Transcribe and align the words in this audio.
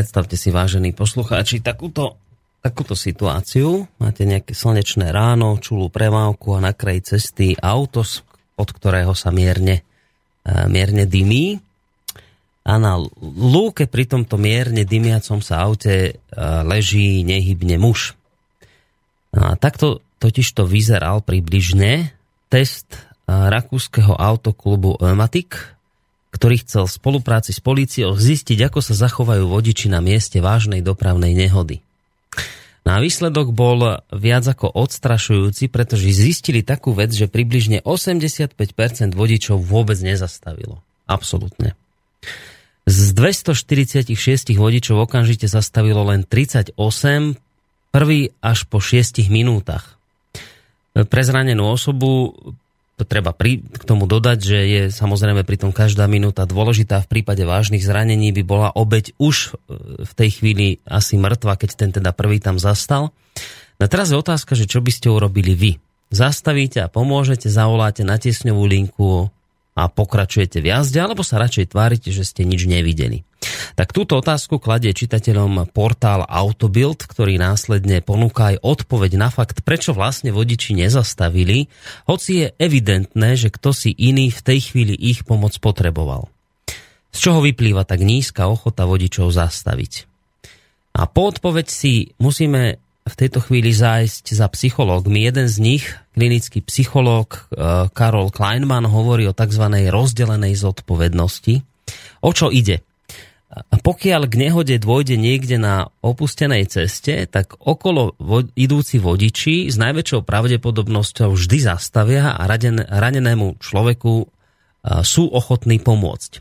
predstavte 0.00 0.32
si, 0.32 0.48
vážení 0.48 0.96
poslucháči, 0.96 1.60
takúto, 1.60 2.16
takúto 2.64 2.96
situáciu. 2.96 3.84
Máte 4.00 4.24
nejaké 4.24 4.56
slnečné 4.56 5.12
ráno, 5.12 5.60
čulú 5.60 5.92
premávku 5.92 6.56
a 6.56 6.64
na 6.64 6.72
kraji 6.72 7.04
cesty 7.04 7.52
auto, 7.60 8.00
od 8.56 8.68
ktorého 8.72 9.12
sa 9.12 9.28
mierne, 9.28 9.84
e, 10.40 10.52
mierne 10.72 11.04
dymí. 11.04 11.60
A 12.64 12.80
na 12.80 12.96
lúke 13.20 13.84
pri 13.84 14.08
tomto 14.08 14.40
mierne 14.40 14.88
dymiacom 14.88 15.44
sa 15.44 15.68
aute 15.68 15.92
e, 15.92 16.12
leží 16.64 17.20
nehybne 17.20 17.76
muž. 17.76 18.16
A 19.36 19.52
takto 19.60 20.00
totiž 20.16 20.48
to 20.56 20.64
vyzeral 20.64 21.20
približne 21.20 22.08
test 22.48 22.88
e, 22.96 22.98
rakúskeho 23.28 24.16
autoklubu 24.16 24.96
Ömatik, 24.96 25.76
ktorý 26.30 26.62
chcel 26.62 26.86
v 26.86 26.96
spolupráci 26.96 27.50
s 27.50 27.60
políciou 27.60 28.14
zistiť, 28.14 28.70
ako 28.70 28.80
sa 28.82 28.94
zachovajú 28.94 29.50
vodiči 29.50 29.90
na 29.90 29.98
mieste 29.98 30.38
vážnej 30.38 30.82
dopravnej 30.82 31.34
nehody. 31.34 31.82
Na 32.80 32.96
výsledok 32.96 33.52
bol 33.52 34.00
viac 34.08 34.44
ako 34.48 34.72
odstrašujúci, 34.72 35.68
pretože 35.68 36.16
zistili 36.16 36.64
takú 36.64 36.96
vec, 36.96 37.12
že 37.12 37.28
približne 37.28 37.84
85% 37.84 38.56
vodičov 39.12 39.60
vôbec 39.60 40.00
nezastavilo. 40.00 40.80
Absolutne. 41.04 41.76
Z 42.88 43.12
246 43.14 44.56
vodičov 44.56 44.96
okamžite 44.96 45.44
zastavilo 45.44 46.08
len 46.08 46.24
38, 46.24 46.74
prvý 47.92 48.32
až 48.40 48.58
po 48.66 48.80
6 48.80 49.28
minútach. 49.28 50.00
Pre 50.96 51.22
zranenú 51.22 51.70
osobu 51.70 52.34
to 53.00 53.08
treba 53.08 53.32
pri, 53.32 53.64
k 53.64 53.82
tomu 53.88 54.04
dodať, 54.04 54.38
že 54.44 54.58
je 54.68 54.82
samozrejme 54.92 55.40
pritom 55.48 55.72
každá 55.72 56.04
minúta 56.04 56.44
dôležitá. 56.44 57.00
V 57.08 57.18
prípade 57.18 57.40
vážnych 57.48 57.80
zranení 57.80 58.28
by 58.36 58.42
bola 58.44 58.68
obeď 58.76 59.16
už 59.16 59.56
e, 59.56 60.04
v 60.04 60.12
tej 60.12 60.28
chvíli 60.36 60.66
asi 60.84 61.16
mŕtva, 61.16 61.56
keď 61.56 61.70
ten 61.80 61.90
teda 61.96 62.12
prvý 62.12 62.44
tam 62.44 62.60
zastal. 62.60 63.16
No 63.80 63.84
teraz 63.88 64.12
je 64.12 64.20
otázka, 64.20 64.52
že 64.52 64.68
čo 64.68 64.84
by 64.84 64.92
ste 64.92 65.08
urobili 65.08 65.56
vy. 65.56 65.72
Zastavíte 66.12 66.84
a 66.84 66.92
pomôžete, 66.92 67.48
zavoláte 67.48 68.04
na 68.04 68.20
tiesňovú 68.20 68.68
linku 68.68 69.32
a 69.72 69.88
pokračujete 69.88 70.60
v 70.60 70.76
jazde, 70.76 71.00
alebo 71.00 71.24
sa 71.24 71.40
radšej 71.40 71.72
tvárite, 71.72 72.12
že 72.12 72.28
ste 72.28 72.44
nič 72.44 72.68
nevideli. 72.68 73.24
Tak 73.74 73.96
túto 73.96 74.20
otázku 74.20 74.60
kladie 74.60 74.92
čitateľom 74.92 75.72
portál 75.72 76.28
Autobild, 76.28 77.08
ktorý 77.08 77.40
následne 77.40 78.04
ponúka 78.04 78.52
aj 78.52 78.60
odpoveď 78.60 79.16
na 79.16 79.32
fakt, 79.32 79.64
prečo 79.64 79.96
vlastne 79.96 80.28
vodiči 80.28 80.76
nezastavili, 80.76 81.72
hoci 82.04 82.30
je 82.44 82.46
evidentné, 82.60 83.40
že 83.40 83.48
kto 83.48 83.72
si 83.72 83.96
iný 83.96 84.28
v 84.28 84.40
tej 84.44 84.58
chvíli 84.72 84.92
ich 84.92 85.24
pomoc 85.24 85.56
potreboval. 85.56 86.28
Z 87.10 87.18
čoho 87.26 87.40
vyplýva 87.42 87.88
tak 87.88 88.04
nízka 88.04 88.46
ochota 88.46 88.86
vodičov 88.86 89.32
zastaviť. 89.32 90.06
A 90.94 91.08
po 91.08 91.30
odpoveď 91.32 91.66
si 91.70 92.12
musíme 92.20 92.78
v 93.10 93.14
tejto 93.16 93.42
chvíli 93.42 93.72
zájsť 93.72 94.36
za 94.36 94.46
psychológmi. 94.52 95.24
Jeden 95.24 95.48
z 95.48 95.56
nich, 95.58 95.84
klinický 96.14 96.62
psychológ 96.62 97.48
eh, 97.50 97.88
Karol 97.90 98.30
Kleinman, 98.30 98.86
hovorí 98.86 99.26
o 99.26 99.34
tzv. 99.34 99.64
rozdelenej 99.90 100.54
zodpovednosti. 100.54 101.64
O 102.22 102.30
čo 102.30 102.52
ide? 102.52 102.84
Pokiaľ 103.82 104.30
k 104.30 104.34
nehode 104.38 104.78
dôjde 104.78 105.18
niekde 105.18 105.58
na 105.58 105.90
opustenej 106.06 106.70
ceste, 106.70 107.26
tak 107.26 107.58
okolo 107.58 108.14
vo- 108.22 108.46
idúci 108.54 109.02
vodiči 109.02 109.66
s 109.66 109.74
najväčšou 109.74 110.22
pravdepodobnosťou 110.22 111.34
vždy 111.34 111.58
zastavia 111.58 112.30
a 112.30 112.42
raden- 112.46 112.86
ranenému 112.86 113.58
človeku 113.58 114.30
sú 115.02 115.24
ochotní 115.28 115.82
pomôcť. 115.82 116.40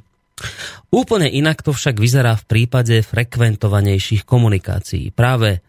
Úplne 0.93 1.27
inak 1.27 1.59
to 1.65 1.75
však 1.75 1.99
vyzerá 1.99 2.39
v 2.39 2.47
prípade 2.47 3.03
frekventovanejších 3.03 4.23
komunikácií. 4.23 5.11
Práve 5.11 5.59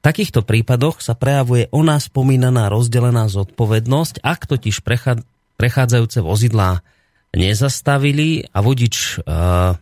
takýchto 0.00 0.40
prípadoch 0.40 1.04
sa 1.04 1.12
prejavuje 1.12 1.68
ona 1.68 2.00
spomínaná 2.00 2.72
rozdelená 2.72 3.28
zodpovednosť, 3.28 4.24
ak 4.24 4.48
totiž 4.48 4.80
prechádzajúce 5.60 6.24
vozidlá 6.24 6.80
nezastavili 7.36 8.46
a 8.54 8.62
vodič 8.62 9.20
uh, 9.20 9.76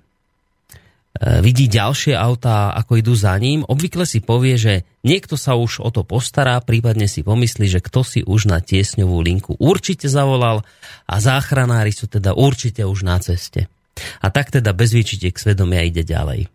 vidí 1.21 1.69
ďalšie 1.69 2.17
autá, 2.17 2.73
ako 2.73 2.97
idú 2.97 3.13
za 3.13 3.37
ním, 3.37 3.63
obvykle 3.69 4.09
si 4.09 4.25
povie, 4.25 4.57
že 4.57 4.89
niekto 5.05 5.37
sa 5.37 5.55
už 5.55 5.85
o 5.85 5.93
to 5.93 6.09
postará, 6.09 6.57
prípadne 6.65 7.05
si 7.05 7.21
pomyslí, 7.21 7.69
že 7.69 7.85
kto 7.85 8.01
si 8.01 8.21
už 8.25 8.49
na 8.49 8.65
tiesňovú 8.65 9.21
linku 9.21 9.53
určite 9.61 10.09
zavolal 10.09 10.65
a 11.05 11.15
záchranári 11.21 11.93
sú 11.93 12.09
teda 12.09 12.33
určite 12.33 12.83
už 12.89 13.05
na 13.05 13.21
ceste. 13.21 13.69
A 14.25 14.33
tak 14.33 14.49
teda 14.49 14.73
bez 14.73 14.97
výčitek 14.97 15.37
svedomia 15.37 15.85
ide 15.85 16.01
ďalej. 16.01 16.49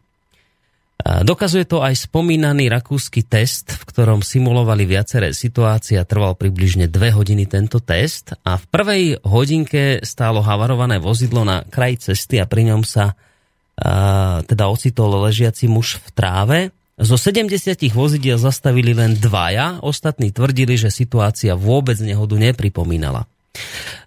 Dokazuje 1.08 1.64
to 1.70 1.86
aj 1.86 2.10
spomínaný 2.10 2.68
rakúsky 2.68 3.22
test, 3.24 3.70
v 3.72 3.84
ktorom 3.86 4.26
simulovali 4.26 4.84
viaceré 4.84 5.32
situácie 5.32 5.96
a 5.96 6.04
trval 6.04 6.34
približne 6.36 6.90
dve 6.90 7.14
hodiny 7.14 7.46
tento 7.46 7.80
test 7.80 8.34
a 8.42 8.58
v 8.58 8.66
prvej 8.68 9.04
hodinke 9.24 10.02
stálo 10.04 10.42
havarované 10.42 10.98
vozidlo 10.98 11.46
na 11.46 11.64
kraji 11.64 12.12
cesty 12.12 12.42
a 12.42 12.50
pri 12.50 12.74
ňom 12.74 12.82
sa 12.84 13.14
teda 14.48 14.66
ocitol 14.68 15.22
ležiaci 15.30 15.70
muž 15.70 16.02
v 16.02 16.10
tráve. 16.18 16.58
Zo 16.98 17.14
70 17.14 17.78
vozidiel 17.94 18.42
zastavili 18.42 18.98
len 18.98 19.14
dvaja, 19.14 19.86
ostatní 19.86 20.34
tvrdili, 20.34 20.74
že 20.82 20.90
situácia 20.90 21.54
vôbec 21.54 22.02
nehodu 22.02 22.34
nepripomínala. 22.34 23.30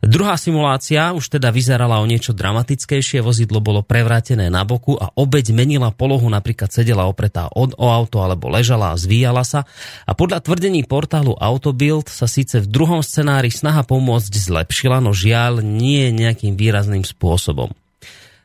Druhá 0.01 0.35
simulácia 0.41 1.13
už 1.13 1.39
teda 1.39 1.53
vyzerala 1.53 2.01
o 2.01 2.07
niečo 2.09 2.33
dramatickejšie, 2.33 3.21
vozidlo 3.21 3.61
bolo 3.61 3.85
prevrátené 3.85 4.49
na 4.49 4.65
boku 4.65 4.97
a 4.97 5.13
obeď 5.13 5.53
menila 5.53 5.93
polohu, 5.93 6.27
napríklad 6.31 6.73
sedela 6.73 7.05
opretá 7.05 7.53
od, 7.53 7.77
o 7.77 7.87
auto 7.91 8.25
alebo 8.25 8.49
ležala 8.49 8.95
a 8.95 8.99
zvíjala 8.99 9.45
sa. 9.45 9.69
A 10.09 10.17
podľa 10.17 10.41
tvrdení 10.41 10.87
portálu 10.89 11.37
Autobild 11.37 12.09
sa 12.09 12.25
síce 12.25 12.63
v 12.65 12.71
druhom 12.71 13.05
scenári 13.05 13.53
snaha 13.53 13.85
pomôcť 13.85 14.33
zlepšila, 14.33 15.03
no 15.05 15.13
žiaľ 15.13 15.61
nie 15.61 16.09
nejakým 16.15 16.57
výrazným 16.57 17.05
spôsobom. 17.05 17.71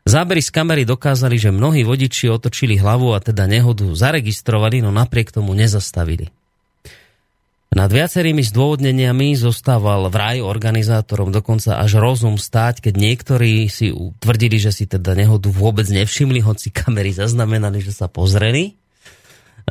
Zábery 0.05 0.37
z 0.37 0.53
kamery 0.53 0.85
dokázali, 0.85 1.41
že 1.41 1.49
mnohí 1.49 1.81
vodiči 1.81 2.29
otočili 2.29 2.77
hlavu 2.77 3.17
a 3.17 3.19
teda 3.19 3.49
nehodu 3.49 3.89
zaregistrovali, 3.89 4.85
no 4.85 4.93
napriek 4.93 5.33
tomu 5.33 5.57
nezastavili. 5.57 6.29
Nad 7.75 7.89
viacerými 7.89 8.39
zdôvodneniami 8.39 9.33
zostával 9.33 10.07
vraj 10.13 10.45
organizátorom 10.45 11.33
dokonca 11.33 11.81
až 11.81 11.97
rozum 11.97 12.37
stáť, 12.37 12.85
keď 12.85 12.93
niektorí 12.95 13.65
si 13.67 13.91
tvrdili, 14.21 14.61
že 14.61 14.71
si 14.71 14.85
teda 14.85 15.17
nehodu 15.17 15.49
vôbec 15.49 15.89
nevšimli, 15.89 16.39
hoci 16.39 16.69
kamery 16.69 17.09
zaznamenali, 17.09 17.81
že 17.81 17.91
sa 17.91 18.05
pozreli. 18.05 18.77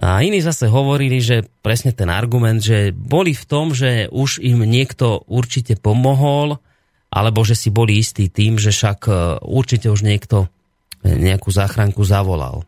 A 0.03 0.19
iní 0.27 0.43
zase 0.43 0.67
hovorili, 0.67 1.23
že 1.23 1.47
presne 1.63 1.95
ten 1.95 2.11
argument, 2.11 2.59
že 2.59 2.91
boli 2.91 3.39
v 3.39 3.45
tom, 3.47 3.71
že 3.71 4.11
už 4.11 4.43
im 4.43 4.67
niekto 4.67 5.23
určite 5.31 5.79
pomohol, 5.79 6.59
alebo 7.15 7.47
že 7.47 7.55
si 7.55 7.71
boli 7.71 8.03
istí 8.03 8.27
tým, 8.27 8.59
že 8.59 8.75
však 8.75 8.99
e, 9.07 9.13
určite 9.47 9.87
už 9.87 10.03
niekto 10.03 10.51
nejakú 11.07 11.55
záchranku 11.55 12.03
zavolal. 12.03 12.67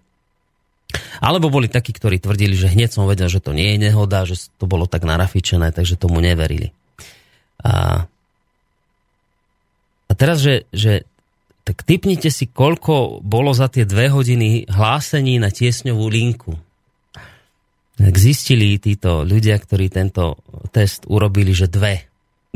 Alebo 1.19 1.51
boli 1.51 1.67
takí, 1.67 1.91
ktorí 1.91 2.23
tvrdili, 2.23 2.55
že 2.55 2.71
hneď 2.71 2.95
som 2.95 3.11
vedel, 3.11 3.27
že 3.27 3.43
to 3.43 3.51
nie 3.51 3.75
je 3.75 3.91
nehoda, 3.91 4.23
že 4.23 4.53
to 4.61 4.71
bolo 4.71 4.87
tak 4.87 5.03
narafičené, 5.03 5.75
takže 5.75 5.99
tomu 5.99 6.23
neverili. 6.23 6.71
A, 7.65 8.07
a 10.07 10.13
teraz, 10.15 10.39
že, 10.39 10.69
že 10.71 11.03
tak 11.67 11.83
typnite 11.83 12.31
si, 12.31 12.47
koľko 12.47 13.19
bolo 13.27 13.51
za 13.51 13.67
tie 13.67 13.83
dve 13.83 14.13
hodiny 14.15 14.71
hlásení 14.71 15.43
na 15.43 15.51
tiesňovú 15.51 16.07
linku. 16.07 16.55
Tak 17.97 18.15
zistili 18.15 18.79
títo 18.79 19.27
ľudia, 19.27 19.59
ktorí 19.59 19.91
tento 19.91 20.39
test 20.71 21.09
urobili, 21.11 21.51
že 21.51 21.67
dve. 21.67 22.07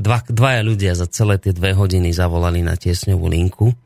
Dva, 0.01 0.25
dvaja 0.25 0.65
ľudia 0.65 0.97
za 0.97 1.05
celé 1.05 1.37
tie 1.37 1.53
dve 1.53 1.77
hodiny 1.77 2.09
zavolali 2.17 2.65
na 2.65 2.73
tiesňovú 2.81 3.29
linku 3.29 3.77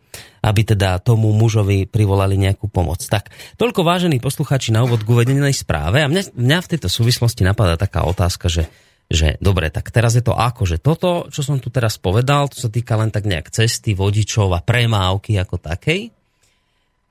aby 0.45 0.61
teda 0.63 1.01
tomu 1.01 1.33
mužovi 1.33 1.89
privolali 1.89 2.37
nejakú 2.37 2.69
pomoc. 2.69 3.01
Tak, 3.01 3.33
toľko 3.57 3.81
vážení 3.81 4.21
poslucháči 4.21 4.77
na 4.77 4.85
úvod 4.85 5.03
k 5.03 5.11
uvedenej 5.11 5.57
správe 5.57 6.05
a 6.05 6.07
mňa, 6.07 6.37
mňa 6.37 6.59
v 6.61 6.71
tejto 6.77 6.89
súvislosti 6.93 7.43
napadá 7.43 7.81
taká 7.81 8.05
otázka, 8.07 8.47
že 8.47 8.71
že 9.05 9.37
dobre, 9.37 9.69
tak 9.69 9.93
teraz 9.93 10.17
je 10.17 10.25
to 10.25 10.33
ako, 10.33 10.65
že 10.65 10.81
toto, 10.81 11.29
čo 11.29 11.45
som 11.45 11.61
tu 11.61 11.69
teraz 11.69 12.01
povedal, 12.01 12.49
to 12.49 12.57
sa 12.57 12.73
týka 12.73 12.97
len 12.97 13.13
tak 13.13 13.29
nejak 13.29 13.53
cesty, 13.53 13.93
vodičov 13.93 14.49
a 14.57 14.65
premávky 14.65 15.37
ako 15.37 15.61
takej, 15.61 16.09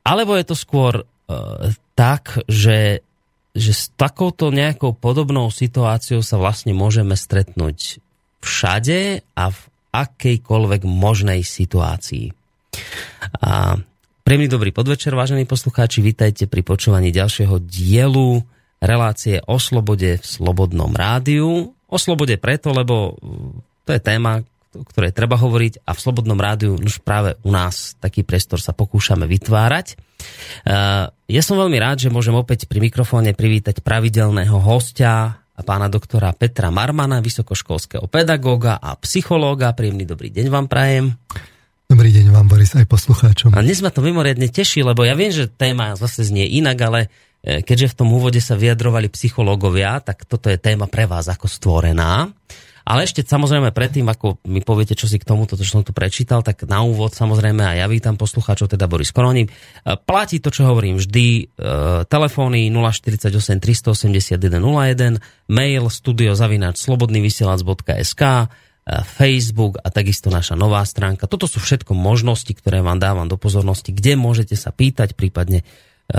alebo 0.02 0.34
je 0.34 0.46
to 0.50 0.58
skôr 0.58 0.94
e, 0.98 1.04
tak, 1.94 2.42
že, 2.50 3.06
že 3.54 3.72
s 3.78 3.94
takouto 3.94 4.50
nejakou 4.50 4.98
podobnou 4.98 5.54
situáciou 5.54 6.26
sa 6.26 6.42
vlastne 6.42 6.74
môžeme 6.74 7.14
stretnúť 7.14 8.02
všade 8.44 9.24
a 9.40 9.46
v 9.50 9.60
akejkoľvek 9.96 10.84
možnej 10.84 11.42
situácii. 11.48 12.36
A 13.40 13.80
Príjemný 14.24 14.48
dobrý 14.48 14.72
podvečer, 14.72 15.12
vážení 15.20 15.44
poslucháči, 15.44 16.00
vítajte 16.00 16.48
pri 16.48 16.64
počúvaní 16.64 17.12
ďalšieho 17.12 17.60
dielu 17.60 18.40
relácie 18.80 19.44
o 19.44 19.60
slobode 19.60 20.16
v 20.16 20.24
Slobodnom 20.24 20.96
rádiu. 20.96 21.76
O 21.76 21.98
slobode 22.00 22.40
preto, 22.40 22.72
lebo 22.72 23.20
to 23.84 23.92
je 23.92 24.00
téma, 24.00 24.40
o 24.72 24.88
ktorej 24.88 25.12
treba 25.12 25.36
hovoriť 25.36 25.84
a 25.84 25.92
v 25.92 26.00
Slobodnom 26.00 26.40
rádiu 26.40 26.80
už 26.80 27.04
práve 27.04 27.36
u 27.44 27.52
nás 27.52 28.00
taký 28.00 28.24
priestor 28.24 28.64
sa 28.64 28.72
pokúšame 28.72 29.28
vytvárať. 29.28 30.00
Ja 31.28 31.42
som 31.44 31.60
veľmi 31.60 31.76
rád, 31.84 32.08
že 32.08 32.08
môžem 32.08 32.40
opäť 32.40 32.72
pri 32.72 32.80
mikrofóne 32.80 33.36
privítať 33.36 33.84
pravidelného 33.84 34.56
hostia 34.56 35.43
pána 35.62 35.86
doktora 35.94 36.34
Petra 36.34 36.74
Marmana, 36.74 37.22
vysokoškolského 37.22 38.10
pedagóga 38.10 38.82
a 38.82 38.98
psychológa. 38.98 39.78
Príjemný 39.78 40.10
dobrý 40.10 40.34
deň 40.34 40.50
vám 40.50 40.66
prajem. 40.66 41.14
Dobrý 41.86 42.10
deň 42.10 42.34
vám, 42.34 42.50
Boris, 42.50 42.74
aj 42.74 42.90
poslucháčom. 42.90 43.54
A 43.54 43.62
dnes 43.62 43.86
ma 43.86 43.94
to 43.94 44.02
mimoriadne 44.02 44.50
teší, 44.50 44.82
lebo 44.82 45.06
ja 45.06 45.14
viem, 45.14 45.30
že 45.30 45.46
téma 45.46 45.94
zase 45.94 46.26
znie 46.26 46.50
inak, 46.58 46.82
ale 46.82 47.00
E, 47.44 47.60
keďže 47.60 47.92
v 47.92 47.98
tom 48.00 48.10
úvode 48.16 48.40
sa 48.40 48.56
vyjadrovali 48.56 49.12
psychológovia, 49.12 50.00
tak 50.00 50.24
toto 50.24 50.48
je 50.48 50.56
téma 50.56 50.88
pre 50.88 51.04
vás 51.04 51.28
ako 51.28 51.52
stvorená. 51.52 52.32
Ale 52.84 53.08
ešte 53.08 53.24
samozrejme 53.24 53.72
predtým, 53.72 54.04
ako 54.12 54.44
mi 54.44 54.60
poviete, 54.60 54.92
čo 54.92 55.08
si 55.08 55.16
k 55.16 55.24
tomuto, 55.24 55.56
čo 55.56 55.80
som 55.80 55.88
tu 55.88 55.96
prečítal, 55.96 56.44
tak 56.44 56.68
na 56.68 56.84
úvod 56.84 57.16
samozrejme 57.16 57.64
aj 57.64 57.78
ja 57.80 57.88
vítam 57.88 58.20
poslucháčov, 58.20 58.76
teda 58.76 58.92
Boris 58.92 59.16
Koroník. 59.16 59.48
E, 59.48 59.54
platí 59.96 60.44
to, 60.44 60.52
čo 60.52 60.68
hovorím 60.68 61.00
vždy, 61.00 61.28
e, 61.40 61.44
telefóny 62.12 62.68
048 62.68 63.64
381 63.64 64.36
01, 64.60 65.24
mail 65.48 65.88
studiozavinač 65.88 66.76
slobodnyvysielac.sk, 66.84 68.24
e, 68.24 68.46
Facebook 69.08 69.80
a 69.80 69.88
takisto 69.88 70.28
naša 70.28 70.60
nová 70.60 70.84
stránka. 70.84 71.32
Toto 71.32 71.48
sú 71.48 71.64
všetko 71.64 71.96
možnosti, 71.96 72.52
ktoré 72.52 72.84
vám 72.84 73.00
dávam 73.00 73.32
do 73.32 73.40
pozornosti, 73.40 73.96
kde 73.96 74.20
môžete 74.20 74.60
sa 74.60 74.76
pýtať, 74.76 75.16
prípadne 75.16 75.64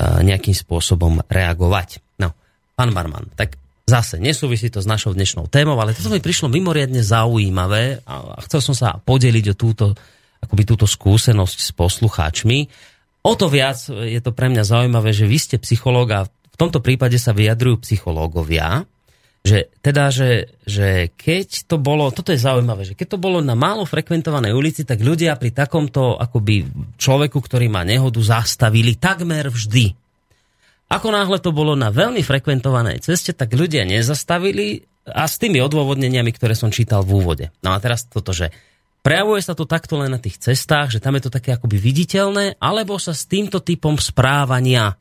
nejakým 0.01 0.57
spôsobom 0.57 1.21
reagovať. 1.29 2.01
No, 2.17 2.33
pán 2.73 2.97
Barman, 2.97 3.29
tak 3.37 3.61
zase 3.85 4.17
nesúvisí 4.17 4.73
to 4.73 4.81
s 4.81 4.89
našou 4.89 5.13
dnešnou 5.13 5.49
témou, 5.53 5.77
ale 5.77 5.93
toto 5.93 6.09
mi 6.09 6.21
prišlo 6.21 6.49
mimoriadne 6.49 7.05
zaujímavé 7.05 8.01
a 8.09 8.41
chcel 8.49 8.61
som 8.65 8.75
sa 8.77 8.97
podeliť 8.97 9.53
o 9.53 9.59
túto, 9.59 9.93
akoby 10.41 10.63
túto 10.65 10.89
skúsenosť 10.89 11.59
s 11.61 11.71
poslucháčmi. 11.77 12.59
O 13.25 13.33
to 13.37 13.49
viac 13.53 13.77
je 13.89 14.21
to 14.25 14.33
pre 14.33 14.49
mňa 14.49 14.65
zaujímavé, 14.65 15.13
že 15.13 15.29
vy 15.29 15.37
ste 15.37 15.57
psychológ 15.61 16.09
a 16.17 16.21
v 16.29 16.57
tomto 16.57 16.81
prípade 16.81 17.21
sa 17.21 17.37
vyjadrujú 17.37 17.85
psychológovia 17.85 18.89
že 19.45 19.69
teda, 19.85 20.09
že, 20.09 20.57
že 20.65 21.13
keď 21.13 21.69
to 21.69 21.77
bolo, 21.77 22.09
toto 22.09 22.33
je 22.33 22.41
zaujímavé, 22.41 22.89
že 22.89 22.97
keď 22.97 23.15
to 23.15 23.19
bolo 23.21 23.45
na 23.45 23.53
málo 23.53 23.85
frekventovanej 23.85 24.57
ulici, 24.57 24.89
tak 24.89 25.05
ľudia 25.05 25.37
pri 25.37 25.53
takomto 25.53 26.17
akoby 26.17 26.65
človeku, 26.97 27.45
ktorý 27.45 27.69
má 27.69 27.85
nehodu, 27.85 28.17
zastavili 28.25 28.97
takmer 28.97 29.53
vždy. 29.53 30.04
Ako 30.95 31.11
náhle 31.11 31.43
to 31.43 31.51
bolo 31.51 31.75
na 31.75 31.91
veľmi 31.91 32.23
frekventovanej 32.23 33.03
ceste, 33.03 33.35
tak 33.35 33.51
ľudia 33.51 33.83
nezastavili 33.83 34.87
a 35.11 35.27
s 35.27 35.43
tými 35.43 35.59
odôvodneniami, 35.59 36.31
ktoré 36.31 36.55
som 36.55 36.71
čítal 36.71 37.03
v 37.03 37.19
úvode. 37.19 37.47
No 37.67 37.75
a 37.75 37.83
teraz 37.83 38.07
toto, 38.07 38.31
že 38.31 38.55
prejavuje 39.03 39.43
sa 39.43 39.59
to 39.59 39.67
takto 39.67 39.99
len 39.99 40.15
na 40.15 40.23
tých 40.23 40.39
cestách, 40.39 40.95
že 40.95 41.03
tam 41.03 41.19
je 41.19 41.27
to 41.27 41.35
také 41.35 41.51
akoby 41.51 41.83
viditeľné, 41.83 42.63
alebo 42.63 42.95
sa 43.03 43.11
s 43.11 43.27
týmto 43.27 43.59
typom 43.59 43.99
správania 43.99 44.95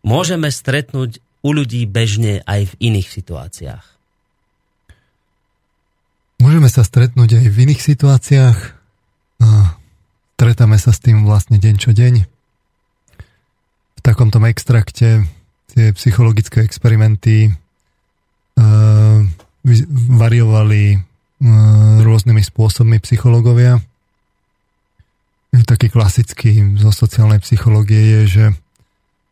môžeme 0.00 0.48
stretnúť 0.48 1.20
u 1.44 1.52
ľudí 1.52 1.84
bežne 1.84 2.40
aj 2.48 2.72
v 2.72 2.74
iných 2.88 3.08
situáciách? 3.12 3.84
Môžeme 6.40 6.68
sa 6.72 6.80
stretnúť 6.80 7.44
aj 7.44 7.46
v 7.52 7.56
iných 7.68 7.80
situáciách. 7.84 8.58
Stretáme 10.34 10.76
sa 10.76 10.92
s 10.92 11.00
tým 11.00 11.24
vlastne 11.24 11.56
deň 11.56 11.74
čo 11.78 11.92
deň. 11.94 12.33
V 14.04 14.12
takomto 14.12 14.36
extrakte 14.44 15.24
tie 15.72 15.96
psychologické 15.96 16.60
experimenty 16.60 17.48
uh, 17.48 19.24
variovali 20.12 21.00
uh, 21.00 22.04
rôznymi 22.04 22.44
spôsobmi 22.44 23.00
psychológovia. 23.00 23.80
Taký 25.56 25.88
klasický 25.88 26.76
zo 26.76 26.92
sociálnej 26.92 27.40
psychológie 27.40 28.20
je, 28.20 28.20
že 28.28 28.44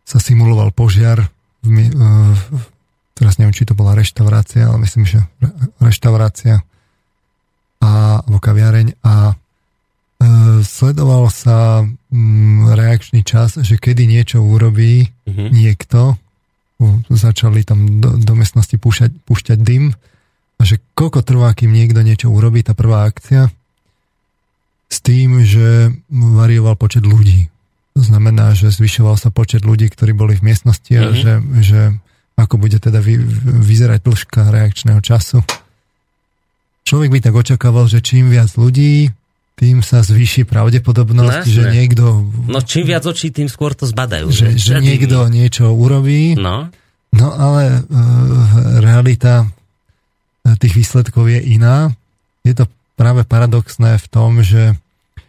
sa 0.09 0.17
simuloval 0.17 0.73
požiar 0.73 1.21
uh, 1.21 2.33
teraz 3.13 3.37
neviem, 3.37 3.53
či 3.53 3.69
to 3.69 3.77
bola 3.77 3.93
reštaurácia, 3.93 4.73
ale 4.73 4.89
myslím, 4.89 5.05
že 5.05 5.21
reštaurácia 5.85 6.65
a, 7.79 8.25
alebo 8.25 8.41
kaviareň 8.41 8.97
a 9.05 9.37
sledoval 10.63 11.31
sa 11.33 11.83
um, 11.83 12.69
reakčný 12.73 13.23
čas, 13.23 13.59
že 13.59 13.79
kedy 13.79 14.07
niečo 14.07 14.43
urobí 14.43 15.09
uh-huh. 15.27 15.49
niekto, 15.51 16.17
začali 17.11 17.63
tam 17.63 18.03
do, 18.03 18.19
do 18.19 18.33
miestnosti 18.35 18.75
púšťať, 18.75 19.11
púšťať 19.23 19.59
dym 19.63 19.95
a 20.59 20.63
že 20.63 20.83
koľko 20.99 21.23
trvá, 21.23 21.55
kým 21.55 21.71
niekto 21.71 22.03
niečo 22.03 22.31
urobí, 22.31 22.63
tá 22.63 22.75
prvá 22.75 23.07
akcia 23.07 23.51
s 24.93 24.99
tým, 25.01 25.41
že 25.47 25.95
varioval 26.13 26.77
počet 26.77 27.07
ľudí. 27.07 27.49
To 27.97 28.03
znamená, 28.05 28.57
že 28.57 28.73
zvyšoval 28.73 29.17
sa 29.21 29.29
počet 29.33 29.65
ľudí, 29.65 29.89
ktorí 29.89 30.13
boli 30.17 30.37
v 30.37 30.53
miestnosti 30.53 30.93
a 30.93 31.13
mm-hmm. 31.13 31.21
že, 31.21 31.33
že 31.61 31.81
ako 32.37 32.57
bude 32.57 32.81
teda 32.81 33.01
vy, 33.01 33.21
vyzerať 33.63 34.01
dĺžka 34.05 34.49
reakčného 34.49 35.01
času. 35.05 35.45
Človek 36.83 37.11
by 37.15 37.19
tak 37.23 37.35
očakával, 37.37 37.87
že 37.87 38.03
čím 38.03 38.33
viac 38.33 38.51
ľudí, 38.59 39.13
tým 39.57 39.85
sa 39.85 40.03
zvýši 40.03 40.49
pravdepodobnosť, 40.49 41.45
no, 41.45 41.53
že 41.53 41.63
niekto... 41.71 42.05
No 42.49 42.59
čím 42.65 42.89
viac 42.89 43.05
očí, 43.05 43.31
tým 43.31 43.47
skôr 43.47 43.77
to 43.77 43.85
zbadajú. 43.87 44.33
Že, 44.33 44.59
že 44.59 44.75
niekto 44.81 45.29
niečo 45.29 45.71
urobí. 45.71 46.35
No. 46.35 46.73
No 47.13 47.29
ale 47.37 47.85
uh, 47.85 47.87
realita 48.81 49.45
e, 49.45 50.57
tých 50.57 50.81
výsledkov 50.81 51.29
je 51.29 51.41
iná. 51.45 51.93
Je 52.41 52.57
to 52.57 52.65
práve 52.97 53.29
paradoxné 53.29 54.01
v 54.01 54.07
tom, 54.09 54.41
že 54.41 54.73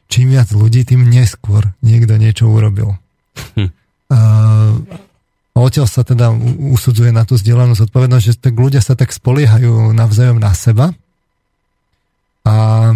čím 0.07 0.31
viac 0.31 0.47
ľudí, 0.55 0.87
tým 0.87 1.03
neskôr 1.03 1.75
niekto 1.83 2.15
niečo 2.15 2.47
urobil. 2.47 2.95
Hm. 3.59 3.69
A 4.13 4.19
odtiaľ 5.57 5.89
sa 5.89 6.05
teda 6.05 6.29
usudzuje 6.69 7.09
na 7.09 7.25
tú 7.25 7.33
zdieľanú 7.33 7.73
zodpovednosť, 7.73 8.25
že 8.25 8.33
tak 8.37 8.53
ľudia 8.53 8.81
sa 8.81 8.93
tak 8.93 9.09
spoliehajú 9.09 9.89
navzájom 9.93 10.37
na 10.37 10.53
seba 10.53 10.93
a, 12.45 12.93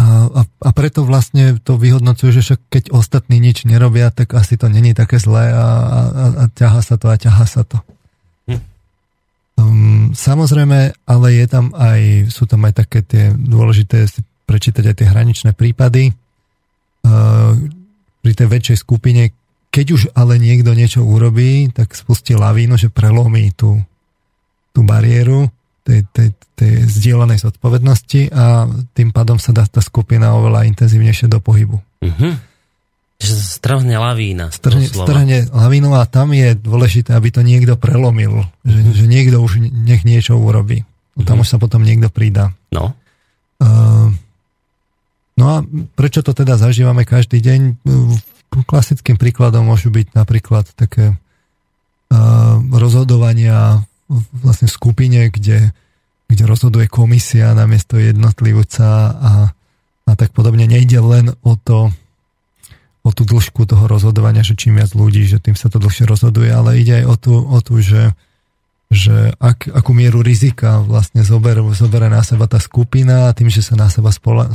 a, 0.00 0.32
a, 0.32 0.42
a 0.48 0.70
preto 0.72 1.04
vlastne 1.04 1.60
to 1.60 1.76
vyhodnocujú, 1.76 2.30
že 2.32 2.42
však 2.42 2.60
keď 2.72 2.84
ostatní 2.96 3.36
nič 3.36 3.68
nerobia, 3.68 4.08
tak 4.08 4.32
asi 4.32 4.56
to 4.56 4.72
není 4.72 4.96
také 4.96 5.20
zlé 5.20 5.52
a, 5.52 5.66
a, 6.08 6.24
a 6.40 6.44
ťaha 6.48 6.80
sa 6.80 6.96
to 6.96 7.06
a 7.12 7.20
ťaha 7.20 7.44
sa 7.44 7.62
to. 7.68 7.76
Hm. 8.48 8.60
Um, 9.60 10.04
samozrejme, 10.16 10.96
ale 11.04 11.26
je 11.36 11.46
tam 11.52 11.76
aj, 11.76 12.32
sú 12.32 12.48
tam 12.48 12.64
aj 12.64 12.80
také 12.80 13.04
tie 13.04 13.24
dôležité 13.36 14.08
prečítať 14.48 14.88
aj 14.88 14.96
tie 14.96 15.10
hraničné 15.12 15.50
prípady. 15.52 16.16
Uh, 17.04 17.60
pri 18.24 18.32
tej 18.32 18.48
väčšej 18.48 18.78
skupine, 18.80 19.36
keď 19.68 19.86
už 19.92 20.02
ale 20.16 20.40
niekto 20.40 20.72
niečo 20.72 21.04
urobí, 21.04 21.68
tak 21.76 21.92
spustí 21.92 22.32
lavínu, 22.32 22.80
že 22.80 22.88
prelomí 22.88 23.52
tú, 23.52 23.84
tú 24.72 24.80
bariéru 24.80 25.52
tej, 25.82 26.00
tej, 26.12 26.28
tej 26.56 26.72
zdieľanej 26.86 27.38
zodpovednosti 27.40 28.32
a 28.32 28.68
tým 28.94 29.10
pádom 29.10 29.40
sa 29.40 29.54
dá 29.54 29.64
tá 29.66 29.80
skupina 29.80 30.36
oveľa 30.36 30.68
intenzívnejšie 30.70 31.26
do 31.26 31.40
pohybu. 31.40 31.80
Uh-huh. 31.80 32.32
Že 33.20 33.34
strhne 33.36 33.96
lavína. 34.00 34.48
Strhne, 34.52 34.88
strhne 34.88 35.38
lavínu 35.52 35.92
a 35.92 36.08
tam 36.08 36.32
je 36.32 36.56
dôležité, 36.56 37.12
aby 37.12 37.28
to 37.28 37.44
niekto 37.44 37.76
prelomil. 37.76 38.48
Že, 38.64 38.78
uh-huh. 38.80 38.96
že 38.96 39.04
niekto 39.08 39.36
už 39.40 39.60
nech 39.68 40.04
niečo 40.04 40.36
urobí. 40.40 40.84
Uh-huh. 40.84 41.26
Tam 41.28 41.40
už 41.40 41.48
sa 41.48 41.58
potom 41.60 41.84
niekto 41.84 42.08
pridá. 42.08 42.52
No. 42.72 42.96
Uh, 43.60 44.12
No 45.40 45.46
a 45.48 45.56
prečo 45.96 46.20
to 46.20 46.36
teda 46.36 46.60
zažívame 46.60 47.08
každý 47.08 47.40
deň? 47.40 47.80
Klasickým 48.68 49.16
príkladom 49.16 49.64
môžu 49.64 49.88
byť 49.88 50.12
napríklad 50.12 50.68
také 50.76 51.16
uh, 51.16 52.56
rozhodovania 52.68 53.80
vlastne 54.34 54.66
v 54.66 54.74
skupine, 54.74 55.20
kde, 55.30 55.70
kde 56.26 56.44
rozhoduje 56.44 56.90
komisia 56.90 57.54
namiesto 57.54 57.96
jednotlivca 57.96 58.88
a, 59.14 59.32
a 60.04 60.12
tak 60.18 60.34
podobne. 60.34 60.66
Nejde 60.66 60.98
len 60.98 61.26
o 61.46 61.54
to, 61.54 61.94
o 63.06 63.10
tú 63.14 63.22
dĺžku 63.24 63.64
toho 63.64 63.86
rozhodovania, 63.86 64.42
že 64.42 64.58
čím 64.58 64.82
viac 64.82 64.92
ľudí, 64.92 65.24
že 65.24 65.38
tým 65.38 65.54
sa 65.54 65.70
to 65.70 65.78
dlhšie 65.78 66.04
rozhoduje, 66.04 66.50
ale 66.50 66.82
ide 66.82 67.00
aj 67.00 67.06
o 67.06 67.14
tú, 67.16 67.34
o 67.38 67.58
tú 67.62 67.78
že 67.78 68.12
že 68.90 69.30
ak, 69.38 69.70
akú 69.70 69.94
mieru 69.94 70.18
rizika 70.18 70.82
vlastne 70.82 71.22
zober, 71.22 71.62
zoberá 71.78 72.10
na 72.10 72.26
seba 72.26 72.50
tá 72.50 72.58
skupina 72.58 73.30
a 73.30 73.34
tým, 73.38 73.46
že 73.46 73.62
sa 73.62 73.78
na 73.78 73.86
seba 73.86 74.10
spola, 74.10 74.50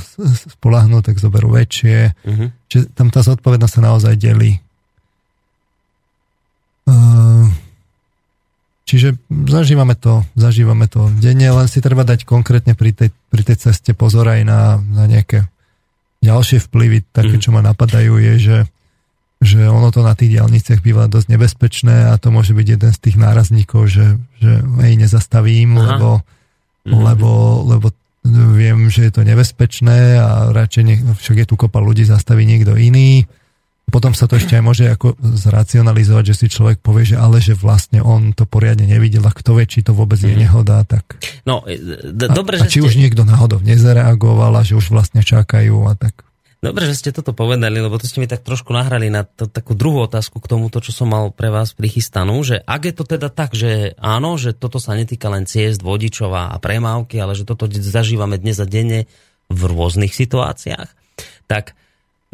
spolahnú, 0.60 1.00
tak 1.00 1.24
zoberú 1.24 1.56
väčšie. 1.56 2.12
Uh-huh. 2.12 2.52
Čiže 2.68 2.92
tam 2.92 3.08
tá 3.16 3.24
zodpovednosť 3.24 3.74
sa 3.80 3.82
naozaj 3.88 4.14
delí. 4.20 4.60
Uh, 6.84 7.48
čiže 8.86 9.20
zažívame 9.28 9.98
to, 9.98 10.24
zažívame 10.38 10.86
to 10.86 11.10
denne, 11.20 11.50
len 11.52 11.68
si 11.68 11.82
treba 11.82 12.06
dať 12.06 12.24
konkrétne 12.24 12.78
pri 12.78 12.94
tej, 12.94 13.10
pri 13.34 13.42
tej 13.44 13.70
ceste 13.70 13.92
pozor 13.98 14.30
aj 14.30 14.42
na, 14.46 14.78
na 14.80 15.10
nejaké 15.10 15.50
ďalšie 16.22 16.64
vplyvy, 16.70 17.06
také, 17.12 17.38
uh-huh. 17.38 17.44
čo 17.44 17.54
ma 17.54 17.62
napadajú, 17.62 18.18
je, 18.18 18.34
že 18.40 18.58
že 19.44 19.68
ono 19.68 19.92
to 19.92 20.02
na 20.02 20.16
tých 20.16 20.40
diálniciach 20.40 20.80
býva 20.80 21.12
dosť 21.12 21.28
nebezpečné 21.36 22.10
a 22.10 22.18
to 22.18 22.32
môže 22.32 22.56
byť 22.56 22.68
jeden 22.80 22.92
z 22.92 23.00
tých 23.04 23.18
nárazníkov, 23.20 23.92
že, 23.92 24.18
že 24.40 24.64
hej, 24.82 24.94
nezastavím, 24.96 25.76
Aha. 25.76 25.86
lebo, 25.86 26.10
mm-hmm. 26.88 27.02
lebo, 27.04 27.32
lebo 27.68 27.88
poviem, 28.26 28.90
že 28.90 29.06
je 29.06 29.12
to 29.14 29.22
nebezpečné 29.22 30.18
a 30.18 30.50
radšej 30.50 30.84
nech, 30.84 31.02
však 31.22 31.46
je 31.46 31.46
tu 31.46 31.56
kopa 31.60 31.78
ľudí, 31.78 32.08
zastaví 32.08 32.48
niekto 32.48 32.74
iný. 32.74 33.30
Potom 33.86 34.18
sa 34.18 34.26
to 34.26 34.36
ešte 34.42 34.58
aj 34.58 34.64
môže 34.66 34.86
ako 34.90 35.14
zracionalizovať, 35.22 36.34
že 36.34 36.36
si 36.36 36.48
človek 36.50 36.82
povie, 36.82 37.16
že 37.16 37.18
ale 37.22 37.38
že 37.38 37.54
vlastne 37.54 38.02
on 38.02 38.34
to 38.34 38.50
poriadne 38.50 38.90
nevidel 38.90 39.24
a 39.24 39.32
kto 39.32 39.62
vie, 39.62 39.70
či 39.70 39.86
to 39.86 39.94
vôbec 39.94 40.18
je 40.18 40.34
mhm. 40.34 40.42
nehoda, 40.42 40.82
tak... 40.84 41.22
No, 41.46 41.64
d- 41.66 42.30
dobre, 42.34 42.60
a, 42.60 42.66
a 42.66 42.70
či 42.70 42.82
ste... 42.82 42.88
už 42.88 42.94
niekto 42.98 43.24
náhodou 43.24 43.62
nezareagoval 43.62 44.58
a 44.58 44.66
že 44.66 44.76
už 44.76 44.90
vlastne 44.90 45.22
čakajú 45.22 45.86
a 45.86 45.94
tak. 45.94 46.26
Dobre, 46.66 46.90
že 46.90 46.98
ste 46.98 47.14
toto 47.14 47.30
povedali, 47.38 47.78
lebo 47.78 48.02
to 48.02 48.10
ste 48.10 48.18
mi 48.18 48.26
tak 48.26 48.42
trošku 48.42 48.74
nahrali 48.74 49.14
na 49.14 49.22
to, 49.22 49.46
takú 49.46 49.78
druhú 49.78 50.10
otázku 50.10 50.42
k 50.42 50.50
tomuto, 50.50 50.82
čo 50.82 50.90
som 50.90 51.14
mal 51.14 51.30
pre 51.30 51.54
vás 51.54 51.78
prichystanú, 51.78 52.42
že 52.42 52.58
ak 52.66 52.90
je 52.90 52.94
to 52.98 53.06
teda 53.06 53.30
tak, 53.30 53.54
že 53.54 53.94
áno, 54.02 54.34
že 54.42 54.58
toto 54.58 54.82
sa 54.82 54.98
netýka 54.98 55.30
len 55.30 55.46
ciest, 55.46 55.86
vodičova 55.86 56.50
a 56.50 56.58
premávky, 56.58 57.22
ale 57.22 57.38
že 57.38 57.46
toto 57.46 57.70
zažívame 57.70 58.42
dnes 58.42 58.58
a 58.58 58.66
denne 58.66 59.06
v 59.46 59.62
rôznych 59.62 60.10
situáciách, 60.10 60.90
tak 61.46 61.78
e, 61.78 61.85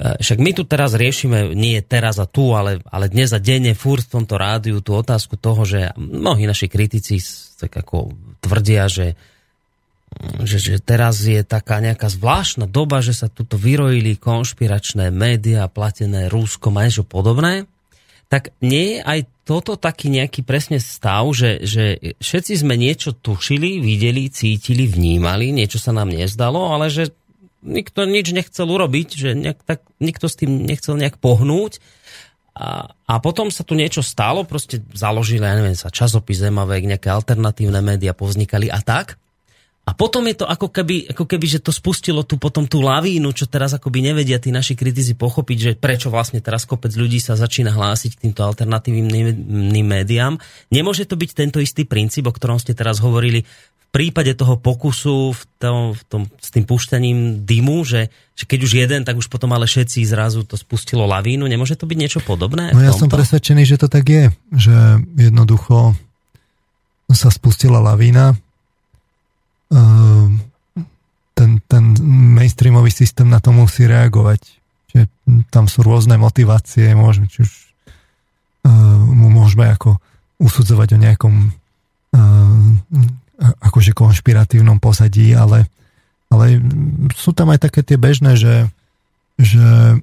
však 0.01 0.37
my 0.41 0.51
tu 0.57 0.65
teraz 0.65 0.97
riešime, 0.97 1.53
nie 1.53 1.77
teraz 1.85 2.17
a 2.17 2.25
tu, 2.25 2.57
ale, 2.57 2.81
ale 2.89 3.05
dnes 3.05 3.29
a 3.31 3.39
denne 3.39 3.77
furt 3.77 4.01
v 4.09 4.17
tomto 4.17 4.35
rádiu 4.41 4.81
tú 4.81 4.97
otázku 4.97 5.37
toho, 5.37 5.61
že 5.61 5.93
mnohí 5.93 6.49
naši 6.49 6.65
kritici 6.65 7.21
tak 7.61 7.77
ako 7.77 8.17
tvrdia, 8.41 8.89
že 8.89 9.13
že, 10.43 10.59
že 10.59 10.75
teraz 10.83 11.23
je 11.23 11.39
taká 11.39 11.79
nejaká 11.79 12.11
zvláštna 12.11 12.67
doba, 12.67 12.99
že 12.99 13.15
sa 13.15 13.31
tuto 13.31 13.55
vyrojili 13.55 14.19
konšpiračné 14.19 15.07
médiá 15.07 15.71
platené 15.71 16.27
Rúskom 16.27 16.75
a 16.75 16.83
niečo 16.83 17.07
podobné, 17.07 17.63
tak 18.27 18.51
nie 18.59 18.95
je 18.95 19.07
aj 19.07 19.19
toto 19.43 19.75
taký 19.75 20.07
nejaký 20.07 20.47
presne 20.47 20.79
stav, 20.79 21.27
že, 21.35 21.63
že 21.67 22.15
všetci 22.19 22.53
sme 22.63 22.79
niečo 22.79 23.11
tušili, 23.11 23.83
videli, 23.83 24.31
cítili, 24.31 24.87
vnímali, 24.87 25.51
niečo 25.51 25.79
sa 25.79 25.91
nám 25.91 26.11
nezdalo, 26.11 26.71
ale 26.71 26.87
že 26.87 27.11
nikto 27.61 28.05
nič 28.09 28.33
nechcel 28.33 28.67
urobiť, 28.67 29.07
že 29.13 29.29
nejak, 29.37 29.59
tak, 29.63 29.79
nikto 30.01 30.25
s 30.27 30.35
tým 30.37 30.65
nechcel 30.65 30.97
nejak 30.97 31.21
pohnúť 31.21 31.81
a, 32.51 32.91
a 33.07 33.13
potom 33.23 33.47
sa 33.47 33.63
tu 33.63 33.79
niečo 33.79 34.03
stalo, 34.03 34.43
proste 34.43 34.83
založili, 34.91 35.41
ja 35.41 35.55
neviem, 35.55 35.77
sa 35.77 35.87
časopis 35.87 36.43
Zemavek, 36.43 36.83
nejaké 36.83 37.07
alternatívne 37.07 37.79
médiá 37.79 38.11
povznikali 38.11 38.67
a 38.67 38.83
tak. 38.83 39.15
A 39.81 39.97
potom 39.97 40.21
je 40.29 40.37
to 40.37 40.45
ako 40.45 40.69
keby, 40.69 41.09
ako 41.09 41.25
keby, 41.25 41.57
že 41.57 41.59
to 41.59 41.73
spustilo 41.73 42.21
tu 42.21 42.37
potom 42.37 42.69
tú 42.69 42.85
lavínu, 42.85 43.33
čo 43.33 43.49
teraz 43.49 43.73
akoby 43.73 44.13
nevedia 44.13 44.37
tí 44.37 44.53
naši 44.53 44.77
kritici 44.77 45.17
pochopiť, 45.17 45.57
že 45.57 45.71
prečo 45.73 46.13
vlastne 46.13 46.37
teraz 46.37 46.69
kopec 46.69 46.93
ľudí 46.93 47.17
sa 47.17 47.33
začína 47.33 47.73
hlásiť 47.73 48.13
k 48.13 48.21
týmto 48.29 48.45
alternatívnym 48.45 49.81
médiám. 49.81 50.37
Nemôže 50.69 51.09
to 51.09 51.17
byť 51.17 51.29
tento 51.33 51.57
istý 51.57 51.89
princíp, 51.89 52.29
o 52.29 52.33
ktorom 52.33 52.61
ste 52.61 52.77
teraz 52.77 53.01
hovorili 53.01 53.41
v 53.41 53.87
prípade 53.89 54.37
toho 54.37 54.61
pokusu 54.61 55.33
v 55.33 55.43
tom, 55.57 55.97
v 55.97 56.01
tom, 56.05 56.21
s 56.37 56.53
tým 56.53 56.63
pušťaním 56.63 57.41
dymu, 57.43 57.81
že, 57.81 58.13
že 58.37 58.45
keď 58.45 58.59
už 58.61 58.71
jeden, 58.85 59.01
tak 59.01 59.17
už 59.17 59.27
potom 59.33 59.49
ale 59.51 59.65
všetci 59.65 60.05
zrazu 60.05 60.45
to 60.45 60.61
spustilo 60.61 61.09
lavínu. 61.09 61.43
Nemôže 61.49 61.73
to 61.73 61.89
byť 61.89 61.97
niečo 61.97 62.21
podobné? 62.21 62.69
No 62.71 62.85
ja 62.85 62.93
som 62.93 63.09
presvedčený, 63.09 63.65
že 63.65 63.81
to 63.81 63.89
tak 63.89 64.05
je, 64.07 64.29
že 64.53 65.01
jednoducho 65.17 65.97
sa 67.11 67.27
spustila 67.27 67.83
lavína, 67.83 68.37
ten, 71.31 71.49
ten 71.65 71.83
mainstreamový 72.35 72.91
systém 72.91 73.25
na 73.31 73.39
to 73.39 73.55
musí 73.55 73.87
reagovať. 73.87 74.41
Čiže 74.91 75.03
tam 75.47 75.71
sú 75.71 75.81
rôzne 75.81 76.19
motivácie, 76.19 76.91
môžeme, 76.91 77.31
či 77.31 77.47
už 77.47 77.51
uh, 78.67 78.99
môžeme 79.07 79.71
ako 79.71 79.97
usudzovať 80.43 80.99
o 80.99 81.01
nejakom 81.01 81.35
uh, 81.47 82.71
akože 83.41 83.95
konšpiratívnom 83.95 84.77
pozadí, 84.77 85.33
ale, 85.33 85.65
ale 86.29 86.61
sú 87.15 87.31
tam 87.31 87.49
aj 87.55 87.71
také 87.71 87.81
tie 87.81 87.97
bežné, 87.97 88.37
že, 88.37 88.69
že 89.41 89.97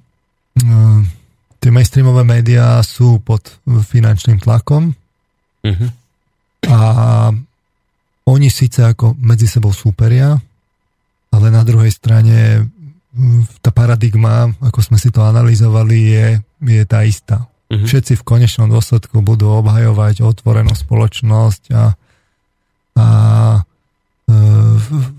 tie 1.62 1.70
mainstreamové 1.70 2.26
médiá 2.26 2.82
sú 2.82 3.22
pod 3.22 3.62
finančným 3.62 4.42
tlakom 4.42 4.90
uh-huh. 5.62 5.88
a 6.66 6.78
oni 8.28 8.52
síce 8.52 8.84
ako 8.84 9.16
medzi 9.16 9.48
sebou 9.48 9.72
súperia, 9.72 10.36
ale 11.32 11.46
na 11.48 11.64
druhej 11.64 11.92
strane 11.92 12.68
tá 13.64 13.72
paradigma, 13.72 14.52
ako 14.60 14.78
sme 14.84 14.98
si 15.00 15.08
to 15.08 15.24
analyzovali, 15.24 15.98
je, 16.12 16.26
je 16.68 16.82
tá 16.84 17.02
istá. 17.02 17.48
Uh-huh. 17.68 17.84
Všetci 17.84 18.20
v 18.20 18.26
konečnom 18.26 18.68
dôsledku 18.68 19.24
budú 19.24 19.48
obhajovať 19.60 20.24
otvorenú 20.24 20.72
spoločnosť 20.72 21.62
a, 21.72 21.84
a 22.96 23.06
e, 23.56 23.60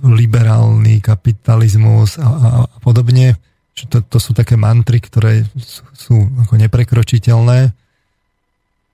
liberálny 0.06 1.02
kapitalizmus 1.02 2.18
a, 2.22 2.26
a, 2.26 2.48
a 2.66 2.78
podobne. 2.82 3.38
To, 3.90 4.04
to 4.04 4.18
sú 4.20 4.36
také 4.36 4.60
mantry, 4.60 5.00
ktoré 5.00 5.48
sú, 5.56 5.82
sú 5.96 6.16
ako 6.46 6.60
neprekročiteľné 6.60 7.72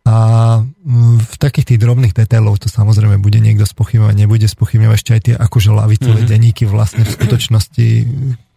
a 0.06 0.16
mm, 0.62 1.18
v 1.18 1.36
takých 1.42 1.74
tých 1.74 1.82
drobných 1.82 2.14
detailov 2.14 2.62
to 2.62 2.70
samozrejme 2.70 3.18
bude 3.18 3.42
niekto 3.42 3.66
spochybňovať, 3.66 4.16
nebude 4.16 4.46
spochybňovať 4.46 4.96
ešte 4.96 5.12
aj 5.12 5.22
tie 5.26 5.36
akože 5.36 5.70
lavicové 5.74 6.22
mm-hmm. 6.22 6.30
denníky 6.30 6.64
vlastne 6.70 7.02
v 7.02 7.16
skutočnosti, 7.18 7.88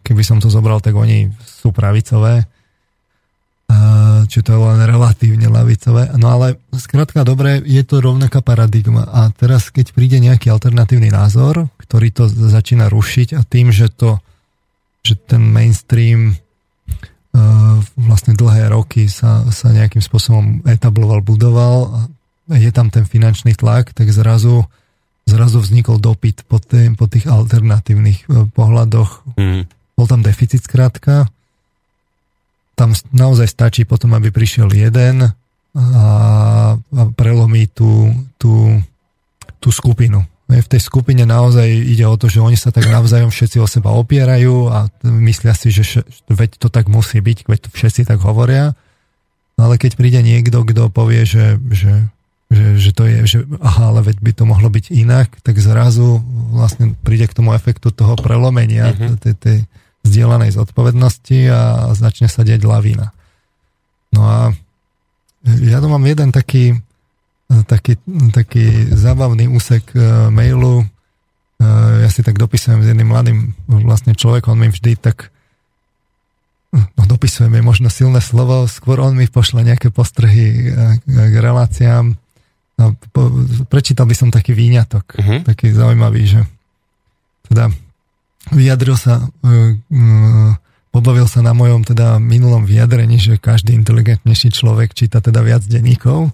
keby 0.05 0.21
som 0.21 0.37
to 0.37 0.53
zobral, 0.53 0.77
tak 0.77 0.93
oni 0.93 1.33
sú 1.41 1.73
pravicové. 1.73 2.45
Čiže 4.29 4.45
to 4.45 4.53
je 4.53 4.61
len 4.61 4.81
relatívne 4.85 5.49
lavicové. 5.49 6.09
No 6.17 6.33
ale 6.37 6.61
skrátka 6.73 7.25
dobre, 7.25 7.61
je 7.65 7.81
to 7.81 8.01
rovnaká 8.01 8.41
paradigma. 8.41 9.05
A 9.09 9.29
teraz, 9.33 9.73
keď 9.73 9.93
príde 9.93 10.17
nejaký 10.21 10.53
alternatívny 10.53 11.09
názor, 11.09 11.69
ktorý 11.81 12.09
to 12.13 12.29
začína 12.29 12.89
rušiť 12.89 13.37
a 13.37 13.41
tým, 13.45 13.73
že 13.73 13.89
to 13.89 14.21
že 14.99 15.15
ten 15.15 15.39
mainstream 15.39 16.35
vlastne 17.99 18.33
dlhé 18.33 18.73
roky 18.73 19.05
sa, 19.05 19.45
sa 19.53 19.69
nejakým 19.69 20.01
spôsobom 20.01 20.65
etabloval, 20.65 21.21
budoval 21.21 21.75
a 22.49 22.55
je 22.57 22.71
tam 22.73 22.89
ten 22.89 23.05
finančný 23.05 23.53
tlak, 23.53 23.93
tak 23.93 24.09
zrazu, 24.09 24.65
zrazu 25.29 25.61
vznikol 25.61 26.01
dopyt 26.01 26.49
po, 26.49 26.57
tým, 26.57 26.97
po 26.97 27.05
tých 27.05 27.29
alternatívnych 27.29 28.25
e, 28.25 28.49
pohľadoch. 28.49 29.37
Mm. 29.37 29.69
Bol 29.69 30.05
tam 30.09 30.25
deficit 30.25 30.65
skrátka. 30.65 31.29
Tam 32.73 32.97
naozaj 33.13 33.45
stačí 33.45 33.81
potom, 33.85 34.17
aby 34.17 34.33
prišiel 34.33 34.71
jeden 34.73 35.29
a, 35.29 35.35
a 36.73 37.01
prelomí 37.13 37.69
tú, 37.69 38.09
tú, 38.41 38.81
tú 39.61 39.69
skupinu 39.69 40.25
v 40.49 40.65
tej 40.65 40.81
skupine 40.81 41.29
naozaj 41.29 41.69
ide 41.69 42.09
o 42.09 42.17
to, 42.17 42.25
že 42.25 42.41
oni 42.41 42.57
sa 42.57 42.73
tak 42.73 42.89
navzájom 42.89 43.29
všetci 43.29 43.61
o 43.61 43.69
seba 43.69 43.93
opierajú 43.93 44.73
a 44.73 44.89
myslia 45.05 45.53
si, 45.53 45.69
že 45.69 46.01
veď 46.25 46.57
to 46.57 46.73
tak 46.73 46.89
musí 46.89 47.21
byť, 47.21 47.45
veď 47.45 47.59
to 47.65 47.69
všetci 47.69 48.09
tak 48.09 48.17
hovoria. 48.25 48.73
No 49.61 49.69
ale 49.69 49.77
keď 49.77 49.93
príde 49.93 50.25
niekto, 50.25 50.65
kto 50.65 50.89
povie, 50.89 51.21
že, 51.29 51.61
že, 51.69 52.09
že, 52.49 52.65
že 52.81 52.91
to 52.97 53.05
je, 53.05 53.17
že 53.29 53.37
aha, 53.61 53.93
ale 53.93 54.09
veď 54.09 54.17
by 54.25 54.31
to 54.33 54.43
mohlo 54.49 54.73
byť 54.73 54.89
inak, 54.89 55.37
tak 55.45 55.61
zrazu 55.61 56.17
vlastne 56.49 56.97
príde 57.05 57.29
k 57.29 57.37
tomu 57.37 57.53
efektu 57.53 57.93
toho 57.93 58.17
prelomenia, 58.17 58.89
uh-huh. 58.89 59.21
tej, 59.21 59.35
tej 59.37 59.57
zdieľanej 60.01 60.57
zodpovednosti 60.57 61.39
a 61.53 61.93
začne 61.93 62.25
sa 62.25 62.41
deť 62.41 62.65
lavína. 62.65 63.13
No 64.17 64.21
a 64.25 64.37
ja 65.45 65.77
tu 65.77 65.87
mám 65.87 66.01
jeden 66.09 66.33
taký, 66.33 66.73
taký, 67.49 67.97
taký 68.29 68.93
zábavný 68.93 69.49
úsek 69.49 69.89
e, 69.97 70.29
mailu. 70.29 70.85
E, 70.85 70.85
ja 72.05 72.09
si 72.13 72.21
tak 72.21 72.37
dopisujem 72.37 72.85
s 72.85 72.89
jedným 72.93 73.09
mladým 73.09 73.57
vlastne 73.65 74.13
človekom, 74.13 74.53
on 74.53 74.61
mi 74.61 74.69
vždy 74.69 74.93
tak 75.01 75.33
no 76.69 77.03
dopisujeme 77.09 77.65
možno 77.65 77.89
silné 77.89 78.21
slovo, 78.21 78.69
skôr 78.69 79.01
on 79.01 79.17
mi 79.17 79.25
pošle 79.25 79.65
nejaké 79.65 79.89
postrehy 79.89 80.69
e, 80.69 81.01
k 81.09 81.35
reláciám. 81.41 82.13
No, 82.79 82.95
po, 83.11 83.33
prečítal 83.67 84.05
by 84.05 84.15
som 84.15 84.29
taký 84.31 84.55
výňatok, 84.55 85.05
uh-huh. 85.19 85.39
taký 85.43 85.73
zaujímavý, 85.75 86.23
že 86.31 86.41
teda 87.51 87.73
vyjadril 88.55 88.95
sa, 88.95 89.27
pobavil 90.87 91.27
sa 91.27 91.43
na 91.43 91.51
mojom 91.51 91.83
teda 91.83 92.23
minulom 92.23 92.63
vyjadrení, 92.63 93.19
že 93.19 93.35
každý 93.35 93.75
inteligentnejší 93.75 94.55
človek 94.55 94.95
číta 94.95 95.19
teda 95.19 95.43
viac 95.43 95.67
denníkov 95.67 96.31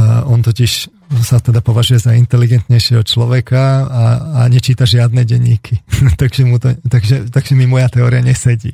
on 0.00 0.40
totiž 0.40 0.88
sa 1.20 1.36
teda 1.36 1.60
považuje 1.60 2.00
za 2.00 2.16
inteligentnejšieho 2.16 3.04
človeka 3.04 3.84
a, 3.84 4.04
a 4.32 4.48
nečíta 4.48 4.88
žiadne 4.88 5.28
denníky. 5.28 5.84
takže, 6.20 6.48
mu 6.48 6.56
to, 6.56 6.72
takže, 6.88 7.28
takže 7.28 7.52
mi 7.52 7.68
moja 7.68 7.92
teória 7.92 8.24
nesedí. 8.24 8.72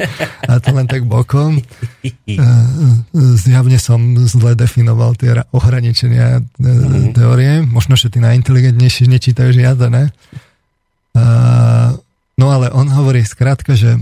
a 0.50 0.60
to 0.60 0.76
len 0.76 0.84
tak 0.84 1.08
bokom. 1.08 1.64
Zjavne 3.40 3.80
som 3.80 4.00
zle 4.28 4.52
definoval 4.52 5.16
tie 5.16 5.40
ohraničenia 5.56 6.44
mm-hmm. 6.60 7.16
teórie. 7.16 7.64
Možno, 7.64 7.96
že 7.96 8.12
tí 8.12 8.20
najinteligentnejší 8.20 9.08
nečítajú 9.08 9.56
žiadne. 9.56 10.12
No 12.38 12.46
ale 12.52 12.70
on 12.70 12.86
hovorí 12.92 13.24
skrátka, 13.24 13.74
že 13.74 13.98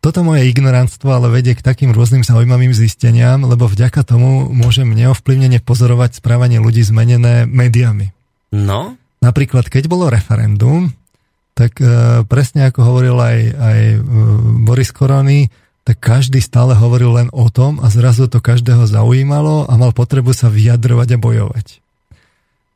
toto 0.00 0.24
moje 0.24 0.48
ignorantstvo 0.48 1.12
ale 1.12 1.28
vedie 1.28 1.52
k 1.52 1.60
takým 1.60 1.92
rôznym 1.92 2.24
zaujímavým 2.24 2.72
zisteniam, 2.72 3.44
lebo 3.44 3.68
vďaka 3.68 4.00
tomu 4.00 4.48
môžem 4.48 4.88
neovplyvnene 4.96 5.60
pozorovať 5.60 6.24
správanie 6.24 6.56
ľudí 6.56 6.80
zmenené 6.80 7.44
médiami. 7.44 8.16
No? 8.48 8.96
Napríklad, 9.20 9.68
keď 9.68 9.92
bolo 9.92 10.08
referendum, 10.08 10.88
tak 11.52 11.76
uh, 11.84 12.24
presne 12.24 12.72
ako 12.72 12.80
hovoril 12.80 13.16
aj, 13.20 13.38
aj 13.52 13.80
uh, 13.92 14.02
Boris 14.64 14.88
Korony, 14.88 15.52
tak 15.84 16.00
každý 16.00 16.40
stále 16.40 16.72
hovoril 16.72 17.20
len 17.20 17.28
o 17.36 17.52
tom 17.52 17.76
a 17.84 17.92
zrazu 17.92 18.24
to 18.32 18.40
každého 18.40 18.88
zaujímalo 18.88 19.68
a 19.68 19.76
mal 19.76 19.92
potrebu 19.92 20.32
sa 20.32 20.48
vyjadrovať 20.48 21.08
a 21.16 21.18
bojovať. 21.20 21.66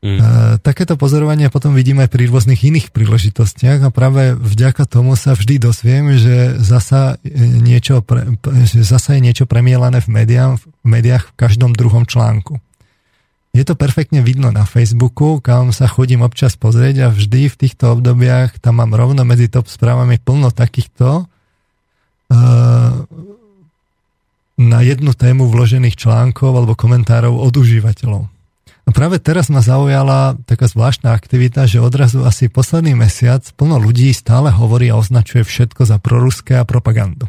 Mm. 0.05 0.21
E, 0.21 0.25
takéto 0.61 0.93
pozorovania 1.01 1.49
potom 1.49 1.73
vidíme 1.73 2.05
aj 2.05 2.13
pri 2.13 2.29
rôznych 2.29 2.61
iných 2.61 2.93
príležitostiach 2.93 3.81
a 3.81 3.89
práve 3.89 4.37
vďaka 4.37 4.85
tomu 4.85 5.17
sa 5.17 5.33
vždy 5.33 5.57
dosviem, 5.57 6.13
že 6.21 6.61
zasa, 6.61 7.17
niečo 7.25 8.05
pre, 8.05 8.37
že 8.69 8.85
zasa 8.85 9.17
je 9.17 9.25
niečo 9.25 9.49
premielané 9.49 10.05
v 10.05 10.21
médiách, 10.21 10.61
v 10.61 10.85
médiách 10.85 11.33
v 11.33 11.35
každom 11.41 11.73
druhom 11.73 12.05
článku. 12.05 12.61
Je 13.57 13.65
to 13.65 13.73
perfektne 13.73 14.21
vidno 14.21 14.53
na 14.53 14.67
Facebooku, 14.67 15.41
kam 15.41 15.73
sa 15.73 15.89
chodím 15.89 16.21
občas 16.21 16.53
pozrieť 16.53 17.07
a 17.07 17.07
vždy 17.09 17.49
v 17.49 17.55
týchto 17.55 17.97
obdobiach 17.97 18.61
tam 18.61 18.83
mám 18.83 18.93
rovno 18.93 19.25
medzi 19.25 19.49
top 19.49 19.71
správami 19.71 20.19
plno 20.19 20.51
takýchto 20.51 21.23
uh, 21.23 22.93
na 24.59 24.79
jednu 24.83 25.15
tému 25.15 25.47
vložených 25.47 25.95
článkov 25.95 26.51
alebo 26.51 26.75
komentárov 26.75 27.31
od 27.31 27.55
užívateľov. 27.55 28.34
A 28.85 28.93
práve 28.93 29.17
teraz 29.17 29.49
ma 29.49 29.65
zaujala 29.65 30.37
taká 30.45 30.69
zvláštna 30.69 31.17
aktivita, 31.17 31.65
že 31.65 31.81
odrazu 31.81 32.21
asi 32.21 32.53
posledný 32.53 32.93
mesiac 32.93 33.41
plno 33.57 33.81
ľudí 33.81 34.13
stále 34.13 34.53
hovorí 34.53 34.93
a 34.93 35.01
označuje 35.01 35.41
všetko 35.41 35.89
za 35.89 35.97
proruské 35.97 36.61
a 36.61 36.69
propagandu. 36.69 37.25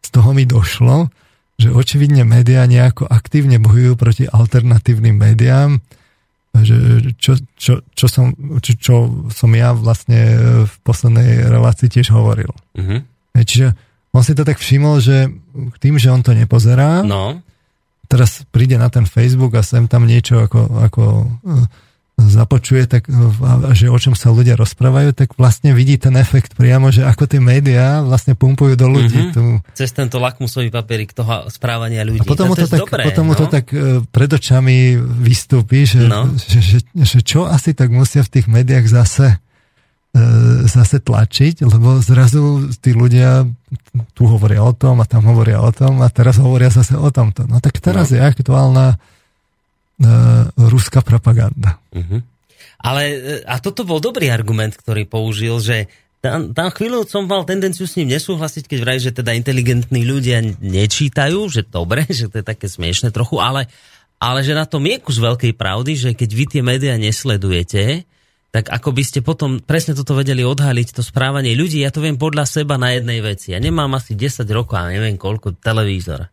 Z 0.00 0.08
toho 0.08 0.32
mi 0.32 0.48
došlo, 0.48 1.12
že 1.60 1.68
očividne 1.68 2.24
médiá 2.24 2.64
nejako 2.64 3.04
aktívne 3.04 3.60
bojujú 3.60 3.92
proti 4.00 4.24
alternatívnym 4.24 5.20
médiám, 5.20 5.84
že 6.56 7.12
čo, 7.20 7.36
čo, 7.60 7.84
čo, 7.92 8.06
som, 8.08 8.32
čo, 8.64 8.72
čo 8.80 8.94
som 9.28 9.52
ja 9.52 9.76
vlastne 9.76 10.20
v 10.64 10.74
poslednej 10.80 11.44
relácii 11.44 11.92
tiež 11.92 12.08
hovoril. 12.08 12.50
Uh-huh. 12.72 13.04
Čiže 13.36 13.76
on 14.16 14.24
si 14.24 14.32
to 14.32 14.48
tak 14.48 14.56
všimol, 14.56 14.98
že 14.98 15.28
tým, 15.78 16.00
že 16.00 16.08
on 16.08 16.24
to 16.24 16.32
nepozerá, 16.32 17.04
no 17.04 17.44
teraz 18.10 18.42
príde 18.50 18.74
na 18.74 18.90
ten 18.90 19.06
Facebook 19.06 19.54
a 19.54 19.62
sem 19.62 19.86
tam 19.86 20.02
niečo 20.02 20.42
ako, 20.42 20.60
ako 20.90 21.02
e, 21.46 21.54
započuje, 22.18 22.90
tak, 22.90 23.06
e, 23.06 23.14
že 23.72 23.86
o 23.86 23.94
čom 23.94 24.18
sa 24.18 24.34
ľudia 24.34 24.58
rozprávajú, 24.58 25.14
tak 25.14 25.38
vlastne 25.38 25.70
vidí 25.70 25.94
ten 25.94 26.18
efekt 26.18 26.58
priamo, 26.58 26.90
že 26.90 27.06
ako 27.06 27.30
tie 27.30 27.38
médiá 27.38 28.02
vlastne 28.02 28.34
pumpujú 28.34 28.74
do 28.74 28.90
ľudí. 28.90 29.30
Mm-hmm. 29.30 29.36
Tu. 29.38 29.42
Cez 29.78 29.94
tento 29.94 30.18
lakmusový 30.18 30.74
papierik 30.74 31.14
toho 31.14 31.46
správania 31.46 32.02
ľudí. 32.02 32.20
A 32.20 32.26
potom, 32.26 32.50
to, 32.52 32.66
to, 32.66 32.68
tak, 32.68 32.80
dobré, 32.82 33.02
potom 33.06 33.30
no? 33.30 33.38
to 33.38 33.46
tak 33.46 33.70
e, 33.70 34.02
pred 34.10 34.30
očami 34.34 34.98
vystúpi, 34.98 35.86
že, 35.86 36.10
no. 36.10 36.34
že, 36.34 36.58
že, 36.58 36.78
že 36.82 37.18
čo 37.22 37.46
asi 37.46 37.72
tak 37.78 37.94
musia 37.94 38.26
v 38.26 38.32
tých 38.34 38.50
médiách 38.50 38.90
zase 38.90 39.38
zase 40.66 40.98
tlačiť, 40.98 41.62
lebo 41.62 42.02
zrazu 42.02 42.66
tí 42.82 42.90
ľudia 42.90 43.46
tu 44.14 44.26
hovoria 44.26 44.66
o 44.66 44.74
tom 44.74 44.98
a 44.98 45.06
tam 45.06 45.22
hovoria 45.30 45.62
o 45.62 45.70
tom 45.70 46.02
a 46.02 46.10
teraz 46.10 46.42
hovoria 46.42 46.70
zase 46.70 46.98
o 46.98 47.10
tomto. 47.14 47.46
No 47.46 47.62
tak 47.62 47.78
teraz 47.78 48.10
no. 48.10 48.18
je 48.18 48.20
aktuálna 48.26 48.98
uh, 48.98 50.50
ruská 50.58 51.06
propaganda. 51.06 51.78
Uh-huh. 51.94 52.26
Ale 52.80 53.02
e, 53.06 53.16
a 53.44 53.60
toto 53.60 53.84
bol 53.84 54.00
dobrý 54.00 54.32
argument, 54.32 54.72
ktorý 54.72 55.04
použil, 55.04 55.60
že 55.60 55.86
tam, 56.24 56.56
tam 56.56 56.72
chvíľu 56.72 57.06
som 57.06 57.28
mal 57.28 57.44
tendenciu 57.44 57.84
s 57.84 57.96
ním 58.00 58.12
nesúhlasiť, 58.12 58.66
keď 58.66 58.78
vraj, 58.80 58.98
že 58.98 59.14
teda 59.14 59.36
inteligentní 59.36 60.04
ľudia 60.04 60.42
nečítajú, 60.58 61.46
že 61.52 61.62
dobre, 61.64 62.08
že 62.10 62.26
to 62.26 62.42
je 62.42 62.46
také 62.50 62.66
smiešne 62.66 63.14
trochu, 63.14 63.38
ale, 63.38 63.70
ale 64.18 64.42
že 64.42 64.58
na 64.58 64.66
tom 64.66 64.82
je 64.90 64.96
kus 64.98 65.22
veľkej 65.22 65.54
pravdy, 65.54 65.92
že 65.94 66.10
keď 66.16 66.30
vy 66.34 66.44
tie 66.50 66.62
médiá 66.66 66.94
nesledujete, 66.98 68.08
tak 68.50 68.66
ako 68.66 68.90
by 68.90 69.02
ste 69.06 69.22
potom 69.22 69.62
presne 69.62 69.94
toto 69.94 70.18
vedeli 70.18 70.42
odhaliť, 70.42 70.98
to 70.98 71.06
správanie 71.06 71.54
ľudí. 71.54 71.86
Ja 71.86 71.94
to 71.94 72.02
viem 72.02 72.18
podľa 72.18 72.50
seba 72.50 72.74
na 72.74 72.90
jednej 72.98 73.22
veci. 73.22 73.54
Ja 73.54 73.62
nemám 73.62 73.94
asi 73.94 74.18
10 74.18 74.42
rokov 74.50 74.74
a 74.74 74.90
neviem 74.90 75.14
koľko 75.14 75.54
televízor. 75.62 76.26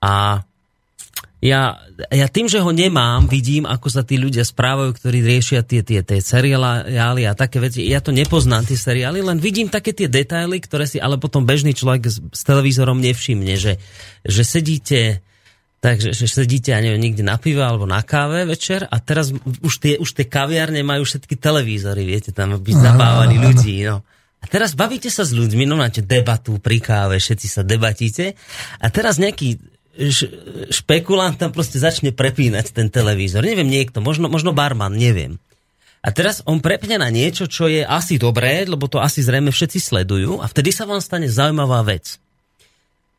A 0.00 0.42
ja, 1.42 1.74
ja 2.08 2.26
tým, 2.30 2.46
že 2.46 2.62
ho 2.62 2.70
nemám, 2.70 3.26
vidím, 3.26 3.66
ako 3.66 3.90
sa 3.90 4.06
tí 4.06 4.14
ľudia 4.14 4.46
správajú, 4.46 4.94
ktorí 4.94 5.26
riešia 5.26 5.66
tie, 5.66 5.82
tie, 5.82 6.00
tie 6.06 6.22
seriály 6.22 7.26
a 7.26 7.34
také 7.34 7.58
veci. 7.58 7.82
Ja 7.84 7.98
to 7.98 8.14
nepoznám, 8.14 8.62
tie 8.62 8.78
seriály, 8.78 9.20
len 9.26 9.42
vidím 9.42 9.66
také 9.66 9.90
tie 9.90 10.06
detaily, 10.06 10.62
ktoré 10.62 10.86
si 10.86 11.02
ale 11.02 11.18
potom 11.18 11.42
bežný 11.42 11.74
človek 11.74 12.06
s, 12.06 12.22
s 12.22 12.42
televízorom 12.46 13.02
nevšimne, 13.02 13.58
že, 13.58 13.82
že 14.22 14.42
sedíte 14.46 15.20
Takže 15.82 16.14
že 16.14 16.30
sedíte, 16.30 16.70
ja 16.70 16.78
neviem, 16.78 17.10
niekde 17.10 17.26
na 17.26 17.34
pive 17.42 17.58
alebo 17.58 17.90
na 17.90 18.06
káve 18.06 18.46
večer 18.46 18.86
a 18.86 19.02
teraz 19.02 19.34
už 19.34 19.74
tie, 19.82 19.98
už 19.98 20.14
tie 20.14 20.30
kaviarne 20.30 20.78
majú 20.86 21.02
všetky 21.02 21.34
televízory, 21.34 22.06
viete, 22.06 22.30
tam 22.30 22.54
byť 22.54 22.76
zabávaní 22.78 23.42
ľudí, 23.42 23.82
no. 23.90 24.06
A 24.38 24.46
teraz 24.46 24.78
bavíte 24.78 25.10
sa 25.10 25.26
s 25.26 25.34
ľuďmi, 25.34 25.66
no 25.66 25.74
máte 25.74 26.06
debatu 26.06 26.62
pri 26.62 26.78
káve, 26.78 27.18
všetci 27.18 27.46
sa 27.50 27.62
debatíte 27.66 28.38
a 28.78 28.86
teraz 28.94 29.18
nejaký 29.18 29.58
špekulant 30.70 31.34
tam 31.34 31.50
proste 31.50 31.82
začne 31.82 32.14
prepínať 32.14 32.70
ten 32.70 32.86
televízor. 32.86 33.42
Neviem, 33.42 33.66
niekto, 33.66 33.98
možno, 33.98 34.30
možno 34.30 34.54
barman, 34.54 34.94
neviem. 34.94 35.42
A 36.02 36.14
teraz 36.14 36.46
on 36.46 36.62
prepne 36.62 36.94
na 37.02 37.10
niečo, 37.10 37.50
čo 37.50 37.66
je 37.66 37.82
asi 37.82 38.22
dobré, 38.22 38.62
lebo 38.70 38.86
to 38.86 39.02
asi 39.02 39.18
zrejme 39.18 39.50
všetci 39.50 39.78
sledujú 39.82 40.38
a 40.38 40.46
vtedy 40.46 40.70
sa 40.70 40.86
vám 40.86 41.02
stane 41.02 41.26
zaujímavá 41.26 41.82
vec 41.82 42.21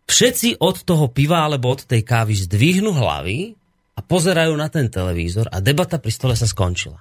všetci 0.08 0.60
od 0.60 0.84
toho 0.84 1.10
piva 1.10 1.48
alebo 1.48 1.74
od 1.74 1.84
tej 1.88 2.04
kávy 2.04 2.36
zdvihnú 2.36 2.92
hlavy 2.94 3.56
a 3.94 4.00
pozerajú 4.02 4.54
na 4.58 4.68
ten 4.68 4.90
televízor 4.90 5.50
a 5.54 5.62
debata 5.62 6.02
pri 6.02 6.12
stole 6.12 6.36
sa 6.36 6.50
skončila. 6.50 7.00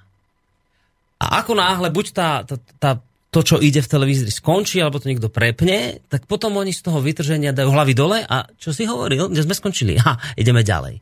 A 1.23 1.39
ako 1.39 1.55
náhle 1.55 1.87
buď 1.89 2.05
tá, 2.11 2.43
tá, 2.43 2.55
tá, 2.79 2.91
to, 3.31 3.39
čo 3.41 3.55
ide 3.63 3.79
v 3.79 3.91
televízii, 3.91 4.29
skončí, 4.29 4.83
alebo 4.83 4.99
to 4.99 5.07
niekto 5.07 5.31
prepne, 5.31 6.03
tak 6.11 6.27
potom 6.27 6.59
oni 6.59 6.75
z 6.75 6.83
toho 6.83 6.99
vytrženia 6.99 7.55
dajú 7.55 7.71
hlavy 7.71 7.93
dole 7.95 8.19
a 8.21 8.45
čo 8.59 8.75
si 8.75 8.83
hovoril, 8.83 9.31
že 9.31 9.47
sme 9.47 9.55
skončili. 9.55 9.95
Ha, 9.97 10.19
ideme 10.35 10.61
ďalej. 10.61 10.99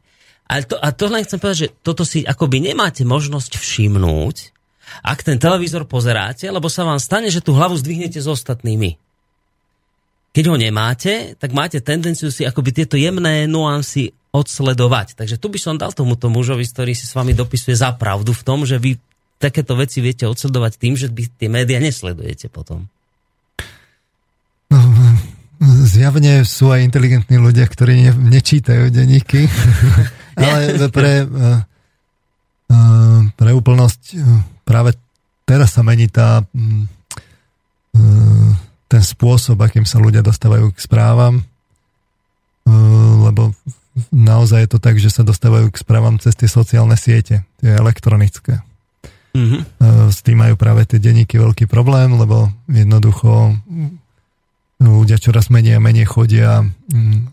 Ale 0.51 0.67
to, 0.67 0.75
a 0.77 0.91
to 0.91 1.07
len 1.07 1.23
chcem 1.23 1.39
povedať, 1.39 1.59
že 1.63 1.73
toto 1.79 2.03
si 2.03 2.27
akoby 2.27 2.59
nemáte 2.59 3.07
možnosť 3.07 3.55
všimnúť, 3.55 4.51
ak 4.99 5.23
ten 5.23 5.39
televízor 5.39 5.87
pozeráte, 5.87 6.51
lebo 6.51 6.67
sa 6.67 6.83
vám 6.83 6.99
stane, 6.99 7.31
že 7.31 7.39
tú 7.39 7.55
hlavu 7.55 7.79
zdvihnete 7.79 8.19
s 8.19 8.27
ostatnými. 8.27 8.99
Keď 10.31 10.43
ho 10.47 10.55
nemáte, 10.55 11.35
tak 11.35 11.51
máte 11.51 11.83
tendenciu 11.83 12.31
si 12.31 12.47
akoby 12.47 12.71
tieto 12.71 12.95
jemné 12.95 13.43
nuancy 13.51 14.15
odsledovať. 14.31 15.19
Takže 15.19 15.35
tu 15.35 15.51
by 15.51 15.59
som 15.59 15.75
dal 15.75 15.91
tomuto 15.91 16.31
mužovi, 16.31 16.63
ktorý 16.63 16.95
si 16.95 17.03
s 17.03 17.11
vami 17.11 17.35
dopisuje 17.35 17.75
za 17.75 17.91
pravdu 17.91 18.31
v 18.31 18.45
tom, 18.47 18.63
že 18.63 18.79
vy 18.79 18.95
takéto 19.35 19.75
veci 19.75 19.99
viete 19.99 20.23
odsledovať 20.23 20.79
tým, 20.79 20.93
že 20.95 21.11
by 21.11 21.23
tie 21.35 21.49
médiá 21.51 21.83
nesledujete 21.83 22.47
potom. 22.47 22.87
No, 24.71 24.79
zjavne 25.83 26.47
sú 26.47 26.71
aj 26.71 26.87
inteligentní 26.87 27.35
ľudia, 27.35 27.67
ktorí 27.67 28.07
ne, 28.07 28.11
nečítajú 28.15 28.87
denníky, 28.87 29.51
ale 30.39 30.79
pre, 30.87 31.27
eh, 31.27 31.59
eh, 32.71 33.19
pre 33.35 33.51
úplnosť 33.51 34.01
eh, 34.15 34.19
práve 34.63 34.95
teraz 35.43 35.75
sa 35.75 35.83
mení 35.83 36.07
tá 36.07 36.47
mm, 36.55 37.01
ten 38.91 38.99
spôsob, 38.99 39.55
akým 39.63 39.87
sa 39.87 40.03
ľudia 40.03 40.19
dostávajú 40.19 40.75
k 40.75 40.83
správam, 40.83 41.39
e, 41.39 41.43
lebo 43.23 43.55
naozaj 44.11 44.67
je 44.67 44.69
to 44.75 44.79
tak, 44.83 44.99
že 44.99 45.07
sa 45.07 45.23
dostávajú 45.23 45.71
k 45.71 45.79
správam 45.79 46.19
cez 46.19 46.35
tie 46.35 46.51
sociálne 46.51 46.99
siete, 46.99 47.47
tie 47.63 47.71
elektronické. 47.71 48.59
Mm-hmm. 49.31 49.61
S 50.11 50.19
tým 50.27 50.43
majú 50.43 50.59
práve 50.59 50.83
tie 50.83 50.99
denníky 50.99 51.39
veľký 51.39 51.63
problém, 51.71 52.19
lebo 52.19 52.51
jednoducho 52.67 53.55
ľudia 54.83 55.15
čoraz 55.15 55.47
menej 55.47 55.79
a 55.79 55.83
menej 55.83 56.03
chodia, 56.03 56.67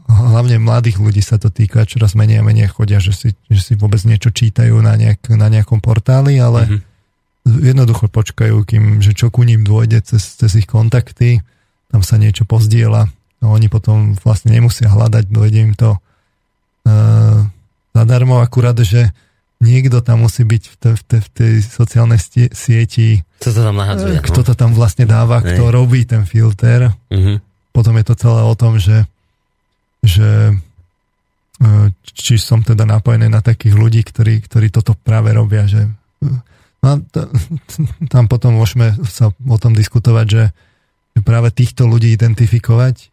hlavne 0.06 0.62
mladých 0.62 1.02
ľudí 1.02 1.18
sa 1.18 1.42
to 1.42 1.50
týka, 1.50 1.82
čoraz 1.90 2.14
menej 2.14 2.38
a 2.38 2.46
menej 2.46 2.70
chodia, 2.70 3.02
že 3.02 3.10
si, 3.10 3.28
že 3.50 3.60
si 3.62 3.72
vôbec 3.74 3.98
niečo 4.06 4.30
čítajú 4.30 4.78
na, 4.78 4.94
nejak, 4.94 5.26
na 5.34 5.50
nejakom 5.50 5.82
portáli, 5.82 6.38
ale 6.38 6.70
mm-hmm 6.70 6.87
jednoducho 7.62 8.12
počkajú, 8.12 8.64
kým, 8.68 9.00
že 9.00 9.16
čo 9.16 9.32
ku 9.32 9.42
ním 9.42 9.64
dôjde 9.64 10.04
cez, 10.04 10.36
cez 10.36 10.52
ich 10.58 10.68
kontakty, 10.68 11.40
tam 11.88 12.04
sa 12.04 12.20
niečo 12.20 12.44
pozdiela, 12.44 13.08
no 13.40 13.54
oni 13.54 13.72
potom 13.72 14.12
vlastne 14.20 14.52
nemusia 14.52 14.92
hľadať, 14.92 15.24
dojde 15.32 15.58
im 15.58 15.74
to 15.74 15.96
uh, 15.96 17.40
zadarmo, 17.96 18.44
akurát, 18.44 18.76
že 18.76 19.10
niekto 19.58 20.04
tam 20.04 20.22
musí 20.28 20.44
byť 20.46 20.62
v, 20.68 20.74
te, 20.78 20.90
v, 20.94 21.02
te, 21.02 21.18
v 21.18 21.28
tej 21.34 21.52
sociálnej 21.64 22.20
stie, 22.20 22.46
sieti. 22.54 23.24
Kto 23.42 23.50
to 23.56 23.62
tam 23.64 23.76
nahadzuje? 23.80 24.16
Kto 24.22 24.40
no? 24.42 24.46
to 24.46 24.54
tam 24.54 24.70
vlastne 24.76 25.04
dáva, 25.08 25.42
Nej. 25.42 25.56
kto 25.56 25.62
robí 25.72 26.06
ten 26.06 26.22
filter. 26.28 26.94
Uh-huh. 27.10 27.42
Potom 27.74 27.94
je 27.98 28.04
to 28.06 28.14
celé 28.14 28.42
o 28.46 28.54
tom, 28.54 28.78
že, 28.78 29.06
že 30.02 30.54
či 32.14 32.38
som 32.38 32.62
teda 32.62 32.86
napojený 32.86 33.26
na 33.26 33.42
takých 33.42 33.74
ľudí, 33.74 34.06
ktorí, 34.06 34.46
ktorí 34.46 34.70
toto 34.70 34.94
práve 34.94 35.34
robia, 35.34 35.66
že 35.66 35.90
No, 36.82 37.02
tam 38.12 38.24
potom 38.30 38.58
môžeme 38.58 38.94
sa 39.06 39.34
o 39.34 39.56
tom 39.58 39.74
diskutovať, 39.74 40.26
že 40.26 40.42
práve 41.26 41.50
týchto 41.50 41.86
ľudí 41.90 42.14
identifikovať 42.14 43.10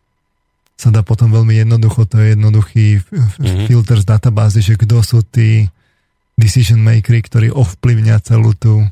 sa 0.75 0.91
dá 0.91 1.01
potom 1.07 1.31
veľmi 1.31 1.55
jednoducho, 1.55 2.03
to 2.03 2.19
je 2.19 2.35
jednoduchý 2.35 2.99
mm-hmm. 2.99 3.65
filter 3.71 3.97
z 4.03 4.05
databázy, 4.05 4.59
že 4.59 4.75
kto 4.75 4.99
sú 4.99 5.23
tí 5.23 5.71
decision 6.35 6.83
makery, 6.83 7.23
ktorí 7.23 7.47
ovplyvňa 7.47 8.19
celú 8.19 8.51
tú, 8.51 8.83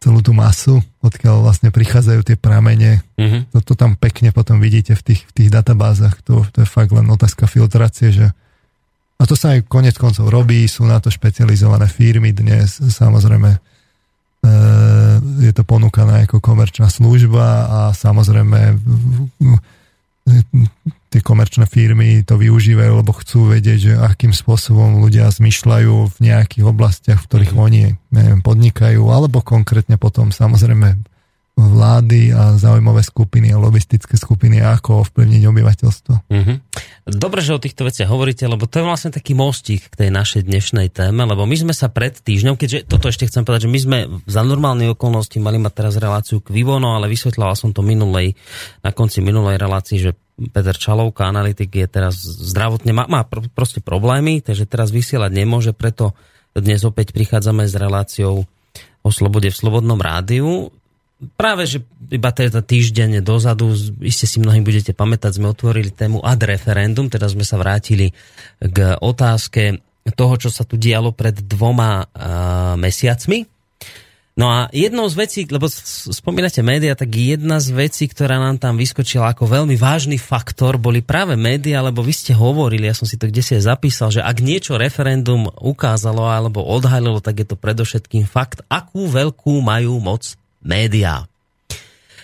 celú 0.00 0.24
tú 0.24 0.32
masu, 0.32 0.80
odkiaľ 1.04 1.44
vlastne 1.44 1.68
prichádzajú 1.68 2.20
tie 2.24 2.36
pramene. 2.40 3.04
Uh-huh. 3.20 3.44
Toto 3.52 3.76
tam 3.76 3.92
pekne 3.92 4.32
potom 4.32 4.56
vidíte 4.56 4.96
v 4.96 5.12
tých, 5.12 5.20
v 5.28 5.32
tých 5.36 5.50
databázach. 5.52 6.24
To, 6.24 6.48
to 6.48 6.64
je 6.64 6.68
fakt 6.68 6.96
len 6.96 7.04
otázka 7.12 7.44
filtrácie, 7.44 8.08
že 8.08 8.26
a 9.20 9.28
to 9.28 9.36
sa 9.36 9.54
aj 9.54 9.68
konec 9.68 9.94
koncov 10.00 10.32
robí, 10.32 10.64
sú 10.66 10.88
na 10.88 10.98
to 10.98 11.12
špecializované 11.12 11.86
firmy 11.86 12.32
dnes, 12.32 12.80
samozrejme 12.80 13.71
je 15.42 15.52
to 15.54 15.62
ponúkané 15.62 16.26
ako 16.26 16.42
komerčná 16.42 16.90
služba 16.90 17.46
a 17.66 17.80
samozrejme 17.94 18.78
tie 21.12 21.20
komerčné 21.20 21.66
firmy 21.66 22.24
to 22.24 22.38
využívajú, 22.38 22.92
lebo 23.04 23.12
chcú 23.12 23.52
vedieť, 23.52 23.78
že 23.78 23.92
akým 23.98 24.32
spôsobom 24.32 25.02
ľudia 25.02 25.28
zmyšľajú 25.28 25.94
v 26.08 26.16
nejakých 26.22 26.64
oblastiach, 26.64 27.20
v 27.20 27.28
ktorých 27.28 27.52
mhm. 27.52 27.60
oni 27.60 27.82
neviem, 28.14 28.40
podnikajú, 28.40 29.02
alebo 29.10 29.44
konkrétne 29.44 29.98
potom 30.00 30.32
samozrejme 30.32 31.11
vlády 31.52 32.32
a 32.32 32.56
zaujímavé 32.56 33.04
skupiny 33.04 33.52
a 33.52 33.60
lobistické 33.60 34.16
skupiny, 34.16 34.64
ako 34.64 35.04
ovplyvniť 35.04 35.42
obyvateľstvo. 35.44 36.14
Mm-hmm. 36.32 36.56
Dobre, 37.12 37.44
že 37.44 37.52
o 37.52 37.60
týchto 37.60 37.84
veciach 37.84 38.08
hovoríte, 38.08 38.48
lebo 38.48 38.64
to 38.64 38.80
je 38.80 38.88
vlastne 38.88 39.12
taký 39.12 39.36
mostík 39.36 39.92
k 39.92 39.94
tej 40.06 40.10
našej 40.16 40.48
dnešnej 40.48 40.88
téme, 40.88 41.28
lebo 41.28 41.44
my 41.44 41.52
sme 41.52 41.74
sa 41.76 41.92
pred 41.92 42.16
týždňom, 42.16 42.56
keďže 42.56 42.88
toto 42.88 43.12
ešte 43.12 43.28
chcem 43.28 43.44
povedať, 43.44 43.68
že 43.68 43.72
my 43.72 43.78
sme 43.84 43.98
za 44.24 44.40
normálnej 44.40 44.96
okolnosti 44.96 45.36
mali 45.44 45.60
mať 45.60 45.72
teraz 45.76 45.94
reláciu 46.00 46.40
k 46.40 46.56
Vivono, 46.56 46.96
ale 46.96 47.12
vysvetlala 47.12 47.52
som 47.52 47.76
to 47.76 47.84
minulej, 47.84 48.32
na 48.80 48.90
konci 48.96 49.20
minulej 49.20 49.60
relácii, 49.60 49.98
že 50.00 50.16
Peter 50.56 50.74
Čalovka, 50.74 51.28
analytik, 51.28 51.68
je 51.68 51.84
teraz 51.84 52.16
zdravotne, 52.24 52.96
má, 52.96 53.04
má 53.04 53.28
proste 53.28 53.84
problémy, 53.84 54.40
takže 54.40 54.64
teraz 54.64 54.88
vysielať 54.88 55.28
nemôže, 55.28 55.76
preto 55.76 56.16
dnes 56.56 56.80
opäť 56.88 57.12
prichádzame 57.12 57.68
s 57.68 57.76
reláciou 57.76 58.48
o 59.02 59.10
slobode 59.10 59.52
v 59.52 59.56
Slobodnom 59.56 60.00
rádiu 60.00 60.72
práve, 61.38 61.66
že 61.66 61.78
iba 62.10 62.30
teda 62.34 62.60
týždeň 62.62 63.22
dozadu, 63.22 63.72
iste 64.02 64.26
si 64.26 64.42
mnohí 64.42 64.60
budete 64.60 64.92
pamätať, 64.92 65.38
sme 65.38 65.52
otvorili 65.52 65.94
tému 65.94 66.22
ad 66.22 66.42
referendum, 66.42 67.06
teda 67.06 67.30
sme 67.30 67.46
sa 67.46 67.58
vrátili 67.58 68.10
k 68.58 68.98
otázke 68.98 69.78
toho, 70.14 70.34
čo 70.34 70.50
sa 70.50 70.66
tu 70.66 70.74
dialo 70.74 71.14
pred 71.14 71.38
dvoma 71.38 72.02
uh, 72.02 72.74
mesiacmi. 72.74 73.46
No 74.32 74.48
a 74.48 74.72
jednou 74.72 75.04
z 75.12 75.14
vecí, 75.20 75.40
lebo 75.44 75.68
spomínate 75.68 76.64
média, 76.64 76.96
tak 76.96 77.12
jedna 77.12 77.60
z 77.60 77.68
vecí, 77.76 78.08
ktorá 78.08 78.40
nám 78.40 78.56
tam 78.56 78.80
vyskočila 78.80 79.28
ako 79.36 79.44
veľmi 79.44 79.76
vážny 79.76 80.16
faktor, 80.16 80.80
boli 80.80 81.04
práve 81.04 81.36
média, 81.36 81.84
lebo 81.84 82.00
vy 82.00 82.16
ste 82.16 82.32
hovorili, 82.32 82.88
ja 82.88 82.96
som 82.96 83.04
si 83.04 83.20
to 83.20 83.28
kde 83.28 83.44
si 83.44 83.60
aj 83.60 83.76
zapísal, 83.76 84.08
že 84.08 84.24
ak 84.24 84.40
niečo 84.40 84.80
referendum 84.80 85.52
ukázalo 85.60 86.32
alebo 86.32 86.64
odhalilo, 86.64 87.20
tak 87.20 87.44
je 87.44 87.46
to 87.52 87.60
predovšetkým 87.60 88.24
fakt, 88.24 88.64
akú 88.72 89.04
veľkú 89.04 89.60
majú 89.60 90.00
moc 90.00 90.24
médiá. 90.62 91.26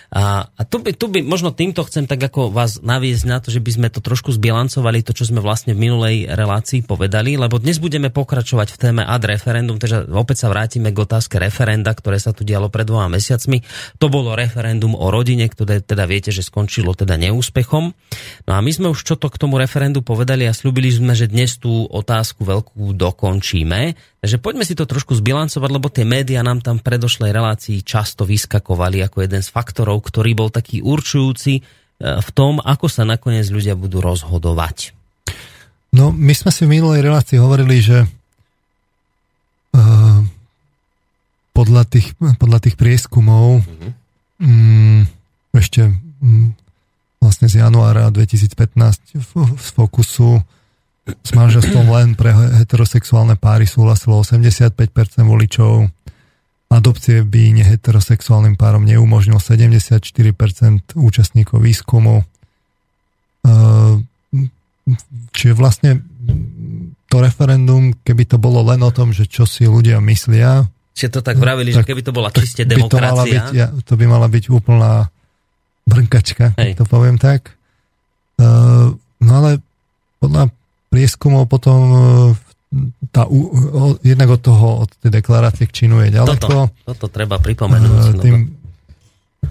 A, 0.09 0.49
a 0.49 0.61
tu, 0.65 0.81
by, 0.81 0.89
tu 0.97 1.05
by, 1.05 1.21
možno 1.21 1.53
týmto 1.53 1.85
chcem 1.85 2.09
tak 2.09 2.17
ako 2.17 2.49
vás 2.49 2.81
naviesť 2.81 3.23
na 3.29 3.37
to, 3.37 3.53
že 3.53 3.61
by 3.61 3.71
sme 3.77 3.87
to 3.93 4.01
trošku 4.01 4.33
zbilancovali, 4.33 5.05
to, 5.05 5.13
čo 5.13 5.29
sme 5.29 5.37
vlastne 5.37 5.77
v 5.77 5.85
minulej 5.85 6.33
relácii 6.33 6.81
povedali, 6.81 7.37
lebo 7.37 7.61
dnes 7.61 7.77
budeme 7.77 8.09
pokračovať 8.09 8.73
v 8.73 8.77
téme 8.81 9.03
ad 9.05 9.21
referendum, 9.21 9.77
takže 9.77 10.09
opäť 10.09 10.45
sa 10.45 10.47
vrátime 10.49 10.89
k 10.89 10.97
otázke 10.97 11.37
referenda, 11.37 11.93
ktoré 11.93 12.17
sa 12.17 12.33
tu 12.33 12.41
dialo 12.41 12.73
pred 12.73 12.89
dvoma 12.89 13.05
mesiacmi. 13.05 13.61
To 14.01 14.09
bolo 14.09 14.33
referendum 14.33 14.97
o 14.97 15.13
rodine, 15.13 15.45
ktoré 15.45 15.85
teda 15.85 16.09
viete, 16.09 16.33
že 16.33 16.41
skončilo 16.41 16.97
teda 16.97 17.13
neúspechom. 17.13 17.93
No 18.49 18.51
a 18.57 18.59
my 18.65 18.71
sme 18.73 18.89
už 18.89 19.05
čo 19.05 19.13
to 19.13 19.29
k 19.29 19.37
tomu 19.37 19.61
referendu 19.61 20.01
povedali 20.01 20.49
a 20.49 20.57
slúbili 20.57 20.89
sme, 20.89 21.13
že 21.13 21.29
dnes 21.29 21.61
tú 21.61 21.85
otázku 21.85 22.41
veľkú 22.49 22.97
dokončíme. 22.97 23.93
Takže 24.19 24.35
poďme 24.43 24.67
si 24.67 24.75
to 24.75 24.83
trošku 24.83 25.15
zbilancovať, 25.15 25.69
lebo 25.71 25.87
tie 25.87 26.03
médiá 26.03 26.43
nám 26.43 26.59
tam 26.59 26.75
v 26.75 26.83
predošlej 26.83 27.31
relácii 27.31 27.87
často 27.87 28.27
vyskakovali 28.27 28.99
ako 29.07 29.23
jeden 29.23 29.39
z 29.39 29.47
faktorov, 29.47 29.98
ktorý 29.99 30.35
bol 30.35 30.49
taký 30.49 30.81
určujúci 30.81 31.53
e, 31.59 31.61
v 31.99 32.29
tom, 32.35 32.59
ako 32.63 32.87
sa 32.87 33.05
nakoniec 33.05 33.47
ľudia 33.47 33.77
budú 33.77 34.01
rozhodovať. 34.03 34.95
No, 35.89 36.13
my 36.13 36.33
sme 36.37 36.51
si 36.53 36.65
v 36.65 36.79
minulej 36.79 37.01
relácii 37.01 37.41
hovorili, 37.41 37.81
že 37.81 38.05
uh, 39.73 40.21
podľa, 41.49 41.83
tých, 41.89 42.13
podľa 42.37 42.59
tých 42.61 42.77
prieskumov 42.77 43.65
mm-hmm. 43.65 43.91
um, 44.37 45.01
ešte 45.57 45.89
um, 46.21 46.53
vlastne 47.17 47.49
z 47.49 47.65
januára 47.65 48.13
2015 48.13 49.17
z 49.17 49.69
Fokusu 49.73 50.39
s 51.09 51.31
manželstvom 51.33 51.89
len 51.89 52.13
pre 52.13 52.29
heterosexuálne 52.61 53.33
páry 53.33 53.65
súhlasilo 53.65 54.21
85% 54.21 54.77
voličov. 55.25 55.89
Adopcie 56.69 57.25
by 57.25 57.57
neheterosexuálnym 57.57 58.53
párom 58.53 58.85
neumožnil 58.85 59.41
74% 59.41 59.99
účastníkov 60.93 61.57
výskumu. 61.65 62.21
Čiže 65.33 65.53
vlastne 65.57 66.05
to 67.09 67.17
referendum, 67.25 67.97
keby 68.05 68.29
to 68.29 68.37
bolo 68.37 68.61
len 68.61 68.85
o 68.85 68.93
tom, 68.93 69.09
že 69.09 69.25
čo 69.25 69.49
si 69.49 69.65
ľudia 69.65 69.97
myslia... 70.05 70.69
Čiže 70.93 71.09
to 71.17 71.21
tak 71.25 71.41
vravili, 71.41 71.73
tak, 71.73 71.81
že 71.81 71.89
keby 71.89 72.01
to 72.05 72.13
bola 72.13 72.29
čiste 72.29 72.69
demokracia... 72.69 73.17
To, 73.17 73.25
byť, 73.25 73.45
ja, 73.57 73.67
to 73.73 73.93
by 73.97 74.05
mala 74.05 74.29
byť 74.29 74.45
úplná 74.53 75.09
brnkačka, 75.89 76.53
keď 76.53 76.77
to 76.77 76.85
poviem 76.85 77.17
tak. 77.17 77.57
Uh, 78.37 78.93
no 79.25 79.31
ale 79.41 79.57
podľa 80.21 80.53
prieskumov 80.89 81.45
potom 81.47 81.79
e, 81.79 81.99
tá, 83.09 83.25
jednak 84.05 84.29
od 84.29 84.41
toho, 84.41 84.67
od 84.85 84.91
tej 85.01 85.11
deklarácie 85.21 85.65
k 85.65 85.73
činu 85.85 86.05
je 86.05 86.13
ďaleko. 86.13 86.37
Toto, 86.37 86.59
toto 86.85 87.05
treba 87.09 87.41
pripomenúť. 87.41 88.13
Uh, 88.13 88.21
tým, 88.21 88.35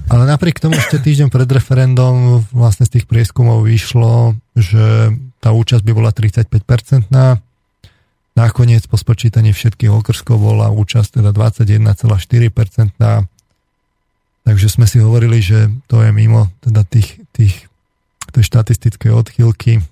ale 0.06 0.22
napriek 0.24 0.62
tomu 0.62 0.78
ešte 0.78 1.02
týždeň 1.02 1.28
pred 1.28 1.48
referendum 1.50 2.46
vlastne 2.54 2.86
z 2.86 2.98
tých 2.98 3.06
prieskumov 3.10 3.66
vyšlo, 3.66 4.38
že 4.54 5.14
tá 5.42 5.50
účasť 5.50 5.82
by 5.82 5.92
bola 5.92 6.10
35-percentná. 6.14 7.42
Nakoniec 8.38 8.86
po 8.86 8.94
spočítaní 8.94 9.50
všetkých 9.50 9.90
okrskov 9.90 10.38
bola 10.38 10.70
účasť 10.70 11.18
teda 11.18 11.34
21,4%. 11.34 12.94
Takže 14.46 14.68
sme 14.70 14.86
si 14.86 15.02
hovorili, 15.02 15.42
že 15.42 15.68
to 15.90 16.00
je 16.06 16.10
mimo 16.14 16.48
teda 16.62 16.86
tých, 16.86 17.18
tých 17.34 17.66
tej 18.30 18.44
štatistickej 18.46 19.10
odchýlky 19.10 19.82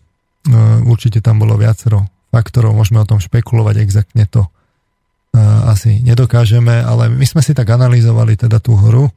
No, 0.46 0.86
určite 0.86 1.18
tam 1.18 1.42
bolo 1.42 1.58
viacero 1.58 2.06
faktorov, 2.36 2.76
môžeme 2.76 3.00
o 3.00 3.08
tom 3.08 3.16
špekulovať, 3.16 3.80
exaktne 3.80 4.28
to 4.28 4.44
asi 5.72 6.00
nedokážeme, 6.00 6.80
ale 6.84 7.12
my 7.12 7.24
sme 7.24 7.44
si 7.44 7.52
tak 7.52 7.68
analyzovali 7.68 8.36
teda 8.36 8.60
tú 8.60 8.76
hru, 8.76 9.08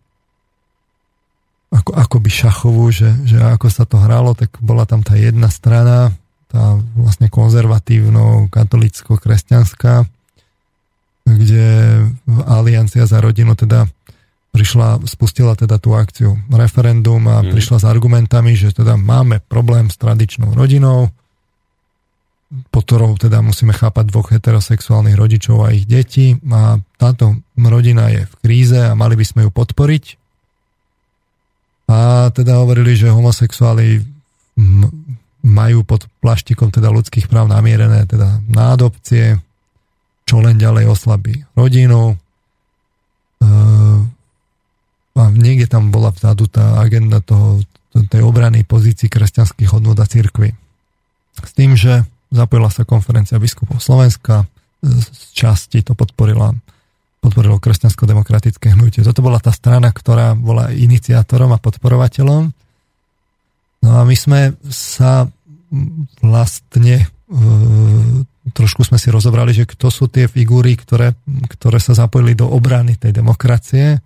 ako, 1.69 1.91
ako 1.93 2.17
by 2.17 2.29
šachovú, 2.33 2.85
že, 2.89 3.09
že 3.29 3.37
ako 3.39 3.67
sa 3.69 3.85
to 3.85 4.01
hralo, 4.01 4.33
tak 4.33 4.57
bola 4.59 4.89
tam 4.89 5.05
tá 5.05 5.13
jedna 5.15 5.53
strana, 5.53 6.11
tá 6.49 6.81
vlastne 6.97 7.29
konzervatívno, 7.29 8.49
katolicko-kresťanská, 8.49 10.09
kde 11.29 11.67
Aliancia 12.49 13.05
za 13.05 13.21
rodinu 13.21 13.53
teda 13.53 13.85
prišla, 14.49 15.05
spustila 15.05 15.53
teda 15.53 15.77
tú 15.77 15.93
akciu 15.93 16.41
referendum 16.49 17.21
a 17.29 17.45
mm. 17.45 17.53
prišla 17.53 17.77
s 17.79 17.85
argumentami, 17.85 18.57
že 18.57 18.73
teda 18.73 18.97
máme 18.97 19.45
problém 19.45 19.93
s 19.93 19.95
tradičnou 20.01 20.57
rodinou, 20.57 21.13
pod 22.49 22.81
ktorou 22.81 23.13
teda 23.13 23.45
musíme 23.45 23.77
chápať 23.77 24.09
dvoch 24.09 24.33
heterosexuálnych 24.33 25.13
rodičov 25.13 25.69
a 25.69 25.73
ich 25.73 25.85
detí 25.85 26.33
a 26.49 26.81
táto 26.97 27.37
rodina 27.53 28.09
je 28.09 28.25
v 28.25 28.33
kríze 28.41 28.79
a 28.79 28.97
mali 28.97 29.13
by 29.13 29.25
sme 29.25 29.41
ju 29.45 29.51
podporiť. 29.53 30.05
A 31.89 32.29
teda 32.33 32.57
hovorili, 32.61 32.97
že 32.97 33.13
homosexuáli 33.13 34.01
majú 35.45 35.79
pod 35.85 36.09
plaštikom 36.21 36.73
teda 36.73 36.89
ľudských 36.89 37.29
práv 37.29 37.49
namierené 37.49 38.09
teda 38.09 38.41
na 38.49 38.73
adopcie, 38.73 39.37
čo 40.25 40.41
len 40.41 40.57
ďalej 40.57 40.89
oslabí 40.89 41.45
rodinu. 41.53 42.17
A 45.19 45.23
niekde 45.35 45.69
tam 45.69 45.93
bola 45.93 46.13
vzadu 46.13 46.49
tá 46.49 46.81
agenda 46.81 47.21
toho, 47.21 47.61
tej 48.09 48.21
obrany 48.21 48.65
pozícií 48.65 49.09
kresťanských 49.09 49.69
hodnot 49.73 49.97
a 49.97 50.05
církvy. 50.05 50.53
S 51.39 51.51
tým, 51.57 51.73
že 51.73 52.05
Zapojila 52.29 52.69
sa 52.69 52.85
konferencia 52.85 53.41
biskupov 53.41 53.81
Slovenska, 53.81 54.45
z 54.79 55.33
časti 55.35 55.81
to 55.83 55.97
podporila, 55.97 56.53
podporilo 57.19 57.57
kresťansko-demokratické 57.57 58.77
hnutie. 58.77 59.03
Toto 59.03 59.25
bola 59.25 59.41
tá 59.41 59.51
strana, 59.51 59.89
ktorá 59.91 60.37
bola 60.37 60.71
iniciátorom 60.71 61.51
a 61.51 61.59
podporovateľom. 61.59 62.43
No 63.79 63.89
a 63.89 64.01
my 64.05 64.15
sme 64.15 64.55
sa 64.69 65.27
vlastne 66.21 67.03
e, 67.03 67.05
trošku 68.51 68.85
sme 68.85 68.97
si 68.97 69.09
rozobrali, 69.13 69.53
že 69.53 69.69
kto 69.69 69.89
sú 69.89 70.05
tie 70.09 70.25
figúry, 70.29 70.75
ktoré, 70.77 71.13
ktoré 71.49 71.77
sa 71.81 71.93
zapojili 71.97 72.33
do 72.33 72.49
obrany 72.49 72.97
tej 72.97 73.13
demokracie. 73.13 73.99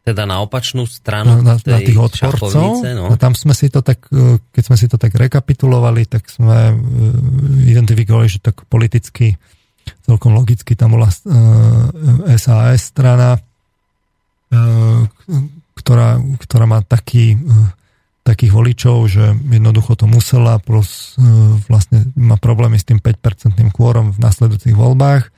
E, 0.00 0.10
teda 0.10 0.24
na 0.24 0.40
opačnú 0.40 0.88
stranu 0.88 1.44
na, 1.44 1.60
na 1.60 1.78
tých 1.78 1.98
odporcov. 2.00 2.80
No. 2.82 3.12
A 3.12 3.14
tam 3.20 3.36
sme 3.36 3.52
si 3.52 3.68
to 3.68 3.84
tak, 3.84 4.08
e, 4.08 4.40
keď 4.52 4.62
sme 4.64 4.76
si 4.80 4.86
to 4.88 4.96
tak 4.96 5.12
rekapitulovali, 5.12 6.08
tak 6.08 6.26
sme 6.32 6.72
e, 6.72 6.74
identifikovali, 7.68 8.28
že 8.28 8.40
tak 8.40 8.64
politicky 8.66 9.36
celkom 10.04 10.36
logicky 10.36 10.76
tam 10.76 10.94
bola 10.94 11.10
SAS 12.38 12.94
strana, 12.94 13.40
ktorá, 15.74 16.20
ktorá 16.20 16.64
má 16.68 16.78
taký, 16.84 17.34
takých 18.22 18.52
voličov, 18.54 18.96
že 19.10 19.34
jednoducho 19.50 19.98
to 19.98 20.06
musela, 20.06 20.62
plus 20.62 21.18
vlastne 21.66 22.06
má 22.14 22.38
problémy 22.38 22.78
s 22.78 22.86
tým 22.86 23.02
5% 23.02 23.56
kôrom 23.74 24.14
v 24.14 24.18
nasledujúcich 24.20 24.76
voľbách 24.76 25.32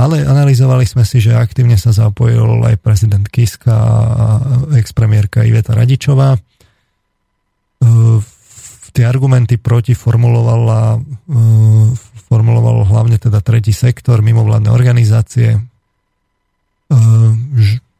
ale 0.00 0.24
analyzovali 0.24 0.88
sme 0.88 1.04
si, 1.04 1.20
že 1.20 1.36
aktívne 1.36 1.76
sa 1.76 1.92
zapojil 1.92 2.64
aj 2.64 2.80
prezident 2.80 3.26
Kiska 3.28 3.76
a 3.76 4.26
expremiérka 4.80 5.44
Iveta 5.44 5.76
Radičová. 5.76 6.36
E, 6.36 6.40
tie 8.96 9.04
argumenty 9.04 9.60
proti 9.60 9.92
formulovala, 9.92 10.96
e, 10.96 11.00
formuloval 12.32 12.88
hlavne 12.88 13.20
teda 13.20 13.44
tretí 13.44 13.76
sektor, 13.76 14.24
mimovládne 14.24 14.72
organizácie. 14.72 15.60
E, 15.60 15.60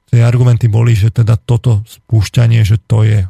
tie 0.08 0.20
argumenty 0.24 0.72
boli, 0.72 0.96
že 0.96 1.12
teda 1.12 1.36
toto 1.36 1.84
spúšťanie, 1.84 2.64
že 2.64 2.80
to 2.80 3.04
je 3.04 3.20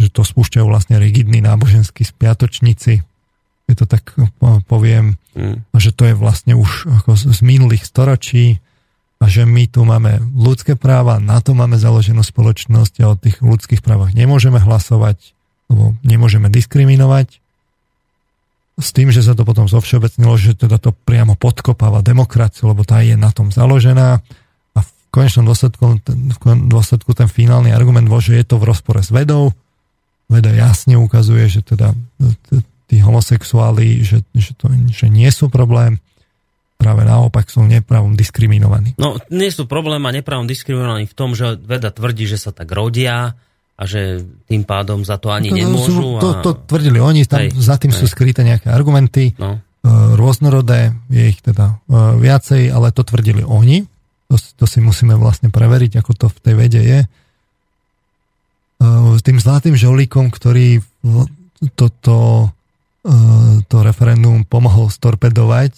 že 0.00 0.08
to 0.08 0.24
spúšťajú 0.24 0.64
vlastne 0.64 0.96
rigidní 0.96 1.44
náboženskí 1.44 2.08
spiatočníci, 2.08 3.04
keď 3.70 3.76
to 3.78 3.86
tak 3.86 4.02
poviem, 4.66 5.14
mm. 5.38 5.62
že 5.78 5.94
to 5.94 6.10
je 6.10 6.18
vlastne 6.18 6.58
už 6.58 6.90
ako 6.90 7.14
z 7.14 7.38
minulých 7.46 7.86
storočí 7.86 8.58
a 9.22 9.30
že 9.30 9.46
my 9.46 9.70
tu 9.70 9.86
máme 9.86 10.18
ľudské 10.34 10.74
práva, 10.74 11.22
na 11.22 11.38
to 11.38 11.54
máme 11.54 11.78
založenú 11.78 12.26
spoločnosť 12.26 12.94
a 12.98 13.14
o 13.14 13.14
tých 13.14 13.38
ľudských 13.38 13.78
právach 13.78 14.10
nemôžeme 14.10 14.58
hlasovať, 14.58 15.38
lebo 15.70 15.94
nemôžeme 16.02 16.50
diskriminovať. 16.50 17.38
S 18.80 18.90
tým, 18.90 19.14
že 19.14 19.22
sa 19.22 19.38
to 19.38 19.46
potom 19.46 19.70
zovšeobecnilo, 19.70 20.34
že 20.34 20.58
teda 20.58 20.82
to 20.82 20.90
priamo 21.06 21.38
podkopáva 21.38 22.02
demokraciu, 22.02 22.74
lebo 22.74 22.82
tá 22.82 23.06
je 23.06 23.14
na 23.14 23.30
tom 23.30 23.54
založená 23.54 24.24
a 24.74 24.78
v 24.82 24.90
konečnom 25.14 25.46
dôsledku, 25.46 26.00
v 26.00 26.66
dôsledku 26.66 27.12
ten 27.14 27.30
finálny 27.30 27.70
argument 27.70 28.10
bol, 28.10 28.18
že 28.18 28.40
je 28.40 28.44
to 28.50 28.58
v 28.58 28.66
rozpore 28.66 28.98
s 28.98 29.14
vedou. 29.14 29.54
Veda 30.32 30.48
jasne 30.48 30.96
ukazuje, 30.96 31.44
že 31.46 31.60
teda 31.60 31.92
tí 32.90 32.98
homosexuáli, 32.98 34.02
že, 34.02 34.26
že, 34.34 34.58
to, 34.58 34.66
že 34.90 35.06
nie 35.06 35.30
sú 35.30 35.46
problém, 35.46 36.02
práve 36.74 37.06
naopak 37.06 37.46
sú 37.46 37.62
nepravom 37.62 38.18
diskriminovaní. 38.18 38.98
No, 38.98 39.14
nie 39.30 39.54
sú 39.54 39.70
problém 39.70 40.02
a 40.02 40.10
nepravom 40.10 40.50
diskriminovaní 40.50 41.06
v 41.06 41.14
tom, 41.14 41.38
že 41.38 41.54
veda 41.54 41.94
tvrdí, 41.94 42.26
že 42.26 42.34
sa 42.34 42.50
tak 42.50 42.66
rodia 42.74 43.38
a 43.78 43.82
že 43.86 44.26
tým 44.50 44.66
pádom 44.66 45.06
za 45.06 45.22
to 45.22 45.30
ani 45.30 45.54
to, 45.54 45.56
nemôžu. 45.56 45.92
Sú, 45.94 46.18
to, 46.18 46.28
to 46.42 46.50
tvrdili 46.66 46.98
oni, 46.98 47.22
tam, 47.30 47.46
hej, 47.46 47.54
za 47.54 47.78
tým 47.78 47.94
hej. 47.94 47.98
sú 48.02 48.10
skryté 48.10 48.42
nejaké 48.42 48.72
argumenty, 48.74 49.38
no. 49.38 49.56
E, 49.56 49.90
rôznorodé, 50.18 50.92
je 51.08 51.32
ich 51.32 51.40
teda 51.40 51.80
e, 51.88 52.20
viacej, 52.20 52.74
ale 52.74 52.92
to 52.92 53.06
tvrdili 53.06 53.46
oni. 53.46 53.86
To, 54.28 54.36
to 54.36 54.64
si 54.68 54.84
musíme 54.84 55.16
vlastne 55.16 55.48
preveriť, 55.48 56.02
ako 56.02 56.12
to 56.12 56.26
v 56.28 56.38
tej 56.44 56.54
vede 56.58 56.82
je. 56.84 57.00
E, 57.04 57.08
tým 59.24 59.38
zlatým 59.40 59.76
žolíkom, 59.76 60.28
ktorý 60.28 60.84
toto 61.72 62.48
to 63.70 63.76
referendum 63.80 64.44
pomohol 64.44 64.92
storpedovať. 64.92 65.72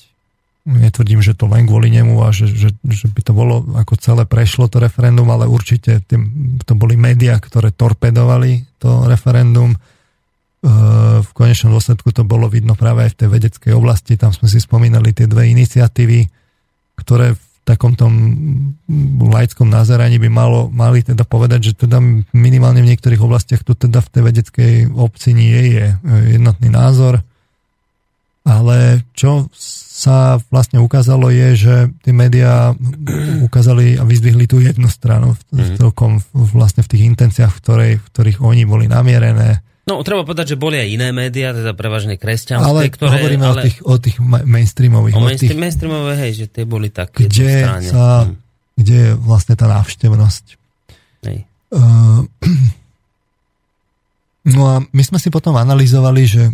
Netvrdím, 0.63 1.19
že 1.19 1.35
to 1.35 1.51
len 1.51 1.67
kvôli 1.67 1.91
nemu 1.91 2.23
a 2.23 2.31
že, 2.31 2.47
že, 2.47 2.71
že 2.87 3.07
by 3.11 3.21
to 3.27 3.33
bolo, 3.35 3.67
ako 3.75 3.99
celé 3.99 4.23
prešlo 4.27 4.71
to 4.71 4.79
referendum, 4.79 5.27
ale 5.31 5.51
určite 5.51 6.03
tým, 6.07 6.59
to 6.63 6.79
boli 6.79 6.95
médiá, 6.95 7.39
ktoré 7.43 7.75
torpedovali 7.75 8.79
to 8.79 9.11
referendum. 9.11 9.75
Eh, 9.75 11.19
v 11.19 11.31
konečnom 11.35 11.75
dôsledku 11.75 12.15
to 12.15 12.23
bolo 12.23 12.47
vidno 12.47 12.79
práve 12.79 13.11
aj 13.11 13.19
v 13.19 13.19
tej 13.19 13.29
vedeckej 13.35 13.73
oblasti. 13.75 14.15
Tam 14.15 14.31
sme 14.31 14.47
si 14.47 14.63
spomínali 14.63 15.11
tie 15.11 15.27
dve 15.27 15.51
iniciatívy, 15.51 16.31
ktoré 16.95 17.35
v 17.35 17.52
takom 17.63 17.95
tom 17.95 18.13
laickom 19.23 19.71
nazeraní 19.71 20.19
by 20.19 20.27
malo, 20.27 20.67
mali 20.67 21.07
teda 21.07 21.23
povedať, 21.23 21.71
že 21.71 21.87
teda 21.87 22.03
minimálne 22.35 22.83
v 22.83 22.91
niektorých 22.95 23.23
oblastiach 23.23 23.63
tu 23.63 23.79
teda 23.79 24.03
v 24.03 24.11
tej 24.11 24.23
vedeckej 24.23 24.73
obci 24.91 25.31
nie 25.31 25.79
je 25.79 25.87
jednotný 26.35 26.69
názor. 26.75 27.23
Ale 28.43 29.07
čo 29.15 29.47
sa 29.55 30.43
vlastne 30.51 30.83
ukázalo 30.83 31.31
je, 31.31 31.49
že 31.55 31.75
tie 32.03 32.11
médiá 32.11 32.75
ukázali 33.47 33.95
a 33.95 34.03
vyzdvihli 34.03 34.51
tú 34.51 34.59
jednu 34.59 34.91
stranu 34.91 35.39
v, 35.39 35.41
v 35.55 35.69
mhm. 35.71 35.77
celkom 35.79 36.11
vlastne 36.35 36.83
v 36.83 36.91
tých 36.91 37.07
intenciách, 37.07 37.55
v, 37.55 37.61
ktorej, 37.63 37.93
v 38.03 38.07
ktorých 38.11 38.39
oni 38.43 38.67
boli 38.67 38.91
namierené 38.91 39.63
No, 39.83 39.99
treba 40.07 40.23
povedať, 40.23 40.55
že 40.55 40.57
boli 40.61 40.79
aj 40.79 40.89
iné 40.95 41.11
médiá, 41.11 41.51
teda 41.51 41.75
prevažne 41.75 42.15
kresťanské, 42.15 42.71
ale 42.71 42.87
ktoré... 42.87 43.19
hovoríme 43.19 43.47
ale... 43.51 43.61
o 43.61 43.65
tých, 43.67 43.77
o 43.83 43.95
tých 43.99 44.17
mainstreamových. 44.23 45.15
O 45.19 45.23
mainstream, 45.27 45.51
tých, 45.51 45.59
mainstreamové, 45.59 46.15
hej, 46.23 46.33
že 46.39 46.47
tie 46.47 46.63
boli 46.63 46.87
tak 46.95 47.11
kde 47.19 47.83
sa, 47.83 48.31
hm. 48.31 48.39
Kde 48.79 48.95
je 48.95 49.11
vlastne 49.19 49.59
tá 49.59 49.67
návštevnosť. 49.67 50.45
Hej. 51.27 51.39
Uh, 51.75 52.23
no 54.55 54.61
a 54.71 54.75
my 54.87 55.03
sme 55.03 55.19
si 55.19 55.35
potom 55.35 55.59
analyzovali, 55.59 56.23
že 56.31 56.47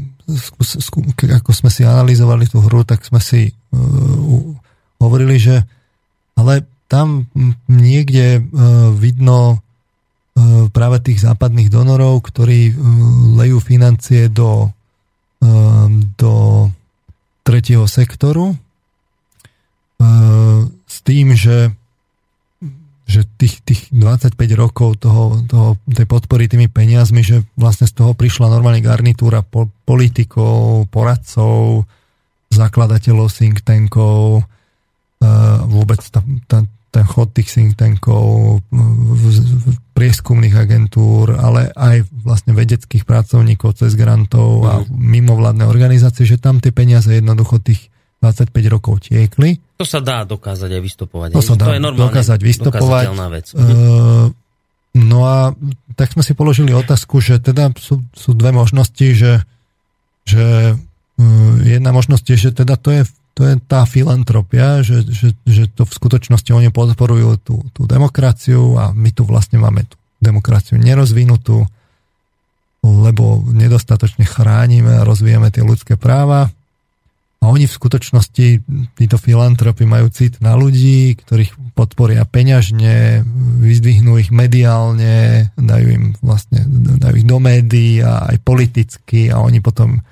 ako 1.29 1.53
sme 1.53 1.69
si 1.69 1.85
analyzovali 1.85 2.49
tú 2.49 2.64
hru, 2.64 2.81
tak 2.88 3.05
sme 3.05 3.21
si 3.21 3.53
uh, 3.53 4.57
hovorili, 5.05 5.37
že 5.37 5.69
ale 6.33 6.64
tam 6.88 7.29
niekde 7.69 8.41
uh, 8.41 8.88
vidno 8.97 9.61
práve 10.70 10.98
tých 11.03 11.24
západných 11.24 11.72
donorov, 11.72 12.22
ktorí 12.27 12.70
e, 12.70 12.74
lejú 13.38 13.59
financie 13.59 14.29
do, 14.31 14.70
e, 15.40 15.48
do 16.14 16.35
tretieho 17.42 17.88
sektoru 17.88 18.53
s 20.87 20.96
tým, 21.03 21.35
že 21.35 21.74
že 23.09 23.24
tých, 23.40 23.64
tých 23.64 23.81
25 23.88 24.37
rokov 24.53 25.01
toho, 25.01 25.40
toho, 25.48 25.81
tej 25.88 26.05
podpory 26.05 26.44
tými 26.44 26.68
peniazmi, 26.68 27.24
že 27.24 27.40
vlastne 27.57 27.88
z 27.88 27.96
toho 27.96 28.12
prišla 28.12 28.53
normálne 28.53 28.85
garnitúra 28.85 29.40
po, 29.40 29.72
politikov, 29.88 30.92
poradcov, 30.92 31.88
zakladateľov 32.53 33.33
think 33.33 33.64
tankov, 33.64 34.44
vôbec 35.72 36.05
tá, 36.12 36.20
tá, 36.53 36.68
ten 36.92 37.05
chod 37.09 37.33
tých 37.33 37.48
think 37.48 37.81
tankov, 37.81 38.61
prieskumných 39.98 40.54
agentúr, 40.54 41.34
ale 41.34 41.74
aj 41.74 42.06
vlastne 42.22 42.54
vedeckých 42.54 43.02
pracovníkov 43.02 43.82
cez 43.82 43.98
grantov 43.98 44.62
a 44.70 44.87
mhm. 44.87 44.94
mimovládne 44.94 45.66
organizácie, 45.66 46.22
že 46.22 46.38
tam 46.38 46.62
tie 46.62 46.70
peniaze 46.70 47.11
jednoducho 47.11 47.58
tých 47.58 47.90
25 48.22 48.54
rokov 48.70 49.11
tiekli. 49.11 49.58
To 49.78 49.87
sa 49.87 49.98
dá 49.98 50.22
dokázať 50.22 50.70
aj 50.74 50.82
vystupovať. 50.82 51.28
To 51.34 51.42
sa 51.42 51.54
dá 51.54 51.70
to 51.70 51.74
je 51.74 51.82
dokázať 51.82 52.40
vystupovať. 52.42 53.04
Vec. 53.30 53.46
Uh, 53.54 54.30
no 54.98 55.18
a 55.22 55.54
tak 55.94 56.14
sme 56.14 56.26
si 56.26 56.34
položili 56.34 56.74
otázku, 56.74 57.22
že 57.22 57.38
teda 57.38 57.70
sú, 57.78 58.02
sú 58.11 58.34
dve 58.34 58.50
možnosti, 58.50 59.06
že, 59.14 59.46
že 60.26 60.74
uh, 60.74 61.54
jedna 61.62 61.94
možnosť 61.94 62.24
je, 62.34 62.37
že 62.38 62.50
teda 62.58 62.74
to 62.74 62.90
je 62.90 63.02
to 63.38 63.46
je 63.46 63.55
tá 63.70 63.87
filantropia, 63.87 64.83
že, 64.83 65.07
že, 65.07 65.31
že 65.46 65.70
to 65.70 65.87
v 65.87 65.94
skutočnosti 65.94 66.51
oni 66.51 66.74
podporujú 66.74 67.38
tú, 67.38 67.62
tú 67.70 67.87
demokraciu 67.87 68.74
a 68.74 68.90
my 68.90 69.14
tu 69.14 69.22
vlastne 69.22 69.62
máme 69.62 69.87
tú 69.87 69.94
demokraciu 70.18 70.74
nerozvinutú, 70.74 71.62
lebo 72.83 73.46
nedostatočne 73.46 74.27
chránime 74.27 74.98
a 74.98 75.07
rozvíjame 75.07 75.55
tie 75.55 75.62
ľudské 75.62 75.94
práva. 75.94 76.51
A 77.38 77.44
oni 77.46 77.70
v 77.70 77.79
skutočnosti, 77.79 78.46
títo 78.98 79.14
filantropy 79.14 79.87
majú 79.87 80.11
cit 80.11 80.42
na 80.42 80.59
ľudí, 80.59 81.14
ktorých 81.14 81.79
podporia 81.79 82.27
peňažne, 82.27 83.22
vyzdvihnú 83.62 84.18
ich 84.18 84.35
mediálne, 84.35 85.46
dajú 85.55 85.87
im 85.94 86.05
vlastne, 86.18 86.66
dajú 86.98 87.14
ich 87.22 87.29
do 87.31 87.38
médií 87.38 88.03
a 88.03 88.35
aj 88.35 88.42
politicky 88.42 89.31
a 89.31 89.38
oni 89.38 89.62
potom 89.62 90.03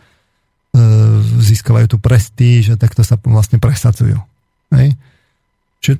získavajú 1.40 1.96
tú 1.96 1.98
prestíž 1.98 2.74
a 2.74 2.80
takto 2.80 3.00
sa 3.02 3.16
vlastne 3.24 3.56
presadzujú. 3.56 4.18
Hej? 4.74 4.96
Čiže 5.80 5.98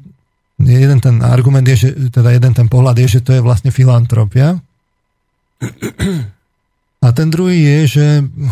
jeden 0.63 0.99
ten 1.01 1.21
argument 1.21 1.67
je, 1.69 1.77
že, 1.77 1.89
teda 2.13 2.33
jeden 2.33 2.53
ten 2.57 2.69
pohľad 2.69 2.97
je, 3.01 3.21
že 3.21 3.25
to 3.25 3.37
je 3.37 3.45
vlastne 3.45 3.69
filantropia. 3.69 4.61
A 7.05 7.13
ten 7.13 7.29
druhý 7.29 7.61
je, 7.61 8.01
že 8.01 8.07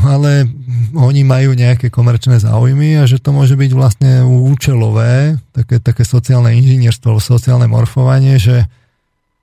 ale 0.04 0.46
oni 0.94 1.24
majú 1.24 1.56
nejaké 1.56 1.88
komerčné 1.88 2.38
záujmy 2.38 3.00
a 3.00 3.08
že 3.08 3.18
to 3.18 3.32
môže 3.32 3.56
byť 3.56 3.70
vlastne 3.72 4.22
účelové, 4.22 5.40
také, 5.56 5.80
také 5.80 6.04
sociálne 6.06 6.52
inžinierstvo 6.52 7.18
sociálne 7.18 7.66
morfovanie, 7.66 8.36
že, 8.38 8.68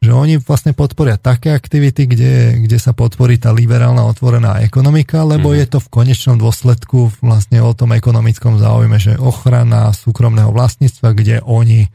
že 0.02 0.10
oni 0.10 0.42
vlastne 0.42 0.74
podporia 0.74 1.22
také 1.22 1.54
aktivity, 1.54 2.10
kde, 2.10 2.34
kde 2.66 2.78
sa 2.82 2.90
podporí 2.90 3.38
tá 3.38 3.54
liberálna 3.54 4.02
otvorená 4.10 4.58
ekonomika, 4.66 5.22
lebo 5.22 5.54
mm. 5.54 5.56
je 5.62 5.66
to 5.70 5.78
v 5.78 5.92
konečnom 5.94 6.42
dôsledku 6.42 7.14
vlastne 7.22 7.62
o 7.62 7.70
tom 7.78 7.94
ekonomickom 7.94 8.58
záujme, 8.58 8.98
že 8.98 9.14
ochrana 9.22 9.94
súkromného 9.94 10.50
vlastníctva, 10.50 11.14
kde 11.14 11.36
oni 11.46 11.86
e, 11.86 11.90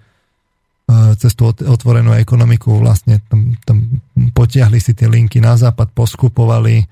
cez 1.19 1.35
tú 1.35 1.51
otvorenú 1.51 2.15
ekonomiku 2.15 2.79
vlastne 2.79 3.19
tam, 3.27 3.59
tam 3.67 3.99
potiahli 4.31 4.79
si 4.79 4.95
tie 4.95 5.11
linky 5.11 5.43
na 5.43 5.59
západ, 5.59 5.91
poskupovali, 5.91 6.77
e, 6.79 6.87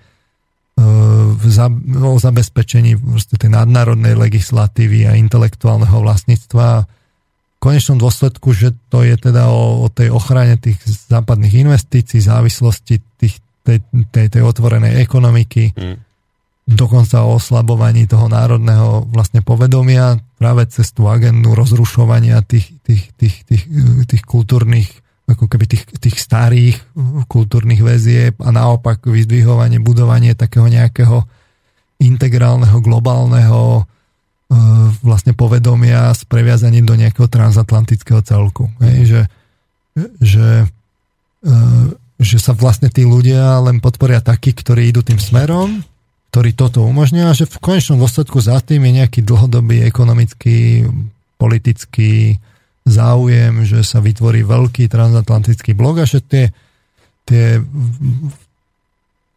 za, 1.47 1.71
o 1.95 2.19
zabezpečení 2.19 2.99
tej 3.39 3.55
nadnárodnej 3.55 4.19
legislatívy 4.19 5.07
a 5.07 5.15
intelektuálneho 5.15 5.95
vlastníctva. 5.95 6.91
Konečnom 7.65 7.97
dôsledku, 7.97 8.53
že 8.53 8.77
to 8.93 9.01
je 9.01 9.17
teda 9.17 9.49
o, 9.49 9.81
o 9.81 9.89
tej 9.89 10.13
ochrane 10.13 10.61
tých 10.61 10.77
západných 10.85 11.65
investícií, 11.65 12.21
závislosti 12.21 13.01
tých, 13.17 13.41
tej, 13.65 13.81
tej, 14.13 14.27
tej 14.29 14.43
otvorenej 14.45 15.01
ekonomiky, 15.01 15.73
mm. 15.73 15.97
dokonca 16.69 17.25
o 17.25 17.41
oslabovaní 17.41 18.05
toho 18.05 18.29
národného 18.29 19.09
vlastne 19.09 19.41
povedomia 19.41 20.21
práve 20.37 20.69
cez 20.69 20.93
tú 20.93 21.09
agendu 21.09 21.57
rozrušovania 21.57 22.45
tých, 22.45 22.69
tých, 22.85 23.17
tých, 23.17 23.49
tých, 23.49 23.65
tých 24.13 24.23
kultúrnych 24.29 25.01
ako 25.25 25.49
keby 25.49 25.65
tých, 25.65 25.89
tých 25.89 26.21
starých 26.21 26.77
kultúrnych 27.33 27.81
väzieb 27.81 28.37
a 28.45 28.53
naopak 28.53 29.09
vyzdvihovanie, 29.09 29.81
budovanie 29.81 30.37
takého 30.37 30.69
nejakého 30.69 31.25
integrálneho, 31.97 32.77
globálneho 32.85 33.89
vlastne 35.01 35.33
povedomia 35.33 36.13
s 36.13 36.25
previazaním 36.29 36.85
do 36.85 36.95
nejakého 36.95 37.29
transatlantického 37.29 38.21
celku. 38.21 38.69
Hej, 38.81 38.99
že, 39.05 39.23
že, 40.21 40.49
e, 41.43 41.55
že 42.21 42.39
sa 42.39 42.53
vlastne 42.53 42.93
tí 42.93 43.03
ľudia 43.05 43.61
len 43.65 43.81
podporia 43.81 44.21
takí, 44.21 44.53
ktorí 44.53 44.93
idú 44.93 45.01
tým 45.05 45.19
smerom, 45.19 45.83
ktorí 46.35 46.57
toto 46.57 46.83
umožňujú 46.85 47.27
a 47.31 47.39
že 47.39 47.47
v 47.47 47.63
konečnom 47.63 47.99
dôsledku 48.03 48.43
za 48.43 48.59
tým 48.59 48.85
je 48.91 48.93
nejaký 49.03 49.21
dlhodobý 49.23 49.87
ekonomický, 49.87 50.89
politický, 51.39 52.43
záujem, 52.85 53.65
že 53.65 53.81
sa 53.81 54.03
vytvorí 54.05 54.45
veľký 54.45 54.93
transatlantický 54.93 55.73
blok 55.73 56.05
a 56.05 56.07
že 56.07 56.21
tie, 56.21 56.53
tie, 57.25 57.63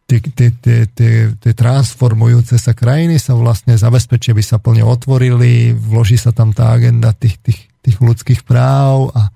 tie, 0.07 0.19
tie, 0.23 0.49
tie, 0.55 0.79
tie, 0.87 1.13
tie 1.35 1.53
transformujúce 1.53 2.55
sa 2.55 2.71
krajiny 2.71 3.19
sa 3.19 3.35
vlastne 3.35 3.75
zabezpečia, 3.75 4.31
aby 4.31 4.41
sa 4.41 4.57
plne 4.57 4.87
otvorili, 4.87 5.75
vloží 5.75 6.15
sa 6.15 6.31
tam 6.31 6.55
tá 6.55 6.71
agenda 6.71 7.11
tých, 7.11 7.37
tých, 7.43 7.59
tých 7.83 7.97
ľudských 7.99 8.41
práv 8.47 9.11
a, 9.11 9.29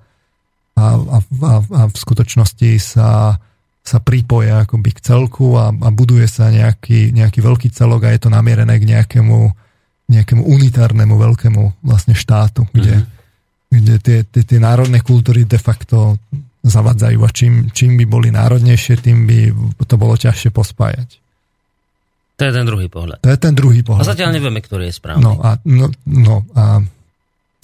a, 0.80 0.86
a, 0.96 1.18
a, 1.20 1.54
a 1.60 1.82
v 1.92 1.96
skutočnosti 1.96 2.72
sa, 2.80 3.36
sa 3.84 3.98
pripoja 4.00 4.64
akoby 4.64 4.96
k 4.96 5.04
celku 5.04 5.60
a, 5.60 5.76
a 5.76 5.90
buduje 5.92 6.26
sa 6.32 6.48
nejaký, 6.48 7.12
nejaký 7.12 7.44
veľký 7.44 7.68
celok 7.76 8.08
a 8.08 8.16
je 8.16 8.24
to 8.24 8.32
namierené 8.32 8.80
k 8.80 8.88
nejakému, 8.88 9.40
nejakému 10.08 10.42
unitárnemu 10.48 11.14
veľkému 11.20 11.84
vlastne 11.84 12.16
štátu, 12.16 12.64
kde, 12.72 13.04
mm-hmm 13.04 13.20
kde 13.72 13.96
tie, 14.04 14.20
tie, 14.28 14.44
tie 14.44 14.60
národné 14.60 15.00
kultúry 15.00 15.48
de 15.48 15.56
facto 15.56 16.20
zavadzajú 16.62 17.20
a 17.26 17.30
čím, 17.34 17.54
čím 17.74 17.98
by 17.98 18.06
boli 18.06 18.30
národnejšie, 18.30 19.02
tým 19.02 19.26
by 19.26 19.38
to 19.86 19.96
bolo 19.98 20.14
ťažšie 20.14 20.54
pospájať. 20.54 21.18
To 22.38 22.50
je 22.50 22.54
ten 22.58 22.66
druhý 22.66 22.90
pohľad. 22.90 23.22
To 23.22 23.30
je 23.30 23.38
ten 23.38 23.54
druhý 23.54 23.82
pohľad. 23.86 24.02
A 24.02 24.12
zatiaľ 24.18 24.34
nevieme, 24.34 24.62
ktorý 24.66 24.90
je 24.90 24.98
správny. 24.98 25.22
No 25.22 25.38
a, 25.42 25.62
no, 25.62 25.94
no 26.10 26.42
a 26.58 26.82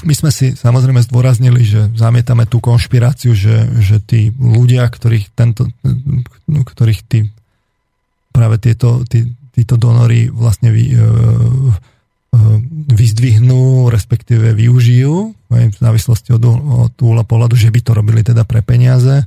my 0.06 0.14
sme 0.14 0.30
si 0.30 0.54
samozrejme 0.54 1.02
zdôraznili, 1.02 1.66
že 1.66 1.90
zamietame 1.98 2.46
tú 2.46 2.62
konšpiráciu, 2.62 3.34
že, 3.34 3.66
že 3.82 3.98
tí 3.98 4.30
ľudia, 4.38 4.86
ktorých, 4.86 5.34
tento, 5.34 5.66
ktorých 6.46 7.02
tí, 7.10 7.34
práve 8.30 8.62
tieto, 8.62 9.02
tí, 9.10 9.34
títo 9.58 9.82
donory 9.82 10.30
vlastne 10.30 10.70
vy, 10.70 10.94
e, 10.94 10.98
vyzdvihnú, 12.88 13.88
respektíve 13.88 14.52
využijú, 14.54 15.32
aj 15.50 15.66
v 15.74 15.78
závislosti 15.80 16.36
od, 16.36 16.44
od 16.88 16.94
úhla 17.00 17.24
pohľadu, 17.24 17.56
že 17.56 17.72
by 17.72 17.80
to 17.82 17.92
robili 17.96 18.22
teda 18.22 18.44
pre 18.44 18.60
peniaze. 18.62 19.24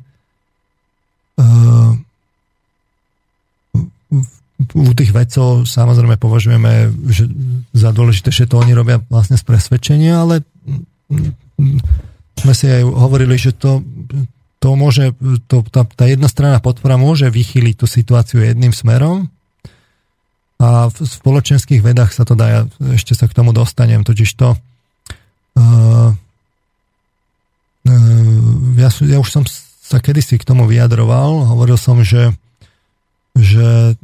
U 4.61 4.91
tých 4.93 5.13
vedcov 5.17 5.65
samozrejme 5.65 6.21
považujeme 6.21 6.93
že 7.09 7.25
za 7.73 7.91
dôležité, 7.91 8.29
že 8.29 8.45
to 8.45 8.61
oni 8.61 8.77
robia 8.77 9.01
vlastne 9.09 9.41
z 9.41 9.45
presvedčenia, 9.49 10.21
ale 10.21 10.45
sme 12.37 12.53
si 12.53 12.67
aj 12.69 12.85
hovorili, 12.85 13.41
že 13.41 13.57
to, 13.57 13.81
to 14.61 14.77
môže, 14.77 15.17
to, 15.49 15.65
tá, 15.73 15.89
tá 15.89 16.05
jednostranná 16.05 16.61
podpora 16.61 17.01
môže 17.01 17.33
vychýliť 17.33 17.75
tú 17.81 17.87
situáciu 17.89 18.45
jedným 18.45 18.77
smerom, 18.77 19.33
a 20.61 20.93
v 20.93 20.97
spoločenských 21.01 21.81
vedách 21.81 22.13
sa 22.13 22.29
to 22.29 22.37
dá, 22.37 22.47
ja 22.53 22.63
ešte 22.93 23.17
sa 23.17 23.25
k 23.25 23.33
tomu 23.33 23.57
dostanem, 23.57 24.05
totiž 24.05 24.29
to 24.37 24.53
uh, 25.57 26.13
ja, 28.77 28.89
ja 28.93 29.19
už 29.19 29.29
som 29.33 29.43
sa 29.49 29.99
kedysi 29.99 30.37
k 30.37 30.45
tomu 30.45 30.69
vyjadroval, 30.69 31.49
hovoril 31.49 31.81
som, 31.81 32.05
že, 32.05 32.37
že 33.33 33.97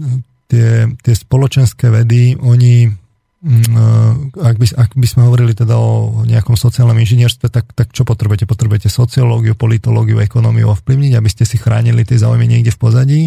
tie, 0.49 0.91
tie 1.05 1.15
spoločenské 1.15 1.93
vedy, 1.93 2.41
oni 2.41 2.89
uh, 2.89 4.13
ak 4.41 4.57
by, 4.57 4.67
ak 4.81 4.91
by 4.97 5.07
sme 5.07 5.29
hovorili 5.29 5.53
teda 5.53 5.77
o 5.77 6.25
nejakom 6.25 6.57
sociálnom 6.57 6.97
inžinierstve, 6.97 7.53
tak, 7.53 7.71
tak 7.77 7.93
čo 7.93 8.09
potrebujete? 8.09 8.49
Potrebujete 8.49 8.89
sociológiu, 8.89 9.53
politológiu, 9.53 10.19
ekonómiu 10.25 10.73
ovplyvniť, 10.73 11.13
aby 11.15 11.29
ste 11.29 11.45
si 11.45 11.61
chránili 11.61 12.03
tie 12.09 12.17
záujmy 12.17 12.49
niekde 12.49 12.73
v 12.73 12.81
pozadí 12.81 13.23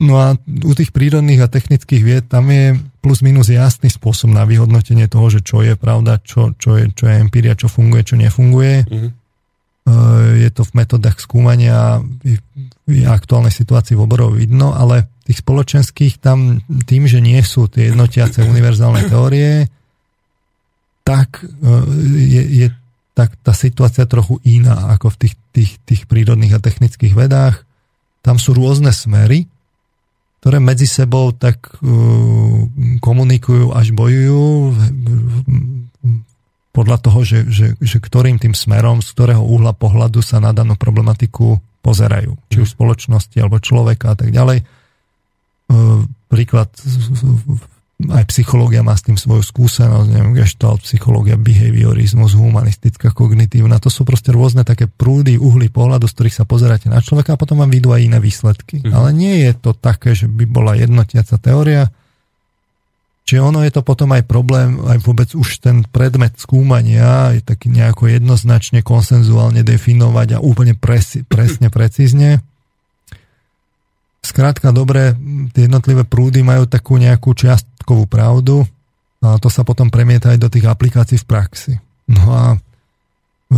No 0.00 0.16
a 0.16 0.32
u 0.64 0.72
tých 0.72 0.96
prírodných 0.96 1.44
a 1.44 1.52
technických 1.52 2.02
vied 2.02 2.24
tam 2.24 2.48
je 2.48 2.72
plus 3.04 3.20
minus 3.20 3.52
jasný 3.52 3.92
spôsob 3.92 4.32
na 4.32 4.48
vyhodnotenie 4.48 5.04
toho, 5.12 5.28
že 5.28 5.44
čo 5.44 5.60
je 5.60 5.76
pravda, 5.76 6.16
čo, 6.24 6.56
čo, 6.56 6.80
je, 6.80 6.88
čo 6.96 7.04
je 7.04 7.20
empiria, 7.20 7.52
čo 7.52 7.68
funguje, 7.68 8.08
čo 8.08 8.16
nefunguje. 8.16 8.88
Mm-hmm. 8.88 9.10
Je 10.40 10.50
to 10.56 10.62
v 10.64 10.72
metodách 10.72 11.20
skúmania 11.20 12.00
v 12.88 12.96
aktuálnej 13.04 13.52
situácii 13.52 13.92
v 13.92 14.04
oborov 14.04 14.40
vidno, 14.40 14.72
ale 14.72 15.08
tých 15.28 15.44
spoločenských 15.44 16.16
tam 16.16 16.64
tým, 16.88 17.04
že 17.04 17.20
nie 17.20 17.40
sú 17.44 17.68
tie 17.68 17.92
jednotiace 17.92 18.40
univerzálne 18.40 19.04
teórie, 19.04 19.68
tak 21.04 21.42
e, 21.42 21.46
je, 22.18 22.42
je 22.64 22.66
tak 23.12 23.36
tá 23.44 23.52
situácia 23.52 24.06
trochu 24.08 24.40
iná 24.48 24.94
ako 24.96 25.12
v 25.12 25.16
tých, 25.26 25.34
tých, 25.52 25.72
tých 25.84 26.02
prírodných 26.08 26.56
a 26.56 26.62
technických 26.62 27.12
vedách. 27.12 27.66
Tam 28.24 28.40
sú 28.40 28.56
rôzne 28.56 28.94
smery, 28.94 29.44
ktoré 30.40 30.56
medzi 30.56 30.88
sebou 30.88 31.36
tak 31.36 31.68
uh, 31.68 32.64
komunikujú 33.04 33.76
až 33.76 33.92
bojujú 33.92 34.72
podľa 36.70 36.98
toho, 37.02 37.20
že, 37.26 37.38
že, 37.50 37.66
že 37.76 37.98
ktorým 38.00 38.40
tým 38.40 38.56
smerom, 38.56 39.04
z 39.04 39.12
ktorého 39.12 39.42
uhla 39.44 39.76
pohľadu 39.76 40.24
sa 40.24 40.40
na 40.40 40.56
danú 40.56 40.80
problematiku 40.80 41.60
pozerajú. 41.84 42.38
Či 42.48 42.56
už 42.64 42.72
spoločnosti, 42.72 43.36
alebo 43.36 43.60
človeka 43.60 44.14
a 44.14 44.16
tak 44.16 44.32
ďalej. 44.32 44.64
Uh, 45.70 46.08
príklad 46.32 46.72
aj 48.08 48.24
psychológia 48.32 48.80
má 48.80 48.96
s 48.96 49.04
tým 49.04 49.20
svoju 49.20 49.44
skúsenosť, 49.44 50.08
neviem, 50.08 50.32
gestalt, 50.32 50.80
psychológia, 50.88 51.36
behaviorizmus, 51.36 52.32
humanistická, 52.32 53.12
kognitívna, 53.12 53.76
to 53.76 53.92
sú 53.92 54.08
proste 54.08 54.32
rôzne 54.32 54.64
také 54.64 54.88
prúdy, 54.88 55.36
uhly 55.36 55.68
pohľadu, 55.68 56.08
z 56.08 56.14
ktorých 56.16 56.38
sa 56.40 56.44
pozeráte 56.48 56.88
na 56.88 57.04
človeka 57.04 57.36
a 57.36 57.40
potom 57.40 57.60
vám 57.60 57.68
vidú 57.68 57.92
aj 57.92 58.00
iné 58.08 58.18
výsledky. 58.18 58.80
Mm. 58.80 58.92
Ale 58.96 59.08
nie 59.12 59.44
je 59.44 59.52
to 59.52 59.76
také, 59.76 60.16
že 60.16 60.30
by 60.30 60.48
bola 60.48 60.78
jednotiaca 60.78 61.36
teória, 61.36 61.92
Čiže 63.30 63.46
ono 63.46 63.62
je 63.62 63.70
to 63.70 63.86
potom 63.86 64.10
aj 64.10 64.26
problém, 64.26 64.82
aj 64.90 65.06
vôbec 65.06 65.30
už 65.38 65.62
ten 65.62 65.86
predmet 65.86 66.34
skúmania 66.34 67.30
je 67.30 67.46
taký 67.46 67.70
nejako 67.70 68.10
jednoznačne 68.10 68.82
konsenzuálne 68.82 69.62
definovať 69.62 70.34
a 70.34 70.42
úplne 70.42 70.74
presi, 70.74 71.22
presne, 71.22 71.70
precízne. 71.70 72.42
Skrátka, 74.20 74.70
dobre, 74.70 75.16
tie 75.56 75.64
jednotlivé 75.64 76.04
prúdy 76.04 76.44
majú 76.44 76.68
takú 76.68 77.00
nejakú 77.00 77.32
čiast, 77.32 77.64
čiastkovú 77.90 78.06
pravdu 78.06 78.68
a 79.24 79.40
to 79.42 79.50
sa 79.50 79.66
potom 79.66 79.90
premieta 79.90 80.30
aj 80.30 80.38
do 80.38 80.46
tých 80.52 80.70
aplikácií 80.70 81.18
v 81.18 81.26
praxi. 81.26 81.72
No 82.06 82.22
a 82.30 82.44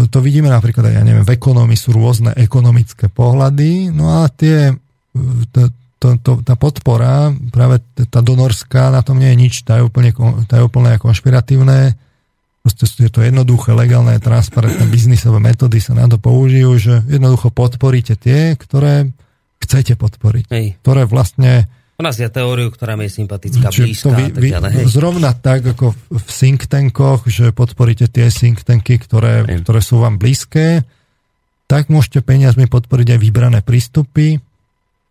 to 0.09 0.19
vidíme 0.25 0.49
napríklad 0.49 0.89
aj, 0.89 0.95
ja 0.97 1.05
neviem, 1.05 1.27
v 1.27 1.37
ekonomii 1.37 1.77
sú 1.77 1.93
rôzne 1.93 2.33
ekonomické 2.33 3.13
pohľady, 3.13 3.93
no 3.93 4.25
a 4.25 4.31
tie, 4.33 4.73
to, 5.53 5.69
to, 6.01 6.09
to, 6.25 6.33
tá 6.41 6.57
podpora, 6.57 7.29
práve 7.53 7.85
tá 8.09 8.25
donorská, 8.25 8.89
na 8.89 9.05
tom 9.05 9.21
nie 9.21 9.29
je 9.37 9.37
nič, 9.37 9.55
tá 9.69 9.77
je 9.77 9.85
úplne, 9.85 10.17
tá 10.49 10.63
je 10.63 10.65
úplne 10.65 10.97
konšpiratívne, 10.97 11.93
proste 12.65 12.89
je 12.89 13.13
to 13.13 13.21
jednoduché, 13.21 13.77
legálne, 13.77 14.17
transparentné 14.17 14.89
biznisové 14.89 15.45
metódy 15.45 15.77
sa 15.77 15.93
na 15.93 16.09
to 16.09 16.17
použijú, 16.17 16.73
že 16.81 16.95
jednoducho 17.05 17.53
podporíte 17.53 18.17
tie, 18.17 18.57
ktoré 18.57 19.13
chcete 19.63 19.95
podporiť, 19.95 20.45
Hej. 20.51 20.67
ktoré 20.83 21.07
vlastne 21.07 21.71
u 22.01 22.03
nás 22.03 22.19
je 22.19 22.27
teóriu, 22.27 22.73
ktorá 22.73 22.99
mi 22.99 23.07
je 23.07 23.23
sympatická, 23.23 23.71
blízka 23.71 24.11
vy, 24.11 24.35
vy, 24.35 24.49
tak 24.51 24.75
ďalej. 24.75 24.91
Zrovna 24.91 25.31
tak, 25.39 25.77
ako 25.77 25.95
v 26.11 26.29
think 26.35 26.67
tankoch, 26.67 27.31
že 27.31 27.55
podporíte 27.55 28.11
tie 28.11 28.27
think 28.27 28.67
tanky, 28.67 28.99
ktoré, 28.99 29.47
ktoré 29.63 29.79
sú 29.79 30.03
vám 30.03 30.19
blízke, 30.19 30.83
tak 31.71 31.93
môžete 31.93 32.27
peniazmi 32.27 32.67
podporiť 32.67 33.15
aj 33.15 33.19
vybrané 33.23 33.61
prístupy 33.63 34.35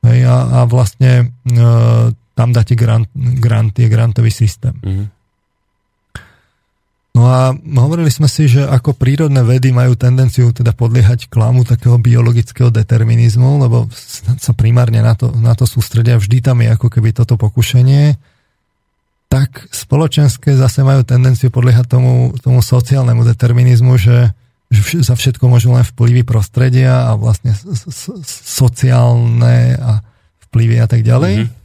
hej, 0.04 0.20
a, 0.28 0.62
a 0.62 0.70
vlastne 0.70 1.32
e, 1.48 1.66
tam 2.36 2.50
dáte 2.52 2.76
grant, 2.76 3.08
grant, 3.16 3.72
je 3.78 3.88
grantový 3.88 4.34
systém. 4.34 4.76
Mm-hmm. 4.82 5.21
No 7.12 7.28
a 7.28 7.52
hovorili 7.52 8.08
sme 8.08 8.32
si, 8.32 8.48
že 8.48 8.64
ako 8.64 8.96
prírodné 8.96 9.44
vedy 9.44 9.76
majú 9.76 10.00
tendenciu 10.00 10.56
teda 10.56 10.72
podliehať 10.72 11.28
klamu 11.28 11.68
takého 11.68 12.00
biologického 12.00 12.72
determinizmu, 12.72 13.68
lebo 13.68 13.92
sa 14.40 14.56
primárne 14.56 15.04
na 15.04 15.12
to, 15.12 15.28
na 15.36 15.52
to 15.52 15.68
sústredia, 15.68 16.16
vždy 16.16 16.40
tam 16.40 16.64
je 16.64 16.72
ako 16.72 16.88
keby 16.88 17.12
toto 17.12 17.36
pokušenie, 17.36 18.16
tak 19.28 19.68
spoločenské 19.76 20.56
zase 20.56 20.88
majú 20.88 21.04
tendenciu 21.04 21.52
podliehať 21.52 21.92
tomu, 21.92 22.32
tomu 22.40 22.64
sociálnemu 22.64 23.28
determinizmu, 23.28 24.00
že, 24.00 24.32
že 24.72 25.04
za 25.04 25.16
všetko 25.16 25.52
môžu 25.52 25.76
len 25.76 25.84
vplyvy 25.84 26.24
prostredia 26.24 27.12
a 27.12 27.20
vlastne 27.20 27.52
sociálne 28.24 29.76
a 29.76 30.00
vplyvy 30.48 30.80
a 30.80 30.88
tak 30.88 31.04
ďalej. 31.04 31.44
Mm-hmm. 31.44 31.61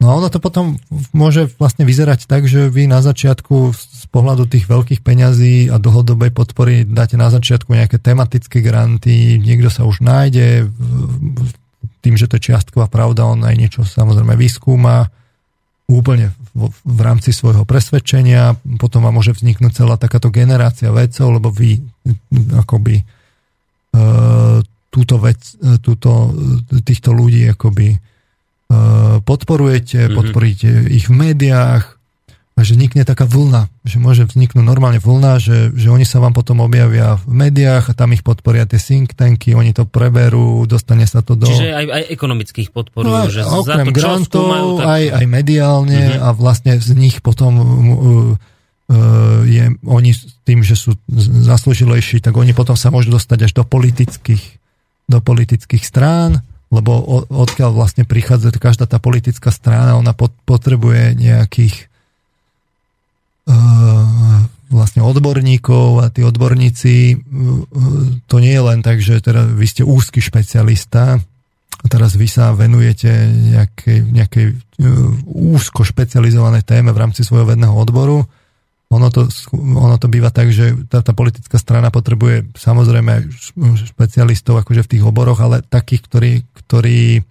No 0.00 0.08
a 0.08 0.16
ono 0.16 0.32
to 0.32 0.40
potom 0.40 0.80
môže 1.12 1.52
vlastne 1.60 1.84
vyzerať 1.84 2.24
tak, 2.24 2.48
že 2.48 2.72
vy 2.72 2.88
na 2.88 3.04
začiatku 3.04 3.76
z 3.76 4.04
pohľadu 4.08 4.48
tých 4.48 4.64
veľkých 4.64 5.04
peňazí 5.04 5.68
a 5.68 5.76
dlhodobej 5.76 6.32
podpory 6.32 6.88
dáte 6.88 7.20
na 7.20 7.28
začiatku 7.28 7.68
nejaké 7.76 8.00
tematické 8.00 8.64
granty, 8.64 9.36
niekto 9.36 9.68
sa 9.68 9.84
už 9.84 10.00
nájde, 10.00 10.72
tým, 12.00 12.16
že 12.16 12.24
to 12.32 12.40
je 12.40 12.48
čiastková 12.48 12.88
pravda, 12.88 13.28
on 13.28 13.44
aj 13.44 13.56
niečo 13.60 13.84
samozrejme 13.84 14.40
vyskúma 14.40 15.12
úplne 15.84 16.32
v, 16.56 16.72
v 16.72 17.00
rámci 17.02 17.34
svojho 17.36 17.68
presvedčenia, 17.68 18.56
potom 18.80 19.04
vám 19.04 19.20
môže 19.20 19.36
vzniknúť 19.36 19.84
celá 19.84 20.00
takáto 20.00 20.32
generácia 20.32 20.88
vedcov, 20.88 21.28
lebo 21.36 21.52
vy 21.52 21.82
akoby 22.56 23.02
e, 23.02 23.04
túto 24.88 25.14
vec, 25.18 25.40
e, 25.60 25.76
túto, 25.82 26.30
týchto 26.86 27.10
ľudí 27.10 27.50
akoby 27.50 27.98
podporujete, 29.26 30.06
mm-hmm. 30.06 30.16
podporíte 30.16 30.68
ich 30.90 31.10
v 31.10 31.14
médiách 31.14 32.00
že 32.60 32.76
vznikne 32.76 33.08
taká 33.08 33.24
vlna, 33.24 33.72
že 33.88 33.96
môže 33.96 34.28
vzniknúť 34.28 34.64
normálne 34.64 35.00
vlna, 35.00 35.40
že, 35.40 35.58
že 35.72 35.88
oni 35.88 36.04
sa 36.04 36.20
vám 36.20 36.36
potom 36.36 36.60
objavia 36.60 37.16
v 37.24 37.48
médiách 37.48 37.92
a 37.92 37.96
tam 37.96 38.12
ich 38.12 38.20
podporia 38.20 38.68
tie 38.68 38.76
think 38.76 39.16
tanky, 39.16 39.56
oni 39.56 39.72
to 39.72 39.88
preberú, 39.88 40.64
dostane 40.68 41.08
sa 41.08 41.24
to 41.24 41.40
do... 41.40 41.48
Čiže 41.48 41.72
aj, 41.72 41.86
aj 41.88 42.02
ekonomických 42.12 42.68
podporujú, 42.68 43.12
no, 43.12 43.32
že 43.32 43.40
okrem 43.44 43.88
za 43.88 43.92
to, 43.92 43.96
grantov, 43.96 44.44
majú, 44.48 44.68
tak... 44.76 44.86
aj, 44.86 45.02
aj 45.20 45.24
mediálne 45.24 46.00
mm-hmm. 46.12 46.24
a 46.24 46.28
vlastne 46.36 46.72
z 46.76 46.90
nich 46.96 47.16
potom 47.24 47.52
uh, 47.56 48.36
je, 49.48 49.64
oni 49.80 50.10
tým, 50.44 50.60
že 50.60 50.76
sú 50.76 51.00
zaslúžilejší, 51.48 52.20
tak 52.20 52.36
oni 52.36 52.52
potom 52.52 52.76
sa 52.76 52.92
môžu 52.92 53.08
dostať 53.16 53.48
až 53.48 53.52
do 53.56 53.64
politických 53.64 54.60
do 55.10 55.18
politických 55.18 55.82
strán 55.82 56.38
lebo 56.70 57.26
odkiaľ 57.26 57.74
vlastne 57.74 58.06
prichádza 58.06 58.54
každá 58.54 58.86
tá 58.86 59.02
politická 59.02 59.50
strana, 59.50 59.98
ona 59.98 60.14
potrebuje 60.46 61.18
nejakých 61.18 61.90
uh, 63.50 64.46
vlastne 64.70 65.02
odborníkov 65.02 65.98
a 65.98 66.06
tí 66.14 66.22
odborníci, 66.22 67.18
uh, 67.18 67.66
to 68.30 68.36
nie 68.38 68.54
je 68.54 68.62
len 68.62 68.80
tak, 68.86 69.02
že 69.02 69.18
teda 69.18 69.50
vy 69.50 69.66
ste 69.66 69.82
úzky 69.82 70.22
špecialista 70.22 71.18
a 71.80 71.86
teraz 71.90 72.14
vy 72.14 72.30
sa 72.30 72.54
venujete 72.54 73.10
nejakej, 73.50 73.98
nejakej 74.14 74.46
uh, 74.54 75.10
úzko 75.58 75.82
špecializovanej 75.82 76.62
téme 76.62 76.94
v 76.94 77.02
rámci 77.02 77.26
svojho 77.26 77.50
vedného 77.50 77.74
odboru, 77.74 78.30
ono 78.90 79.06
to, 79.14 79.30
ono 79.54 79.96
to 80.02 80.10
býva 80.10 80.34
tak, 80.34 80.50
že 80.50 80.74
tá, 80.90 80.98
tá 80.98 81.14
politická 81.14 81.62
strana 81.62 81.94
potrebuje 81.94 82.50
samozrejme 82.58 83.30
špecialistov 83.94 84.58
akože 84.66 84.82
v 84.82 84.90
tých 84.96 85.06
oboroch, 85.06 85.38
ale 85.38 85.62
takých, 85.62 86.02
ktorí, 86.10 86.32
ktorí 86.66 87.22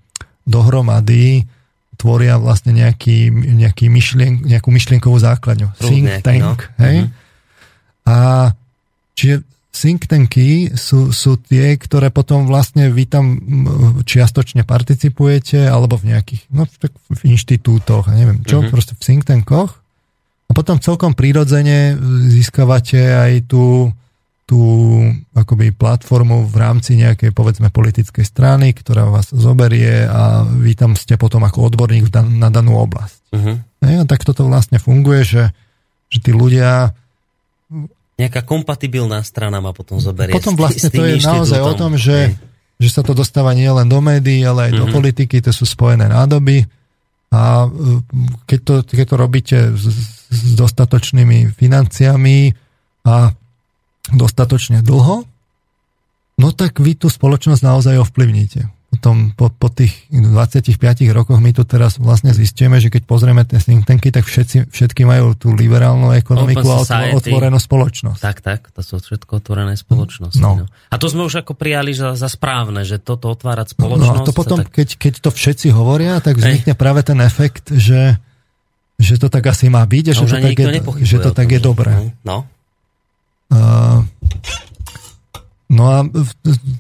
dohromady 0.48 1.44
tvoria 2.00 2.40
vlastne 2.40 2.72
nejaký, 2.72 3.28
nejaký 3.60 3.92
myšlien, 3.92 4.48
nejakú 4.48 4.72
myšlienkovú 4.72 5.20
základňu. 5.20 5.76
Think 5.84 6.24
tank. 6.24 6.40
No. 6.40 6.56
Hej? 6.80 6.96
Mm-hmm. 7.04 8.08
A 8.08 8.18
čiže 9.20 9.44
think 9.76 10.08
tanky 10.08 10.72
sú, 10.80 11.12
sú 11.12 11.36
tie, 11.44 11.76
ktoré 11.76 12.08
potom 12.08 12.48
vlastne 12.48 12.88
vy 12.88 13.04
tam 13.04 13.36
čiastočne 14.08 14.64
participujete, 14.64 15.68
alebo 15.68 16.00
v 16.00 16.16
nejakých, 16.16 16.48
no 16.56 16.64
v 17.12 17.22
inštitútoch, 17.28 18.08
neviem 18.16 18.48
čo, 18.48 18.64
mm-hmm. 18.64 18.72
proste 18.72 18.96
v 18.96 19.04
think 19.04 19.28
tankoch 19.28 19.84
a 20.50 20.52
potom 20.52 20.82
celkom 20.82 21.14
prirodzene 21.14 21.94
získavate 22.34 22.98
aj 22.98 23.34
tú, 23.46 23.94
tú 24.50 24.62
akoby 25.38 25.70
platformu 25.78 26.50
v 26.50 26.56
rámci 26.58 26.98
nejakej 26.98 27.30
povedzme 27.38 27.70
politickej 27.70 28.26
strany, 28.26 28.74
ktorá 28.74 29.06
vás 29.14 29.30
zoberie 29.30 30.10
a 30.10 30.42
vy 30.42 30.74
tam 30.74 30.98
ste 30.98 31.22
potom 31.22 31.46
ako 31.46 31.70
odborník 31.70 32.10
na 32.34 32.50
danú 32.50 32.82
oblasť. 32.82 33.18
Uh-huh. 33.30 33.62
a 33.86 34.06
tak 34.10 34.26
toto 34.26 34.50
vlastne 34.50 34.82
funguje, 34.82 35.22
že, 35.22 35.44
že 36.10 36.18
tí 36.18 36.34
ľudia 36.34 36.98
nejaká 38.20 38.44
kompatibilná 38.44 39.24
strana 39.24 39.64
ma 39.64 39.72
potom 39.72 40.02
zoberie. 40.02 40.36
Potom 40.36 40.58
vlastne 40.58 40.92
to 40.92 41.08
je 41.08 41.24
naozaj 41.24 41.62
o 41.64 41.74
tom, 41.78 41.96
že, 41.96 42.36
že 42.76 42.90
sa 42.92 43.00
to 43.00 43.16
dostáva 43.16 43.56
nielen 43.56 43.88
do 43.88 44.04
médií, 44.04 44.44
ale 44.44 44.68
aj 44.68 44.72
uh-huh. 44.76 44.82
do 44.82 44.86
mhm. 44.90 44.96
politiky, 44.98 45.40
to 45.40 45.56
sú 45.56 45.64
spojené 45.64 46.12
nádoby. 46.12 46.68
A 47.30 47.64
e, 47.64 48.02
keď 48.50 48.60
to, 48.66 48.74
keď 48.84 49.06
to 49.08 49.16
robíte 49.16 49.58
s, 49.78 49.86
s 49.88 50.19
dostatočnými 50.30 51.54
financiami 51.58 52.54
a 53.06 53.34
dostatočne 54.14 54.86
dlho, 54.86 55.26
no 56.38 56.48
tak 56.54 56.78
vy 56.82 56.98
tú 56.98 57.10
spoločnosť 57.10 57.62
naozaj 57.62 57.96
ovplyvníte. 58.02 58.70
Potom 58.90 59.38
po, 59.38 59.54
po 59.54 59.70
tých 59.70 60.10
25 60.10 60.74
rokoch 61.14 61.38
my 61.38 61.54
tu 61.54 61.62
teraz 61.62 62.02
vlastne 62.02 62.34
zistíme, 62.34 62.82
že 62.82 62.90
keď 62.90 63.06
pozrieme 63.06 63.46
tie 63.46 63.62
think 63.62 63.86
tanky, 63.86 64.10
tak 64.10 64.26
všetci, 64.26 64.74
všetky 64.74 65.06
majú 65.06 65.38
tú 65.38 65.54
liberálnu 65.54 66.10
ekonomiku 66.18 66.66
a 66.66 67.14
otvorenú 67.14 67.62
spoločnosť. 67.62 68.18
Tak, 68.18 68.38
tak, 68.42 68.74
to 68.74 68.82
sú 68.82 68.98
všetko 68.98 69.46
otvorené 69.46 69.78
spoločnosti. 69.78 70.42
No. 70.42 70.66
No. 70.66 70.68
A 70.90 70.96
to 70.98 71.06
sme 71.06 71.30
už 71.30 71.46
ako 71.46 71.54
prijali 71.54 71.94
za, 71.94 72.18
za 72.18 72.26
správne, 72.26 72.82
že 72.82 72.98
toto 72.98 73.30
otvárať 73.30 73.78
spoločnosť. 73.78 74.10
No 74.10 74.26
a 74.26 74.28
to 74.28 74.34
potom, 74.34 74.66
tak... 74.66 74.74
keď, 74.74 74.90
keď 74.98 75.14
to 75.22 75.30
všetci 75.30 75.70
hovoria, 75.70 76.18
tak 76.18 76.42
vznikne 76.42 76.74
Ej. 76.74 76.80
práve 76.82 77.06
ten 77.06 77.22
efekt, 77.22 77.70
že 77.70 78.18
že 79.00 79.16
to 79.16 79.32
tak 79.32 79.48
asi 79.48 79.72
má 79.72 79.82
byť 79.88 80.06
a 80.12 80.14
že, 80.14 80.26
to 80.28 80.36
tak, 80.36 80.60
je, 80.60 81.08
že 81.08 81.18
to 81.24 81.32
tak 81.32 81.48
je 81.48 81.60
dobré. 81.64 82.12
No. 82.28 82.44
Uh, 83.50 84.04
no 85.72 85.84
a 85.88 85.98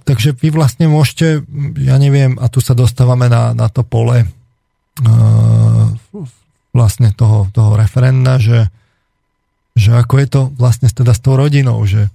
takže 0.04 0.36
vy 0.36 0.52
vlastne 0.52 0.92
môžete, 0.92 1.42
ja 1.80 1.96
neviem, 1.96 2.36
a 2.38 2.52
tu 2.52 2.60
sa 2.60 2.76
dostávame 2.76 3.32
na, 3.32 3.56
na 3.56 3.72
to 3.72 3.88
pole 3.88 4.28
vlastne 6.76 7.10
toho, 7.16 7.48
toho 7.56 7.80
referenda, 7.80 8.38
že, 8.38 8.68
že 9.74 9.96
ako 9.96 10.14
je 10.20 10.28
to 10.28 10.42
vlastne 10.60 10.92
teda 10.92 11.16
s 11.16 11.24
tou 11.24 11.40
rodinou, 11.40 11.80
že, 11.88 12.12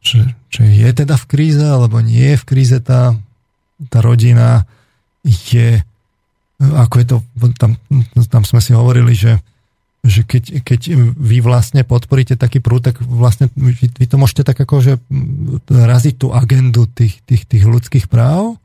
že, 0.00 0.34
že 0.48 0.64
je 0.66 0.88
teda 0.88 1.20
v 1.20 1.28
kríze, 1.28 1.62
alebo 1.62 2.00
nie 2.00 2.34
je 2.34 2.40
v 2.40 2.48
kríze 2.48 2.78
tá, 2.80 3.14
tá 3.92 3.98
rodina, 4.00 4.64
je 5.24 5.84
ako 6.58 6.94
je 6.98 7.06
to, 7.06 7.16
tam, 7.54 7.78
tam 8.26 8.42
sme 8.42 8.58
si 8.58 8.74
hovorili, 8.74 9.14
že, 9.14 9.38
že 10.02 10.26
keď, 10.26 10.66
keď 10.66 10.80
vy 11.14 11.38
vlastne 11.38 11.86
podporíte 11.86 12.34
taký 12.34 12.58
prúd, 12.58 12.82
tak 12.82 12.98
vlastne 12.98 13.46
vy, 13.54 13.78
vy 13.78 14.06
to 14.10 14.18
môžete 14.18 14.42
tak 14.42 14.58
ako, 14.58 14.82
že 14.82 14.92
raziť 15.70 16.14
tú 16.18 16.34
agendu 16.34 16.90
tých, 16.90 17.22
tých, 17.22 17.46
tých 17.46 17.64
ľudských 17.66 18.10
práv. 18.10 18.58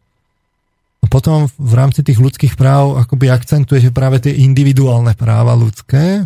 A 1.04 1.06
potom 1.06 1.52
v 1.60 1.74
rámci 1.76 2.02
tých 2.02 2.18
ľudských 2.18 2.56
práv 2.56 2.98
akoby 2.98 3.30
akcentujete 3.30 3.92
práve 3.94 4.24
tie 4.24 4.34
individuálne 4.42 5.14
práva 5.14 5.54
ľudské. 5.54 6.26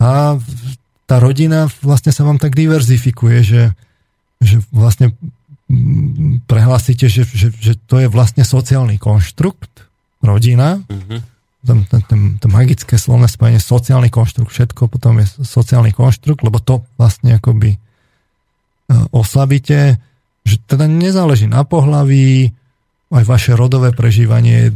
A 0.00 0.40
tá 1.04 1.16
rodina 1.20 1.68
vlastne 1.84 2.10
sa 2.10 2.26
vám 2.26 2.40
tak 2.40 2.56
diverzifikuje, 2.56 3.38
že, 3.44 3.62
že 4.40 4.58
vlastne 4.74 5.14
prehlásite, 6.50 7.06
že, 7.06 7.22
že, 7.22 7.54
že 7.54 7.78
to 7.86 8.02
je 8.02 8.10
vlastne 8.10 8.42
sociálny 8.42 8.98
konštrukt, 8.98 9.69
rodina, 10.20 10.80
mm-hmm. 10.84 11.20
ten, 11.64 11.78
ten, 11.88 12.00
ten, 12.04 12.20
to 12.36 12.46
magické 12.48 13.00
slovné 13.00 13.28
spojenie, 13.28 13.60
sociálny 13.60 14.12
konštrukt, 14.12 14.52
všetko 14.52 14.88
potom 14.92 15.20
je 15.20 15.26
sociálny 15.44 15.96
konštrukt, 15.96 16.44
lebo 16.44 16.60
to 16.60 16.84
vlastne 17.00 17.36
akoby 17.36 17.76
e, 17.76 17.78
oslabíte, 19.12 19.96
že 20.44 20.56
teda 20.68 20.88
nezáleží 20.88 21.48
na 21.48 21.64
pohlaví, 21.64 22.52
aj 23.10 23.26
vaše 23.26 23.52
rodové 23.58 23.90
prežívanie, 23.90 24.70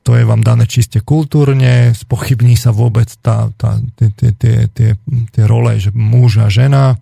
to 0.00 0.16
je 0.16 0.24
vám 0.24 0.40
dané 0.40 0.64
čiste 0.64 1.04
kultúrne, 1.04 1.92
spochybní 1.92 2.56
sa 2.56 2.72
vôbec 2.72 3.04
tá, 3.20 3.52
tá, 3.60 3.76
tie, 4.00 4.08
tie, 4.16 4.30
tie, 4.32 4.56
tie, 4.72 4.90
tie 5.04 5.44
role, 5.44 5.76
že 5.76 5.92
muž 5.92 6.40
a 6.40 6.48
žena, 6.48 6.96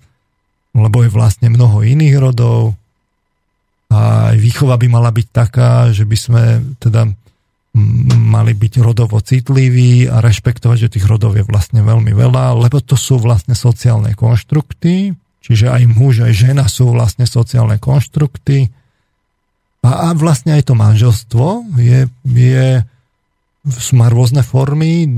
lebo 0.74 1.06
je 1.06 1.14
vlastne 1.14 1.46
mnoho 1.46 1.86
iných 1.86 2.18
rodov 2.18 2.74
a 3.86 4.34
aj 4.34 4.36
výchova 4.42 4.74
by 4.74 4.86
mala 4.90 5.14
byť 5.14 5.26
taká, 5.30 5.94
že 5.94 6.02
by 6.02 6.16
sme 6.18 6.42
teda 6.82 7.06
mali 7.74 8.54
byť 8.54 8.74
rodovo 8.78 9.18
citliví 9.18 10.06
a 10.06 10.22
rešpektovať, 10.22 10.86
že 10.86 10.92
tých 10.94 11.10
rodov 11.10 11.34
je 11.34 11.42
vlastne 11.42 11.82
veľmi 11.82 12.14
veľa, 12.14 12.54
lebo 12.54 12.78
to 12.78 12.94
sú 12.94 13.18
vlastne 13.18 13.58
sociálne 13.58 14.14
konštrukty, 14.14 15.10
čiže 15.42 15.74
aj 15.74 15.82
muž, 15.90 16.22
aj 16.22 16.32
žena 16.32 16.70
sú 16.70 16.94
vlastne 16.94 17.26
sociálne 17.26 17.82
konštrukty. 17.82 18.70
A, 19.82 19.90
a 19.90 20.08
vlastne 20.14 20.54
aj 20.54 20.70
to 20.70 20.78
manželstvo 20.78 21.76
je, 21.82 22.06
je 22.30 22.66
má 23.96 24.06
rôzne 24.12 24.44
formy, 24.44 25.08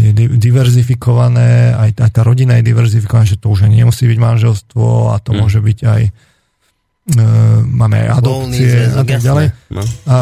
je 0.00 0.10
diverzifikované, 0.40 1.76
aj, 1.76 2.02
aj 2.02 2.10
tá 2.10 2.20
rodina 2.24 2.58
je 2.58 2.66
diverzifikovaná, 2.66 3.28
že 3.28 3.38
to 3.38 3.52
už 3.52 3.68
ani 3.68 3.84
nemusí 3.84 4.08
byť 4.08 4.18
manželstvo 4.18 5.12
a 5.12 5.20
to 5.20 5.30
mm. 5.30 5.38
môže 5.38 5.60
byť 5.60 5.78
aj 5.86 6.02
e, 6.08 6.10
máme 7.62 7.96
aj 8.00 8.08
adopcie 8.16 8.90
a 8.90 9.02
tak 9.06 9.20
ďalej. 9.20 9.46
No. 9.70 9.82
A 10.08 10.14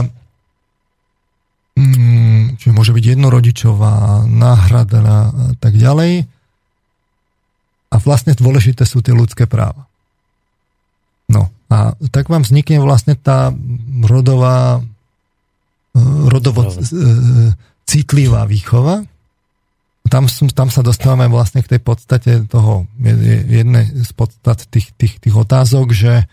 čiže 2.58 2.72
môže 2.74 2.92
byť 2.92 3.04
jednorodičová, 3.16 4.26
náhrada 4.26 5.00
a 5.00 5.18
tak 5.58 5.76
ďalej. 5.76 6.28
A 7.90 7.96
vlastne 7.98 8.38
dôležité 8.38 8.86
sú 8.86 9.02
tie 9.02 9.14
ľudské 9.16 9.50
práva. 9.50 9.90
No 11.30 11.50
a 11.70 11.94
tak 12.10 12.26
vám 12.30 12.42
vznikne 12.42 12.82
vlastne 12.82 13.14
tá 13.14 13.54
rodová 14.02 14.82
rodovo 16.30 16.66
e, 16.66 16.70
citlivá 17.86 18.46
výchova. 18.46 19.02
Tam, 20.10 20.26
tam 20.26 20.68
sa 20.74 20.82
dostávame 20.82 21.30
vlastne 21.30 21.62
k 21.62 21.76
tej 21.76 21.80
podstate 21.82 22.30
toho, 22.50 22.90
jednej 22.98 23.86
z 23.86 24.10
podstat 24.14 24.66
tých, 24.70 24.90
tých, 24.98 25.22
tých 25.22 25.34
otázok, 25.34 25.94
že, 25.94 26.26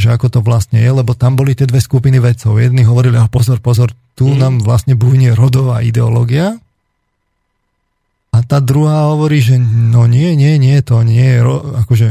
že 0.00 0.08
ako 0.12 0.32
to 0.32 0.40
vlastne 0.40 0.80
je, 0.80 0.88
lebo 0.88 1.12
tam 1.12 1.36
boli 1.36 1.52
tie 1.52 1.68
dve 1.68 1.82
skupiny 1.82 2.22
vedcov. 2.22 2.56
Jedni 2.56 2.88
hovorili, 2.88 3.20
oh, 3.20 3.28
pozor, 3.28 3.60
pozor, 3.60 3.92
tu 4.18 4.30
mm. 4.30 4.38
nám 4.38 4.54
vlastne 4.62 4.94
bujne 4.94 5.32
rodová 5.36 5.80
ideológia, 5.80 6.60
a 8.32 8.40
tá 8.40 8.64
druhá 8.64 9.12
hovorí, 9.12 9.44
že 9.44 9.60
no 9.60 10.08
nie, 10.08 10.32
nie, 10.32 10.56
nie, 10.56 10.80
to 10.80 11.04
nie 11.04 11.36
je, 11.36 11.40
akože, 11.84 12.08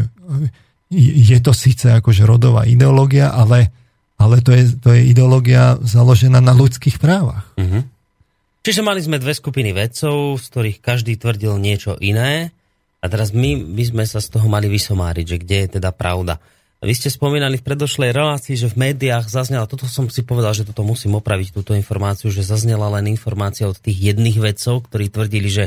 je 0.94 1.38
to 1.42 1.50
síce 1.50 1.90
akože 1.90 2.30
rodová 2.30 2.70
ideológia, 2.70 3.34
ale 3.34 3.74
ale 4.22 4.38
to 4.46 4.54
je, 4.54 4.78
to 4.78 4.94
je 4.94 5.10
ideológia 5.10 5.82
založená 5.82 6.38
na 6.46 6.54
ľudských 6.54 7.02
právach. 7.02 7.50
Uh-huh. 7.58 7.82
Čiže 8.62 8.86
mali 8.86 9.02
sme 9.02 9.18
dve 9.18 9.34
skupiny 9.34 9.74
vedcov, 9.74 10.38
z 10.38 10.46
ktorých 10.46 10.78
každý 10.78 11.18
tvrdil 11.18 11.58
niečo 11.58 11.98
iné 11.98 12.54
a 13.02 13.06
teraz 13.10 13.34
my 13.34 13.58
by 13.74 13.82
sme 13.82 14.06
sa 14.06 14.22
z 14.22 14.30
toho 14.30 14.46
mali 14.46 14.70
vysomáriť, 14.70 15.26
že 15.26 15.38
kde 15.42 15.58
je 15.66 15.68
teda 15.82 15.90
pravda. 15.90 16.38
Vy 16.82 16.98
ste 16.98 17.14
spomínali 17.14 17.62
v 17.62 17.68
predošlej 17.70 18.10
relácii, 18.10 18.58
že 18.58 18.74
v 18.74 18.90
médiách 18.90 19.30
zaznela, 19.30 19.70
toto 19.70 19.86
som 19.86 20.10
si 20.10 20.26
povedal, 20.26 20.58
že 20.58 20.66
toto 20.66 20.82
musím 20.82 21.14
opraviť, 21.14 21.54
túto 21.54 21.78
informáciu, 21.78 22.34
že 22.34 22.42
zaznela 22.42 22.90
len 22.98 23.14
informácia 23.14 23.70
od 23.70 23.78
tých 23.78 24.02
jedných 24.12 24.42
vedcov, 24.42 24.90
ktorí 24.90 25.14
tvrdili, 25.14 25.46
že 25.46 25.66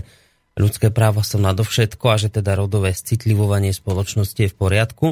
ľudské 0.58 0.90
práva 0.90 1.22
sú 1.22 1.38
nadovšetko 1.38 2.04
a 2.10 2.18
že 2.18 2.34
teda 2.34 2.58
rodové 2.58 2.90
citlivovanie 2.90 3.70
spoločnosti 3.70 4.42
je 4.42 4.50
v 4.50 4.58
poriadku. 4.58 5.06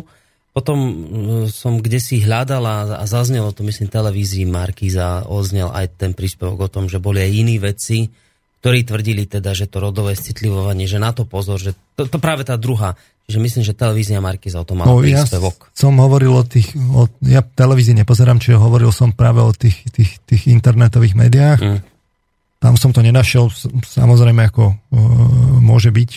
Potom 0.50 0.78
mm, 0.82 1.54
som 1.54 1.78
kde 1.78 2.02
si 2.02 2.18
hľadal 2.18 2.98
a 2.98 3.06
zaznelo 3.06 3.54
to, 3.54 3.62
myslím, 3.62 3.86
televízii 3.86 4.42
Markíza 4.42 5.22
oznel 5.30 5.70
aj 5.70 6.02
ten 6.02 6.18
príspevok 6.18 6.66
o 6.66 6.72
tom, 6.82 6.90
že 6.90 6.98
boli 6.98 7.22
aj 7.22 7.30
iní 7.30 7.56
vedci, 7.62 8.10
ktorí 8.62 8.86
tvrdili 8.86 9.26
teda, 9.26 9.58
že 9.58 9.66
to 9.66 9.82
rodové 9.82 10.14
citlivovanie, 10.14 10.86
že 10.86 11.02
na 11.02 11.10
to 11.10 11.26
pozor, 11.26 11.58
že 11.58 11.74
to, 11.98 12.06
to 12.06 12.22
práve 12.22 12.46
tá 12.46 12.54
druhá, 12.54 12.94
že 13.26 13.42
myslím, 13.42 13.66
že 13.66 13.74
televízia 13.74 14.22
Markíza 14.22 14.62
o 14.62 14.66
tom 14.66 14.78
mala 14.78 14.86
no, 14.86 15.02
príspevok. 15.02 15.66
Ja 15.66 15.74
som 15.74 15.98
hovoril 15.98 16.30
o 16.30 16.46
tých, 16.46 16.70
o, 16.78 17.10
ja 17.26 17.42
televízii 17.42 17.98
nepozerám, 17.98 18.38
čiže 18.38 18.62
hovoril 18.62 18.94
som 18.94 19.10
práve 19.10 19.42
o 19.42 19.50
tých, 19.50 19.82
tých, 19.90 20.22
tých 20.22 20.46
internetových 20.46 21.18
médiách. 21.18 21.58
Mm. 21.58 21.78
Tam 22.62 22.78
som 22.78 22.94
to 22.94 23.02
nenašiel, 23.02 23.50
samozrejme 23.82 24.46
ako 24.46 24.70
uh, 24.70 24.78
môže 25.58 25.90
byť 25.90 26.10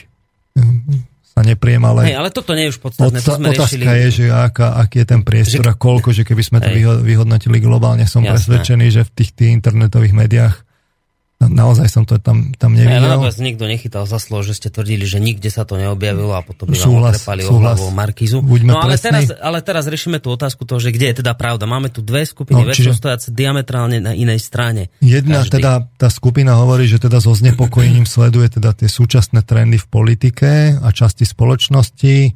sa 1.36 1.42
nepriem, 1.42 1.82
ale... 1.82 2.14
Hej, 2.14 2.16
ale 2.22 2.30
toto 2.30 2.54
nie 2.54 2.70
je 2.70 2.78
už 2.78 2.80
podstatné, 2.80 3.26
to 3.26 3.42
sme 3.42 3.58
Otázka 3.58 3.90
riešili. 3.90 4.02
je, 4.06 4.10
že 4.14 4.26
aká, 4.30 4.80
aký 4.80 5.02
je 5.02 5.08
ten 5.10 5.22
priestor 5.26 5.66
že... 5.66 5.72
a 5.72 5.76
koľko, 5.76 6.14
že 6.14 6.24
keby 6.24 6.44
sme 6.46 6.62
to 6.62 6.70
Hej. 6.70 7.02
vyhodnotili 7.04 7.58
globálne, 7.58 8.06
som 8.06 8.22
Jasné. 8.22 8.38
presvedčený, 8.38 8.86
že 8.94 9.02
v 9.04 9.12
tých, 9.18 9.32
tých 9.34 9.52
internetových 9.52 10.14
médiách 10.14 10.65
Naozaj 11.36 11.92
som 11.92 12.08
to 12.08 12.16
tam, 12.16 12.56
tam 12.56 12.80
nevidel. 12.80 13.12
Ja, 13.12 13.20
vás 13.20 13.36
nikto 13.44 13.68
nechytal 13.68 14.08
za 14.08 14.24
slovo, 14.24 14.48
že 14.48 14.56
ste 14.56 14.72
tvrdili, 14.72 15.04
že 15.04 15.20
nikde 15.20 15.52
sa 15.52 15.68
to 15.68 15.76
neobjavilo 15.76 16.32
a 16.32 16.40
potom 16.40 16.72
by 16.72 16.80
vám 16.80 17.12
otrepali 17.12 17.44
o 17.44 17.92
Markizu. 17.92 18.40
Buďme 18.40 18.72
no 18.72 18.80
ale 18.80 18.96
teraz, 18.96 19.36
ale 19.36 19.60
teraz 19.60 19.84
riešime 19.92 20.24
tú 20.24 20.32
otázku 20.32 20.64
toho, 20.64 20.80
že 20.80 20.96
kde 20.96 21.12
je 21.12 21.16
teda 21.20 21.36
pravda. 21.36 21.68
Máme 21.68 21.92
tu 21.92 22.00
dve 22.00 22.24
skupiny 22.24 22.64
no, 22.64 22.72
čiže... 22.72 22.96
stojace 22.96 23.36
diametrálne 23.36 24.00
na 24.00 24.16
inej 24.16 24.40
strane. 24.40 24.88
Jedna 25.04 25.44
Každý. 25.44 25.60
teda, 25.60 25.72
tá 26.00 26.08
skupina 26.08 26.56
hovorí, 26.56 26.88
že 26.88 27.04
teda 27.04 27.20
so 27.20 27.36
znepokojením 27.36 28.08
sleduje 28.08 28.56
teda 28.56 28.72
tie 28.72 28.88
súčasné 28.88 29.44
trendy 29.44 29.76
v 29.76 29.88
politike 29.92 30.80
a 30.80 30.88
časti 30.96 31.28
spoločnosti, 31.28 32.32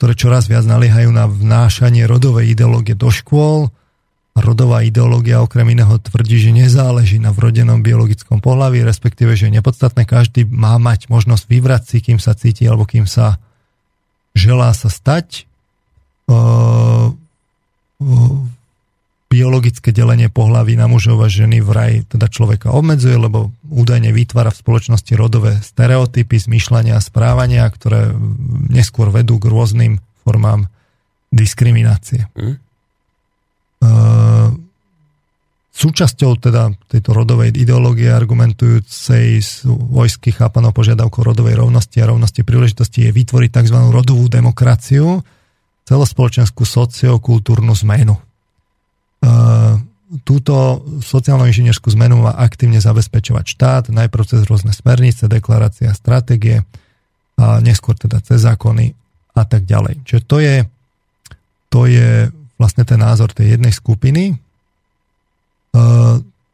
ktoré 0.00 0.12
čoraz 0.16 0.48
viac 0.48 0.64
naliehajú 0.64 1.12
na 1.12 1.28
vnášanie 1.28 2.08
rodovej 2.08 2.56
ideológie 2.56 2.96
do 2.96 3.12
škôl 3.12 3.68
rodová 4.36 4.86
ideológia 4.86 5.42
okrem 5.42 5.74
iného 5.74 5.98
tvrdí, 5.98 6.38
že 6.38 6.54
nezáleží 6.54 7.18
na 7.18 7.34
vrodenom 7.34 7.82
biologickom 7.82 8.38
pohľavi, 8.38 8.86
respektíve, 8.86 9.34
že 9.34 9.50
je 9.50 9.56
nepodstatné, 9.58 10.06
každý 10.06 10.46
má 10.46 10.78
mať 10.78 11.10
možnosť 11.10 11.44
vybrať 11.50 11.82
si, 11.86 11.98
kým 12.00 12.18
sa 12.22 12.38
cíti 12.38 12.64
alebo 12.64 12.86
kým 12.86 13.04
sa 13.10 13.42
želá 14.32 14.70
sa 14.72 14.86
stať. 14.86 15.50
Uh, 16.30 17.10
uh, 17.98 18.38
biologické 19.30 19.94
delenie 19.94 20.26
pohlaví 20.26 20.74
na 20.74 20.90
mužov 20.90 21.22
a 21.22 21.30
ženy 21.30 21.62
vraj 21.62 22.02
teda 22.10 22.26
človeka 22.26 22.74
obmedzuje, 22.74 23.14
lebo 23.14 23.54
údajne 23.70 24.10
vytvára 24.10 24.50
v 24.50 24.58
spoločnosti 24.58 25.12
rodové 25.14 25.54
stereotypy, 25.62 26.34
zmýšľania 26.34 26.98
a 26.98 27.02
správania, 27.02 27.62
ktoré 27.70 28.10
neskôr 28.74 29.14
vedú 29.14 29.38
k 29.38 29.46
rôznym 29.46 29.92
formám 30.26 30.66
diskriminácie. 31.30 32.26
Mm. 32.34 32.58
Súčasťou 35.70 36.36
teda 36.36 36.76
tejto 36.92 37.16
rodovej 37.16 37.56
ideológie 37.56 38.12
argumentujúcej 38.12 39.40
z 39.40 39.64
vojsky 39.64 40.28
chápanou 40.28 40.76
požiadavkou 40.76 41.24
rodovej 41.24 41.56
rovnosti 41.56 41.96
a 42.04 42.10
rovnosti 42.12 42.44
príležitosti 42.44 43.08
je 43.08 43.16
vytvoriť 43.16 43.48
tzv. 43.48 43.78
rodovú 43.88 44.28
demokraciu, 44.28 45.24
celospoločenskú 45.88 46.68
sociokultúrnu 46.68 47.72
zmenu. 47.80 48.12
Túto 50.26 50.84
sociálno-inžinierskú 51.00 51.88
zmenu 51.96 52.28
má 52.28 52.36
aktívne 52.36 52.82
zabezpečovať 52.82 53.44
štát, 53.48 53.84
najprv 53.88 54.24
cez 54.26 54.44
rôzne 54.44 54.76
smernice, 54.76 55.32
deklarácie 55.32 55.88
a 55.88 55.96
stratégie, 55.96 56.60
a 57.40 57.56
neskôr 57.64 57.96
teda 57.96 58.20
cez 58.20 58.44
zákony 58.44 58.92
a 59.32 59.42
tak 59.48 59.64
ďalej. 59.64 60.04
Čiže 60.04 60.22
to 60.28 60.36
je, 60.44 60.56
to 61.72 61.88
je 61.88 62.28
vlastne 62.60 62.84
ten 62.84 63.00
názor 63.00 63.32
tej 63.32 63.56
jednej 63.56 63.72
skupiny. 63.72 64.36
E, 64.36 65.80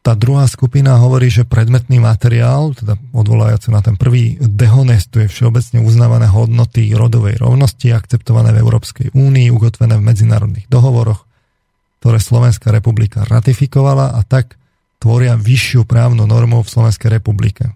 tá 0.07 0.15
druhá 0.15 0.47
skupina 0.47 1.03
hovorí, 1.03 1.27
že 1.35 1.43
predmetný 1.43 1.99
materiál, 1.99 2.71
teda 2.79 2.95
odvolajúce 3.11 3.75
na 3.75 3.83
ten 3.83 3.99
prvý, 3.99 4.39
dehonestuje 4.39 5.27
všeobecne 5.27 5.83
uznávané 5.83 6.31
hodnoty 6.31 6.95
rodovej 6.95 7.43
rovnosti, 7.43 7.91
akceptované 7.91 8.55
v 8.55 8.63
Európskej 8.63 9.11
únii, 9.19 9.51
ukotvené 9.51 9.99
v 9.99 10.07
medzinárodných 10.07 10.71
dohovoroch, 10.71 11.27
ktoré 11.99 12.23
Slovenská 12.23 12.71
republika 12.71 13.27
ratifikovala 13.27 14.15
a 14.15 14.23
tak 14.23 14.55
tvoria 15.03 15.35
vyššiu 15.35 15.83
právnu 15.83 16.23
normu 16.23 16.63
v 16.63 16.71
Slovenskej 16.71 17.19
republike. 17.19 17.75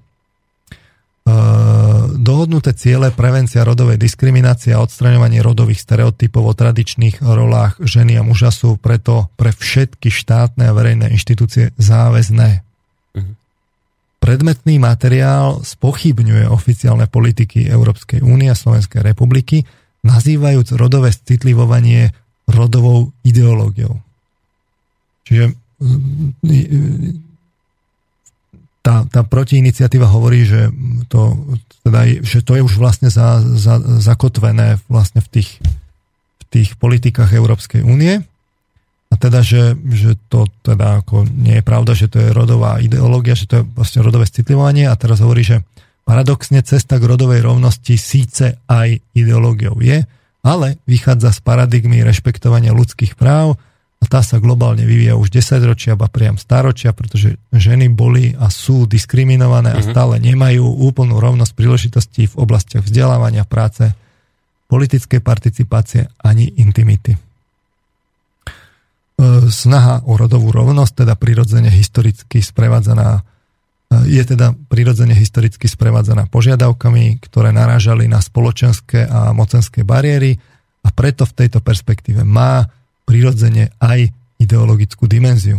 E, 1.21 1.33
dohodnuté 2.17 2.73
ciele 2.73 3.13
prevencia 3.13 3.61
rodovej 3.61 4.01
diskriminácie 4.01 4.73
a 4.73 4.81
odstraňovanie 4.81 5.45
rodových 5.45 5.85
stereotypov 5.85 6.43
o 6.43 6.55
tradičných 6.57 7.21
rolách 7.21 7.77
ženy 7.85 8.17
a 8.17 8.25
muža 8.25 8.49
sú 8.49 8.81
preto 8.81 9.29
pre 9.37 9.53
všetky 9.53 10.09
štátne 10.09 10.69
a 10.69 10.77
verejné 10.77 11.13
inštitúcie 11.13 11.77
záväzné. 11.77 12.65
Mhm. 13.17 13.33
Predmetný 14.21 14.77
materiál 14.81 15.61
spochybňuje 15.61 16.49
oficiálne 16.49 17.05
politiky 17.09 17.69
Európskej 17.69 18.25
únie 18.25 18.49
a 18.49 18.59
Slovenskej 18.59 19.05
republiky, 19.05 19.65
nazývajúc 20.01 20.81
rodové 20.81 21.13
citlivovanie 21.13 22.13
rodovou 22.49 23.13
ideológiou. 23.23 24.01
Čiže 25.29 25.55
tá, 28.81 29.05
tá 29.09 29.21
protiiniciatíva 29.21 30.09
hovorí, 30.09 30.49
že 30.49 30.73
to, 31.13 31.37
teda, 31.85 32.25
že 32.25 32.41
to 32.41 32.57
je 32.57 32.63
už 32.65 32.81
vlastne 32.81 33.13
za, 33.13 33.45
za, 33.45 33.77
zakotvené 34.01 34.81
vlastne 34.89 35.21
v 35.21 35.29
tých, 35.41 35.61
v 36.41 36.45
tých 36.49 36.69
politikách 36.81 37.37
Európskej 37.37 37.85
únie. 37.85 38.25
A 39.11 39.15
teda, 39.19 39.43
že, 39.43 39.75
že 39.91 40.15
to 40.31 40.47
teda 40.63 41.03
ako 41.03 41.27
nie 41.29 41.59
je 41.61 41.65
pravda, 41.67 41.93
že 41.99 42.07
to 42.07 42.23
je 42.23 42.31
rodová 42.31 42.79
ideológia, 42.79 43.35
že 43.35 43.51
to 43.51 43.55
je 43.61 43.65
vlastne 43.75 44.01
rodové 44.07 44.25
citlivovanie 44.31 44.87
a 44.87 44.95
teraz 44.95 45.19
hovorí, 45.21 45.43
že 45.43 45.67
paradoxne 46.07 46.63
cesta 46.63 46.97
k 46.97 47.09
rodovej 47.11 47.43
rovnosti 47.43 47.95
síce 47.99 48.63
aj 48.71 49.03
ideológiou 49.13 49.77
je, 49.83 50.07
ale 50.41 50.81
vychádza 50.89 51.37
z 51.37 51.41
paradigmy 51.43 52.01
rešpektovania 52.07 52.73
ľudských 52.73 53.19
práv, 53.19 53.61
tá 54.11 54.27
sa 54.27 54.43
globálne 54.43 54.83
vyvíja 54.83 55.15
už 55.15 55.31
10 55.31 55.63
ročia, 55.63 55.95
ba 55.95 56.11
priam 56.11 56.35
staročia, 56.35 56.91
pretože 56.91 57.39
ženy 57.55 57.87
boli 57.95 58.35
a 58.35 58.51
sú 58.51 58.91
diskriminované 58.91 59.71
a 59.71 59.79
mhm. 59.79 59.87
stále 59.87 60.19
nemajú 60.19 60.67
úplnú 60.67 61.23
rovnosť 61.23 61.53
príležitostí 61.55 62.27
v 62.27 62.39
oblastiach 62.43 62.83
vzdelávania, 62.83 63.47
práce, 63.47 63.95
politickej 64.67 65.23
participácie 65.23 66.11
ani 66.27 66.51
intimity. 66.59 67.15
E, 67.15 67.19
snaha 69.51 70.03
o 70.07 70.19
rodovú 70.19 70.51
rovnosť, 70.51 71.07
teda 71.07 71.15
prirodzene 71.15 71.71
historicky 71.71 72.43
sprevádzaná 72.43 73.23
je 73.91 74.23
teda 74.23 74.55
prirodzene 74.71 75.19
historicky 75.19 75.67
sprevádzaná 75.67 76.31
požiadavkami, 76.31 77.19
ktoré 77.27 77.51
narážali 77.51 78.07
na 78.07 78.23
spoločenské 78.23 79.03
a 79.03 79.35
mocenské 79.35 79.83
bariéry 79.83 80.39
a 80.87 80.89
preto 80.95 81.27
v 81.27 81.35
tejto 81.35 81.59
perspektíve 81.59 82.23
má 82.23 82.71
prirodzene 83.11 83.75
aj 83.83 84.15
ideologickú 84.39 85.11
dimenziu. 85.11 85.59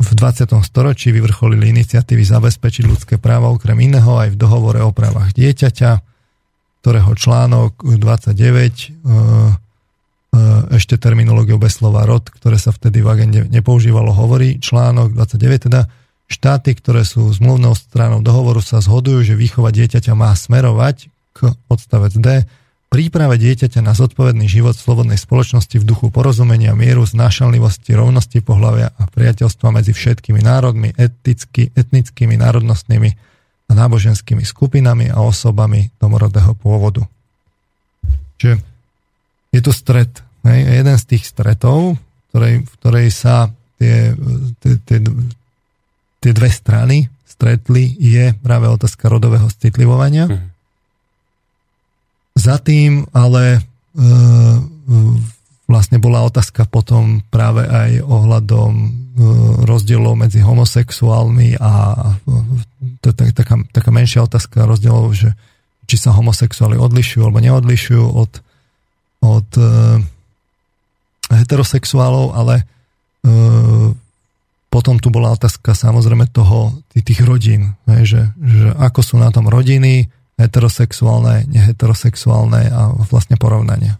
V 0.00 0.08
20. 0.16 0.48
storočí 0.64 1.12
vyvrcholili 1.12 1.68
iniciatívy 1.76 2.24
zabezpečiť 2.24 2.84
ľudské 2.88 3.14
práva 3.20 3.52
okrem 3.52 3.76
iného 3.84 4.16
aj 4.16 4.32
v 4.32 4.40
dohovore 4.40 4.80
o 4.80 4.90
právach 4.90 5.36
dieťaťa, 5.36 6.00
ktorého 6.80 7.12
článok 7.12 7.84
29 7.84 8.00
e, 8.00 8.40
e, 8.40 8.90
ešte 10.74 10.96
terminológiou 10.96 11.60
bez 11.60 11.78
slova 11.78 12.08
rod, 12.08 12.26
ktoré 12.32 12.56
sa 12.56 12.72
vtedy 12.72 13.04
v 13.04 13.08
agende 13.12 13.40
nepoužívalo, 13.52 14.16
hovorí 14.16 14.58
článok 14.64 15.12
29 15.12 15.68
teda 15.68 15.86
Štáty, 16.24 16.72
ktoré 16.72 17.04
sú 17.04 17.28
zmluvnou 17.28 17.76
stranou 17.76 18.24
dohovoru, 18.24 18.64
sa 18.64 18.80
zhodujú, 18.80 19.28
že 19.28 19.34
výchova 19.36 19.68
dieťaťa 19.68 20.16
má 20.16 20.32
smerovať 20.32 21.12
k 21.36 21.52
odstavec 21.68 22.16
D 22.16 22.48
príprave 22.94 23.34
dieťaťa 23.42 23.82
na 23.82 23.90
zodpovedný 23.90 24.46
život 24.46 24.78
v 24.78 24.86
slobodnej 24.86 25.18
spoločnosti 25.18 25.82
v 25.82 25.82
duchu 25.82 26.14
porozumenia, 26.14 26.78
mieru, 26.78 27.02
znášanlivosti, 27.02 27.90
rovnosti 27.90 28.38
pohľavia 28.38 28.94
a 28.94 29.02
priateľstva 29.10 29.74
medzi 29.74 29.90
všetkými 29.90 30.38
národmi, 30.38 30.94
eticky, 30.94 31.74
etnickými, 31.74 32.38
národnostnými 32.38 33.10
a 33.66 33.72
náboženskými 33.74 34.46
skupinami 34.46 35.10
a 35.10 35.26
osobami 35.26 35.90
domorodého 35.98 36.54
pôvodu. 36.54 37.02
Čiže 38.38 38.62
je 39.50 39.58
tu 39.58 39.74
stret. 39.74 40.22
Hej? 40.46 40.86
Jeden 40.86 40.94
z 40.94 41.04
tých 41.10 41.26
stretov, 41.26 41.98
ktorej, 42.30 42.62
v 42.62 42.72
ktorej 42.78 43.10
sa 43.10 43.50
tie, 43.82 44.14
tie, 44.62 44.72
tie, 44.86 44.98
tie 46.22 46.30
dve 46.30 46.46
strany 46.46 47.10
stretli, 47.26 47.90
je 47.98 48.38
práve 48.38 48.70
otázka 48.70 49.10
rodového 49.10 49.50
citlivovania. 49.50 50.30
Mm. 50.30 50.53
Za 52.34 52.58
tým 52.58 53.06
ale 53.14 53.58
e, 53.58 53.60
vlastne 55.70 56.02
bola 56.02 56.26
otázka 56.26 56.66
potom 56.66 57.22
práve 57.30 57.62
aj 57.62 58.02
ohľadom 58.02 58.72
e, 58.74 58.88
rozdielov 59.62 60.18
medzi 60.18 60.42
homosexuálmi 60.42 61.54
a 61.62 61.72
to 62.98 63.06
je 63.14 63.30
taká, 63.30 63.62
taká 63.70 63.90
menšia 63.94 64.26
otázka 64.26 64.66
rozdielov, 64.66 65.14
že 65.14 65.30
či 65.86 65.94
sa 65.94 66.10
homosexuáli 66.10 66.74
odlišujú 66.74 67.22
alebo 67.22 67.38
neodlišujú 67.38 68.02
od, 68.02 68.32
od 69.22 69.48
e, 69.54 69.70
heterosexuálov, 71.30 72.36
ale 72.36 72.66
potom 74.74 74.98
tu 74.98 75.08
bola 75.08 75.32
otázka 75.32 75.72
samozrejme 75.72 76.28
toho, 76.28 76.76
tých 76.92 77.22
rodín, 77.24 77.72
že, 77.86 78.34
že 78.36 78.68
ako 78.74 79.00
sú 79.00 79.14
na 79.16 79.32
tom 79.32 79.46
rodiny, 79.48 80.12
heterosexuálne, 80.34 81.46
neheterosexuálne 81.46 82.70
a 82.70 82.90
vlastne 83.06 83.38
porovnania. 83.38 83.98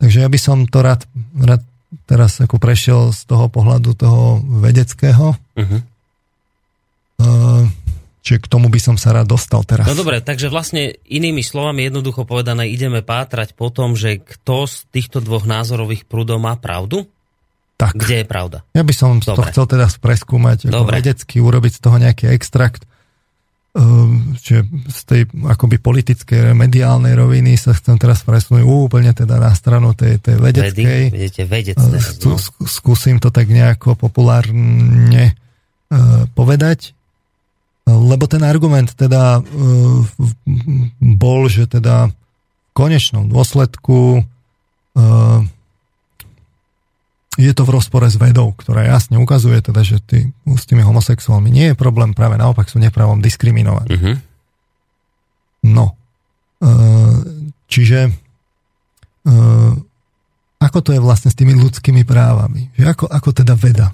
Takže 0.00 0.24
ja 0.24 0.28
by 0.28 0.38
som 0.40 0.68
to 0.68 0.80
rád, 0.84 1.04
rád 1.36 1.64
teraz 2.04 2.40
ako 2.40 2.60
prešiel 2.60 3.12
z 3.12 3.24
toho 3.24 3.48
pohľadu 3.48 3.96
toho 3.96 4.40
vedeckého. 4.44 5.36
Uh-huh. 5.56 5.80
Čiže 8.26 8.42
k 8.42 8.50
tomu 8.50 8.66
by 8.66 8.80
som 8.82 8.98
sa 8.98 9.14
rád 9.14 9.30
dostal 9.30 9.62
teraz. 9.62 9.86
No 9.86 9.94
dobre, 9.94 10.18
takže 10.18 10.50
vlastne 10.50 10.98
inými 11.06 11.46
slovami 11.46 11.86
jednoducho 11.86 12.26
povedané 12.26 12.66
ideme 12.66 12.98
pátrať 13.06 13.54
po 13.54 13.70
tom, 13.70 13.94
že 13.94 14.18
kto 14.18 14.66
z 14.66 14.82
týchto 14.90 15.22
dvoch 15.22 15.46
názorových 15.46 16.10
prúdov 16.10 16.42
má 16.42 16.58
pravdu? 16.58 17.06
Tak. 17.78 17.94
Kde 17.94 18.24
je 18.24 18.26
pravda? 18.26 18.58
Ja 18.74 18.82
by 18.82 18.94
som 18.96 19.20
Dobre. 19.22 19.36
to 19.36 19.42
chcel 19.52 19.64
teda 19.68 19.86
preskúmať 20.00 20.72
ako 20.72 20.90
vedecky, 20.90 21.38
urobiť 21.38 21.72
z 21.76 21.80
toho 21.80 21.96
nejaký 22.00 22.32
extrakt. 22.32 22.88
Čiže 24.40 24.60
ehm, 24.64 24.88
z 24.88 25.00
tej 25.04 25.22
akoby 25.28 25.76
politickej, 25.76 26.56
mediálnej 26.56 27.12
roviny 27.12 27.60
sa 27.60 27.76
chcem 27.76 28.00
teraz 28.00 28.24
presunúť 28.24 28.64
úplne 28.64 29.12
teda 29.12 29.36
na 29.36 29.52
stranu 29.52 29.92
tej, 29.92 30.16
tej 30.16 30.40
vedeckej. 30.40 31.12
Vedy, 31.12 31.12
vedete, 31.12 31.42
vedecné. 31.44 31.96
No. 32.24 32.40
Skúsim 32.64 33.20
to 33.20 33.28
tak 33.28 33.52
nejako 33.52 33.92
populárne 34.00 35.36
uh, 35.36 36.24
povedať. 36.32 36.96
Lebo 37.86 38.26
ten 38.26 38.42
argument 38.42 38.98
teda 38.98 39.46
bol, 40.98 41.40
že 41.46 41.70
teda 41.70 42.10
v 42.10 42.70
konečnom 42.74 43.30
dôsledku 43.30 44.26
je 47.36 47.52
to 47.52 47.62
v 47.68 47.74
rozpore 47.76 48.08
s 48.08 48.16
vedou, 48.16 48.56
ktorá 48.56 48.88
jasne 48.88 49.20
ukazuje 49.20 49.60
teda, 49.60 49.84
že 49.84 50.00
tý, 50.00 50.32
s 50.48 50.64
tými 50.64 50.80
homosexuálmi 50.80 51.52
nie 51.52 51.72
je 51.72 51.76
problém, 51.76 52.16
práve 52.16 52.40
naopak 52.40 52.68
sú 52.72 52.80
nepravom 52.80 53.20
diskriminovaní. 53.20 53.92
Uh-huh. 53.92 54.16
No. 55.68 55.86
E, 56.60 56.68
čiže 57.68 58.08
e, 58.08 58.12
ako 60.56 60.78
to 60.80 60.90
je 60.96 61.00
vlastne 61.00 61.28
s 61.28 61.36
tými 61.36 61.52
ľudskými 61.52 62.08
právami? 62.08 62.72
Že 62.80 62.84
ako, 62.96 63.04
ako 63.12 63.28
teda 63.36 63.52
veda? 63.52 63.92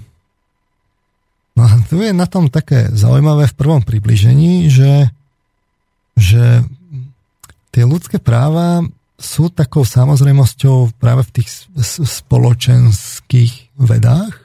No 1.59 1.69
a 1.69 1.75
tu 1.85 2.01
je 2.01 2.15
na 2.15 2.25
tom 2.31 2.49
také 2.49 2.89
zaujímavé 2.95 3.51
v 3.51 3.59
prvom 3.59 3.83
približení, 3.85 4.73
že, 4.73 5.11
že 6.17 6.65
tie 7.75 7.85
ľudské 7.85 8.17
práva 8.23 8.87
sú 9.23 9.49
takou 9.55 9.87
samozrejmosťou 9.87 10.99
práve 10.99 11.23
v 11.31 11.41
tých 11.41 11.49
spoločenských 12.03 13.79
vedách, 13.79 14.43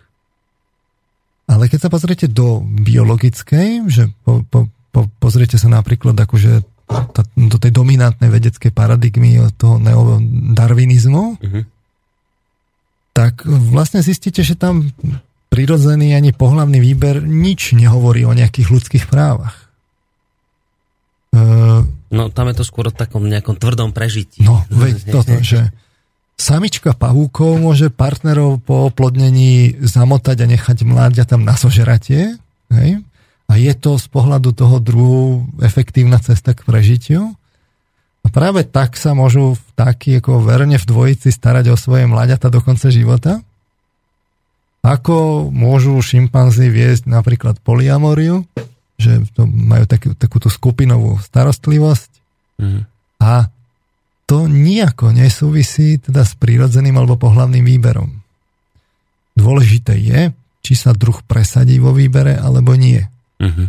ale 1.47 1.71
keď 1.71 1.87
sa 1.87 1.89
pozriete 1.89 2.27
do 2.29 2.61
biologickej, 2.61 3.87
že 3.89 4.13
po, 4.21 4.43
po, 4.45 4.69
po, 4.93 5.09
pozriete 5.17 5.55
sa 5.55 5.71
napríklad 5.71 6.13
akože 6.13 6.61
tá, 6.87 7.21
do 7.35 7.57
tej 7.59 7.71
dominantnej 7.71 8.31
vedeckej 8.31 8.71
paradigmy 8.71 9.39
toho 9.55 9.79
neodarvinizmu, 9.79 11.23
uh-huh. 11.39 11.63
tak 13.11 13.43
vlastne 13.47 14.03
zistíte, 14.03 14.43
že 14.43 14.59
tam 14.59 14.91
prirodzený 15.47 16.15
ani 16.15 16.35
pohľavný 16.35 16.79
výber 16.83 17.23
nič 17.23 17.73
nehovorí 17.75 18.27
o 18.27 18.35
nejakých 18.35 18.67
ľudských 18.67 19.05
právach. 19.07 19.55
Uh, 21.31 21.83
no 22.13 22.31
tam 22.31 22.49
je 22.51 22.55
to 22.59 22.63
skôr 22.63 22.89
o 22.89 22.93
takom 22.93 23.27
nejakom 23.27 23.59
tvrdom 23.59 23.91
prežití. 23.91 24.43
No, 24.43 24.63
veď 24.71 25.11
toto, 25.11 25.35
že 25.43 25.71
samička 26.37 26.93
pavúkov 26.93 27.57
môže 27.57 27.89
partnerov 27.89 28.61
po 28.63 28.87
oplodnení 28.93 29.75
zamotať 29.81 30.45
a 30.45 30.47
nechať 30.47 30.77
mláďa 30.85 31.23
tam 31.25 31.43
na 31.43 31.57
sožeratie. 31.57 32.37
Hej? 32.69 33.01
A 33.49 33.53
je 33.57 33.73
to 33.73 33.97
z 33.97 34.07
pohľadu 34.11 34.53
toho 34.53 34.77
druhu 34.77 35.47
efektívna 35.63 36.21
cesta 36.21 36.53
k 36.53 36.63
prežitiu. 36.67 37.33
A 38.21 38.27
práve 38.27 38.67
tak 38.67 38.99
sa 38.99 39.15
môžu 39.15 39.55
vtáky 39.73 40.19
ako 40.19 40.43
verne 40.43 40.75
v 40.75 40.85
dvojici 40.85 41.31
starať 41.31 41.71
o 41.71 41.79
svoje 41.79 42.05
mláďata 42.11 42.51
do 42.51 42.59
konca 42.59 42.91
života. 42.91 43.39
Ako 44.83 45.47
môžu 45.51 45.95
šimpanzi 45.99 46.67
viesť 46.67 47.07
napríklad 47.07 47.59
poliamoriu, 47.63 48.43
že 48.97 49.21
to 49.37 49.45
majú 49.45 49.85
takú, 49.85 50.17
takúto 50.17 50.49
skupinovú 50.49 51.21
starostlivosť 51.21 52.11
mm. 52.57 52.81
a 53.21 53.49
to 54.27 54.49
nejako 54.51 55.15
nesúvisí 55.15 56.01
teda 56.03 56.27
s 56.27 56.35
prírodzeným 56.35 56.99
alebo 56.99 57.15
pohľavným 57.15 57.63
výberom. 57.63 58.11
Dôležité 59.37 59.95
je, 59.95 60.35
či 60.59 60.73
sa 60.75 60.91
druh 60.91 61.15
presadí 61.23 61.79
vo 61.79 61.95
výbere 61.95 62.35
alebo 62.35 62.75
nie. 62.75 62.99
Mm-hmm. 63.39 63.67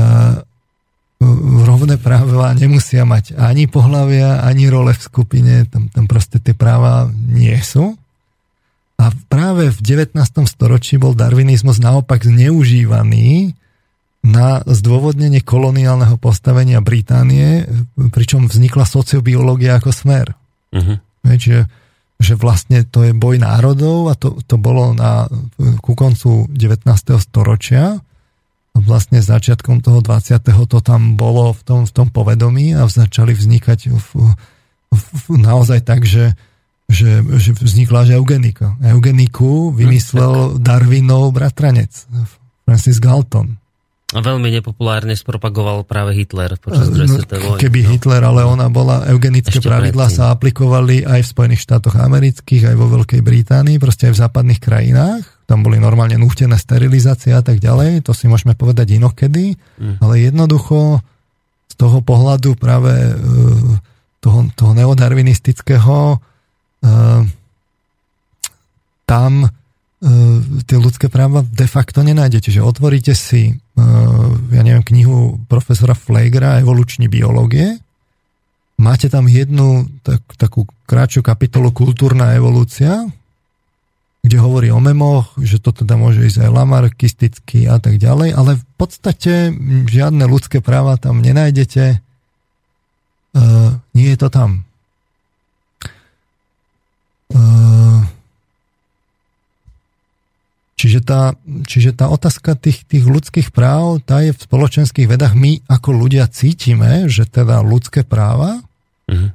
A 0.00 0.40
rovné 1.68 2.00
práva 2.00 2.56
nemusia 2.56 3.04
mať 3.04 3.36
ani 3.36 3.68
pohľavia, 3.68 4.40
ani 4.40 4.72
role 4.72 4.96
v 4.96 5.04
skupine, 5.04 5.68
tam, 5.68 5.92
tam 5.92 6.08
proste 6.08 6.40
tie 6.40 6.56
práva 6.56 7.12
nie 7.12 7.52
sú. 7.60 8.00
A 8.96 9.12
práve 9.28 9.68
v 9.68 9.80
19. 9.84 10.16
storočí 10.48 10.96
bol 10.96 11.12
darwinizmus 11.12 11.76
naopak 11.76 12.24
zneužívaný 12.24 13.52
na 14.20 14.60
zdôvodnenie 14.68 15.40
koloniálneho 15.40 16.20
postavenia 16.20 16.84
Británie, 16.84 17.64
pričom 18.12 18.52
vznikla 18.52 18.84
sociobiológia 18.84 19.80
ako 19.80 19.90
smer. 19.96 20.36
Uh-huh. 20.76 21.00
Čiže 21.24 21.68
že 22.20 22.36
vlastne 22.36 22.84
to 22.84 23.08
je 23.08 23.16
boj 23.16 23.40
národov 23.40 24.12
a 24.12 24.14
to, 24.14 24.36
to 24.44 24.60
bolo 24.60 24.92
na, 24.92 25.24
ku 25.80 25.96
koncu 25.96 26.44
19. 26.52 26.84
storočia 27.16 27.96
a 28.70 28.78
vlastne 28.78 29.24
začiatkom 29.24 29.80
toho 29.80 30.04
20. 30.04 30.36
to 30.44 30.78
tam 30.84 31.16
bolo 31.16 31.56
v 31.56 31.62
tom, 31.64 31.80
v 31.88 31.92
tom 31.96 32.12
povedomí 32.12 32.76
a 32.76 32.84
začali 32.84 33.32
vznikať 33.32 33.88
v, 33.88 34.08
v, 34.92 35.26
naozaj 35.40 35.80
tak, 35.80 36.04
že, 36.04 36.36
že, 36.92 37.24
že 37.24 37.56
vznikla 37.56 38.12
že 38.12 38.20
eugenika. 38.20 38.76
Eugeniku 38.84 39.72
vymyslel 39.72 40.60
Darwinov 40.60 41.32
bratranec 41.32 42.04
Francis 42.68 43.00
Galton. 43.00 43.59
A 44.10 44.18
veľmi 44.18 44.50
nepopulárne 44.50 45.14
spropagoval 45.14 45.86
práve 45.86 46.18
Hitler 46.18 46.58
počas 46.58 46.90
druhej 46.90 47.14
no, 47.14 47.54
vojny. 47.54 47.62
Keby 47.62 47.80
no. 47.86 47.88
Hitler, 47.94 48.22
ale 48.26 48.42
ona 48.42 48.66
bola, 48.66 49.06
eugenické 49.06 49.62
Ešte 49.62 49.70
pravidlá 49.70 50.10
sa 50.10 50.34
aplikovali 50.34 51.06
aj 51.06 51.22
v 51.22 51.30
Spojených 51.30 51.62
štátoch 51.62 51.94
amerických, 51.94 52.74
aj 52.74 52.76
vo 52.76 52.90
Veľkej 52.90 53.22
Británii, 53.22 53.78
proste 53.78 54.10
aj 54.10 54.18
v 54.18 54.22
západných 54.26 54.60
krajinách. 54.60 55.22
Tam 55.46 55.62
boli 55.62 55.78
normálne 55.78 56.18
nútené 56.18 56.58
sterilizácie 56.58 57.30
a 57.30 57.42
tak 57.42 57.62
ďalej, 57.62 58.02
to 58.02 58.10
si 58.10 58.26
môžeme 58.26 58.58
povedať 58.58 58.98
inokedy, 58.98 59.54
mm. 59.78 60.02
ale 60.02 60.26
jednoducho 60.26 60.98
z 61.70 61.74
toho 61.78 62.02
pohľadu 62.02 62.58
práve 62.58 62.90
e, 62.90 63.14
toho, 64.18 64.50
toho 64.58 64.72
neodarwinistického 64.74 66.18
e, 66.82 66.88
tam 69.06 69.32
E, 70.00 70.08
tie 70.64 70.80
ľudské 70.80 71.12
práva 71.12 71.44
de 71.44 71.68
facto 71.68 72.00
nenájdete. 72.00 72.48
Čiže 72.48 72.64
otvoríte 72.64 73.12
si, 73.12 73.52
ja 74.50 74.62
neviem, 74.64 74.82
knihu 74.82 75.38
profesora 75.46 75.94
Flegra 75.94 76.58
Evoluční 76.60 77.08
biológie, 77.08 77.78
máte 78.80 79.12
tam 79.12 79.28
jednu 79.28 79.86
tak, 80.02 80.24
takú 80.40 80.64
kratšiu 80.88 81.20
kapitolu 81.20 81.70
Kultúrna 81.70 82.32
evolúcia, 82.32 83.06
kde 84.20 84.36
hovorí 84.36 84.68
o 84.68 84.80
memoch, 84.80 85.32
že 85.40 85.60
to 85.60 85.72
teda 85.72 85.96
môže 85.96 86.24
ísť 86.24 86.44
aj 86.44 86.50
lamarkisticky 86.52 87.64
a 87.68 87.80
tak 87.80 87.96
ďalej, 87.96 88.36
ale 88.36 88.60
v 88.60 88.64
podstate 88.76 89.52
žiadne 89.88 90.24
ľudské 90.28 90.60
práva 90.60 91.00
tam 91.00 91.24
nenájdete. 91.24 92.04
Uh, 93.30 93.78
nie 93.94 94.10
je 94.12 94.18
to 94.18 94.28
tam. 94.28 94.66
Uh, 97.30 98.02
Čiže 100.80 101.04
tá, 101.04 101.36
čiže 101.68 101.92
tá 101.92 102.08
otázka 102.08 102.56
tých, 102.56 102.88
tých 102.88 103.04
ľudských 103.04 103.52
práv, 103.52 104.00
tá 104.00 104.24
je 104.24 104.32
v 104.32 104.40
spoločenských 104.40 105.12
vedách. 105.12 105.36
My 105.36 105.60
ako 105.68 105.92
ľudia 105.92 106.24
cítime, 106.32 107.04
že 107.04 107.28
teda 107.28 107.60
ľudské 107.60 108.00
práva, 108.00 108.64
uh-huh. 109.04 109.28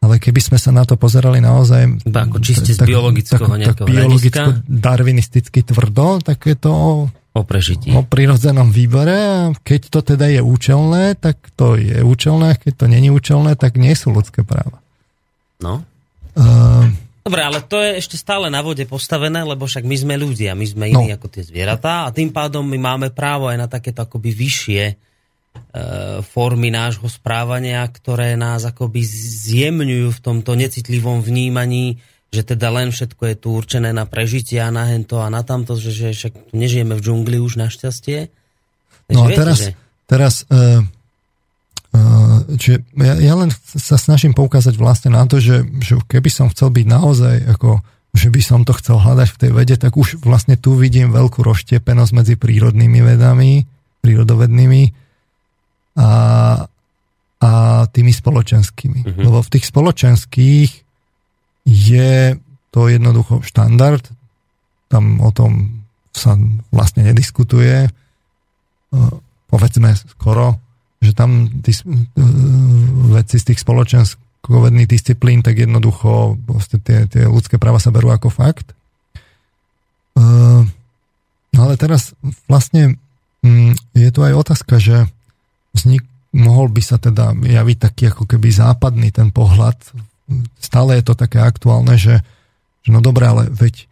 ale 0.00 0.14
keby 0.16 0.40
sme 0.40 0.56
sa 0.56 0.72
na 0.72 0.88
to 0.88 0.96
pozerali 0.96 1.36
naozaj... 1.44 2.00
Iba 2.00 2.24
ako 2.24 2.40
čiste 2.40 2.72
z 2.72 2.80
biologického 2.80 3.44
tak, 3.44 3.60
nejakého 3.60 3.84
tak 3.84 3.92
biologicko, 3.92 4.50
darwinisticky 4.64 5.60
tvrdo, 5.68 6.24
tak 6.24 6.40
je 6.48 6.56
to 6.56 6.72
o, 6.72 6.92
o 7.12 7.42
prežití. 7.44 7.92
O 7.92 8.00
prirodzenom 8.00 8.72
výbore 8.72 9.20
a 9.20 9.52
keď 9.52 9.92
to 9.92 10.00
teda 10.00 10.32
je 10.32 10.40
účelné, 10.40 11.20
tak 11.20 11.36
to 11.60 11.76
je 11.76 12.00
účelné, 12.00 12.56
keď 12.56 12.72
to 12.72 12.86
není 12.88 13.12
účelné, 13.12 13.52
tak 13.60 13.76
nie 13.76 13.92
sú 13.92 14.16
ľudské 14.16 14.48
práva. 14.48 14.80
No. 15.60 15.84
Uh, 16.32 16.88
Dobre, 17.26 17.42
ale 17.42 17.58
to 17.58 17.82
je 17.82 17.98
ešte 17.98 18.14
stále 18.14 18.46
na 18.46 18.62
vode 18.62 18.86
postavené, 18.86 19.42
lebo 19.42 19.66
však 19.66 19.82
my 19.82 19.96
sme 19.98 20.14
ľudia, 20.14 20.54
my 20.54 20.62
sme 20.62 20.94
iní 20.94 21.10
no. 21.10 21.16
ako 21.18 21.26
tie 21.26 21.42
zvieratá 21.42 22.06
a 22.06 22.14
tým 22.14 22.30
pádom 22.30 22.62
my 22.62 22.78
máme 22.78 23.10
právo 23.10 23.50
aj 23.50 23.58
na 23.58 23.66
takéto 23.66 24.06
akoby 24.06 24.30
vyššie 24.30 24.82
e, 24.86 24.94
formy 26.22 26.70
nášho 26.70 27.10
správania, 27.10 27.82
ktoré 27.90 28.38
nás 28.38 28.62
akoby 28.62 29.02
zjemňujú 29.42 30.14
v 30.14 30.22
tomto 30.22 30.54
necitlivom 30.54 31.18
vnímaní, 31.18 31.98
že 32.30 32.46
teda 32.46 32.70
len 32.70 32.94
všetko 32.94 33.22
je 33.26 33.34
tu 33.34 33.48
určené 33.58 33.90
na 33.90 34.06
prežitie 34.06 34.62
a 34.62 34.70
na 34.70 34.86
hento 34.86 35.18
a 35.18 35.26
na 35.26 35.42
tamto, 35.42 35.74
že, 35.74 35.90
že 35.90 36.14
však 36.14 36.54
tu 36.54 36.54
nežijeme 36.54 36.94
v 36.94 37.02
džungli 37.02 37.42
už 37.42 37.58
našťastie. 37.58 38.30
No 39.10 39.26
a 39.26 39.34
teraz, 39.34 39.66
že... 39.66 39.74
teraz 40.06 40.46
e, 40.46 40.78
Čiže 42.46 42.86
ja, 43.02 43.14
ja 43.18 43.34
len 43.34 43.50
sa 43.74 43.98
snažím 43.98 44.32
poukázať 44.32 44.78
vlastne 44.78 45.10
na 45.10 45.26
to, 45.26 45.42
že, 45.42 45.66
že 45.82 45.98
keby 46.06 46.30
som 46.30 46.46
chcel 46.50 46.70
byť 46.70 46.86
naozaj 46.86 47.36
ako 47.58 47.82
že 48.16 48.32
by 48.32 48.40
som 48.40 48.64
to 48.64 48.72
chcel 48.80 48.96
hľadať 48.96 49.28
v 49.28 49.40
tej 49.44 49.50
vede, 49.52 49.76
tak 49.76 49.92
už 49.92 50.24
vlastne 50.24 50.56
tu 50.56 50.72
vidím 50.72 51.12
veľkú 51.12 51.44
rozštiepenosť 51.44 52.12
medzi 52.16 52.34
prírodnými 52.40 53.04
vedami, 53.04 53.68
prírodovednými 54.00 54.82
a, 56.00 56.10
a 57.44 57.50
tými 57.92 58.12
spoločenskými. 58.16 59.00
Uh-huh. 59.04 59.20
Lebo 59.20 59.44
v 59.44 59.52
tých 59.52 59.68
spoločenských 59.68 60.70
je 61.68 62.40
to 62.72 62.80
jednoducho 62.88 63.44
štandard, 63.44 64.02
tam 64.88 65.20
o 65.20 65.28
tom 65.28 65.84
sa 66.16 66.40
vlastne 66.72 67.04
nediskutuje, 67.04 67.92
povedzme 69.52 69.92
skoro 70.16 70.56
že 71.06 71.14
tam 71.14 71.46
tí 71.62 71.70
veci 73.14 73.36
z 73.38 73.44
tých 73.52 73.62
spoločenskovedných 73.62 74.90
disciplín, 74.90 75.46
tak 75.46 75.62
jednoducho 75.62 76.34
tie, 76.82 77.06
tie 77.06 77.24
ľudské 77.30 77.56
práva 77.56 77.78
sa 77.78 77.94
berú 77.94 78.10
ako 78.10 78.28
fakt. 78.34 78.74
No 81.56 81.58
ale 81.64 81.80
teraz 81.80 82.12
vlastne 82.50 83.00
mm, 83.40 83.96
je 83.96 84.10
tu 84.12 84.20
aj 84.20 84.34
otázka, 84.36 84.76
že 84.76 85.08
vznik, 85.72 86.04
mohol 86.36 86.68
by 86.68 86.82
sa 86.84 87.00
teda 87.00 87.32
javiť 87.32 87.78
taký 87.80 88.12
ako 88.12 88.28
keby 88.28 88.52
západný 88.52 89.08
ten 89.08 89.32
pohľad. 89.32 89.80
Stále 90.60 91.00
je 91.00 91.04
to 91.08 91.14
také 91.16 91.40
aktuálne, 91.40 91.96
že, 91.96 92.20
že 92.84 92.90
no 92.92 93.00
dobré, 93.00 93.24
ale 93.24 93.48
veď 93.48 93.88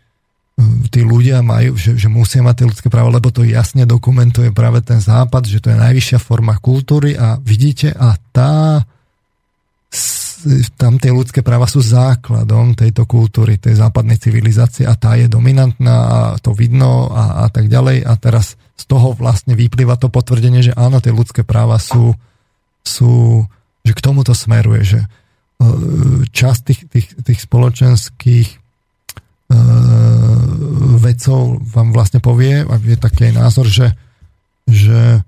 tí 0.88 1.02
ľudia 1.02 1.42
majú, 1.42 1.74
že, 1.74 1.98
že 1.98 2.06
musia 2.06 2.38
mať 2.38 2.54
tie 2.62 2.66
ľudské 2.70 2.88
práva, 2.90 3.10
lebo 3.10 3.34
to 3.34 3.42
jasne 3.42 3.82
dokumentuje 3.82 4.54
práve 4.54 4.78
ten 4.86 5.02
západ, 5.02 5.50
že 5.50 5.58
to 5.58 5.74
je 5.74 5.78
najvyššia 5.82 6.18
forma 6.22 6.54
kultúry 6.62 7.18
a 7.18 7.34
vidíte, 7.42 7.90
a 7.90 8.14
tá 8.30 8.86
tam 10.76 11.00
tie 11.00 11.08
ľudské 11.08 11.40
práva 11.40 11.64
sú 11.64 11.80
základom 11.80 12.76
tejto 12.76 13.08
kultúry, 13.08 13.56
tej 13.56 13.80
západnej 13.80 14.20
civilizácie 14.20 14.84
a 14.84 14.92
tá 14.92 15.16
je 15.16 15.24
dominantná 15.24 15.96
a 15.96 16.18
to 16.36 16.52
vidno 16.52 17.08
a, 17.08 17.44
a 17.44 17.46
tak 17.48 17.72
ďalej. 17.72 18.04
A 18.04 18.12
teraz 18.20 18.60
z 18.76 18.84
toho 18.84 19.16
vlastne 19.16 19.56
vyplýva 19.56 19.96
to 19.96 20.12
potvrdenie, 20.12 20.60
že 20.60 20.76
áno, 20.76 21.00
tie 21.00 21.14
ľudské 21.14 21.46
práva 21.46 21.80
sú, 21.80 22.12
sú 22.84 23.44
že 23.84 23.92
k 23.96 24.04
tomuto 24.04 24.36
smeruje, 24.36 24.82
že 24.84 25.00
e, 25.00 25.08
časť 26.28 26.60
tých, 26.60 26.80
tých, 26.92 27.08
tých 27.24 27.40
spoločenských 27.40 28.48
vedcov 31.04 31.60
vám 31.60 31.92
vlastne 31.92 32.18
povie, 32.24 32.64
a 32.64 32.74
je 32.80 32.96
taký 32.96 33.30
názor, 33.30 33.68
že, 33.68 33.92
že 34.64 35.20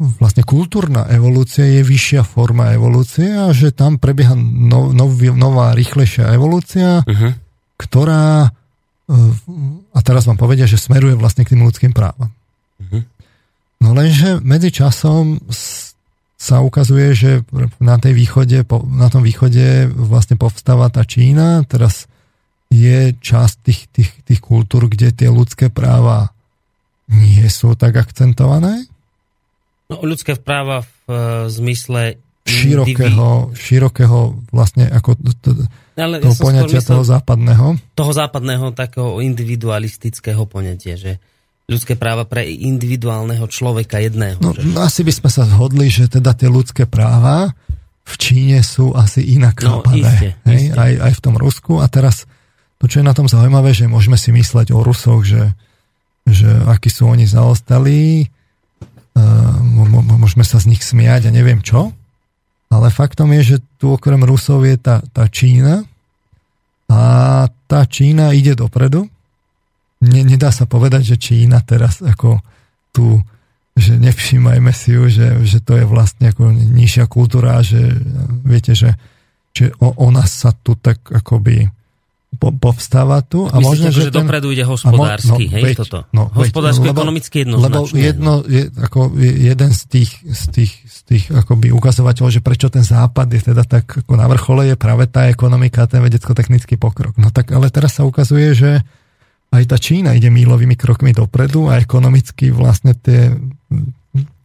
vlastne 0.00 0.40
kultúrna 0.40 1.04
evolúcia 1.12 1.68
je 1.68 1.84
vyššia 1.84 2.24
forma 2.24 2.72
evolúcie 2.72 3.28
a 3.28 3.52
že 3.52 3.76
tam 3.76 4.00
prebieha 4.00 4.32
no, 4.34 4.96
nov, 4.96 5.20
nová, 5.36 5.76
rýchlejšia 5.76 6.32
evolúcia, 6.32 7.04
uh-huh. 7.04 7.36
ktorá 7.76 8.48
e, 8.48 9.14
a 9.92 9.98
teraz 10.00 10.24
vám 10.24 10.40
povedia, 10.40 10.64
že 10.64 10.80
smeruje 10.80 11.12
vlastne 11.20 11.44
k 11.44 11.52
tým 11.52 11.68
ľudským 11.68 11.92
právam. 11.92 12.32
Uh-huh. 12.80 13.04
No 13.84 13.92
lenže 13.92 14.40
medzi 14.40 14.72
časom 14.72 15.36
sa 16.40 16.64
ukazuje, 16.64 17.12
že 17.12 17.30
na 17.76 18.00
tej 18.00 18.16
východe, 18.16 18.64
na 18.96 19.08
tom 19.12 19.20
východe 19.20 19.92
vlastne 19.92 20.40
povstáva 20.40 20.88
tá 20.88 21.04
Čína, 21.04 21.68
teraz 21.68 22.08
je 22.70 23.12
časť 23.18 23.56
tých, 23.66 23.80
tých, 23.90 24.10
tých 24.22 24.40
kultúr, 24.40 24.86
kde 24.86 25.10
tie 25.10 25.28
ľudské 25.28 25.68
práva 25.68 26.30
nie 27.10 27.42
sú 27.50 27.74
tak 27.74 27.98
akcentované? 27.98 28.86
No, 29.90 30.06
ľudské 30.06 30.38
práva 30.38 30.86
v 30.86 30.94
uh, 31.10 31.16
zmysle 31.50 32.22
širokého, 32.46 33.52
širokého 33.52 34.18
vlastne 34.54 34.86
ako 34.86 35.18
to, 35.42 35.66
Ale 35.98 36.22
toho 36.22 36.34
ja 36.34 36.40
poňatia 36.40 36.80
toho 36.80 37.02
západného. 37.02 37.66
Toho 37.98 38.12
západného 38.14 38.70
takého 38.72 39.18
individualistického 39.18 40.46
poňatia, 40.46 40.94
že 40.94 41.18
ľudské 41.70 41.94
práva 41.94 42.26
pre 42.26 42.46
individuálneho 42.46 43.46
človeka 43.46 44.02
jedného. 44.02 44.38
No, 44.42 44.54
že? 44.54 44.62
asi 44.78 45.02
by 45.06 45.12
sme 45.14 45.30
sa 45.30 45.42
zhodli, 45.46 45.86
že 45.86 46.10
teda 46.10 46.34
tie 46.34 46.50
ľudské 46.50 46.86
práva 46.86 47.54
v 48.02 48.14
Číne 48.18 48.58
sú 48.66 48.90
asi 48.90 49.38
inak 49.38 49.62
no, 49.62 49.82
chápané. 49.82 50.02
Iste, 50.02 50.28
hej? 50.50 50.62
Iste. 50.70 50.78
Aj, 50.78 50.92
aj 51.10 51.12
v 51.14 51.20
tom 51.22 51.34
Rusku. 51.38 51.78
A 51.78 51.86
teraz 51.86 52.26
to, 52.80 52.88
čo 52.88 53.04
je 53.04 53.08
na 53.08 53.12
tom 53.12 53.28
zaujímavé, 53.28 53.76
že 53.76 53.84
môžeme 53.84 54.16
si 54.16 54.32
mysleť 54.32 54.72
o 54.72 54.80
Rusoch, 54.80 55.28
že, 55.28 55.52
že 56.24 56.48
akí 56.64 56.88
sú 56.88 57.12
oni 57.12 57.28
zaostalí, 57.28 58.32
môžeme 60.16 60.48
sa 60.48 60.56
z 60.56 60.72
nich 60.72 60.80
smiať 60.80 61.28
a 61.28 61.34
neviem 61.34 61.60
čo, 61.60 61.92
ale 62.72 62.88
faktom 62.88 63.36
je, 63.36 63.42
že 63.42 63.56
tu 63.76 63.92
okrem 63.92 64.22
Rusov 64.22 64.64
je 64.64 64.80
tá, 64.80 65.02
tá 65.12 65.26
Čína 65.28 65.84
a 66.88 67.00
tá 67.68 67.80
Čína 67.84 68.32
ide 68.32 68.54
dopredu. 68.54 69.10
Ne, 70.00 70.24
nedá 70.24 70.48
sa 70.48 70.64
povedať, 70.64 71.12
že 71.14 71.20
Čína 71.20 71.60
teraz 71.60 72.00
ako 72.00 72.40
tu, 72.94 73.20
že 73.76 74.00
nevšímajme 74.00 74.72
si 74.72 74.96
ju, 74.96 75.04
že, 75.10 75.28
že 75.44 75.58
to 75.60 75.76
je 75.76 75.84
vlastne 75.84 76.32
ako 76.32 76.54
nižšia 76.54 77.04
kultúra, 77.10 77.60
že 77.60 77.92
viete, 78.46 78.72
že, 78.72 78.96
že 79.52 79.74
o, 79.82 79.92
o 79.92 80.08
nás 80.08 80.30
sa 80.32 80.54
tu 80.56 80.78
tak 80.78 81.04
akoby 81.10 81.68
po, 82.38 82.54
povstáva 82.54 83.26
tu. 83.26 83.50
A 83.50 83.58
Myslíte, 83.58 83.66
možno, 83.66 83.88
že, 83.90 84.00
že 84.06 84.10
ten, 84.14 84.22
dopredu 84.22 84.54
ide 84.54 84.62
hospodársky, 84.62 85.44
no, 85.50 85.54
hej, 85.58 85.62
veď, 85.66 85.76
toto? 85.82 85.98
No, 86.14 86.22
Hospodársko-ekonomicky 86.30 87.42
jednoznačne. 87.42 87.90
Lebo 87.90 87.98
jedno, 87.98 88.32
je, 88.46 88.62
ako 88.70 89.00
jeden 89.18 89.70
z 89.74 89.82
tých, 89.90 90.10
z 90.22 90.42
tých, 90.54 90.72
z 90.86 90.98
tých 91.10 91.24
akoby 91.34 91.74
ukazovateľov, 91.74 92.30
že 92.30 92.44
prečo 92.44 92.70
ten 92.70 92.86
západ 92.86 93.26
je 93.34 93.40
teda 93.50 93.66
tak 93.66 94.06
ako 94.06 94.14
na 94.14 94.30
vrchole, 94.30 94.70
je 94.70 94.76
práve 94.78 95.10
tá 95.10 95.26
ekonomika 95.26 95.90
ten 95.90 95.98
vedecko-technický 96.06 96.78
pokrok. 96.78 97.18
No 97.18 97.34
tak 97.34 97.50
ale 97.50 97.66
teraz 97.68 97.98
sa 97.98 98.06
ukazuje, 98.06 98.54
že 98.54 98.70
aj 99.50 99.66
tá 99.66 99.76
Čína 99.82 100.14
ide 100.14 100.30
mílovými 100.30 100.78
krokmi 100.78 101.10
dopredu 101.10 101.66
a 101.66 101.82
ekonomicky 101.82 102.54
vlastne 102.54 102.94
tie 102.94 103.34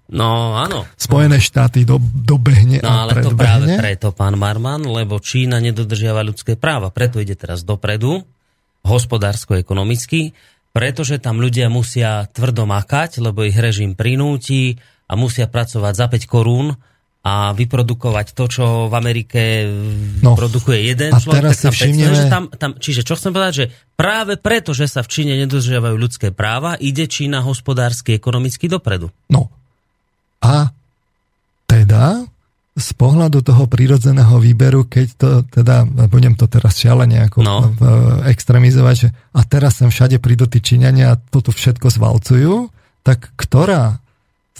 No 0.06 0.54
áno. 0.54 0.86
Spojené 0.94 1.38
štáty 1.38 1.82
do, 1.82 1.98
dobehne 1.98 2.78
No 2.78 2.86
a 2.86 2.96
ale 3.04 3.20
to 3.20 3.34
predbehne. 3.34 3.38
práve 3.38 3.68
preto, 3.76 4.08
pán 4.14 4.38
Marman, 4.38 4.84
lebo 4.84 5.18
Čína 5.18 5.58
nedodržiava 5.58 6.22
ľudské 6.22 6.54
práva. 6.54 6.94
Preto 6.94 7.18
ide 7.18 7.34
teraz 7.34 7.62
dopredu, 7.62 8.22
hospodársko-ekonomicky, 8.86 10.34
pretože 10.70 11.18
tam 11.18 11.40
ľudia 11.40 11.68
musia 11.68 12.28
tvrdo 12.28 12.66
makať, 12.66 13.18
lebo 13.18 13.42
ich 13.42 13.56
režim 13.56 13.96
prinúti 13.96 14.76
a 15.08 15.16
musia 15.16 15.48
pracovať 15.48 15.94
za 15.96 16.06
5 16.06 16.26
korún 16.28 16.76
a 17.26 17.50
vyprodukovať 17.52 18.38
to, 18.38 18.46
čo 18.46 18.66
v 18.86 18.94
Amerike 18.94 19.66
No. 20.22 20.38
produkuje 20.38 20.86
jeden 20.86 21.10
A 21.10 21.18
človek, 21.18 21.42
teraz 21.42 21.58
tak 21.58 21.64
tam 21.64 21.74
si 21.74 21.74
500, 21.74 21.82
všimneme- 21.82 22.14
že 22.14 22.24
tam, 22.30 22.44
tam, 22.52 22.72
čiže 22.78 23.02
čo 23.02 23.18
chcem 23.18 23.34
povedať, 23.34 23.54
že 23.56 23.66
práve 23.96 24.38
preto, 24.38 24.78
že 24.78 24.86
sa 24.86 25.02
v 25.02 25.10
Číne 25.10 25.34
nedodržiavajú 25.40 25.96
ľudské 25.96 26.30
práva, 26.30 26.78
ide 26.78 27.10
Čína 27.10 27.42
hospodársky, 27.42 28.14
ekonomicky 28.14 28.70
dopredu. 28.70 29.10
No. 29.28 29.50
A 30.42 30.72
teda 31.70 32.26
z 32.76 32.90
pohľadu 33.00 33.40
toho 33.40 33.72
prírodzeného 33.72 34.36
výberu, 34.36 34.84
keď 34.84 35.08
to 35.16 35.30
teda, 35.48 35.88
budem 36.12 36.36
to 36.36 36.44
teraz 36.52 36.76
šialene 36.76 37.24
ako 37.24 37.40
No. 37.40 37.72
extrémizovať, 38.28 38.96
že 39.00 39.08
a 39.32 39.42
teraz 39.48 39.80
sem 39.80 39.88
všade 39.88 40.20
prídu 40.20 40.44
tí 40.52 40.60
Číňania 40.60 41.16
a 41.16 41.20
toto 41.20 41.56
všetko 41.56 41.88
zvalcujú, 41.88 42.68
tak 43.08 43.32
ktorá 43.40 44.04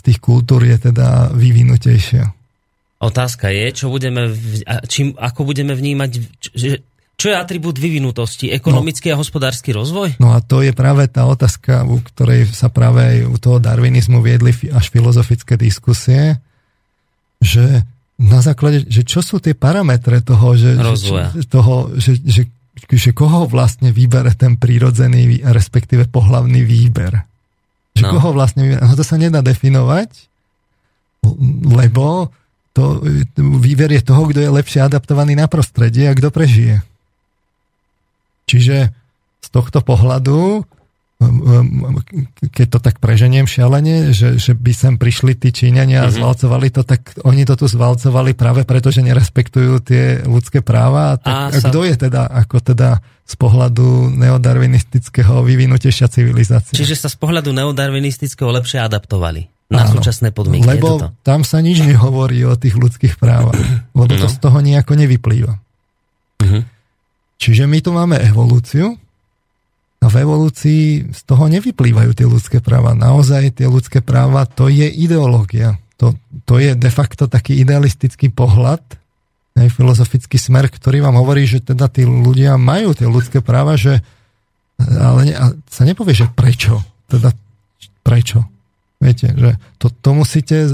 tých 0.00 0.18
kultúr 0.24 0.64
je 0.64 0.88
teda 0.88 1.28
vyvinutejšia? 1.36 2.32
Otázka 3.04 3.52
je, 3.52 3.66
čo 3.76 3.92
budeme, 3.92 4.32
čím, 4.88 5.12
ako 5.20 5.44
budeme 5.44 5.76
vnímať, 5.76 6.10
že, 6.56 6.80
čo 7.16 7.32
je 7.32 7.36
atribút 7.36 7.80
vyvinutosti? 7.80 8.52
Ekonomický 8.52 9.08
a 9.08 9.16
hospodársky 9.16 9.72
rozvoj? 9.72 10.20
No 10.20 10.36
a 10.36 10.44
to 10.44 10.60
je 10.60 10.76
práve 10.76 11.08
tá 11.08 11.24
otázka, 11.24 11.88
u 11.88 12.04
ktorej 12.04 12.44
sa 12.52 12.68
práve 12.68 13.00
aj 13.00 13.16
u 13.24 13.36
toho 13.40 13.56
darwinizmu 13.56 14.20
viedli 14.20 14.52
až 14.68 14.92
filozofické 14.92 15.56
diskusie, 15.56 16.36
že 17.40 17.84
na 18.16 18.40
základe, 18.40 18.84
že 18.88 19.04
čo 19.04 19.24
sú 19.24 19.40
tie 19.40 19.52
parametre 19.52 20.20
toho, 20.20 20.56
že, 20.56 20.76
Rozvoja. 20.76 21.32
že, 21.36 21.44
toho, 21.48 21.92
že, 21.96 22.20
že, 22.20 22.48
že 22.88 23.10
koho 23.12 23.44
vlastne 23.48 23.92
vybere 23.92 24.32
ten 24.32 24.56
prírodzený, 24.56 25.40
respektíve 25.44 26.08
pohlavný 26.08 26.64
výber. 26.64 27.24
Že 27.96 28.02
No. 28.04 28.12
koho 28.20 28.36
vlastne 28.36 28.60
vybere. 28.64 28.84
No 28.84 28.92
to 28.92 29.04
sa 29.04 29.16
nedá 29.16 29.40
definovať, 29.40 30.12
lebo 31.64 32.28
to, 32.76 33.00
výber 33.36 33.88
je 33.88 34.04
toho, 34.04 34.28
kto 34.28 34.40
je 34.44 34.50
lepšie 34.52 34.84
adaptovaný 34.84 35.32
na 35.32 35.48
prostredie 35.48 36.08
a 36.08 36.16
kto 36.16 36.28
prežije. 36.28 36.84
Čiže 38.46 38.76
z 39.38 39.48
tohto 39.48 39.78
pohľadu, 39.80 40.62
keď 42.46 42.66
to 42.68 42.78
tak 42.78 42.96
preženiem 42.96 43.44
šialene, 43.44 44.12
že, 44.12 44.36
že 44.36 44.52
by 44.52 44.72
sem 44.72 44.94
prišli 44.94 45.32
tí 45.34 45.48
Číňania 45.50 46.02
a 46.02 46.08
Mhm. 46.08 46.14
zvalcovali 46.14 46.68
to, 46.68 46.82
tak 46.82 47.00
oni 47.22 47.42
to 47.42 47.54
tu 47.54 47.66
zvalcovali 47.66 48.32
práve 48.32 48.62
preto, 48.62 48.88
že 48.88 49.00
nerespektujú 49.00 49.80
tie 49.80 50.04
ľudské 50.22 50.60
práva. 50.60 51.16
Tak, 51.16 51.26
A 51.26 51.36
a 51.48 51.54
sa- 51.54 51.66
kto 51.66 51.82
je 51.82 51.94
teda, 51.98 52.22
ako 52.22 52.56
teda 52.62 52.88
z 53.22 53.34
pohľadu 53.34 53.86
neodarwinistického 54.12 55.42
vyvinutejšia 55.42 56.06
civilizácia? 56.06 56.76
Čiže 56.76 56.94
sa 56.96 57.08
z 57.08 57.16
pohľadu 57.16 57.50
neodarwinistického 57.50 58.52
lepšie 58.52 58.78
adaptovali 58.78 59.48
na 59.66 59.82
Áno. 59.82 59.96
súčasné 59.96 60.30
podmienky. 60.30 60.68
Lebo 60.68 60.88
toto? 60.94 61.08
tam 61.24 61.42
sa 61.42 61.58
nič 61.58 61.82
nehovorí 61.82 62.44
o 62.44 62.54
tých 62.54 62.76
ľudských 62.76 63.16
právach, 63.16 63.58
lebo 63.90 64.12
to 64.12 64.20
No. 64.20 64.30
z 64.30 64.36
toho 64.38 64.58
nejako 64.60 64.94
nevyplýva. 64.94 65.58
Mhm. 66.38 66.75
Čiže 67.36 67.68
my 67.68 67.78
tu 67.84 67.90
máme 67.92 68.16
evolúciu 68.20 68.96
a 70.00 70.06
v 70.06 70.16
evolúcii 70.22 71.12
z 71.12 71.20
toho 71.24 71.48
nevyplývajú 71.50 72.10
tie 72.16 72.26
ľudské 72.28 72.58
práva. 72.64 72.96
Naozaj 72.96 73.60
tie 73.60 73.68
ľudské 73.68 74.00
práva 74.00 74.48
to 74.48 74.72
je 74.72 74.88
ideológia. 74.88 75.76
To, 75.96 76.12
to 76.44 76.60
je 76.60 76.76
de 76.76 76.90
facto 76.92 77.28
taký 77.28 77.60
idealistický 77.60 78.28
pohľad, 78.28 78.84
aj 79.56 79.72
filozofický 79.72 80.36
smer, 80.36 80.68
ktorý 80.68 81.00
vám 81.00 81.16
hovorí, 81.16 81.48
že 81.48 81.64
teda 81.64 81.88
tí 81.88 82.04
ľudia 82.04 82.60
majú 82.60 82.92
tie 82.92 83.08
ľudské 83.08 83.40
práva, 83.40 83.80
že 83.80 84.04
ale 84.76 85.32
ne, 85.32 85.34
a 85.34 85.44
sa 85.72 85.88
nepovie, 85.88 86.12
že 86.12 86.28
prečo. 86.28 86.84
Teda 87.08 87.32
prečo. 88.04 88.44
Viete, 89.00 89.32
že 89.32 89.56
to, 89.80 89.88
to 89.88 90.10
musíte 90.12 90.68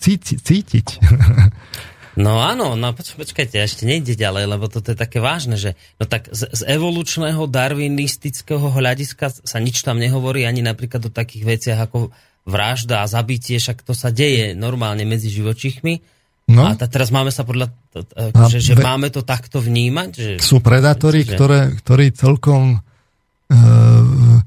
cíti, 0.00 0.36
cítiť. 0.36 0.86
No 2.14 2.38
áno, 2.38 2.74
no 2.74 2.92
poč- 2.92 3.14
počkajte, 3.14 3.56
ešte 3.56 3.82
nejde 3.82 4.12
ďalej, 4.12 4.44
lebo 4.46 4.66
toto 4.66 4.88
je 4.88 4.98
také 4.98 5.16
vážne, 5.16 5.56
že 5.56 5.72
no 5.96 6.04
tak 6.04 6.28
z, 6.28 6.44
z 6.44 6.62
evolučného 6.66 7.46
darwinistického 7.46 8.68
hľadiska 8.68 9.32
sa 9.40 9.58
nič 9.58 9.80
tam 9.80 9.96
nehovorí 9.96 10.44
ani 10.44 10.60
napríklad 10.60 11.00
o 11.02 11.10
takých 11.10 11.44
veciach 11.46 11.80
ako 11.82 12.12
vražda 12.44 13.00
a 13.00 13.08
zabitie, 13.08 13.56
však 13.56 13.80
to 13.80 13.92
sa 13.92 14.10
deje 14.10 14.52
normálne 14.52 15.02
medzi 15.02 15.30
živočichmi. 15.30 16.02
No, 16.50 16.66
A 16.66 16.76
teraz 16.76 17.08
máme 17.08 17.30
sa 17.30 17.46
podľa, 17.46 17.70
t- 17.88 18.02
t- 18.02 18.12
A 18.28 18.44
že, 18.46 18.58
že 18.58 18.74
ve- 18.74 18.82
máme 18.82 19.08
to 19.08 19.22
takto 19.22 19.56
vnímať? 19.58 20.10
Že, 20.12 20.30
sú 20.36 20.58
predátori, 20.58 21.22
Čiže- 21.22 21.32
ktoré, 21.32 21.60
ktorí 21.76 22.10
celkom 22.10 22.76
uh, 22.76 24.38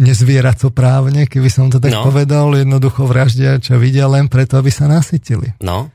nezvieracoprávne, 0.00 1.24
keby 1.26 1.48
som 1.48 1.68
to 1.68 1.78
tak 1.78 1.92
No. 1.92 2.02
povedal, 2.04 2.50
jednoducho 2.54 3.04
vraždia, 3.04 3.56
čo 3.56 3.76
vidia 3.76 4.04
len 4.06 4.26
preto, 4.26 4.58
aby 4.58 4.68
sa 4.68 4.84
nasytili. 4.84 5.54
no, 5.60 5.88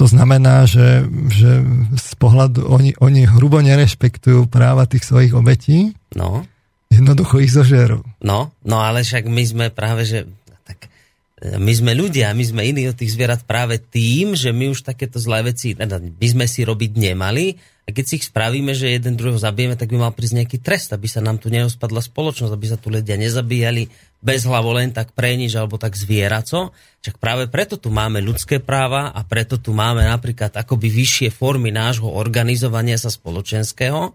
To 0.00 0.08
znamená, 0.08 0.64
že, 0.64 1.04
že 1.28 1.60
z 1.92 2.12
pohľadu, 2.16 2.64
oni, 2.64 2.96
oni 3.04 3.28
hrubo 3.28 3.60
nerešpektujú 3.60 4.48
práva 4.48 4.88
tých 4.88 5.04
svojich 5.04 5.36
obetí, 5.36 5.92
no, 6.16 6.48
jednoducho 6.88 7.44
ich 7.44 7.52
zožerú. 7.52 8.00
no, 8.24 8.48
no 8.64 8.76
ale 8.80 9.04
však 9.04 9.28
my 9.28 9.44
sme 9.44 9.66
práve, 9.68 10.08
že 10.08 10.24
tak, 10.64 10.88
e, 11.44 11.60
my 11.60 11.72
sme 11.76 11.92
ľudia, 11.92 12.32
my 12.32 12.40
sme 12.40 12.64
iní 12.64 12.88
od 12.88 12.96
tých 12.96 13.12
zvierat 13.12 13.44
práve 13.44 13.76
tým, 13.76 14.32
že 14.32 14.56
my 14.56 14.72
už 14.72 14.88
takéto 14.88 15.20
zlé 15.20 15.52
veci, 15.52 15.76
teda 15.76 16.00
by 16.00 16.26
sme 16.32 16.48
si 16.48 16.64
robiť 16.64 16.96
nemali 16.96 17.60
a 17.90 17.96
keď 17.96 18.04
si 18.06 18.22
ich 18.22 18.30
spravíme, 18.30 18.70
že 18.70 18.94
jeden 18.94 19.18
druhého 19.18 19.42
zabijeme, 19.42 19.74
tak 19.74 19.90
by 19.90 19.98
mal 19.98 20.14
prísť 20.14 20.38
nejaký 20.38 20.58
trest, 20.62 20.94
aby 20.94 21.10
sa 21.10 21.18
nám 21.18 21.42
tu 21.42 21.50
neospadla 21.50 21.98
spoločnosť, 21.98 22.54
aby 22.54 22.66
sa 22.70 22.78
tu 22.78 22.94
ľudia 22.94 23.18
nezabíjali 23.18 23.90
bez 24.22 24.46
hlavo 24.46 24.70
len 24.78 24.94
tak 24.94 25.10
pre 25.10 25.34
nič 25.34 25.58
alebo 25.58 25.74
tak 25.74 25.98
zvieraco. 25.98 26.70
Však 27.02 27.18
práve 27.18 27.50
preto 27.50 27.82
tu 27.82 27.90
máme 27.90 28.22
ľudské 28.22 28.62
práva 28.62 29.10
a 29.10 29.26
preto 29.26 29.58
tu 29.58 29.74
máme 29.74 30.06
napríklad 30.06 30.54
akoby 30.54 30.86
vyššie 30.86 31.34
formy 31.34 31.74
nášho 31.74 32.06
organizovania 32.06 32.94
sa 32.94 33.10
spoločenského, 33.10 34.14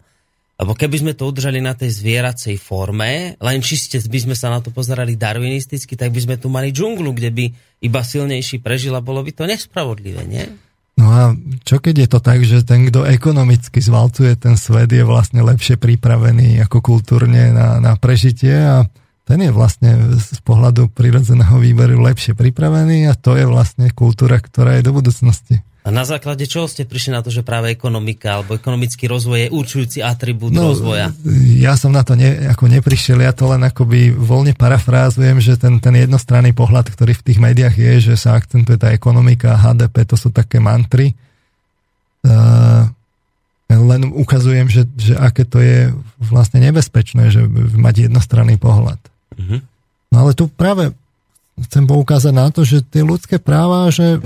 lebo 0.56 0.72
keby 0.72 0.96
sme 1.04 1.14
to 1.20 1.28
udržali 1.28 1.60
na 1.60 1.76
tej 1.76 1.92
zvieracej 1.92 2.56
forme, 2.56 3.36
len 3.36 3.60
čiste 3.60 4.00
by 4.00 4.20
sme 4.24 4.36
sa 4.40 4.48
na 4.48 4.64
to 4.64 4.72
pozerali 4.72 5.20
darwinisticky, 5.20 6.00
tak 6.00 6.16
by 6.16 6.22
sme 6.24 6.36
tu 6.40 6.48
mali 6.48 6.72
džunglu, 6.72 7.12
kde 7.12 7.30
by 7.36 7.46
iba 7.84 8.00
silnejší 8.00 8.64
prežil 8.64 8.96
a 8.96 9.04
bolo 9.04 9.20
by 9.20 9.36
to 9.36 9.44
nespravodlivé, 9.44 10.24
nie? 10.24 10.48
No 10.96 11.12
a 11.12 11.36
čo 11.68 11.84
keď 11.84 12.08
je 12.08 12.10
to 12.10 12.20
tak, 12.24 12.40
že 12.48 12.64
ten, 12.64 12.88
kto 12.88 13.04
ekonomicky 13.04 13.84
zvalcuje 13.84 14.40
ten 14.40 14.56
svet, 14.56 14.88
je 14.96 15.04
vlastne 15.04 15.44
lepšie 15.44 15.76
pripravený 15.76 16.64
ako 16.64 16.80
kultúrne 16.80 17.52
na, 17.52 17.84
na 17.84 18.00
prežitie 18.00 18.56
a 18.56 18.88
ten 19.28 19.44
je 19.44 19.52
vlastne 19.52 20.16
z 20.16 20.40
pohľadu 20.46 20.94
prirodzeného 20.96 21.60
výberu 21.60 22.00
lepšie 22.00 22.38
pripravený 22.38 23.12
a 23.12 23.14
to 23.18 23.36
je 23.36 23.44
vlastne 23.44 23.92
kultúra, 23.92 24.40
ktorá 24.40 24.80
je 24.80 24.88
do 24.88 24.96
budúcnosti. 24.96 25.66
A 25.86 25.94
na 25.94 26.02
základe 26.02 26.50
čoho 26.50 26.66
ste 26.66 26.82
prišli 26.82 27.14
na 27.14 27.22
to, 27.22 27.30
že 27.30 27.46
práve 27.46 27.70
ekonomika 27.70 28.42
alebo 28.42 28.58
ekonomický 28.58 29.06
rozvoj 29.06 29.46
je 29.46 29.50
určujúci 29.54 29.98
atribút 30.02 30.50
No, 30.50 30.74
rozvoja? 30.74 31.14
Ja 31.62 31.78
som 31.78 31.94
na 31.94 32.02
to 32.02 32.18
ne, 32.18 32.50
ako 32.50 32.66
neprišiel, 32.66 33.22
ja 33.22 33.30
to 33.30 33.46
len 33.54 33.62
akoby 33.62 34.10
voľne 34.10 34.58
parafrázujem, 34.58 35.38
že 35.38 35.62
ten, 35.62 35.78
ten 35.78 35.94
jednostranný 35.94 36.58
pohľad, 36.58 36.90
ktorý 36.90 37.14
v 37.14 37.26
tých 37.30 37.38
médiách 37.38 37.76
je, 37.78 37.94
že 38.02 38.14
sa 38.18 38.34
akcentuje 38.34 38.82
tá 38.82 38.90
ekonomika, 38.98 39.62
HDP, 39.62 40.10
to 40.10 40.18
sú 40.18 40.34
také 40.34 40.58
mantry. 40.58 41.14
Uh, 42.26 42.90
len 43.70 44.10
ukazujem, 44.10 44.66
že, 44.66 44.90
že 44.98 45.14
aké 45.14 45.46
to 45.46 45.62
je 45.62 45.94
vlastne 46.18 46.66
nebezpečné, 46.66 47.30
že 47.30 47.46
mať 47.78 48.10
jednostranný 48.10 48.58
pohľad. 48.58 48.98
Mhm. 49.38 49.58
No 50.10 50.16
ale 50.26 50.34
tu 50.34 50.50
práve 50.50 50.98
chcem 51.70 51.86
poukázať 51.86 52.34
na 52.34 52.50
to, 52.50 52.66
že 52.66 52.82
tie 52.84 53.06
ľudské 53.06 53.38
práva, 53.38 53.88
že 53.94 54.20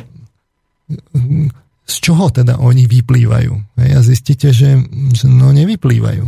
z 1.90 1.96
čoho 2.02 2.30
teda 2.30 2.62
oni 2.62 2.86
vyplývajú. 2.86 3.54
Hej, 3.82 3.90
A 3.98 4.02
zistíte, 4.06 4.54
že, 4.54 4.78
že 5.14 5.26
no 5.26 5.50
nevyplývajú. 5.50 6.26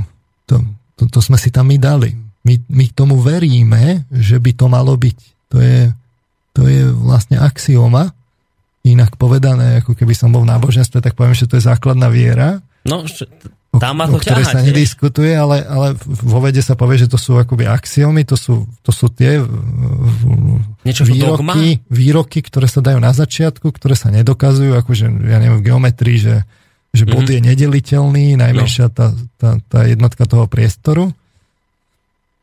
To, 0.50 0.56
to, 0.98 1.04
to 1.10 1.20
sme 1.22 1.38
si 1.38 1.54
tam 1.54 1.70
my 1.70 1.78
dali. 1.78 2.18
My, 2.42 2.58
my 2.70 2.86
tomu 2.94 3.22
veríme, 3.22 4.10
že 4.10 4.42
by 4.42 4.52
to 4.58 4.66
malo 4.66 4.98
byť. 4.98 5.18
To 5.54 5.58
je, 5.62 5.94
to 6.58 6.66
je 6.66 6.90
vlastne 6.90 7.38
axioma. 7.38 8.14
Inak 8.82 9.14
povedané, 9.22 9.86
ako 9.86 9.94
keby 9.94 10.18
som 10.18 10.34
bol 10.34 10.42
v 10.42 10.50
náboženstve, 10.50 11.06
tak 11.06 11.14
poviem, 11.14 11.38
že 11.38 11.46
to 11.46 11.62
je 11.62 11.70
základná 11.70 12.10
viera 12.10 12.66
No, 12.82 13.06
Tam 13.72 13.96
ma 13.96 14.04
to 14.04 14.18
o 14.18 14.22
ktorej 14.22 14.44
ťahá 14.44 14.60
sa 14.60 14.68
nediskutuje, 14.68 15.32
ale, 15.32 15.64
ale 15.64 15.96
vo 16.04 16.44
vede 16.44 16.60
sa 16.60 16.76
povie, 16.76 17.00
že 17.00 17.08
to 17.08 17.16
sú 17.16 17.40
akoby 17.40 17.72
axiomy, 17.72 18.28
to 18.28 18.36
sú, 18.36 18.68
to 18.84 18.92
sú 18.92 19.08
tie 19.08 19.40
Niečo 20.84 21.08
dogma? 21.08 21.56
výroky, 21.56 21.80
výroky, 21.88 22.40
ktoré 22.44 22.68
sa 22.68 22.84
dajú 22.84 23.00
na 23.00 23.14
začiatku, 23.16 23.72
ktoré 23.72 23.96
sa 23.96 24.12
nedokazujú, 24.12 24.76
akože 24.76 25.06
ja 25.24 25.38
neviem, 25.40 25.62
v 25.62 25.68
geometrii, 25.72 26.18
že, 26.20 26.36
že 26.92 27.04
bod 27.08 27.30
Mhm. 27.30 27.32
je 27.32 27.40
nedeliteľný, 27.48 28.26
najmenšia 28.36 28.92
tá, 28.92 29.14
tá, 29.40 29.56
tá 29.64 29.80
jednotka 29.88 30.26
toho 30.28 30.52
priestoru. 30.52 31.16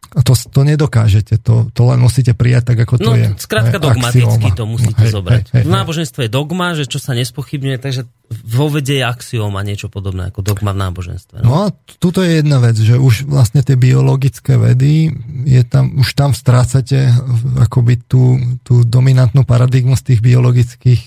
To, 0.08 0.32
to 0.32 0.60
nedokážete, 0.64 1.36
to, 1.44 1.68
to 1.76 1.82
len 1.84 2.00
musíte 2.00 2.32
prijať 2.32 2.72
tak, 2.72 2.78
ako 2.88 2.96
to 2.96 3.10
no, 3.12 3.20
je. 3.20 3.28
Skrátka 3.36 3.76
dogmaticky 3.76 4.48
to 4.56 4.64
musíte 4.64 5.04
hej, 5.04 5.12
zobrať. 5.12 5.44
Hej, 5.52 5.56
hej, 5.60 5.64
v 5.68 5.70
náboženstve 5.70 6.20
je 6.24 6.30
dogma, 6.32 6.72
že 6.72 6.88
čo 6.88 6.96
sa 6.96 7.12
nespochybňuje, 7.12 7.76
takže 7.76 8.08
vo 8.28 8.66
vede 8.72 8.96
je 9.00 9.04
axioma 9.04 9.60
niečo 9.60 9.92
podobné 9.92 10.32
ako 10.32 10.40
dogma 10.40 10.72
v 10.72 10.80
náboženstve. 10.88 11.44
No? 11.44 11.48
no 11.48 11.54
a 11.64 11.66
tuto 12.00 12.24
je 12.24 12.40
jedna 12.40 12.56
vec, 12.56 12.80
že 12.80 12.96
už 12.96 13.28
vlastne 13.28 13.60
tie 13.60 13.76
biologické 13.76 14.56
vedy, 14.56 15.12
je 15.44 15.62
tam, 15.68 15.92
už 16.00 16.08
tam 16.16 16.32
strácate 16.32 17.12
akoby 17.60 18.00
tú, 18.08 18.40
tú 18.64 18.88
dominantnú 18.88 19.44
paradigmu 19.44 19.92
z 19.92 20.12
tých 20.12 20.20
biologických, 20.24 21.02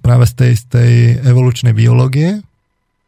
práve 0.00 0.24
z 0.28 0.32
tej, 0.32 0.52
z 0.56 0.64
tej 0.68 0.92
evolučnej 1.28 1.76
biológie, 1.76 2.40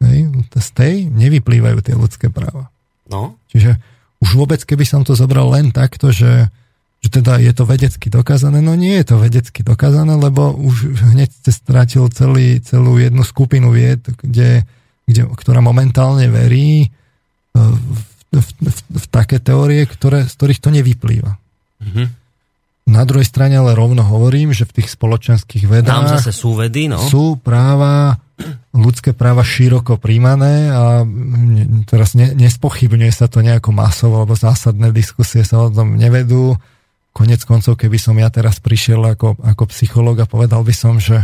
hej, 0.05 0.19
z 0.53 0.69
tej 0.77 0.93
nevyplývajú 1.09 1.77
tie 1.81 1.97
ľudské 1.97 2.29
práva. 2.29 2.69
No. 3.09 3.37
Čiže 3.49 3.94
už 4.25 4.33
vôbec, 4.33 4.57
keby 4.65 4.81
som 4.81 5.05
to 5.05 5.13
zobral 5.13 5.53
len 5.53 5.69
takto, 5.69 6.09
že, 6.09 6.49
že 7.05 7.09
teda 7.13 7.37
je 7.37 7.53
to 7.53 7.69
vedecky 7.69 8.09
dokázané, 8.09 8.65
no 8.65 8.73
nie 8.73 8.97
je 8.97 9.13
to 9.13 9.21
vedecky 9.21 9.61
dokázané, 9.61 10.17
lebo 10.17 10.57
už 10.57 10.97
hneď 11.13 11.29
ste 11.29 11.53
strátil 11.53 12.09
celý, 12.09 12.57
celú 12.65 12.97
jednu 12.97 13.21
skupinu 13.21 13.69
vied, 13.69 14.01
kde, 14.01 14.65
kde, 15.05 15.21
ktorá 15.29 15.61
momentálne 15.61 16.25
verí 16.33 16.85
e, 16.85 16.87
v, 17.53 18.01
v, 18.33 18.49
v, 18.49 18.79
v 18.97 19.05
také 19.13 19.37
teórie, 19.37 19.85
ktoré, 19.85 20.25
z 20.25 20.33
ktorých 20.33 20.59
to 20.65 20.73
nevyplýva. 20.73 21.37
Mm-hmm. 21.85 22.07
Na 22.85 23.01
druhej 23.05 23.25
strane 23.29 23.57
ale 23.57 23.77
rovno 23.77 24.01
hovorím, 24.05 24.53
že 24.53 24.65
v 24.65 24.81
tých 24.81 24.93
spoločenských 24.93 25.65
vedách 25.69 26.05
Tam 26.05 26.13
zase 26.21 26.33
sú 26.33 26.57
vedy, 26.57 26.89
no. 26.89 27.01
sú 27.01 27.37
práva, 27.37 28.17
ľudské 28.75 29.15
práva 29.15 29.47
široko 29.47 29.95
príjmané 29.95 30.67
a 30.71 31.07
teraz 31.87 32.13
ne, 32.19 32.35
nespochybňuje 32.35 33.11
sa 33.15 33.31
to 33.31 33.39
nejako 33.39 33.71
masovo, 33.71 34.19
alebo 34.19 34.35
zásadné 34.35 34.91
diskusie 34.91 35.47
sa 35.47 35.63
o 35.63 35.71
tom 35.71 35.95
nevedú. 35.95 36.59
Konec 37.15 37.47
koncov, 37.47 37.79
keby 37.79 37.95
som 37.95 38.19
ja 38.19 38.27
teraz 38.27 38.59
prišiel 38.59 39.15
ako, 39.15 39.39
ako 39.39 39.63
psychológ 39.71 40.19
a 40.19 40.27
povedal 40.27 40.67
by 40.67 40.75
som, 40.75 40.99
že 40.99 41.23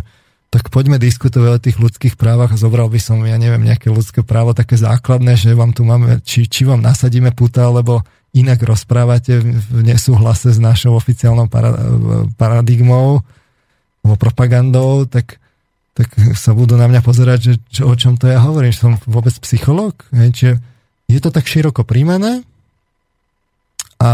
tak 0.51 0.67
poďme 0.67 0.99
diskutovať 0.99 1.51
o 1.51 1.63
tých 1.63 1.77
ľudských 1.79 2.15
právach 2.19 2.55
a 2.55 2.59
zobral 2.59 2.91
by 2.91 2.99
som, 2.99 3.23
ja 3.23 3.39
neviem, 3.39 3.63
nejaké 3.63 3.87
ľudské 3.87 4.23
právo 4.23 4.51
také 4.51 4.75
základné, 4.75 5.39
že 5.39 5.55
vám 5.55 5.71
tu 5.71 5.87
máme, 5.87 6.19
či, 6.23 6.47
či 6.47 6.67
vám 6.67 6.83
nasadíme 6.83 7.31
puta, 7.31 7.67
alebo 7.67 8.03
inak 8.31 8.63
rozprávate 8.63 9.43
v 9.43 9.79
nesúhlase 9.83 10.55
s 10.55 10.59
našou 10.59 10.95
oficiálnou 10.95 11.51
paradigmou 12.39 13.23
alebo 14.01 14.15
propagandou, 14.17 15.05
tak, 15.07 15.39
tak 15.91 16.07
sa 16.39 16.55
budú 16.55 16.79
na 16.79 16.87
mňa 16.87 17.01
pozerať, 17.03 17.39
že 17.39 17.53
čo, 17.67 17.91
o 17.91 17.95
čom 17.99 18.15
to 18.15 18.31
ja 18.31 18.39
hovorím, 18.39 18.71
že 18.71 18.87
som 18.87 18.95
vôbec 19.03 19.35
psychológ. 19.43 20.07
Čiže 20.11 20.57
je 21.11 21.19
to 21.19 21.29
tak 21.35 21.43
široko 21.43 21.83
príjmané 21.83 22.47
a 23.99 24.11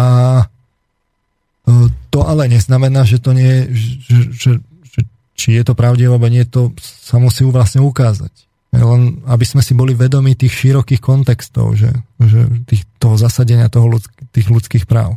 e, 1.64 1.72
to 2.10 2.20
ale 2.26 2.50
neznamená, 2.50 3.06
že 3.06 3.22
to 3.22 3.32
nie, 3.38 3.70
že, 3.70 4.20
že, 4.34 4.52
že 4.82 5.00
či 5.38 5.56
je 5.56 5.64
to 5.64 5.78
pravdivé, 5.78 6.10
alebo 6.10 6.28
nie, 6.28 6.44
to 6.44 6.74
sa 6.82 7.22
musí 7.22 7.46
vlastne 7.46 7.86
ukázať. 7.86 8.34
Len 8.74 9.24
aby 9.30 9.46
sme 9.48 9.62
si 9.64 9.78
boli 9.78 9.96
vedomi 9.96 10.36
tých 10.36 10.52
širokých 10.52 11.00
kontextov, 11.00 11.78
že, 11.78 11.94
že 12.20 12.50
tých, 12.68 12.84
toho 13.00 13.16
zasadenia 13.16 13.72
toho 13.72 13.88
ľudsk, 13.88 14.12
tých 14.34 14.50
ľudských 14.50 14.86
práv. 14.90 15.16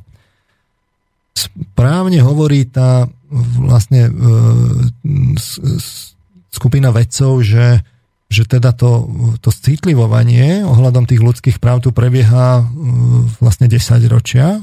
Správne 1.34 2.20
hovorí 2.20 2.68
tá 2.68 3.08
vlastne 3.58 4.06
e, 4.06 4.12
skupina 6.51 6.90
vedcov, 6.90 7.40
že, 7.46 7.80
že 8.26 8.42
teda 8.44 8.74
to, 8.74 9.07
to 9.38 9.55
citlivovanie 9.55 10.66
ohľadom 10.66 11.07
tých 11.07 11.22
ľudských 11.22 11.57
práv 11.62 11.86
tu 11.86 11.94
prebieha 11.94 12.61
e, 12.61 12.64
vlastne 13.38 13.70
10 13.70 13.78
ročia, 14.11 14.59
e, 14.59 14.62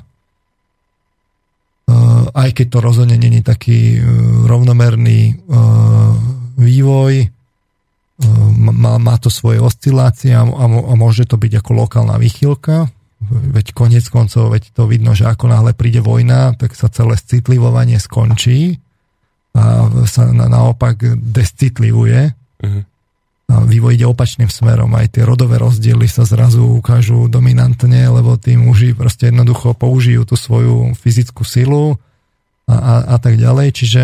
aj 2.35 2.49
keď 2.53 2.67
to 2.67 2.79
rozhodne 2.83 3.15
není 3.15 3.39
taký 3.41 3.97
e, 3.97 3.99
rovnomerný 4.45 5.39
vývoj, 6.57 7.13
má, 8.57 8.97
má 8.97 9.15
to 9.21 9.29
svoje 9.29 9.61
oscilácie 9.61 10.33
a, 10.33 10.41
a, 10.41 10.65
a 10.65 10.93
môže 10.97 11.29
to 11.29 11.37
byť 11.37 11.61
ako 11.61 11.71
lokálna 11.85 12.17
výchylka, 12.17 12.89
veď 13.29 13.77
konec 13.77 14.09
koncov, 14.09 14.57
veď 14.57 14.73
to 14.73 14.89
vidno, 14.89 15.13
že 15.13 15.29
ako 15.29 15.53
náhle 15.53 15.77
príde 15.77 16.01
vojna, 16.01 16.57
tak 16.57 16.73
sa 16.73 16.89
celé 16.89 17.13
citlivovanie 17.13 18.01
skončí 18.01 18.81
a 19.57 19.89
sa 20.05 20.29
na, 20.29 20.45
naopak 20.45 21.17
descitlivuje. 21.17 22.29
Uh-huh. 22.61 22.81
A 23.47 23.63
vývoj 23.63 23.97
ide 23.97 24.05
opačným 24.05 24.51
smerom. 24.51 24.93
Aj 24.93 25.07
tie 25.09 25.25
rodové 25.25 25.57
rozdiely 25.57 26.05
sa 26.05 26.27
zrazu 26.27 26.61
ukážu 26.61 27.25
dominantne, 27.31 28.05
lebo 28.05 28.37
tí 28.37 28.53
muži 28.59 28.93
proste 28.93 29.33
jednoducho 29.33 29.73
použijú 29.73 30.27
tú 30.27 30.37
svoju 30.37 30.93
fyzickú 30.93 31.41
silu 31.41 31.97
a, 32.69 32.75
a, 32.75 32.93
a 33.13 33.17
tak 33.17 33.39
ďalej. 33.39 33.67
Čiže 33.73 34.01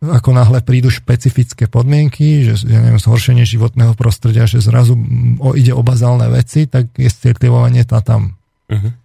ako 0.00 0.32
náhle 0.32 0.64
prídu 0.64 0.88
špecifické 0.88 1.68
podmienky, 1.68 2.48
že 2.48 2.64
ja 2.64 2.80
neviem, 2.80 2.96
zhoršenie 2.96 3.44
životného 3.44 3.92
prostredia, 3.92 4.48
že 4.48 4.64
zrazu 4.64 4.96
o, 5.36 5.52
ide 5.52 5.76
o 5.76 5.84
bazálne 5.84 6.24
veci, 6.32 6.64
tak 6.64 6.88
je 6.96 7.12
citlivovanie 7.12 7.84
tá 7.84 8.00
tam. 8.00 8.32
Uh-huh. 8.72 8.96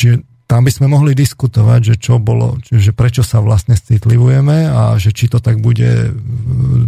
Čiže 0.00 0.24
tam 0.48 0.64
by 0.64 0.72
sme 0.72 0.88
mohli 0.88 1.12
diskutovať, 1.12 1.80
že 1.92 1.94
čo 2.00 2.16
bolo, 2.16 2.56
že 2.64 2.96
prečo 2.96 3.20
sa 3.20 3.44
vlastne 3.44 3.76
citlivujeme 3.76 4.72
a 4.72 4.96
že 4.96 5.12
či 5.12 5.28
to 5.28 5.44
tak 5.44 5.60
bude 5.60 6.16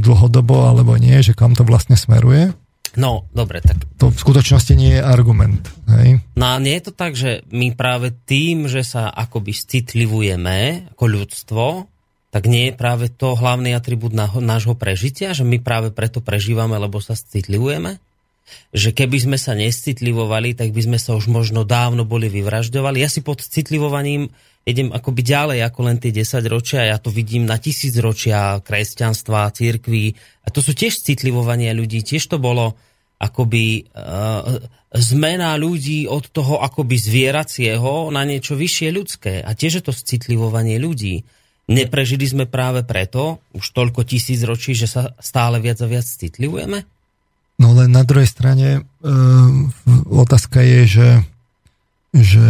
dlhodobo 0.00 0.64
alebo 0.64 0.96
nie, 0.96 1.20
že 1.20 1.36
kam 1.36 1.52
to 1.52 1.61
vlastne 1.68 1.92
smeruje. 1.92 2.56
No, 2.96 3.28
dobre, 3.30 3.62
tak... 3.62 3.84
To 4.02 4.11
v 4.11 4.18
skutočnosti 4.18 4.74
nie 4.74 4.98
je 4.98 5.04
argument. 5.04 5.62
Hej? 5.86 6.24
No 6.34 6.50
a 6.50 6.58
nie 6.58 6.74
je 6.80 6.90
to 6.90 6.92
tak, 6.96 7.14
že 7.14 7.46
my 7.52 7.76
práve 7.76 8.11
tým, 8.11 8.66
že 8.66 8.82
sa 8.82 9.12
akoby 9.12 9.54
citlivujeme 9.54 10.90
ako 10.96 11.04
ľudstvo, 11.06 11.64
tak 12.32 12.48
nie 12.48 12.70
je 12.70 12.78
práve 12.78 13.12
to 13.12 13.38
hlavný 13.38 13.76
atribút 13.76 14.16
nášho 14.40 14.74
prežitia, 14.74 15.36
že 15.36 15.46
my 15.46 15.62
práve 15.62 15.94
preto 15.94 16.24
prežívame, 16.24 16.80
lebo 16.80 16.98
sa 16.98 17.14
citlivujeme? 17.14 18.00
Že 18.70 18.90
keby 18.94 19.18
sme 19.30 19.38
sa 19.38 19.53
nescitlivovali, 19.59 20.55
tak 20.55 20.70
by 20.70 20.80
sme 20.86 20.98
sa 21.01 21.18
už 21.18 21.30
možno 21.30 21.66
dávno 21.66 22.07
boli 22.07 22.30
vyvražďovali. 22.30 23.03
Ja 23.03 23.11
si 23.11 23.22
pod 23.22 23.42
citlivovaním 23.42 24.30
idem 24.68 24.92
akoby 24.92 25.20
ďalej 25.24 25.59
ako 25.64 25.80
len 25.88 25.96
tie 25.96 26.12
10 26.12 26.44
ročia, 26.46 26.88
ja 26.92 27.01
to 27.01 27.09
vidím 27.09 27.48
na 27.48 27.57
tisíc 27.57 27.96
ročia 27.96 28.61
kresťanstva, 28.61 29.53
církví 29.57 30.12
a 30.44 30.48
to 30.53 30.61
sú 30.61 30.76
tiež 30.76 31.01
citlivovania 31.01 31.72
ľudí, 31.72 32.05
tiež 32.05 32.28
to 32.28 32.36
bolo 32.36 32.76
akoby 33.20 33.84
uh, 33.92 34.57
zmena 34.96 35.53
ľudí 35.61 36.09
od 36.09 36.32
toho 36.32 36.61
akoby 36.64 36.96
zvieracieho 36.96 38.09
na 38.09 38.24
niečo 38.24 38.57
vyššie 38.57 38.88
ľudské 38.92 39.32
a 39.44 39.53
tiež 39.53 39.80
je 39.80 39.84
to 39.84 39.92
citlivovanie 39.92 40.80
ľudí. 40.80 41.24
Neprežili 41.70 42.26
sme 42.26 42.51
práve 42.51 42.82
preto 42.82 43.44
už 43.55 43.62
toľko 43.76 44.03
tisíc 44.03 44.42
ročí, 44.42 44.74
že 44.74 44.90
sa 44.90 45.14
stále 45.22 45.62
viac 45.62 45.78
a 45.84 45.86
viac 45.86 46.03
citlivujeme? 46.03 46.82
No 47.61 47.76
len 47.76 47.92
na 47.92 48.08
druhej 48.08 48.24
strane 48.24 48.80
uh, 48.80 49.52
otázka 50.08 50.64
je, 50.64 50.80
že, 50.88 51.11
že 52.16 52.48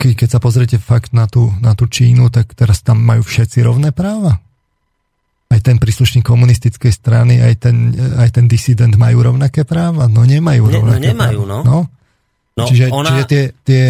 keď, 0.00 0.12
keď 0.24 0.28
sa 0.32 0.40
pozriete 0.40 0.80
fakt 0.80 1.12
na 1.12 1.28
tú, 1.28 1.52
na 1.60 1.76
tú 1.76 1.84
Čínu, 1.84 2.32
tak 2.32 2.56
teraz 2.56 2.80
tam 2.80 3.04
majú 3.04 3.20
všetci 3.20 3.60
rovné 3.60 3.92
práva. 3.92 4.40
Aj 5.46 5.60
ten 5.62 5.78
príslušník 5.78 6.26
komunistickej 6.26 6.90
strany, 6.90 7.38
aj 7.38 7.54
ten, 7.60 7.94
aj 8.18 8.34
ten 8.34 8.50
disident 8.50 8.96
majú 8.98 9.22
rovnaké 9.22 9.62
práva? 9.62 10.10
No 10.10 10.26
nemajú 10.26 10.64
ne, 10.66 10.72
no 10.72 10.76
rovnaké 10.80 10.98
no 10.98 11.08
nemajú, 11.12 11.40
práva. 11.44 11.62
no. 11.62 11.62
no? 11.62 11.78
no 12.56 12.64
čiže, 12.66 12.84
ona... 12.90 13.08
čiže 13.12 13.24
tie, 13.30 13.42
tie, 13.62 13.84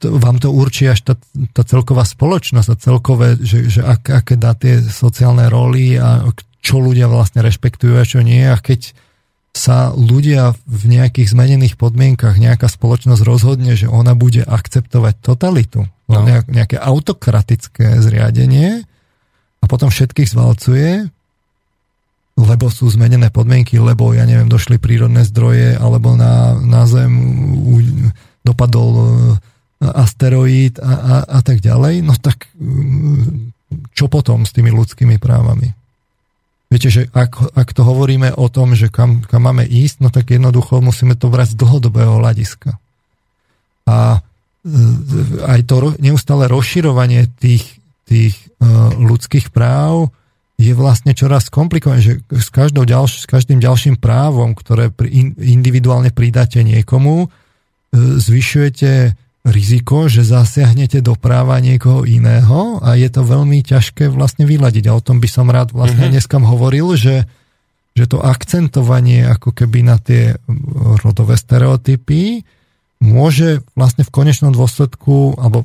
to, 0.00 0.16
vám 0.16 0.40
to 0.40 0.48
určí 0.54 0.88
až 0.88 1.04
tá, 1.04 1.14
tá 1.52 1.62
celková 1.68 2.06
spoločnosť 2.06 2.68
a 2.72 2.76
celkové, 2.80 3.36
že, 3.36 3.68
že 3.68 3.80
ak, 3.84 4.24
aké 4.24 4.34
dá 4.40 4.56
tie 4.56 4.80
sociálne 4.80 5.44
roly 5.52 6.00
a 6.00 6.24
čo 6.66 6.82
ľudia 6.82 7.06
vlastne 7.06 7.46
rešpektujú 7.46 7.94
a 7.94 8.02
čo 8.02 8.26
nie. 8.26 8.42
A 8.42 8.58
keď 8.58 8.90
sa 9.54 9.94
ľudia 9.94 10.58
v 10.66 10.82
nejakých 10.98 11.30
zmenených 11.30 11.78
podmienkach, 11.78 12.36
nejaká 12.36 12.66
spoločnosť 12.66 13.22
rozhodne, 13.22 13.78
že 13.78 13.86
ona 13.86 14.18
bude 14.18 14.42
akceptovať 14.42 15.14
totalitu, 15.22 15.86
no. 16.10 16.18
nejaké 16.50 16.76
autokratické 16.76 18.02
zriadenie 18.02 18.82
a 19.62 19.64
potom 19.70 19.88
všetkých 19.88 20.28
zvalcuje, 20.28 21.08
lebo 22.36 22.68
sú 22.68 22.92
zmenené 22.92 23.32
podmienky, 23.32 23.80
lebo, 23.80 24.12
ja 24.12 24.28
neviem, 24.28 24.50
došli 24.50 24.76
prírodné 24.76 25.24
zdroje, 25.24 25.78
alebo 25.80 26.12
na, 26.18 26.52
na 26.60 26.84
Zem 26.84 27.16
dopadol 28.44 28.92
e, 28.92 29.04
asteroid 29.80 30.76
a, 30.84 30.92
a, 30.92 31.14
a 31.24 31.40
tak 31.40 31.64
ďalej, 31.64 32.04
no 32.04 32.12
tak 32.20 32.44
čo 33.96 34.06
potom 34.12 34.44
s 34.44 34.52
tými 34.52 34.68
ľudskými 34.68 35.16
právami? 35.16 35.72
Viete, 36.66 36.90
že 36.90 37.06
ak, 37.14 37.54
ak 37.54 37.68
to 37.70 37.86
hovoríme 37.86 38.34
o 38.34 38.46
tom, 38.50 38.74
že 38.74 38.90
kam, 38.90 39.22
kam 39.22 39.46
máme 39.46 39.62
ísť, 39.62 39.96
no 40.02 40.08
tak 40.10 40.34
jednoducho 40.34 40.82
musíme 40.82 41.14
to 41.14 41.30
brať 41.30 41.54
z 41.54 41.60
dlhodobého 41.62 42.18
hľadiska. 42.18 42.74
A 43.86 44.18
e, 44.18 44.20
aj 45.46 45.60
to 45.70 45.94
neustále 46.02 46.50
rozširovanie 46.50 47.30
tých, 47.38 47.78
tých 48.06 48.34
uh, 48.58 48.94
ľudských 48.98 49.50
práv 49.50 50.10
je 50.56 50.72
vlastne 50.72 51.12
čoraz 51.12 51.52
komplikované, 51.52 52.00
že 52.00 52.14
s, 52.32 52.48
každou 52.48 52.88
ďalš- 52.88 53.22
s 53.22 53.26
každým 53.28 53.60
ďalším 53.60 54.00
právom, 54.00 54.56
ktoré 54.56 54.88
individuálne 55.42 56.08
pridáte 56.10 56.64
niekomu, 56.64 57.26
e, 57.26 57.28
zvyšujete 57.94 59.14
riziko, 59.46 60.10
že 60.10 60.26
zasiahnete 60.26 60.98
do 60.98 61.14
práva 61.14 61.62
niekoho 61.62 62.02
iného 62.02 62.82
a 62.82 62.98
je 62.98 63.06
to 63.06 63.22
veľmi 63.22 63.62
ťažké 63.62 64.10
vlastne 64.10 64.42
vyladiť. 64.42 64.90
A 64.90 64.96
o 64.98 65.04
tom 65.04 65.22
by 65.22 65.28
som 65.30 65.46
rád 65.46 65.70
vlastne 65.70 66.10
mm-hmm. 66.10 66.14
dneskam 66.18 66.42
hovoril, 66.42 66.98
že, 66.98 67.30
že 67.94 68.10
to 68.10 68.18
akcentovanie 68.18 69.22
ako 69.22 69.54
keby 69.54 69.86
na 69.86 70.02
tie 70.02 70.34
rodové 71.00 71.38
stereotypy 71.38 72.42
môže 72.98 73.62
vlastne 73.78 74.02
v 74.02 74.14
konečnom 74.14 74.50
dôsledku, 74.50 75.38
alebo 75.38 75.62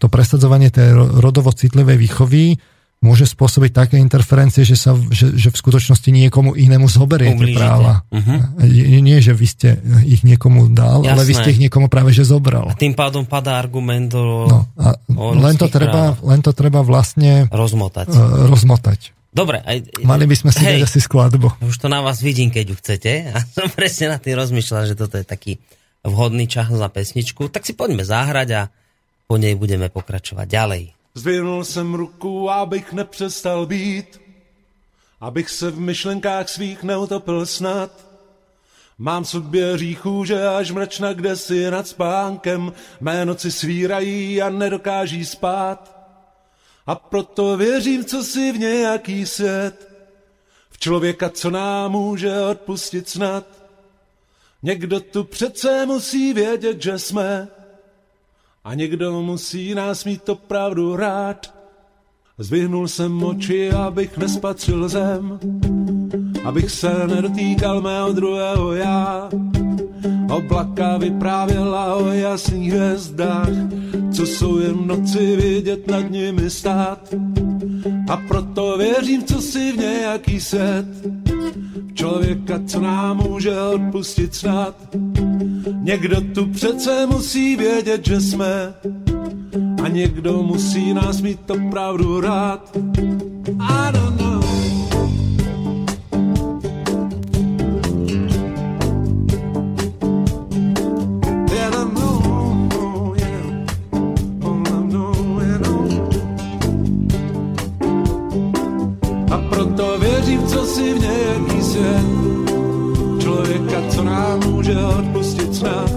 to 0.00 0.06
presadzovanie 0.08 0.72
tej 0.72 0.94
rodovo 1.20 1.52
citlivej 1.52 1.98
výchovy 2.00 2.56
môže 2.98 3.30
spôsobiť 3.30 3.70
také 3.70 3.96
interferencie, 4.02 4.66
že, 4.66 4.74
sa, 4.74 4.98
že, 5.14 5.30
že 5.38 5.54
v 5.54 5.56
skutočnosti 5.56 6.10
niekomu 6.10 6.58
inému 6.58 6.90
zoberiete 6.90 7.38
Ublížite. 7.38 7.62
práva. 7.62 8.02
Uh-huh. 8.10 8.38
Nie, 8.66 8.98
nie, 8.98 9.18
že 9.22 9.38
vy 9.38 9.46
ste 9.46 9.68
ich 10.02 10.26
niekomu 10.26 10.66
dal, 10.74 11.06
Jasné. 11.06 11.12
ale 11.14 11.22
vy 11.22 11.34
ste 11.38 11.50
ich 11.54 11.62
niekomu 11.62 11.86
práve 11.86 12.10
že 12.10 12.26
zobral. 12.26 12.66
A 12.66 12.74
tým 12.74 12.98
pádom 12.98 13.22
padá 13.22 13.54
argument 13.54 14.10
o, 14.18 14.50
no, 14.50 14.58
a 14.74 14.98
o 15.14 15.30
len, 15.30 15.54
to 15.54 15.70
treba, 15.70 16.18
len 16.26 16.42
to 16.42 16.50
treba 16.50 16.82
vlastne 16.82 17.46
rozmotať. 17.54 18.10
Uh, 18.10 18.50
rozmotať. 18.50 19.14
Dobre. 19.30 19.62
Aj, 19.62 19.78
Mali 20.02 20.26
by 20.26 20.34
sme 20.34 20.50
si 20.50 20.66
hej, 20.66 20.82
dať 20.82 20.90
asi 20.90 20.98
skladbu. 20.98 21.62
Už 21.62 21.78
to 21.78 21.86
na 21.86 22.02
vás 22.02 22.18
vidím, 22.18 22.50
keď 22.50 22.64
ju 22.74 22.76
chcete. 22.82 23.10
A 23.34 23.38
som 23.46 23.70
presne 23.70 24.10
na 24.10 24.18
tým 24.18 24.34
rozmýšľal, 24.34 24.90
že 24.90 24.98
toto 24.98 25.14
je 25.14 25.22
taký 25.22 25.62
vhodný 26.02 26.50
čas 26.50 26.66
za 26.66 26.88
pesničku. 26.90 27.46
Tak 27.46 27.62
si 27.62 27.78
poďme 27.78 28.02
zahrať 28.02 28.48
a 28.58 28.62
po 29.28 29.36
nej 29.38 29.54
budeme 29.54 29.86
pokračovať 29.92 30.46
ďalej. 30.48 30.97
Zdvihnul 31.18 31.64
jsem 31.64 31.94
ruku, 31.94 32.50
abych 32.50 32.92
nepřestal 32.92 33.66
být, 33.66 34.20
abych 35.20 35.50
se 35.50 35.70
v 35.70 35.80
myšlenkách 35.80 36.48
svých 36.48 36.82
neutopil 36.82 37.46
snad. 37.46 38.06
Mám 38.98 39.24
v 39.24 39.28
sobě 39.28 39.78
říchu, 39.78 40.24
že 40.24 40.48
až 40.48 40.70
mračna 40.70 41.12
kde 41.12 41.36
si 41.36 41.70
nad 41.70 41.88
spánkem 41.88 42.72
mé 43.00 43.24
noci 43.24 43.52
svírají 43.52 44.42
a 44.42 44.50
nedokáží 44.50 45.24
spát. 45.24 45.98
A 46.86 46.94
proto 46.94 47.56
věřím, 47.56 48.04
co 48.04 48.24
si 48.24 48.52
v 48.52 48.58
nějaký 48.58 49.26
svět, 49.26 49.92
v 50.70 50.78
člověka, 50.78 51.30
co 51.30 51.50
nám 51.50 51.92
může 51.92 52.40
odpustit 52.40 53.08
snad. 53.08 53.46
Někdo 54.62 55.00
tu 55.00 55.24
přece 55.24 55.86
musí 55.86 56.32
vědět, 56.32 56.82
že 56.82 56.98
jsme 56.98 57.48
a 58.68 58.74
někdo 58.74 59.22
musí 59.22 59.74
nás 59.74 60.04
mít 60.04 60.28
opravdu 60.28 60.96
rád. 60.96 61.54
Zvyhnul 62.38 62.88
jsem 62.88 63.22
oči, 63.22 63.70
abych 63.70 64.18
nespatřil 64.18 64.88
zem, 64.88 65.38
abych 66.44 66.70
se 66.70 67.06
nedotýkal 67.06 67.80
mého 67.80 68.12
druhého 68.12 68.72
já. 68.72 69.30
Oblaka 70.36 70.96
vyprávěla 70.96 71.94
o 71.94 72.06
jasných 72.06 72.72
hvězdách, 72.72 73.48
co 74.12 74.26
jsou 74.26 74.58
jen 74.58 74.86
noci 74.86 75.36
vidět 75.36 75.90
nad 75.90 76.10
nimi 76.10 76.50
stát. 76.50 77.14
A 78.10 78.16
proto 78.16 78.78
věřím, 78.78 79.24
co 79.24 79.40
si 79.40 79.72
v 79.72 79.76
nějaký 79.76 80.40
svět, 80.40 80.86
člověka, 81.94 82.60
co 82.66 82.80
nám 82.80 83.16
může 83.16 83.60
odpustit 83.60 84.34
snad. 84.34 84.74
Někdo 85.82 86.20
tu 86.20 86.46
přece 86.46 87.06
musí 87.06 87.56
vědět, 87.56 88.06
že 88.06 88.20
jsme 88.20 88.74
a 89.84 89.88
někdo 89.88 90.42
musí 90.42 90.94
nás 90.94 91.20
mít 91.20 91.50
opravdu 91.50 92.20
rád. 92.20 92.76
I 93.60 93.92
don't 93.92 94.17
nám 114.18 114.40
může 114.50 114.76
odpustit 114.76 115.54
snad. 115.54 115.90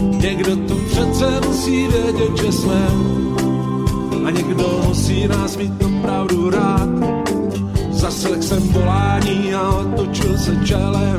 Někdo 0.00 0.56
tu 0.56 0.74
přece 0.90 1.40
musí 1.46 1.86
vědět, 1.86 2.36
že 2.42 2.52
jsme 2.52 2.86
a 4.24 4.30
někdo 4.30 4.80
musí 4.88 5.28
nás 5.28 5.56
mít 5.56 5.82
opravdu 5.84 6.50
rád. 6.50 6.88
Zaslech 7.90 8.42
jsem 8.42 8.62
volání 8.68 9.54
a 9.54 9.68
otočil 9.68 10.38
se 10.38 10.56
čelem 10.64 11.16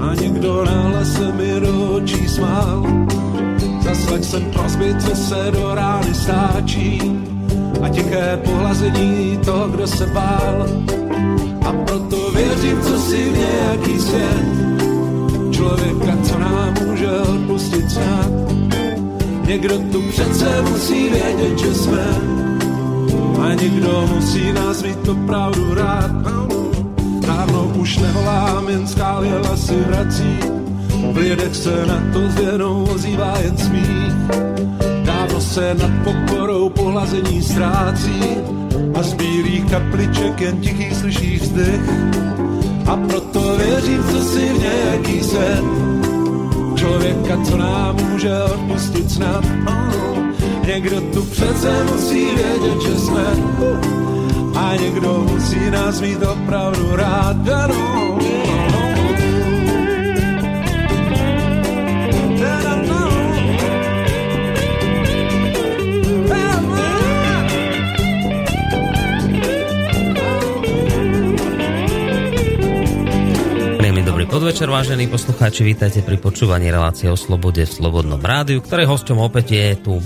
a 0.00 0.14
někdo 0.14 0.64
náhle 0.64 1.04
se 1.04 1.32
mi 1.32 1.60
do 1.60 1.90
očí 1.96 2.28
smál. 2.28 2.86
Zaslech 3.80 4.24
jsem 4.24 4.44
prozby, 4.44 4.94
co 4.98 5.16
se 5.16 5.50
do 5.50 5.74
rány 5.74 6.14
stáčí 6.14 7.02
a 7.82 7.88
tiché 7.88 8.40
pohlazení 8.44 9.38
toho, 9.44 9.68
kdo 9.68 9.86
se 9.86 10.06
bál. 10.06 10.66
A 11.66 11.72
proto 11.72 12.30
věřím, 12.30 12.82
co 12.82 12.98
si 12.98 13.30
v 13.30 13.38
nějaký 13.38 13.98
svět, 13.98 14.79
člověka, 15.60 16.16
co 16.22 16.38
nám 16.38 16.74
může 16.86 17.10
odpustit 17.10 17.90
snad. 17.90 18.30
Někdo 19.46 19.78
tu 19.78 20.02
přece 20.08 20.62
musí 20.62 21.08
vědět, 21.08 21.58
že 21.58 21.74
jsme 21.74 22.06
a 23.42 23.54
někdo 23.54 24.08
musí 24.14 24.52
nás 24.52 24.82
mít 24.82 25.08
opravdu 25.08 25.74
rád. 25.74 26.10
Dávno 27.26 27.72
už 27.76 27.98
nevolám, 27.98 28.68
jen 28.68 28.86
skály 28.86 29.28
hlasy 29.28 29.76
vrací, 29.88 30.38
v 31.12 31.16
lidech 31.16 31.56
se 31.56 31.86
na 31.86 32.02
to 32.12 32.28
zvěnou 32.28 32.88
ozývá 32.94 33.38
jen 33.38 33.58
smích 33.58 34.10
se 35.40 35.74
nad 35.74 35.90
pokorou 36.04 36.68
pohlazení 36.68 37.42
ztrácí 37.42 38.20
a 38.94 39.02
z 39.02 39.14
bílých 39.14 39.70
kapliček 39.70 40.40
jen 40.40 40.60
tichý 40.60 40.94
slyší 40.94 41.36
vzdech. 41.36 41.80
A 42.86 42.96
proto 42.96 43.56
věřím, 43.56 44.04
co 44.04 44.20
si 44.24 44.48
v 44.48 44.58
nějaký 44.58 45.22
sen 45.22 45.64
člověka, 46.76 47.44
co 47.44 47.56
nám 47.56 47.96
může 47.96 48.42
odpustit 48.42 49.10
snad. 49.10 49.44
Někdo 50.66 51.00
tu 51.00 51.22
přece 51.22 51.84
musí 51.84 52.24
vědět, 52.24 52.82
že 52.86 52.98
jsme 52.98 53.24
a 54.54 54.76
někdo 54.76 55.26
musí 55.32 55.70
nás 55.70 56.00
mít 56.00 56.22
opravdu 56.22 56.96
rád. 56.96 57.48
Ano, 57.48 57.99
podvečer, 74.50 74.74
vážení 74.74 75.06
poslucháči, 75.06 75.62
vítajte 75.62 76.02
pri 76.02 76.18
počúvaní 76.18 76.74
relácie 76.74 77.06
o 77.06 77.14
slobode 77.14 77.62
v 77.62 77.70
Slobodnom 77.70 78.18
rádiu, 78.18 78.58
ktorej 78.58 78.90
hosťom 78.90 79.22
opäť 79.22 79.54
je 79.54 79.78
tu 79.78 79.94
e, 79.94 80.04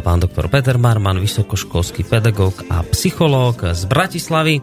pán 0.00 0.16
doktor 0.16 0.48
Peter 0.48 0.80
Marman, 0.80 1.20
vysokoškolský 1.20 2.08
pedagóg 2.08 2.56
a 2.72 2.80
psychológ 2.96 3.76
z 3.76 3.84
Bratislavy. 3.84 4.54
E, 4.56 4.62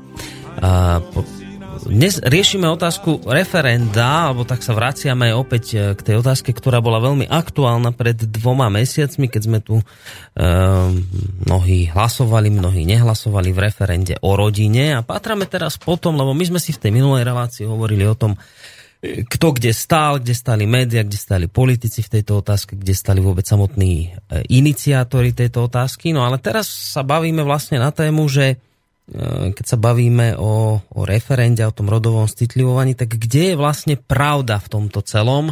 dnes 1.94 2.26
riešime 2.26 2.65
otázku 2.65 3.22
referenda, 3.30 4.34
alebo 4.34 4.49
tak 4.49 4.65
sa 4.65 4.73
vraciame 4.73 5.30
opäť 5.30 5.64
e, 5.77 5.94
k 5.94 6.02
tej 6.02 6.15
otázke, 6.18 6.49
ktorá 6.49 6.81
bola 6.81 6.98
veľmi 6.98 7.30
aktuálna 7.30 7.94
pred 7.94 8.18
dvoma 8.18 8.73
mesiacmi, 8.73 9.30
keď 9.30 9.41
sme 9.45 9.61
tu 9.61 9.77
mnohí 11.45 11.94
hlasovali, 11.94 12.49
mnohí 12.49 12.90
nehlasovali 12.90 13.53
v 13.53 13.61
referende 13.61 14.18
o 14.26 14.34
rodine 14.34 14.98
a 14.98 15.06
patrame 15.06 15.45
teraz 15.45 15.77
potom, 15.77 16.18
lebo 16.18 16.34
my 16.34 16.49
sme 16.49 16.57
si 16.57 16.73
v 16.73 16.81
tej 16.81 16.90
minulej 16.98 17.22
relácii 17.22 17.69
hovorili 17.69 18.10
o 18.10 18.18
tom, 18.18 18.34
kto 19.03 19.59
kde 19.59 19.75
stál, 19.75 20.23
kde 20.23 20.31
stali 20.31 20.63
média, 20.63 21.03
kde 21.03 21.19
stali 21.19 21.51
politici 21.51 21.99
v 21.99 22.11
tejto 22.19 22.39
otázke, 22.39 22.80
kde 22.80 22.95
stali 22.95 23.19
vôbec 23.19 23.43
samotní 23.43 24.15
e, 24.15 24.47
iniciátori 24.47 25.35
tejto 25.35 25.67
otázky. 25.67 26.15
No 26.15 26.23
ale 26.23 26.39
teraz 26.39 26.71
sa 26.71 27.03
bavíme 27.03 27.43
vlastne 27.43 27.84
na 27.84 27.91
tému, 27.91 28.31
že 28.31 28.55
e, 28.55 29.51
keď 29.51 29.65
sa 29.67 29.75
bavíme 29.75 30.39
o, 30.39 30.80
o 30.80 31.01
referende, 31.03 31.67
o 31.67 31.75
tom 31.75 31.91
rodovom 31.91 32.31
citlivovaní, 32.31 32.95
tak 32.95 33.19
kde 33.19 33.53
je 33.53 33.55
vlastne 33.59 33.99
pravda 33.99 34.63
v 34.63 34.71
tomto 34.71 35.03
celom? 35.03 35.51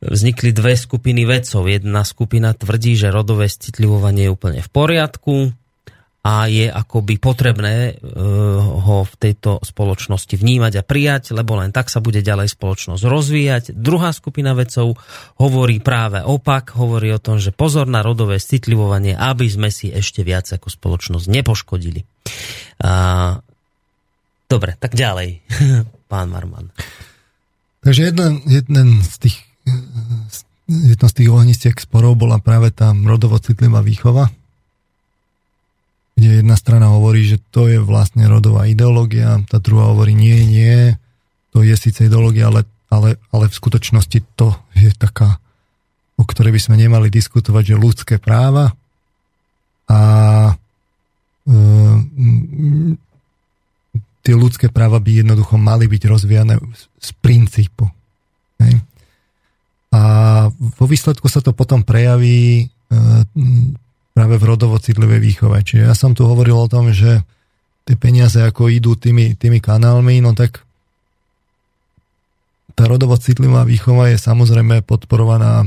Vznikli 0.00 0.56
dve 0.56 0.72
skupiny 0.72 1.28
vedcov. 1.28 1.68
Jedna 1.68 2.08
skupina 2.08 2.56
tvrdí, 2.56 2.96
že 2.96 3.12
rodové 3.12 3.52
citlivovanie 3.52 4.24
je 4.24 4.32
úplne 4.32 4.60
v 4.64 4.70
poriadku, 4.72 5.52
a 6.20 6.44
je 6.52 6.68
akoby 6.68 7.16
potrebné 7.16 7.96
uh, 7.96 8.60
ho 8.60 9.08
v 9.08 9.14
tejto 9.16 9.60
spoločnosti 9.64 10.36
vnímať 10.36 10.80
a 10.80 10.86
prijať, 10.86 11.32
lebo 11.32 11.56
len 11.56 11.72
tak 11.72 11.88
sa 11.88 12.04
bude 12.04 12.20
ďalej 12.20 12.52
spoločnosť 12.52 13.02
rozvíjať. 13.08 13.64
Druhá 13.72 14.12
skupina 14.12 14.52
vedcov 14.52 15.00
hovorí 15.40 15.80
práve 15.80 16.20
opak, 16.20 16.76
hovorí 16.76 17.08
o 17.16 17.22
tom, 17.22 17.40
že 17.40 17.56
pozor 17.56 17.88
na 17.88 18.04
rodové 18.04 18.36
citlivovanie, 18.36 19.16
aby 19.16 19.48
sme 19.48 19.72
si 19.72 19.88
ešte 19.88 20.20
viac 20.20 20.44
ako 20.52 20.68
spoločnosť 20.68 21.26
nepoškodili. 21.28 22.04
A 22.84 22.92
Dobre, 24.50 24.74
tak 24.82 24.98
ďalej. 24.98 25.46
Pán 26.10 26.26
Marman. 26.26 26.74
Takže 27.86 28.10
jeden, 28.10 28.42
jeden 28.50 28.98
z 28.98 29.16
tých 29.22 29.36
jedno 30.66 31.06
z 31.06 31.14
tých 31.14 31.30
ohnistiek 31.30 31.76
sporov 31.78 32.18
bola 32.18 32.42
práve 32.42 32.74
tá 32.74 32.90
rodovo 32.90 33.38
citlivá 33.38 33.78
výchova, 33.78 34.34
kde 36.20 36.44
jedna 36.44 36.52
strana 36.52 36.92
hovorí, 36.92 37.24
že 37.24 37.40
to 37.48 37.64
je 37.72 37.80
vlastne 37.80 38.28
rodová 38.28 38.68
ideológia, 38.68 39.40
tá 39.48 39.56
druhá 39.56 39.88
hovorí 39.88 40.12
nie, 40.12 40.44
nie, 40.44 40.92
to 41.56 41.64
je 41.64 41.72
síce 41.80 42.04
ideológia, 42.04 42.52
ale, 42.52 42.68
ale, 42.92 43.16
ale 43.32 43.48
v 43.48 43.56
skutočnosti 43.56 44.20
to 44.36 44.52
je 44.76 44.92
taká, 44.92 45.40
o 46.20 46.28
ktorej 46.28 46.52
by 46.52 46.60
sme 46.60 46.76
nemali 46.76 47.08
diskutovať, 47.08 47.72
že 47.72 47.80
ľudské 47.80 48.14
práva 48.20 48.76
a 49.88 50.00
e, 51.48 51.54
tie 54.20 54.34
ľudské 54.36 54.68
práva 54.68 55.00
by 55.00 55.24
jednoducho 55.24 55.56
mali 55.56 55.88
byť 55.88 56.02
rozvíjane 56.04 56.60
z 57.00 57.10
princípu. 57.24 57.88
Hej. 58.60 58.76
A 59.90 60.02
vo 60.52 60.84
výsledku 60.84 61.32
sa 61.32 61.40
to 61.40 61.56
potom 61.56 61.80
prejaví 61.80 62.60
e, 62.60 62.64
práve 64.20 64.36
v 64.36 64.52
rodovo 64.52 64.76
citlivej 64.76 65.16
výchove. 65.16 65.64
Čiže 65.64 65.88
ja 65.88 65.96
som 65.96 66.12
tu 66.12 66.28
hovoril 66.28 66.52
o 66.52 66.68
tom, 66.68 66.92
že 66.92 67.24
tie 67.88 67.96
peniaze 67.96 68.36
ako 68.36 68.68
idú 68.68 68.92
tými, 68.92 69.32
tými 69.32 69.64
kanálmi, 69.64 70.20
no 70.20 70.36
tak 70.36 70.60
tá 72.76 72.84
rodovo 72.84 73.16
citlivá 73.16 73.64
výchova 73.64 74.12
je 74.12 74.20
samozrejme 74.20 74.84
podporovaná 74.84 75.64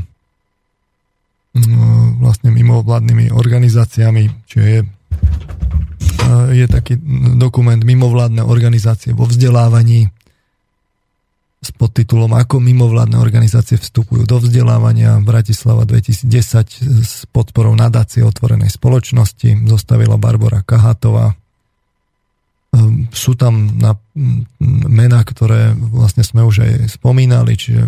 no, 1.58 1.82
vlastne 2.22 2.54
mimovládnymi 2.54 3.34
organizáciami, 3.34 4.30
čiže 4.46 4.68
je, 4.70 4.82
e, 4.86 6.30
je 6.54 6.66
taký 6.70 7.02
dokument 7.34 7.82
mimovládne 7.82 8.46
organizácie 8.46 9.18
vo 9.18 9.26
vzdelávaní, 9.26 10.13
s 11.64 11.72
podtitulom 11.72 12.36
Ako 12.36 12.60
mimovládne 12.60 13.16
organizácie 13.16 13.80
vstupujú 13.80 14.28
do 14.28 14.38
vzdelávania. 14.44 15.24
Bratislava 15.24 15.88
2010 15.88 16.28
s 17.04 17.24
podporou 17.32 17.72
nadácie 17.72 18.20
otvorenej 18.20 18.68
spoločnosti 18.68 19.64
zostavila 19.64 20.20
Barbara 20.20 20.60
Kahátová. 20.60 21.40
Ehm, 22.76 23.08
sú 23.16 23.40
tam 23.40 23.80
na 23.80 23.96
mená, 24.92 25.24
ktoré 25.24 25.72
vlastne 25.72 26.28
sme 26.28 26.44
už 26.44 26.68
aj 26.68 27.00
spomínali, 27.00 27.56
čiže 27.56 27.88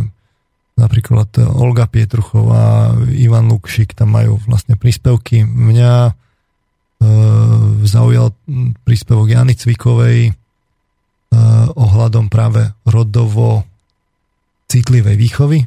napríklad 0.79 1.35
Olga 1.55 1.87
Pietruchová, 1.87 2.95
Ivan 3.11 3.51
Lukšik, 3.51 3.95
tam 3.95 4.15
majú 4.15 4.39
vlastne 4.43 4.75
príspevky. 4.75 5.47
Mňa 5.47 5.93
e, 6.07 6.13
zaujal 7.87 8.35
príspevok 8.83 9.31
Jany 9.31 9.55
Cvikovej, 9.55 10.35
ohľadom 11.75 12.31
práve 12.31 12.71
rodovo 12.87 13.67
citlivej 14.67 15.15
výchovy. 15.15 15.59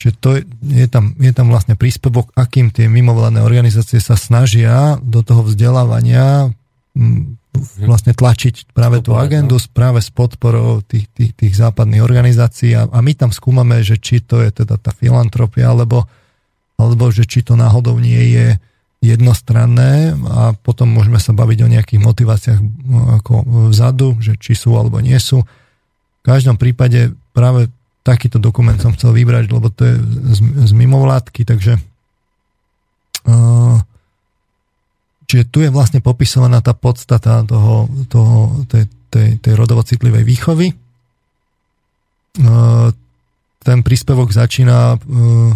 Čiže 0.00 0.14
to 0.16 0.28
je, 0.40 0.42
je, 0.80 0.86
tam, 0.88 1.12
je 1.20 1.32
tam 1.36 1.52
vlastne 1.52 1.76
príspevok, 1.76 2.32
akým 2.32 2.72
tie 2.72 2.88
mimovládne 2.88 3.44
organizácie 3.44 4.00
sa 4.00 4.16
snažia 4.16 4.96
do 5.04 5.20
toho 5.20 5.44
vzdelávania 5.44 6.48
mm, 6.96 7.36
vlastne 7.84 8.16
tlačiť 8.16 8.72
práve 8.72 9.04
tú 9.04 9.18
agendu 9.18 9.60
práve 9.74 10.00
s 10.00 10.08
podporou 10.08 10.80
tých, 10.80 11.04
tých, 11.12 11.36
tých 11.36 11.52
západných 11.52 12.00
organizácií. 12.00 12.72
A, 12.78 12.88
a 12.88 12.98
my 13.04 13.12
tam 13.12 13.28
skúmame, 13.34 13.84
že 13.84 14.00
či 14.00 14.24
to 14.24 14.40
je 14.40 14.64
teda 14.64 14.80
tá 14.80 14.94
filantropia, 14.94 15.68
alebo, 15.68 16.08
alebo 16.80 17.12
že 17.12 17.28
či 17.28 17.44
to 17.44 17.58
náhodou 17.58 18.00
nie 18.00 18.40
je 18.40 18.56
jednostranné 19.00 20.12
a 20.28 20.52
potom 20.52 20.92
môžeme 20.92 21.16
sa 21.16 21.32
baviť 21.32 21.58
o 21.64 21.72
nejakých 21.72 22.00
motiváciách 22.04 22.60
no, 22.84 23.16
ako 23.16 23.32
vzadu, 23.72 24.20
že 24.20 24.36
či 24.36 24.52
sú 24.52 24.76
alebo 24.76 25.00
nie 25.00 25.16
sú. 25.16 25.40
V 26.20 26.22
každom 26.22 26.60
prípade 26.60 27.16
práve 27.32 27.72
takýto 28.04 28.36
dokument 28.36 28.76
som 28.76 28.92
chcel 28.92 29.16
vybrať, 29.16 29.48
lebo 29.48 29.72
to 29.72 29.88
je 29.88 29.94
z, 30.36 30.40
z 30.68 30.72
mimovládky, 30.76 31.48
takže 31.48 31.80
čiže 35.30 35.44
tu 35.48 35.62
je 35.62 35.70
vlastne 35.70 36.02
popisovaná 36.02 36.58
tá 36.58 36.74
podstata 36.74 37.46
toho, 37.46 37.86
toho, 38.10 38.66
tej, 38.66 38.90
tej, 39.12 39.38
tej 39.38 39.54
rodovocitlivej 39.54 40.24
výchovy. 40.26 40.74
Ten 43.60 43.78
príspevok 43.84 44.34
začína 44.34 44.98
uh, 44.98 45.54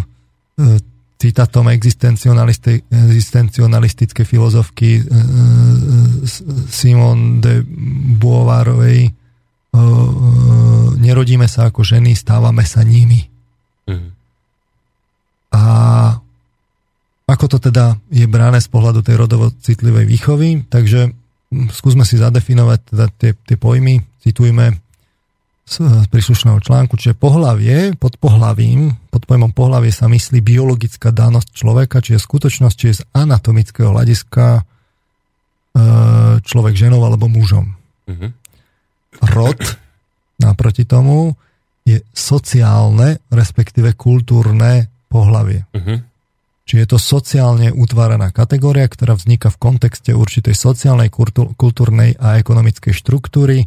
citátom 1.15 1.71
existencionalistické 1.71 4.27
filozofky 4.27 4.99
e, 4.99 5.01
e, 5.01 5.03
Simon 6.67 7.39
de 7.39 7.63
Beauvoirovej 8.19 9.07
e, 9.07 9.11
nerodíme 10.99 11.47
sa 11.47 11.71
ako 11.71 11.87
ženy, 11.87 12.11
stávame 12.15 12.65
sa 12.67 12.83
nimi. 12.83 13.29
Mm. 13.87 14.11
A 15.55 15.63
ako 17.25 17.57
to 17.57 17.71
teda 17.71 17.97
je 18.13 18.27
bráne 18.29 18.61
z 18.61 18.69
pohľadu 18.69 19.01
tej 19.01 19.17
rodovo 19.17 19.49
citlivej 19.49 20.05
výchovy, 20.05 20.69
takže 20.69 21.09
skúsme 21.73 22.05
si 22.05 22.21
zadefinovať 22.21 22.79
teda 22.91 23.05
tie, 23.17 23.33
tie 23.33 23.57
pojmy, 23.57 23.97
citujme 24.21 24.84
z 25.65 26.05
príslušného 26.13 26.61
článku, 26.61 26.93
čiže 26.93 27.17
pohlavie, 27.17 27.97
pod 27.97 28.21
pohlavím, 28.21 28.93
pod 29.09 29.25
pojmom 29.25 29.49
pohlavie 29.49 29.89
sa 29.89 30.05
myslí 30.05 30.37
biologická 30.45 31.09
danosť 31.09 31.49
človeka, 31.57 32.05
čiže 32.05 32.21
skutočnosť, 32.21 32.75
či 32.77 32.85
je 32.93 32.95
z 33.01 33.03
anatomického 33.17 33.89
hľadiska 33.89 34.61
e, 34.61 34.63
človek 36.45 36.73
ženou 36.77 37.01
alebo 37.01 37.25
mužom. 37.25 37.73
Uh-huh. 38.05 38.29
Rod, 39.33 39.57
naproti 40.37 40.85
tomu, 40.85 41.33
je 41.81 41.97
sociálne, 42.13 43.17
respektíve 43.33 43.97
kultúrne 43.97 44.93
pohlavie. 45.09 45.65
Uh-huh. 45.73 45.97
Čiže 46.69 46.81
je 46.81 46.89
to 46.93 46.99
sociálne 47.01 47.73
utváraná 47.73 48.29
kategória, 48.29 48.85
ktorá 48.85 49.17
vzniká 49.17 49.49
v 49.49 49.57
kontexte 49.57 50.13
určitej 50.13 50.53
sociálnej, 50.53 51.09
kultúrnej 51.57 52.21
a 52.21 52.37
ekonomickej 52.37 52.93
štruktúry, 52.93 53.65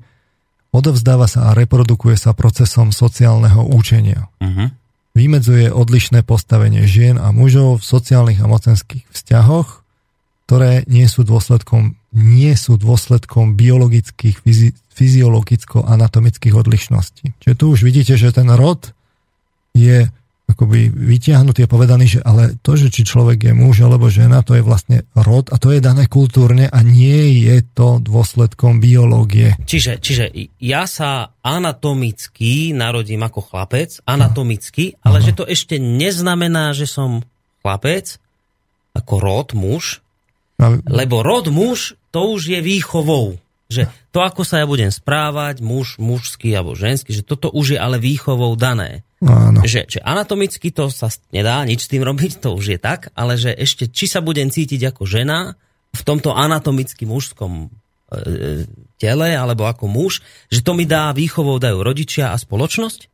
odovzdáva 0.72 1.26
sa 1.26 1.52
a 1.52 1.56
reprodukuje 1.56 2.16
sa 2.18 2.36
procesom 2.36 2.92
sociálneho 2.92 3.64
učenia. 3.64 4.28
Uh-huh. 4.40 4.68
Vymedzuje 5.16 5.72
odlišné 5.72 6.22
postavenie 6.22 6.84
žien 6.84 7.16
a 7.16 7.32
mužov 7.32 7.82
v 7.82 7.84
sociálnych 7.84 8.40
a 8.44 8.46
mocenských 8.46 9.08
vzťahoch, 9.08 9.82
ktoré 10.48 10.84
nie 10.88 11.04
sú 11.10 11.28
dôsledkom, 11.28 11.98
nie 12.16 12.52
sú 12.56 12.80
dôsledkom 12.80 13.52
biologických, 13.58 14.40
fyzi, 14.40 14.70
fyziologicko-anatomických 14.96 16.54
odlišností. 16.56 17.36
Čiže 17.44 17.54
tu 17.58 17.64
už 17.72 17.84
vidíte, 17.84 18.16
že 18.16 18.32
ten 18.32 18.48
rod 18.48 18.96
je 19.76 20.08
akoby 20.48 20.88
vytiahnutý 20.88 21.68
a 21.68 21.70
povedaný, 21.70 22.18
že 22.18 22.20
ale 22.24 22.56
to, 22.64 22.74
že 22.74 22.88
či 22.88 23.04
človek 23.04 23.52
je 23.52 23.52
muž 23.52 23.84
alebo 23.84 24.08
žena, 24.08 24.40
to 24.40 24.56
je 24.56 24.64
vlastne 24.64 25.04
rod 25.12 25.52
a 25.52 25.60
to 25.60 25.76
je 25.76 25.84
dané 25.84 26.08
kultúrne 26.08 26.66
a 26.72 26.78
nie 26.80 27.44
je 27.44 27.60
to 27.76 28.00
dôsledkom 28.00 28.80
biológie. 28.80 29.54
Čiže, 29.68 30.00
čiže 30.00 30.24
ja 30.58 30.88
sa 30.88 31.36
anatomicky 31.44 32.72
narodím 32.72 33.20
ako 33.28 33.44
chlapec, 33.44 34.00
anatomicky, 34.08 34.96
no. 34.98 35.12
ale 35.12 35.20
Aha. 35.20 35.26
že 35.28 35.32
to 35.36 35.44
ešte 35.44 35.76
neznamená, 35.76 36.72
že 36.72 36.88
som 36.88 37.20
chlapec, 37.60 38.16
ako 38.96 39.14
rod 39.20 39.48
muž, 39.52 40.00
a... 40.58 40.80
lebo 40.80 41.20
rod 41.20 41.52
muž 41.52 41.94
to 42.08 42.34
už 42.34 42.56
je 42.56 42.60
výchovou. 42.64 43.36
Že 43.68 43.84
to, 44.16 44.24
ako 44.24 44.48
sa 44.48 44.64
ja 44.64 44.66
budem 44.66 44.88
správať, 44.88 45.60
muž, 45.60 46.00
mužský 46.00 46.56
alebo 46.56 46.72
ženský, 46.72 47.12
že 47.12 47.20
toto 47.20 47.52
už 47.52 47.76
je 47.76 47.78
ale 47.78 48.00
výchovou 48.00 48.56
dané. 48.56 49.04
Áno. 49.18 49.66
Že, 49.66 49.90
že 49.90 49.98
anatomicky 49.98 50.70
to 50.70 50.94
sa 50.94 51.10
nedá 51.34 51.58
nič 51.66 51.86
s 51.86 51.90
tým 51.90 52.06
robiť, 52.06 52.38
to 52.38 52.54
už 52.54 52.66
je 52.74 52.78
tak, 52.78 53.10
ale 53.18 53.34
že 53.34 53.50
ešte 53.50 53.90
či 53.90 54.06
sa 54.06 54.22
budem 54.22 54.46
cítiť 54.46 54.94
ako 54.94 55.10
žena 55.10 55.58
v 55.90 56.02
tomto 56.06 56.30
anatomicky 56.30 57.02
mužskom 57.02 57.66
e, 57.66 58.62
tele 58.94 59.34
alebo 59.34 59.66
ako 59.66 59.90
muž, 59.90 60.22
že 60.46 60.62
to 60.62 60.78
mi 60.78 60.86
dá 60.86 61.10
výchovou 61.10 61.58
dajú 61.58 61.82
rodičia 61.82 62.30
a 62.30 62.38
spoločnosť? 62.38 63.10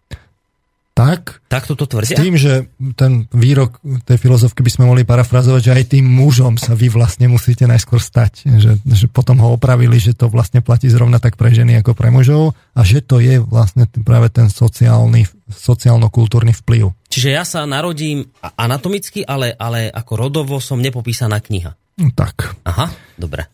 Tak. 0.95 1.43
Tak 1.51 1.67
toto 1.67 1.91
tvrdia? 1.91 2.15
S 2.15 2.23
tým, 2.23 2.39
že 2.39 2.71
ten 2.95 3.27
výrok 3.35 3.83
tej 4.07 4.15
filozofky 4.15 4.63
by 4.63 4.71
sme 4.71 4.85
mohli 4.87 5.03
parafrazovať, 5.03 5.61
že 5.67 5.75
aj 5.75 5.85
tým 5.91 6.07
mužom 6.07 6.55
sa 6.55 6.79
vy 6.79 6.87
vlastne 6.87 7.27
musíte 7.27 7.67
najskôr 7.67 7.99
stať. 7.99 8.47
Že, 8.47 8.79
že 8.87 9.07
potom 9.11 9.43
ho 9.43 9.59
opravili, 9.59 9.99
že 9.99 10.15
to 10.15 10.31
vlastne 10.31 10.63
platí 10.63 10.87
zrovna 10.87 11.19
tak 11.19 11.35
pre 11.35 11.51
ženy 11.51 11.83
ako 11.83 11.99
pre 11.99 12.15
mužov 12.15 12.55
a 12.79 12.87
že 12.87 13.03
to 13.03 13.19
je 13.19 13.43
vlastne 13.43 13.91
práve 14.07 14.31
ten 14.31 14.47
sociálny, 14.47 15.27
sociálno-kultúrny 15.51 16.55
vplyv. 16.63 16.95
Čiže 17.11 17.29
ja 17.35 17.43
sa 17.43 17.67
narodím 17.67 18.31
anatomicky, 18.55 19.27
ale, 19.27 19.51
ale 19.59 19.91
ako 19.91 20.13
rodovo 20.15 20.63
som 20.63 20.79
nepopísaná 20.79 21.43
kniha. 21.43 21.75
Tak. 22.15 22.55
Aha, 22.71 22.87
dobre. 23.19 23.51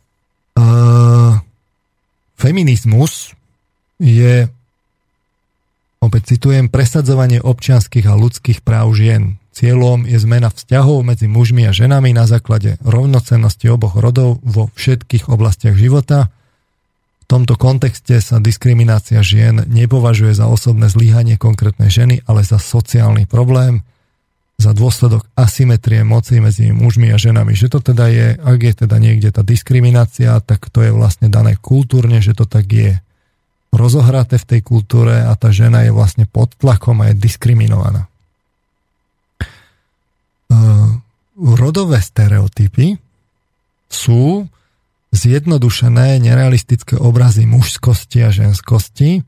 Uh, 0.61 1.41
feminizmus 2.37 3.33
je 3.97 4.45
Opäť 6.01 6.36
citujem, 6.36 6.72
presadzovanie 6.72 7.44
občianských 7.44 8.09
a 8.09 8.16
ľudských 8.16 8.64
práv 8.64 8.97
žien. 8.97 9.36
Cieľom 9.52 10.09
je 10.09 10.16
zmena 10.16 10.48
vzťahov 10.48 11.05
medzi 11.05 11.28
mužmi 11.28 11.68
a 11.68 11.77
ženami 11.77 12.16
na 12.16 12.24
základe 12.24 12.81
rovnocennosti 12.81 13.68
oboch 13.68 14.01
rodov 14.01 14.40
vo 14.40 14.72
všetkých 14.72 15.28
oblastiach 15.28 15.77
života, 15.77 16.32
tomto 17.31 17.55
kontexte 17.55 18.18
sa 18.18 18.43
diskriminácia 18.43 19.22
žien 19.22 19.62
nepovažuje 19.70 20.35
za 20.35 20.51
osobné 20.51 20.90
zlyhanie 20.90 21.39
konkrétnej 21.39 21.86
ženy, 21.86 22.27
ale 22.27 22.43
za 22.43 22.59
sociálny 22.59 23.31
problém, 23.31 23.86
za 24.59 24.74
dôsledok 24.74 25.22
asymetrie 25.39 26.02
moci 26.02 26.43
medzi 26.43 26.74
mužmi 26.74 27.14
a 27.14 27.16
ženami. 27.22 27.55
Že 27.55 27.78
to 27.78 27.94
teda 27.94 28.10
je, 28.10 28.27
ak 28.35 28.59
je 28.59 28.74
teda 28.82 28.97
niekde 28.98 29.31
tá 29.31 29.47
diskriminácia, 29.47 30.43
tak 30.43 30.66
to 30.74 30.82
je 30.82 30.90
vlastne 30.90 31.31
dané 31.31 31.55
kultúrne, 31.55 32.18
že 32.18 32.35
to 32.35 32.51
tak 32.51 32.66
je 32.66 32.98
rozohraté 33.81 34.36
v 34.36 34.48
tej 34.57 34.61
kultúre 34.61 35.24
a 35.24 35.32
tá 35.35 35.48
žena 35.48 35.82
je 35.82 35.90
vlastne 35.90 36.28
pod 36.28 36.52
tlakom 36.61 37.01
a 37.01 37.11
je 37.11 37.16
diskriminovaná. 37.16 38.07
Uh, 40.51 41.01
rodové 41.35 42.05
stereotypy 42.05 43.01
sú 43.90 44.47
zjednodušené 45.11 46.23
nerealistické 46.23 46.94
obrazy 46.94 47.43
mužskosti 47.48 48.23
a 48.23 48.31
ženskosti, 48.31 49.27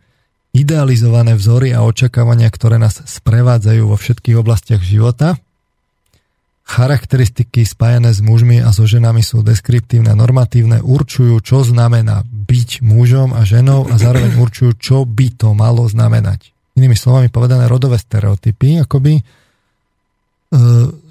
idealizované 0.54 1.34
vzory 1.34 1.74
a 1.74 1.82
očakávania, 1.82 2.46
ktoré 2.52 2.78
nás 2.78 3.02
sprevádzajú 3.02 3.82
vo 3.90 3.96
všetkých 3.98 4.38
oblastiach 4.38 4.82
života. 4.84 5.41
Charakteristiky 6.62 7.66
spájané 7.66 8.14
s 8.14 8.22
mužmi 8.22 8.62
a 8.62 8.70
so 8.70 8.86
ženami 8.86 9.20
sú 9.20 9.42
deskriptívne, 9.42 10.14
normatívne, 10.14 10.78
určujú, 10.78 11.42
čo 11.42 11.66
znamená 11.66 12.22
byť 12.24 12.86
mužom 12.86 13.34
a 13.34 13.42
ženou 13.42 13.90
a 13.90 13.98
zároveň 13.98 14.38
určujú, 14.38 14.70
čo 14.78 14.96
by 15.02 15.34
to 15.34 15.52
malo 15.58 15.84
znamenať. 15.90 16.54
Inými 16.78 16.96
slovami 16.96 17.28
povedané, 17.28 17.66
rodové 17.66 17.98
stereotypy 17.98 18.80
akoby 18.80 19.20
e, 19.20 19.22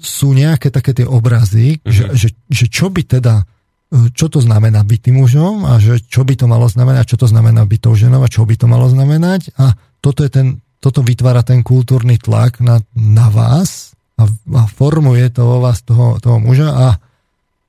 sú 0.00 0.28
nejaké 0.34 0.72
také 0.72 0.96
tie 0.96 1.06
obrazy, 1.06 1.78
uh-huh. 1.78 1.86
že, 1.86 2.04
že, 2.16 2.28
že 2.48 2.66
čo 2.66 2.88
by 2.88 3.02
teda 3.04 3.44
čo 3.92 4.32
to 4.32 4.40
znamená 4.40 4.80
byť 4.80 5.00
tým 5.04 5.20
mužom 5.20 5.68
a 5.68 5.76
že 5.76 6.00
čo 6.08 6.24
by 6.24 6.32
to 6.32 6.48
malo 6.48 6.64
znamenať, 6.64 7.12
čo 7.12 7.20
to 7.20 7.28
znamená 7.28 7.68
byť 7.68 7.80
tou 7.84 7.92
ženou 7.92 8.24
a 8.24 8.32
čo 8.32 8.48
by 8.48 8.56
to 8.56 8.64
malo 8.64 8.88
znamenať. 8.88 9.52
A 9.60 9.76
toto, 10.00 10.24
je 10.24 10.32
ten, 10.32 10.46
toto 10.80 11.04
vytvára 11.04 11.44
ten 11.44 11.60
kultúrny 11.60 12.16
tlak 12.16 12.64
na, 12.64 12.80
na 12.96 13.28
vás 13.28 13.91
a, 14.18 14.24
a 14.28 14.62
formuje 14.68 15.28
to 15.32 15.42
vo 15.46 15.58
vás 15.64 15.82
toho, 15.82 16.20
toho 16.20 16.38
muža 16.42 16.68
a 16.72 16.86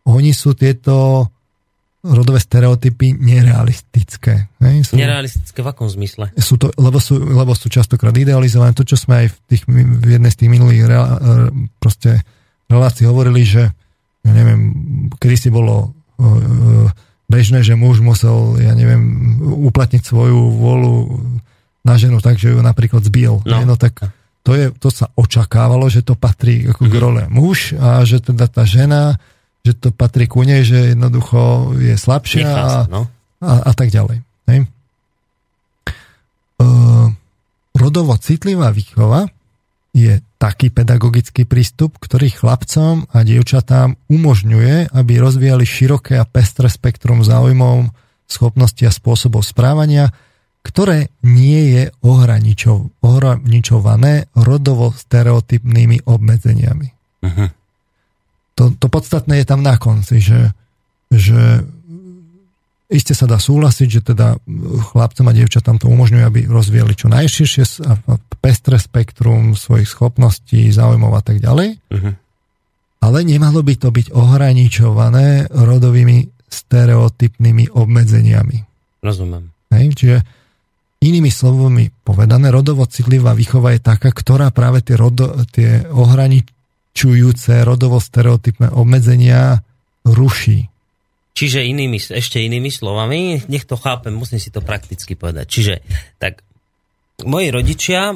oni 0.03 0.35
sú 0.35 0.51
tieto 0.57 1.27
rodové 2.03 2.43
stereotypy 2.43 3.15
nerealistické. 3.15 4.51
Ne? 4.59 4.83
Sú, 4.83 4.99
nerealistické 4.99 5.63
v 5.63 5.71
akom 5.71 5.87
zmysle? 5.87 6.35
Sú 6.35 6.59
to, 6.59 6.67
lebo, 6.75 6.99
sú, 6.99 7.15
lebo 7.15 7.55
sú 7.55 7.71
častokrát 7.71 8.11
idealizované. 8.11 8.75
To, 8.75 8.83
čo 8.83 8.99
sme 8.99 9.23
aj 9.23 9.27
v, 9.31 9.35
tých, 9.47 9.63
v 9.71 10.09
jednej 10.19 10.31
z 10.35 10.37
tých 10.43 10.51
minulých 10.51 10.83
re, 10.83 10.99
proste 11.79 12.19
relácií 12.67 13.07
hovorili, 13.07 13.47
že 13.47 13.71
ja 14.23 14.31
neviem, 14.35 14.59
kedy 15.15 15.35
si 15.35 15.49
bolo 15.51 15.95
bežné, 17.31 17.63
že 17.63 17.79
muž 17.79 18.03
musel, 18.03 18.59
ja 18.59 18.75
neviem, 18.75 19.39
uplatniť 19.71 20.03
svoju 20.03 20.59
vôľu 20.59 20.95
na 21.87 21.95
ženu 21.95 22.19
tak, 22.19 22.35
že 22.35 22.51
ju 22.51 22.59
napríklad 22.59 23.03
zbil. 23.03 23.43
No. 23.47 23.63
no 23.63 23.75
tak 23.79 24.03
to, 24.43 24.51
je, 24.53 24.65
to 24.75 24.91
sa 24.91 25.07
očakávalo, 25.15 25.87
že 25.87 26.03
to 26.03 26.19
patrí 26.19 26.67
ako 26.67 26.91
k 26.91 26.95
role 26.99 27.23
muž 27.31 27.73
a 27.79 28.03
že 28.03 28.19
teda 28.19 28.51
tá 28.51 28.67
žena, 28.67 29.15
že 29.63 29.71
to 29.71 29.95
patrí 29.95 30.27
ku 30.27 30.43
nej, 30.43 30.67
že 30.67 30.91
jednoducho 30.91 31.73
je 31.79 31.95
slabšia 31.95 32.51
a, 32.51 32.71
no. 32.91 33.07
a, 33.39 33.71
a 33.71 33.71
tak 33.71 33.87
ďalej. 33.87 34.19
Hej. 34.51 34.59
Uh, 36.59 37.07
rodovo 37.71 38.19
citlivá 38.19 38.75
výchova 38.75 39.31
je 39.95 40.19
taký 40.41 40.75
pedagogický 40.75 41.47
prístup, 41.47 41.95
ktorý 42.03 42.27
chlapcom 42.33 43.07
a 43.15 43.23
dievčatám 43.23 43.95
umožňuje, 44.11 44.91
aby 44.91 45.13
rozvíjali 45.23 45.63
široké 45.63 46.19
a 46.19 46.27
pestré 46.27 46.67
spektrum 46.67 47.23
záujmov, 47.23 47.95
schopnosti 48.27 48.83
a 48.83 48.91
spôsobov 48.91 49.45
správania, 49.45 50.11
ktoré 50.63 51.11
nie 51.21 51.75
je 51.75 51.83
ohraničované 53.03 54.31
rodovo 54.33 54.95
stereotypnými 54.95 56.07
obmedzeniami. 56.07 56.87
Uh-huh. 57.23 57.51
To, 58.55 58.71
to 58.71 58.87
podstatné 58.87 59.43
je 59.43 59.47
tam 59.47 59.59
na 59.59 59.75
konci, 59.75 60.23
že, 60.23 60.55
že 61.11 61.67
Isté 62.93 63.17
sa 63.17 63.25
dá 63.25 63.41
súhlasiť, 63.41 63.87
že 63.89 64.01
teda 64.05 64.37
chlapcom 64.93 65.25
a 65.25 65.33
dievčatám 65.33 65.81
to 65.81 65.89
umožňuje, 65.89 66.23
aby 66.29 66.41
rozvíjali 66.45 66.93
čo 66.93 67.09
najširšie 67.09 67.63
a 67.89 67.97
pestré 68.37 68.77
spektrum 68.77 69.57
svojich 69.57 69.89
schopností, 69.89 70.69
záujmov 70.69 71.17
a 71.17 71.21
tak 71.25 71.41
ďalej. 71.41 71.81
Uh-huh. 71.89 72.13
Ale 73.01 73.25
nemalo 73.25 73.65
by 73.65 73.73
to 73.81 73.89
byť 73.89 74.13
ohraničované 74.13 75.49
rodovými 75.49 76.29
stereotypnými 76.45 77.73
obmedzeniami. 77.73 78.57
Rozumiem. 79.01 79.49
Hej, 79.73 79.85
čiže 79.97 80.17
inými 81.03 81.27
slovami 81.27 81.91
povedané, 82.07 82.47
rodovo 82.47 82.87
citlivá 82.87 83.35
výchova 83.35 83.75
je 83.75 83.83
taká, 83.83 84.15
ktorá 84.15 84.55
práve 84.55 84.79
tie, 84.79 84.95
rodo, 84.95 85.35
tie 85.51 85.83
ohraničujúce 85.91 87.67
rodovo 87.67 87.99
stereotypné 87.99 88.71
obmedzenia 88.71 89.59
ruší. 90.07 90.71
Čiže 91.33 91.65
inými, 91.65 91.97
ešte 91.97 92.39
inými 92.39 92.69
slovami, 92.69 93.43
nech 93.49 93.65
to 93.65 93.75
chápem, 93.75 94.13
musím 94.13 94.37
si 94.37 94.53
to 94.53 94.61
prakticky 94.61 95.17
povedať. 95.17 95.45
Čiže 95.49 95.73
tak 96.21 96.45
moji 97.25 97.49
rodičia 97.49 98.13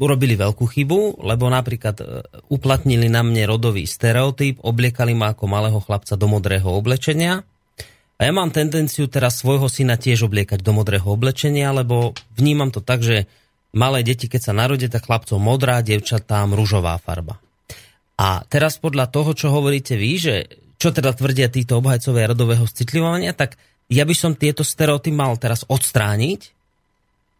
urobili 0.00 0.36
veľkú 0.36 0.64
chybu, 0.68 1.24
lebo 1.24 1.48
napríklad 1.48 1.96
e, 2.00 2.04
uplatnili 2.52 3.08
na 3.08 3.24
mne 3.24 3.48
rodový 3.48 3.88
stereotyp, 3.88 4.60
obliekali 4.64 5.12
ma 5.12 5.32
ako 5.32 5.44
malého 5.48 5.80
chlapca 5.80 6.16
do 6.16 6.28
modrého 6.28 6.68
oblečenia. 6.68 7.44
A 8.16 8.20
ja 8.24 8.32
mám 8.32 8.48
tendenciu 8.48 9.12
teraz 9.12 9.44
svojho 9.44 9.68
syna 9.68 10.00
tiež 10.00 10.24
obliekať 10.24 10.64
do 10.64 10.72
modrého 10.72 11.04
oblečenia, 11.04 11.68
lebo 11.76 12.16
vnímam 12.32 12.72
to 12.72 12.80
tak, 12.80 13.04
že 13.04 13.28
malé 13.76 14.00
deti, 14.00 14.24
keď 14.24 14.40
sa 14.40 14.52
narodia, 14.56 14.88
tak 14.88 15.04
chlapcov 15.04 15.36
modrá, 15.36 15.84
devčatám 15.84 16.56
rúžová 16.56 16.96
farba. 16.96 17.36
A 18.16 18.40
teraz 18.48 18.80
podľa 18.80 19.12
toho, 19.12 19.36
čo 19.36 19.52
hovoríte 19.52 20.00
vy, 20.00 20.12
že 20.16 20.34
čo 20.80 20.88
teda 20.88 21.12
tvrdia 21.12 21.52
títo 21.52 21.76
obhajcovia 21.76 22.32
rodového 22.32 22.64
citlivovania, 22.64 23.36
tak 23.36 23.60
ja 23.92 24.08
by 24.08 24.14
som 24.16 24.32
tieto 24.32 24.64
stereotypy 24.64 25.12
mal 25.12 25.36
teraz 25.36 25.68
odstrániť 25.68 26.56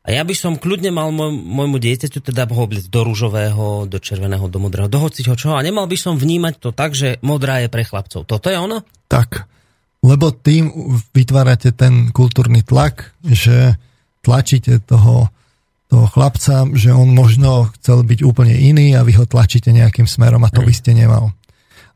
a 0.07 0.15
ja 0.15 0.23
by 0.23 0.35
som 0.39 0.55
kľudne 0.55 0.95
mal 0.95 1.11
môj, 1.11 1.35
môjmu 1.35 1.83
dieťaťu 1.83 2.23
teda 2.23 2.47
ho 2.47 2.61
obliecť 2.63 2.87
do 2.87 3.01
rúžového, 3.03 3.91
do 3.91 3.99
červeného, 3.99 4.47
do 4.47 4.63
modrého, 4.63 4.87
do 4.87 5.03
hociho 5.03 5.35
čoho 5.35 5.59
a 5.59 5.67
nemal 5.67 5.91
by 5.91 5.99
som 5.99 6.15
vnímať 6.15 6.63
to 6.63 6.71
tak, 6.71 6.95
že 6.95 7.19
modrá 7.27 7.65
je 7.65 7.73
pre 7.73 7.83
chlapcov. 7.83 8.23
Toto 8.23 8.47
je 8.47 8.55
ono? 8.55 8.87
Tak, 9.11 9.51
lebo 10.07 10.31
tým 10.31 10.71
vytvárate 11.11 11.75
ten 11.75 12.15
kultúrny 12.15 12.63
tlak, 12.63 13.11
že 13.27 13.75
tlačíte 14.23 14.79
toho, 14.87 15.35
toho 15.91 16.07
chlapca, 16.07 16.63
že 16.79 16.95
on 16.95 17.11
možno 17.11 17.75
chcel 17.75 18.07
byť 18.07 18.23
úplne 18.23 18.55
iný 18.55 18.95
a 18.95 19.03
vy 19.03 19.19
ho 19.19 19.27
tlačíte 19.27 19.75
nejakým 19.75 20.07
smerom 20.07 20.47
a 20.47 20.53
to 20.55 20.63
by 20.63 20.71
ste 20.71 20.95
nemal. 20.95 21.35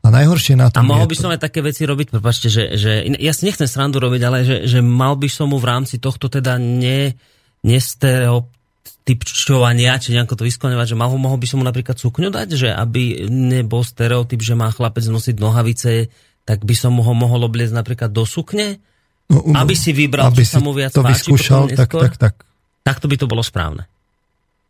A 0.01 0.09
najhoršie 0.09 0.57
na 0.57 0.73
tom 0.73 0.81
A 0.81 0.97
mohol 0.97 1.05
by 1.05 1.13
som 1.13 1.29
aj 1.29 1.45
také 1.45 1.61
veci 1.61 1.85
robiť, 1.85 2.09
prepačte, 2.09 2.49
že, 2.49 2.73
že 2.73 3.05
ja 3.21 3.37
si 3.37 3.45
nechcem 3.45 3.69
srandu 3.69 4.01
robiť, 4.01 4.21
ale 4.25 4.41
že, 4.41 4.65
že 4.65 4.81
mal 4.81 5.13
by 5.13 5.29
som 5.29 5.53
mu 5.53 5.61
v 5.61 5.69
rámci 5.69 6.01
tohto 6.01 6.25
teda 6.25 6.57
ne, 6.57 7.13
nestereotypčovania, 7.61 10.01
či 10.01 10.17
nejako 10.17 10.41
to 10.41 10.49
vyskloňovať, 10.49 10.87
že 10.89 10.97
mohol, 10.97 11.21
mohol 11.21 11.37
by 11.37 11.45
som 11.45 11.61
mu 11.61 11.65
napríklad 11.69 12.01
sukňu 12.01 12.33
dať, 12.33 12.49
že 12.57 12.73
aby 12.73 13.29
nebol 13.29 13.85
stereotyp, 13.85 14.41
že 14.41 14.57
má 14.57 14.73
chlapec 14.73 15.05
nosiť 15.05 15.37
nohavice, 15.37 16.09
tak 16.45 16.65
by 16.65 16.75
som 16.75 16.97
ho 16.97 17.13
mohol 17.13 17.47
obliecť 17.47 17.73
napríklad 17.73 18.09
do 18.09 18.25
sukne, 18.25 18.81
no, 19.29 19.45
um, 19.45 19.55
aby 19.55 19.77
si 19.77 19.93
vybral, 19.93 20.29
aby 20.29 20.43
čo 20.43 20.57
sa 20.57 20.59
mu 20.59 20.73
viac 20.73 20.91
to 20.91 21.05
páči. 21.05 21.31
Vyskúšal, 21.31 21.71
tak, 21.77 21.89
tak, 21.91 22.13
tak. 22.17 22.33
Takto 22.81 23.05
by 23.05 23.15
to 23.15 23.29
bolo 23.29 23.45
správne. 23.45 23.85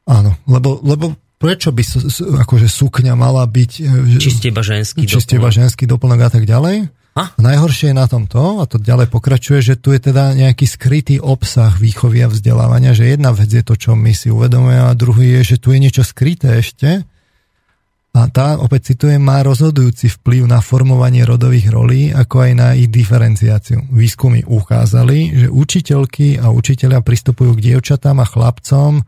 Áno, 0.10 0.36
lebo, 0.50 0.84
lebo 0.84 1.16
prečo 1.40 1.74
by 1.74 1.82
akože 2.44 2.68
sukňa 2.68 3.14
mala 3.16 3.48
byť... 3.48 3.72
E, 3.82 4.22
čiste 4.22 4.52
iba 4.52 4.62
ženský 4.62 5.10
čiste 5.10 5.40
iba 5.40 5.50
ženský 5.50 5.90
doplnok 5.90 6.20
a 6.28 6.30
tak 6.30 6.46
ďalej. 6.46 6.92
A? 7.12 7.36
Najhoršie 7.36 7.92
je 7.92 7.96
na 7.98 8.08
tomto, 8.08 8.64
a 8.64 8.70
to 8.70 8.80
ďalej 8.80 9.12
pokračuje, 9.12 9.60
že 9.60 9.76
tu 9.76 9.92
je 9.92 10.00
teda 10.00 10.32
nejaký 10.32 10.64
skrytý 10.64 11.20
obsah 11.20 11.76
výchovy 11.76 12.24
a 12.24 12.32
vzdelávania, 12.32 12.96
že 12.96 13.12
jedna 13.12 13.36
vec 13.36 13.52
je 13.52 13.60
to, 13.68 13.76
čo 13.76 14.00
my 14.00 14.16
si 14.16 14.32
uvedomujeme, 14.32 14.88
a 14.88 14.96
druhý 14.96 15.42
je, 15.42 15.56
že 15.56 15.58
tu 15.60 15.76
je 15.76 15.84
niečo 15.84 16.08
skryté 16.08 16.64
ešte. 16.64 17.04
A 18.12 18.28
tá, 18.28 18.60
opäť 18.60 18.92
citujem, 18.92 19.24
má 19.24 19.40
rozhodujúci 19.40 20.12
vplyv 20.20 20.44
na 20.44 20.60
formovanie 20.60 21.24
rodových 21.24 21.72
rolí, 21.72 22.12
ako 22.12 22.44
aj 22.44 22.52
na 22.60 22.68
ich 22.76 22.92
diferenciáciu. 22.92 23.88
Výskumy 23.88 24.44
ukázali, 24.44 25.32
že 25.32 25.48
učiteľky 25.48 26.36
a 26.36 26.52
učiteľia 26.52 27.00
pristupujú 27.00 27.56
k 27.56 27.72
dievčatám 27.72 28.20
a 28.20 28.28
chlapcom 28.28 29.08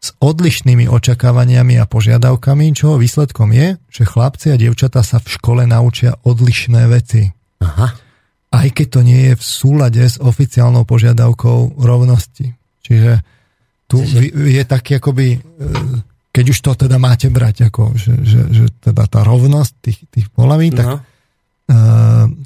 s 0.00 0.08
odlišnými 0.22 0.86
očakávaniami 0.86 1.76
a 1.82 1.90
požiadavkami, 1.90 2.72
čo 2.72 2.96
výsledkom 2.96 3.50
je, 3.50 3.76
že 3.90 4.08
chlapci 4.08 4.54
a 4.54 4.56
dievčatá 4.56 5.02
sa 5.02 5.18
v 5.18 5.28
škole 5.28 5.62
naučia 5.66 6.14
odlišné 6.22 6.86
veci. 6.86 7.28
Aha. 7.60 7.92
Aj 8.50 8.66
keď 8.70 8.86
to 8.94 9.00
nie 9.02 9.20
je 9.30 9.34
v 9.36 9.44
súlade 9.44 10.02
s 10.06 10.22
oficiálnou 10.22 10.86
požiadavkou 10.86 11.82
rovnosti. 11.82 12.54
Čiže 12.86 13.26
tu 13.90 14.00
je 14.46 14.62
taký 14.62 15.02
akoby, 15.02 15.34
e, 15.34 15.38
keď 16.30 16.44
už 16.54 16.58
to 16.62 16.70
teda 16.86 16.96
máte 17.02 17.26
brať, 17.26 17.70
ako, 17.70 17.98
že, 17.98 18.14
že, 18.22 18.40
že 18.54 18.64
teda 18.78 19.06
tá 19.10 19.26
rovnosť 19.26 19.72
tých, 19.82 19.98
tých 20.06 20.26
polaví, 20.30 20.70
tak, 20.70 20.86
no. 20.86 20.96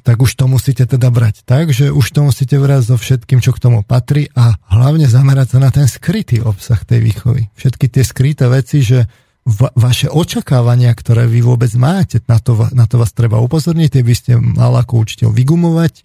tak 0.01 0.17
už 0.17 0.33
to 0.33 0.49
musíte 0.49 0.89
teda 0.89 1.13
brať 1.13 1.45
tak, 1.45 1.69
že 1.69 1.93
už 1.93 2.05
to 2.09 2.25
musíte 2.25 2.57
brať 2.57 2.81
so 2.81 2.95
všetkým, 2.97 3.45
čo 3.45 3.53
k 3.53 3.61
tomu 3.61 3.85
patrí 3.85 4.33
a 4.33 4.57
hlavne 4.73 5.05
zamerať 5.05 5.57
sa 5.57 5.59
na 5.61 5.69
ten 5.69 5.85
skrytý 5.85 6.41
obsah 6.41 6.81
tej 6.81 7.05
výchovy. 7.05 7.53
Všetky 7.53 7.85
tie 7.93 8.01
skryté 8.01 8.49
veci, 8.49 8.81
že 8.81 9.05
va- 9.45 9.73
vaše 9.77 10.09
očakávania, 10.09 10.89
ktoré 10.97 11.29
vy 11.29 11.45
vôbec 11.45 11.69
máte, 11.77 12.17
na 12.25 12.41
to, 12.41 12.57
na 12.73 12.89
to 12.89 12.97
vás 12.97 13.13
treba 13.13 13.37
upozorniť, 13.37 13.89
tie 13.93 14.03
by 14.03 14.15
ste 14.17 14.31
mal 14.41 14.73
ako 14.81 15.05
učiteľ 15.05 15.29
vygumovať 15.29 16.01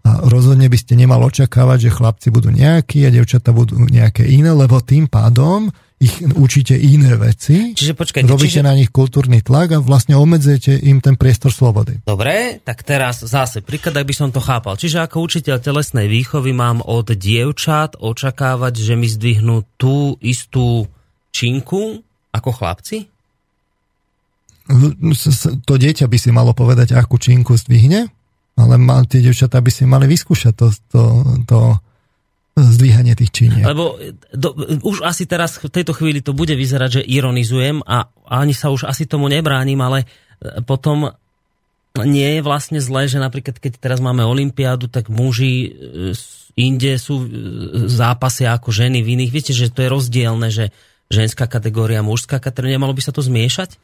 a 0.00 0.24
rozhodne 0.24 0.64
by 0.72 0.78
ste 0.80 0.96
nemal 0.96 1.20
očakávať, 1.20 1.88
že 1.88 1.96
chlapci 2.00 2.28
budú 2.32 2.48
nejakí 2.48 3.04
a 3.04 3.12
devčata 3.12 3.52
budú 3.52 3.76
nejaké 3.84 4.24
iné, 4.24 4.48
lebo 4.56 4.80
tým 4.80 5.04
pádom 5.04 5.68
ich 6.00 6.24
učíte 6.32 6.72
iné 6.80 7.12
veci, 7.20 7.76
čiže 7.76 7.92
počkajte, 7.92 8.24
robíte 8.24 8.64
čiže... 8.64 8.64
na 8.64 8.72
nich 8.72 8.88
kultúrny 8.88 9.44
tlak 9.44 9.76
a 9.76 9.78
vlastne 9.84 10.16
obmedzujete 10.16 10.80
im 10.88 11.04
ten 11.04 11.20
priestor 11.20 11.52
slobody. 11.52 12.00
Dobre, 12.08 12.56
tak 12.64 12.80
teraz 12.88 13.20
zase 13.20 13.60
príklad, 13.60 14.00
ak 14.00 14.08
by 14.08 14.14
som 14.16 14.32
to 14.32 14.40
chápal. 14.40 14.80
Čiže 14.80 15.04
ako 15.04 15.28
učiteľ 15.28 15.60
telesnej 15.60 16.08
výchovy 16.08 16.56
mám 16.56 16.80
od 16.80 17.12
dievčat 17.12 18.00
očakávať, 18.00 18.80
že 18.80 18.96
mi 18.96 19.12
zdvihnú 19.12 19.60
tú 19.76 20.16
istú 20.24 20.88
činku 21.36 22.00
ako 22.32 22.48
chlapci? 22.48 23.04
To 25.68 25.74
dieťa 25.76 26.08
by 26.08 26.16
si 26.16 26.32
malo 26.32 26.56
povedať, 26.56 26.96
akú 26.96 27.20
činku 27.20 27.60
zdvihne, 27.60 28.08
ale 28.56 28.74
tie 29.04 29.20
dievčatá 29.20 29.60
by 29.60 29.68
si 29.68 29.84
mali 29.84 30.08
vyskúšať 30.08 30.52
to, 30.56 30.66
to, 30.88 31.02
to 31.44 31.58
zdvíhanie 32.66 33.16
tých 33.16 33.32
činiek. 33.32 33.64
Lebo 33.64 33.96
do, 34.34 34.52
už 34.84 35.02
asi 35.06 35.24
teraz 35.24 35.56
v 35.60 35.72
tejto 35.72 35.96
chvíli 35.96 36.20
to 36.20 36.36
bude 36.36 36.52
vyzerať, 36.52 37.00
že 37.00 37.02
ironizujem 37.06 37.80
a 37.84 38.08
ani 38.28 38.52
sa 38.52 38.68
už 38.68 38.86
asi 38.86 39.08
tomu 39.08 39.32
nebránim, 39.32 39.80
ale 39.80 40.04
e, 40.04 40.60
potom 40.62 41.10
nie 41.98 42.38
je 42.38 42.40
vlastne 42.46 42.78
zlé, 42.78 43.10
že 43.10 43.18
napríklad 43.18 43.58
keď 43.58 43.82
teraz 43.82 43.98
máme 43.98 44.22
olympiádu, 44.22 44.86
tak 44.86 45.10
muži 45.10 45.52
e, 45.66 45.68
inde 46.54 46.94
sú 47.00 47.24
e, 47.24 47.28
zápasy 47.90 48.46
ako 48.46 48.70
ženy 48.70 49.02
v 49.02 49.18
iných. 49.18 49.32
Viete, 49.34 49.52
že 49.56 49.72
to 49.72 49.82
je 49.82 49.88
rozdielne, 49.90 50.48
že 50.52 50.70
ženská 51.10 51.50
kategória, 51.50 52.06
mužská 52.06 52.38
kategória, 52.38 52.78
nemalo 52.78 52.94
by 52.94 53.02
sa 53.02 53.10
to 53.10 53.24
zmiešať? 53.24 53.80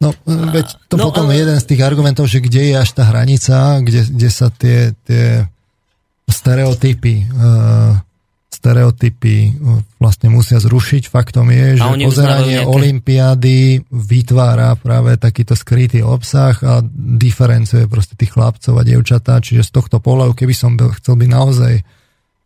No, 0.00 0.16
veď 0.24 0.80
to 0.88 0.96
no, 0.96 1.12
potom 1.12 1.28
ale... 1.28 1.36
je 1.36 1.40
jeden 1.44 1.58
z 1.60 1.68
tých 1.68 1.84
argumentov, 1.84 2.24
že 2.24 2.40
kde 2.40 2.72
je 2.72 2.74
až 2.76 2.90
tá 2.96 3.04
hranica, 3.12 3.84
kde, 3.84 4.08
kde 4.08 4.28
sa 4.32 4.48
tie, 4.48 4.96
tie 5.04 5.44
stereotypy 6.30 7.26
uh, 7.30 7.98
stereotypy 8.60 9.56
vlastne 9.96 10.28
musia 10.28 10.60
zrušiť. 10.60 11.08
Faktom 11.08 11.48
je, 11.48 11.80
že 11.80 11.88
pozeranie 12.04 12.60
olympiády 12.60 13.88
vytvára 13.88 14.76
práve 14.76 15.16
takýto 15.16 15.56
skrytý 15.56 16.04
obsah 16.04 16.52
a 16.60 16.84
diferencuje 16.84 17.88
proste 17.88 18.20
tých 18.20 18.36
chlapcov 18.36 18.76
a 18.76 18.84
dievčatá. 18.84 19.40
Čiže 19.40 19.64
z 19.64 19.70
tohto 19.72 19.96
pohľadu, 20.04 20.36
keby 20.36 20.52
som 20.52 20.76
chcel 20.76 21.16
byť 21.16 21.30
naozaj 21.32 21.74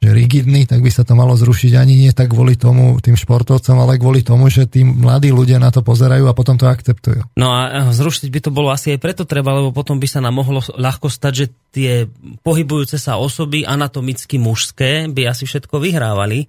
že 0.04 0.12
rigidný, 0.12 0.68
tak 0.68 0.84
by 0.84 0.92
sa 0.92 1.00
to 1.00 1.16
malo 1.16 1.32
zrušiť 1.32 1.72
ani 1.80 1.96
nie 1.96 2.12
tak 2.12 2.28
kvôli 2.28 2.60
tomu 2.60 3.00
tým 3.00 3.16
športovcom, 3.16 3.80
ale 3.80 3.96
kvôli 3.96 4.20
tomu, 4.20 4.52
že 4.52 4.68
tí 4.68 4.84
mladí 4.84 5.32
ľudia 5.32 5.56
na 5.56 5.72
to 5.72 5.80
pozerajú 5.80 6.28
a 6.28 6.36
potom 6.36 6.60
to 6.60 6.68
akceptujú. 6.68 7.24
No 7.40 7.48
a 7.48 7.88
zrušiť 7.88 8.28
by 8.28 8.40
to 8.44 8.50
bolo 8.52 8.68
asi 8.68 8.92
aj 8.92 9.00
preto 9.00 9.24
treba, 9.24 9.56
lebo 9.56 9.72
potom 9.72 9.96
by 9.96 10.04
sa 10.04 10.20
nám 10.20 10.36
mohlo 10.36 10.60
ľahko 10.60 11.08
stať, 11.08 11.32
že 11.32 11.46
tie 11.72 11.92
pohybujúce 12.44 13.00
sa 13.00 13.16
osoby 13.16 13.64
anatomicky 13.64 14.36
mužské 14.36 15.08
by 15.08 15.32
asi 15.32 15.48
všetko 15.48 15.80
vyhrávali 15.80 16.44
e, 16.44 16.46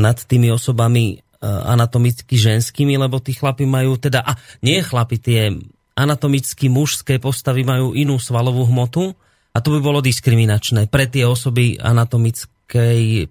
nad 0.00 0.16
tými 0.16 0.48
osobami 0.48 1.20
e, 1.20 1.44
anatomicky 1.44 2.40
ženskými, 2.40 2.96
lebo 2.96 3.20
tí 3.20 3.36
chlapi 3.36 3.68
majú 3.68 4.00
teda, 4.00 4.24
a 4.24 4.32
nie 4.64 4.80
chlapi, 4.80 5.20
tie 5.20 5.52
anatomicky 5.92 6.72
mužské 6.72 7.20
postavy 7.20 7.68
majú 7.68 7.92
inú 7.92 8.16
svalovú 8.16 8.64
hmotu, 8.64 9.12
a 9.52 9.60
to 9.60 9.76
by 9.76 9.80
bolo 9.84 10.00
diskriminačné 10.00 10.88
pre 10.88 11.12
tie 11.12 11.28
osoby 11.28 11.76
anatomicky 11.76 12.51
takej... 12.72 13.28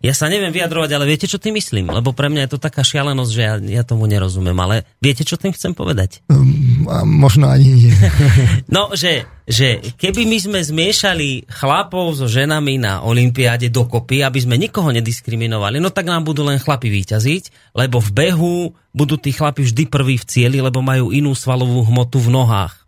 Ja 0.00 0.16
sa 0.16 0.32
neviem 0.32 0.56
vyjadrovať, 0.56 0.88
ale 0.96 1.04
viete, 1.04 1.28
čo 1.28 1.36
tým 1.36 1.60
myslím? 1.60 1.92
Lebo 1.92 2.16
pre 2.16 2.32
mňa 2.32 2.48
je 2.48 2.52
to 2.56 2.64
taká 2.64 2.80
šialenosť, 2.80 3.28
že 3.28 3.42
ja, 3.44 3.54
ja 3.60 3.82
tomu 3.84 4.08
nerozumiem. 4.08 4.56
Ale 4.56 4.88
viete, 5.04 5.20
čo 5.20 5.36
tým 5.36 5.52
chcem 5.52 5.76
povedať? 5.76 6.24
Um, 6.32 6.88
a 6.88 7.04
možno 7.04 7.44
ani 7.52 7.84
nie. 7.84 7.92
no, 8.72 8.96
že, 8.96 9.28
že 9.44 9.84
keby 10.00 10.24
my 10.24 10.38
sme 10.40 10.60
zmiešali 10.64 11.52
chlapov 11.52 12.16
so 12.16 12.24
ženami 12.24 12.80
na 12.80 13.04
olympiáde 13.04 13.68
dokopy, 13.68 14.24
aby 14.24 14.40
sme 14.40 14.56
nikoho 14.56 14.88
nediskriminovali, 14.96 15.76
no 15.76 15.92
tak 15.92 16.08
nám 16.08 16.24
budú 16.24 16.48
len 16.48 16.56
chlapi 16.56 16.88
výťaziť, 16.88 17.76
lebo 17.76 18.00
v 18.00 18.10
behu 18.16 18.56
budú 18.96 19.20
tí 19.20 19.36
chlapi 19.36 19.60
vždy 19.60 19.92
prví 19.92 20.16
v 20.16 20.24
cieli, 20.24 20.56
lebo 20.64 20.80
majú 20.80 21.12
inú 21.12 21.36
svalovú 21.36 21.84
hmotu 21.84 22.16
v 22.16 22.32
nohách 22.32 22.85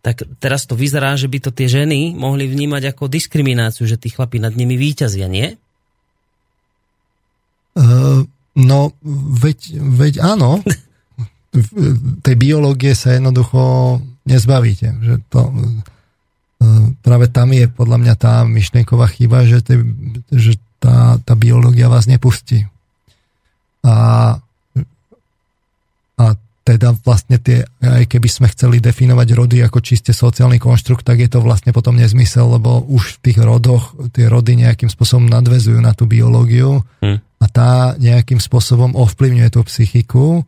tak 0.00 0.26
teraz 0.42 0.66
to 0.66 0.74
vyzerá, 0.74 1.14
že 1.14 1.30
by 1.30 1.38
to 1.38 1.50
tie 1.54 1.70
ženy 1.70 2.16
mohli 2.16 2.50
vnímať 2.50 2.94
ako 2.94 3.10
diskrimináciu, 3.10 3.86
že 3.86 4.00
tí 4.00 4.10
chlapi 4.10 4.42
nad 4.42 4.54
nimi 4.54 4.74
výťazia, 4.74 5.30
nie? 5.30 5.54
Uh, 7.78 8.26
no, 8.58 8.92
veď, 9.36 9.78
veď 9.78 10.14
áno. 10.20 10.60
tej 12.24 12.34
biológie 12.38 12.94
sa 12.94 13.14
jednoducho 13.14 13.98
nezbavíte. 14.26 14.94
Že 15.02 15.14
to, 15.30 15.40
uh, 15.50 16.86
práve 17.02 17.30
tam 17.30 17.54
je 17.54 17.66
podľa 17.70 17.98
mňa 18.02 18.14
tá 18.18 18.42
myšlienková 18.46 19.06
chyba, 19.10 19.46
že, 19.46 19.62
te, 19.62 19.78
že 20.34 20.58
tá, 20.82 21.20
tá 21.22 21.34
biológia 21.38 21.92
vás 21.92 22.10
nepustí. 22.10 22.66
A 23.80 24.36
teda 26.70 26.94
vlastne 27.02 27.42
tie, 27.42 27.66
aj 27.82 28.06
keby 28.06 28.28
sme 28.30 28.46
chceli 28.54 28.78
definovať 28.78 29.28
rody 29.34 29.58
ako 29.66 29.82
čiste 29.82 30.14
sociálny 30.14 30.62
konštrukt, 30.62 31.02
tak 31.02 31.18
je 31.18 31.26
to 31.26 31.42
vlastne 31.42 31.74
potom 31.74 31.98
nezmysel, 31.98 32.46
lebo 32.54 32.78
už 32.86 33.18
v 33.18 33.30
tých 33.30 33.38
rodoch 33.42 33.98
tie 34.14 34.30
rody 34.30 34.54
nejakým 34.54 34.86
spôsobom 34.86 35.26
nadvezujú 35.26 35.82
na 35.82 35.90
tú 35.90 36.06
biológiu 36.06 36.86
hmm. 37.02 37.18
a 37.42 37.46
tá 37.50 37.98
nejakým 37.98 38.38
spôsobom 38.38 38.94
ovplyvňuje 38.94 39.48
tú 39.50 39.66
psychiku 39.66 40.46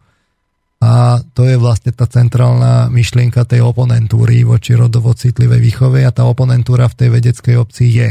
a 0.82 1.22
to 1.34 1.46
je 1.46 1.58
vlastne 1.58 1.94
tá 1.94 2.10
centrálna 2.10 2.90
myšlienka 2.90 3.46
tej 3.46 3.62
oponentúry 3.62 4.42
voči 4.46 4.74
rodovo 4.78 5.14
citlivej 5.14 5.58
výchove 5.58 6.02
a 6.02 6.14
tá 6.14 6.26
oponentúra 6.26 6.90
v 6.90 6.98
tej 6.98 7.08
vedeckej 7.18 7.54
obci 7.58 7.84
je. 8.02 8.10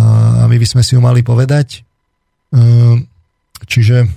A 0.00 0.48
my 0.48 0.56
by 0.56 0.66
sme 0.68 0.80
si 0.80 0.96
ju 0.96 1.00
mali 1.04 1.20
povedať. 1.20 1.84
Ehm, 2.56 3.04
čiže 3.68 4.08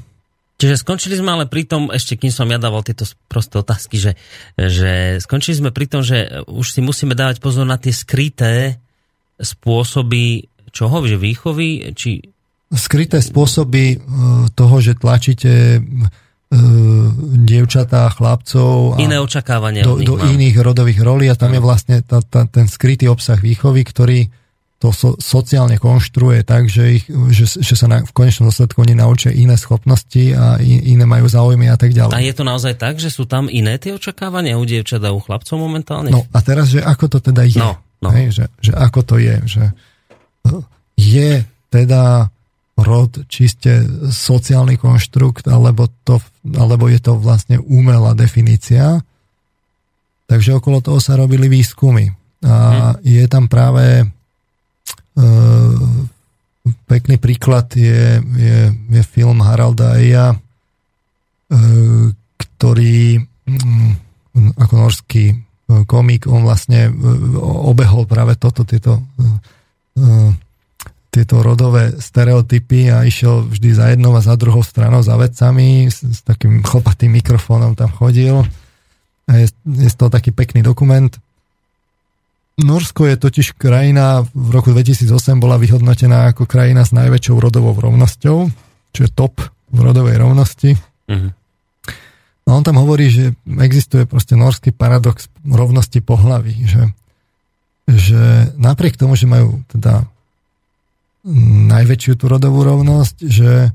Čiže 0.55 0.79
skončili 0.79 1.19
sme 1.19 1.35
ale 1.35 1.45
pri 1.51 1.67
tom, 1.67 1.91
ešte 1.91 2.15
kým 2.15 2.31
som 2.31 2.47
ja 2.47 2.55
dával 2.55 2.79
tieto 2.79 3.03
prosté 3.27 3.59
otázky, 3.59 3.99
že, 3.99 4.11
že 4.55 5.19
skončili 5.19 5.59
sme 5.59 5.71
pri 5.75 5.85
tom, 5.91 5.99
že 5.99 6.47
už 6.47 6.71
si 6.71 6.79
musíme 6.79 7.11
dávať 7.11 7.43
pozor 7.43 7.67
na 7.67 7.75
tie 7.75 7.91
skryté 7.91 8.79
spôsoby 9.35 10.47
čoho, 10.71 11.03
že 11.03 11.19
výchovy, 11.19 11.91
či... 11.91 12.23
Skryté 12.71 13.19
spôsoby 13.19 13.83
e, 13.95 13.97
toho, 14.55 14.75
že 14.79 14.95
tlačíte 14.95 15.51
e, 15.51 15.79
dievčatá, 17.43 18.07
chlapcov 18.15 18.95
a 18.95 19.03
Iné 19.03 19.19
očakávania 19.19 19.83
do, 19.83 19.99
do 19.99 20.15
iných 20.23 20.55
rodových 20.59 20.99
rolí 21.03 21.27
a 21.27 21.35
tam 21.35 21.51
je 21.51 21.61
vlastne 21.63 21.99
tá, 21.99 22.23
tá, 22.23 22.47
ten 22.47 22.71
skrytý 22.71 23.11
obsah 23.11 23.39
výchovy, 23.39 23.83
ktorý 23.83 24.19
to 24.85 24.93
so, 24.93 25.09
sociálne 25.17 25.81
konštruuje 25.81 26.45
tak, 26.45 26.69
že, 26.69 27.01
ich, 27.01 27.05
že, 27.09 27.57
že 27.57 27.73
sa 27.73 27.89
na, 27.89 28.05
v 28.05 28.13
konečnom 28.13 28.53
dôsledku 28.53 28.85
oni 28.85 28.93
naučia 28.93 29.33
iné 29.33 29.57
schopnosti 29.57 30.21
a 30.37 30.61
iné 30.61 31.09
majú 31.09 31.25
záujmy 31.25 31.65
a 31.73 31.77
tak 31.79 31.97
ďalej. 31.97 32.13
A 32.13 32.21
je 32.21 32.33
to 32.37 32.45
naozaj 32.45 32.77
tak, 32.77 33.01
že 33.01 33.09
sú 33.09 33.25
tam 33.25 33.49
iné 33.49 33.81
tie 33.81 33.97
očakávania 33.97 34.61
u 34.61 34.63
dievčat 34.63 35.01
a 35.01 35.09
u 35.09 35.17
chlapcov 35.17 35.57
momentálne? 35.57 36.13
No 36.13 36.21
a 36.29 36.39
teraz, 36.45 36.69
že 36.69 36.85
ako 36.85 37.17
to 37.17 37.17
teda 37.17 37.49
je? 37.49 37.57
No, 37.57 37.81
no. 38.05 38.13
Hej, 38.13 38.37
že, 38.37 38.45
že 38.61 38.71
ako 38.77 39.01
to 39.01 39.15
je? 39.17 39.35
Že 39.49 39.63
je 41.01 41.31
teda 41.73 42.29
rod 42.77 43.25
čiste 43.25 43.81
sociálny 44.11 44.77
konštrukt, 44.77 45.49
alebo, 45.49 45.89
to, 46.05 46.21
alebo 46.53 46.91
je 46.91 46.99
to 47.01 47.17
vlastne 47.17 47.57
umelá 47.57 48.13
definícia. 48.13 49.01
Takže 50.29 50.61
okolo 50.61 50.83
toho 50.83 50.99
sa 51.01 51.17
robili 51.17 51.49
výskumy. 51.49 52.11
A 52.45 52.53
hmm. 52.93 53.01
je 53.01 53.25
tam 53.25 53.49
práve 53.49 54.05
pekný 56.85 57.15
príklad 57.21 57.71
je, 57.75 58.19
je, 58.19 58.59
je 58.71 59.01
film 59.05 59.39
Haralda 59.41 59.95
Eja, 60.01 60.35
ehm, 61.51 62.11
ktorý 62.35 63.19
mm, 63.47 63.91
ako 64.59 64.73
norský 64.75 65.25
e, 65.31 65.35
komik, 65.87 66.27
on 66.27 66.43
vlastne 66.43 66.91
obehol 67.45 68.03
práve 68.09 68.35
toto, 68.35 68.67
tieto, 68.67 68.99
tieto 71.15 71.39
rodové 71.39 71.95
stereotypy 71.95 72.91
a 72.91 73.07
išiel 73.07 73.47
vždy 73.47 73.69
za 73.71 73.85
jednou 73.95 74.11
a 74.19 74.25
za 74.25 74.35
druhou 74.35 74.59
stranou 74.59 74.99
za 74.99 75.15
vedcami, 75.15 75.87
s, 75.87 76.03
s 76.03 76.19
takým 76.27 76.59
chlopatým 76.59 77.15
mikrofónom 77.15 77.71
tam 77.79 77.87
chodil. 77.95 78.43
A 79.25 79.31
je, 79.39 79.47
je 79.63 79.89
to 79.95 80.11
taký 80.11 80.35
pekný 80.35 80.59
dokument. 80.59 81.07
Norsko 82.55 83.03
je 83.11 83.19
totiž 83.19 83.59
krajina, 83.59 84.23
v 84.31 84.49
roku 84.55 84.71
2008 84.71 85.11
bola 85.43 85.59
vyhodnotená 85.59 86.31
ako 86.31 86.47
krajina 86.47 86.87
s 86.87 86.95
najväčšou 86.95 87.35
rodovou 87.35 87.75
rovnosťou, 87.75 88.37
čo 88.95 88.99
je 89.03 89.11
top 89.11 89.43
v 89.75 89.79
rodovej 89.83 90.15
rovnosti. 90.15 90.79
Uh-huh. 91.11 91.35
A 92.45 92.49
on 92.53 92.63
tam 92.63 92.79
hovorí, 92.79 93.11
že 93.11 93.35
existuje 93.59 94.07
proste 94.07 94.39
norský 94.39 94.71
paradox 94.71 95.27
rovnosti 95.43 95.99
pohlaví, 95.99 96.63
že, 96.63 96.83
že 97.91 98.53
napriek 98.55 98.95
tomu, 98.95 99.19
že 99.19 99.27
majú 99.27 99.65
teda 99.67 100.07
najväčšiu 101.73 102.13
tú 102.21 102.29
rodovú 102.29 102.61
rovnosť, 102.61 103.15
že 103.25 103.51
e, 103.65 103.69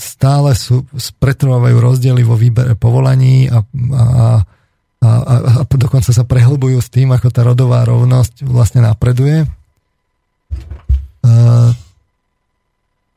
stále 0.00 0.56
sú, 0.56 0.88
pretrvávajú 1.20 1.76
rozdiely 1.76 2.24
vo 2.24 2.34
výbere 2.40 2.72
povolaní 2.80 3.52
a, 3.52 3.60
a, 3.60 3.62
a, 3.62 4.28
a, 5.00 5.64
a 5.64 5.64
dokonca 5.64 6.12
sa 6.12 6.28
prehlbujú 6.28 6.76
s 6.76 6.92
tým, 6.92 7.08
ako 7.16 7.32
tá 7.32 7.40
rodová 7.40 7.88
rovnosť 7.88 8.44
vlastne 8.44 8.84
napreduje. 8.84 9.48
Uh, 11.24 11.72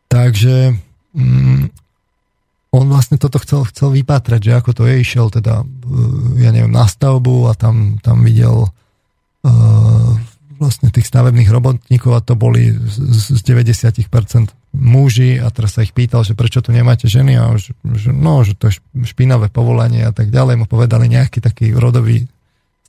takže 0.07 0.79
um, 1.11 1.67
on 2.73 2.85
vlastne 2.87 3.19
toto 3.19 3.37
chcel, 3.43 3.67
chcel 3.69 3.91
vypatrať, 3.93 4.41
že 4.41 4.51
ako 4.57 4.71
to 4.73 4.83
je, 4.89 4.95
išiel 4.97 5.29
teda, 5.29 5.61
e, 5.61 5.65
ja 6.41 6.49
neviem, 6.49 6.73
na 6.73 6.89
stavbu 6.89 7.45
a 7.45 7.53
tam, 7.53 8.01
tam 8.01 8.25
videl 8.25 8.65
uh, 8.65 10.11
vlastne 10.63 10.87
tých 10.89 11.05
stavebných 11.05 11.51
robotníkov 11.51 12.11
a 12.15 12.23
to 12.23 12.39
boli 12.39 12.71
z, 12.71 12.95
z 13.35 13.41
90% 13.43 14.07
muži 14.73 15.37
a 15.37 15.51
teraz 15.53 15.77
sa 15.77 15.85
ich 15.85 15.93
pýtal, 15.93 16.25
že 16.25 16.33
prečo 16.33 16.63
tu 16.63 16.73
nemáte 16.73 17.05
ženy 17.05 17.37
a 17.37 17.53
že, 17.59 17.75
že 17.83 18.09
no, 18.09 18.41
že 18.41 18.57
to 18.57 18.71
je 18.71 18.79
špinavé 19.05 19.51
povolanie 19.51 20.07
a 20.07 20.15
tak 20.15 20.33
ďalej. 20.33 20.63
Mu 20.63 20.65
povedali 20.65 21.11
nejaký 21.11 21.43
taký 21.43 21.75
rodový 21.77 22.25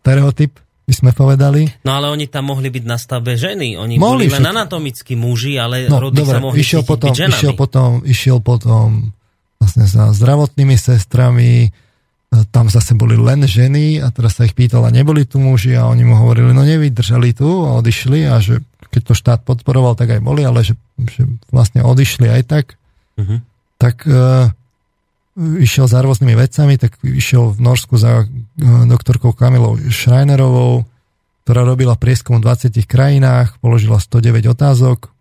stereotyp, 0.01 0.57
by 0.85 0.93
sme 0.93 1.11
povedali. 1.17 1.65
No 1.85 1.97
ale 1.97 2.13
oni 2.13 2.29
tam 2.29 2.53
mohli 2.53 2.69
byť 2.69 2.85
na 2.85 3.01
stavbe 3.01 3.37
ženy. 3.41 3.77
Oni 3.81 3.97
mohli, 3.97 4.29
boli 4.29 4.37
len 4.37 4.45
anatomickí 4.45 5.17
muži, 5.17 5.57
ale 5.57 5.89
no, 5.89 5.97
rody 6.01 6.21
dobre, 6.21 6.37
sa 6.37 6.41
mohli 6.45 6.61
išiel 6.61 6.85
potom, 6.85 7.13
byť 7.13 7.19
ženami. 7.25 7.41
Išiel 7.41 7.55
potom, 7.57 7.89
išiel 8.05 8.39
potom 8.45 8.89
vlastne 9.57 9.85
za 9.89 10.13
zdravotnými 10.13 10.77
sestrami, 10.77 11.73
tam 12.51 12.67
zase 12.67 12.99
boli 12.99 13.15
len 13.15 13.47
ženy 13.47 14.03
a 14.03 14.11
teraz 14.11 14.41
sa 14.41 14.49
ich 14.49 14.59
pýtala, 14.59 14.91
neboli 14.91 15.23
tu 15.23 15.39
muži 15.39 15.79
a 15.79 15.87
oni 15.87 16.03
mu 16.03 16.19
hovorili, 16.19 16.51
no 16.51 16.67
nevydržali 16.67 17.31
tu 17.37 17.47
a 17.69 17.79
odišli 17.79 18.27
a 18.27 18.43
že 18.43 18.59
keď 18.91 19.03
to 19.07 19.15
štát 19.15 19.41
podporoval, 19.47 19.95
tak 19.95 20.19
aj 20.19 20.21
boli, 20.23 20.43
ale 20.43 20.67
že, 20.67 20.75
že 20.99 21.27
vlastne 21.51 21.83
odišli 21.83 22.31
aj 22.31 22.43
tak, 22.47 22.67
uh-huh. 23.19 23.43
tak 23.79 24.07
uh, 24.07 24.51
išiel 25.59 25.91
za 25.91 26.03
rôznymi 26.03 26.35
vecami, 26.39 26.75
tak 26.79 26.99
išiel 27.03 27.55
v 27.55 27.59
Norsku 27.59 27.99
za 27.99 28.23
uh, 28.23 28.27
doktorkou 28.87 29.35
Kamilou 29.35 29.79
Schreinerovou, 29.91 30.87
ktorá 31.43 31.67
robila 31.67 31.99
prieskum 31.99 32.39
v 32.39 32.47
20 32.47 32.71
krajinách, 32.87 33.59
položila 33.59 33.99
109 33.99 34.55
otázok, 34.55 35.15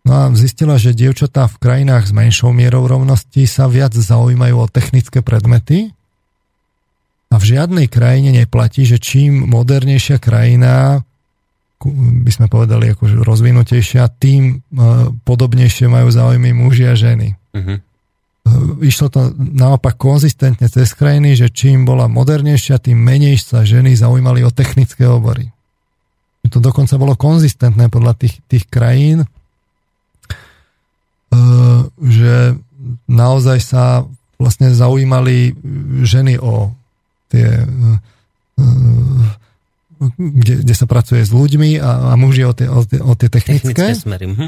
No 0.00 0.12
a 0.16 0.22
zistila, 0.32 0.80
že 0.80 0.96
dievčatá 0.96 1.44
v 1.44 1.60
krajinách 1.60 2.08
s 2.08 2.12
menšou 2.16 2.56
mierou 2.56 2.88
rovnosti 2.88 3.44
sa 3.44 3.68
viac 3.68 3.92
zaujímajú 3.92 4.56
o 4.56 4.70
technické 4.70 5.20
predmety 5.20 5.92
a 7.30 7.34
v 7.38 7.44
žiadnej 7.46 7.86
krajine 7.86 8.34
neplatí, 8.34 8.82
že 8.82 8.98
čím 8.98 9.46
modernejšia 9.46 10.18
krajina, 10.18 11.06
by 12.26 12.30
sme 12.34 12.50
povedali 12.50 12.92
ako 12.92 13.24
rozvinutejšia, 13.24 14.10
tým 14.20 14.60
uh, 14.60 15.14
podobnejšie 15.24 15.86
majú 15.88 16.10
záujmy 16.12 16.52
muži 16.52 16.90
a 16.90 16.94
ženy. 16.98 17.38
Uh-huh. 17.56 17.78
Išlo 18.82 19.08
to 19.08 19.32
naopak 19.38 19.96
konzistentne 19.96 20.66
cez 20.68 20.92
krajiny, 20.92 21.38
že 21.38 21.48
čím 21.48 21.86
bola 21.86 22.10
modernejšia, 22.10 22.82
tým 22.82 22.98
menej 22.98 23.40
sa 23.40 23.64
ženy 23.64 23.94
zaujímali 23.94 24.44
o 24.44 24.52
technické 24.52 25.06
obory. 25.06 25.48
To 26.50 26.58
dokonca 26.58 26.98
bolo 26.98 27.14
konzistentné 27.14 27.86
podľa 27.88 28.18
tých, 28.18 28.42
tých 28.50 28.66
krajín, 28.66 29.22
Eh, 31.30 31.80
že 32.10 32.58
naozaj 33.06 33.58
sa 33.62 34.02
vlastne 34.34 34.74
zaujímali 34.74 35.54
ženy 36.02 36.42
o 36.42 36.74
tie 37.30 37.46
eh, 37.62 37.98
kde, 40.00 40.64
kde 40.64 40.74
sa 40.74 40.88
pracuje 40.88 41.20
s 41.20 41.30
ľuďmi 41.32 41.76
a, 41.80 42.12
a 42.12 42.14
muži 42.16 42.48
o 42.48 42.52
tie, 42.56 42.68
o 42.68 42.80
tie, 42.84 43.00
o 43.00 43.12
tie 43.12 43.28
technické. 43.28 43.72
Technické 43.72 43.96
smery. 43.96 44.26
Mhm. 44.32 44.46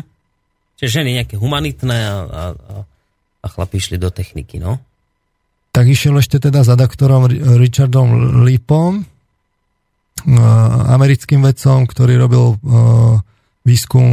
Čiže 0.81 0.91
ženy 1.03 1.11
nejaké 1.23 1.37
humanitné 1.39 1.99
a, 2.11 2.17
a, 2.27 2.43
a 3.39 3.47
chlapi 3.47 3.79
išli 3.79 4.01
do 4.03 4.11
techniky, 4.11 4.59
no? 4.59 4.83
Tak 5.73 5.89
išiel 5.89 6.19
ešte 6.19 6.43
teda 6.43 6.67
za 6.67 6.75
doktorom 6.75 7.31
Richardom 7.57 8.43
Lipom, 8.43 9.01
eh, 9.01 9.07
americkým 10.91 11.45
vedcom, 11.45 11.87
ktorý 11.87 12.19
robil 12.19 12.45
výskum 13.63 14.09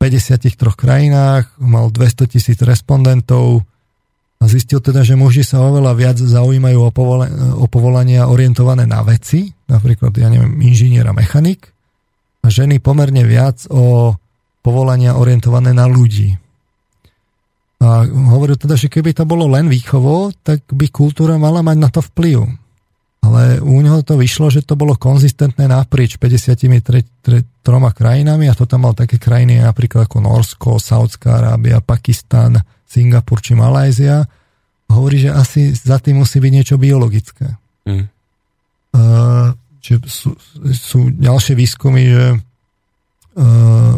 53 0.00 0.76
krajinách, 0.76 1.44
mal 1.60 1.92
200 1.92 2.24
tisíc 2.36 2.58
respondentov 2.64 3.64
a 4.40 4.44
zistil 4.48 4.80
teda, 4.80 5.04
že 5.04 5.20
muži 5.20 5.44
sa 5.44 5.60
oveľa 5.60 5.92
viac 5.92 6.16
zaujímajú 6.16 6.78
o, 6.80 6.90
povole, 6.90 7.28
o 7.60 7.68
povolania 7.68 8.26
orientované 8.32 8.88
na 8.88 9.04
veci, 9.04 9.52
napríklad, 9.68 10.16
ja 10.16 10.32
neviem, 10.32 10.56
inžinier 10.64 11.04
a 11.04 11.12
mechanik, 11.12 11.68
a 12.40 12.48
ženy 12.48 12.80
pomerne 12.80 13.20
viac 13.28 13.68
o 13.68 14.16
povolania 14.64 15.20
orientované 15.20 15.76
na 15.76 15.84
ľudí. 15.84 16.32
A 17.80 18.04
hovoril 18.08 18.56
teda, 18.56 18.76
že 18.76 18.88
keby 18.88 19.12
to 19.12 19.28
bolo 19.28 19.44
len 19.48 19.68
výchovo, 19.68 20.32
tak 20.40 20.64
by 20.72 20.88
kultúra 20.88 21.36
mala 21.36 21.60
mať 21.60 21.76
na 21.76 21.88
to 21.92 22.00
vplyv 22.00 22.60
ale 23.20 23.60
u 23.60 23.78
neho 23.84 24.00
to 24.00 24.16
vyšlo, 24.16 24.48
že 24.48 24.64
to 24.64 24.74
bolo 24.80 24.96
konzistentné 24.96 25.68
naprieč 25.68 26.16
53 26.16 27.62
krajinami 27.94 28.48
a 28.48 28.56
to 28.56 28.64
tam 28.64 28.88
mal 28.88 28.96
také 28.96 29.20
krajiny 29.20 29.60
napríklad 29.60 30.08
ako 30.08 30.24
Norsko, 30.24 30.70
Saudská 30.80 31.38
Arábia, 31.38 31.84
Pakistan, 31.84 32.56
Singapur 32.90 33.38
či 33.38 33.54
Malajzia. 33.54 34.26
Hovorí, 34.90 35.22
že 35.22 35.30
asi 35.30 35.70
za 35.70 36.02
tým 36.02 36.18
musí 36.18 36.42
byť 36.42 36.50
niečo 36.50 36.74
biologické. 36.74 37.54
Mm. 37.86 38.10
Uh, 38.90 39.54
že 39.78 40.02
sú, 40.10 40.34
sú 40.74 41.14
ďalšie 41.14 41.54
výskumy, 41.54 42.02
že 42.10 42.26
uh, 43.38 43.94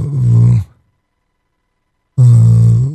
uh, 2.21 2.93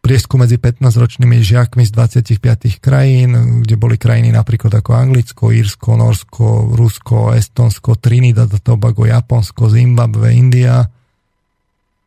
prieskum 0.00 0.40
medzi 0.40 0.56
15-ročnými 0.56 1.44
žiakmi 1.44 1.84
z 1.84 1.92
25 1.92 2.80
krajín, 2.80 3.60
kde 3.60 3.76
boli 3.76 4.00
krajiny 4.00 4.32
napríklad 4.32 4.80
ako 4.80 4.96
Anglicko, 4.96 5.52
Írsko, 5.52 6.00
Norsko, 6.00 6.72
Rusko, 6.72 7.36
Estonsko, 7.36 8.00
Trinidad, 8.00 8.48
Tobago, 8.64 9.04
Japonsko, 9.04 9.68
Zimbabwe, 9.68 10.32
India. 10.32 10.88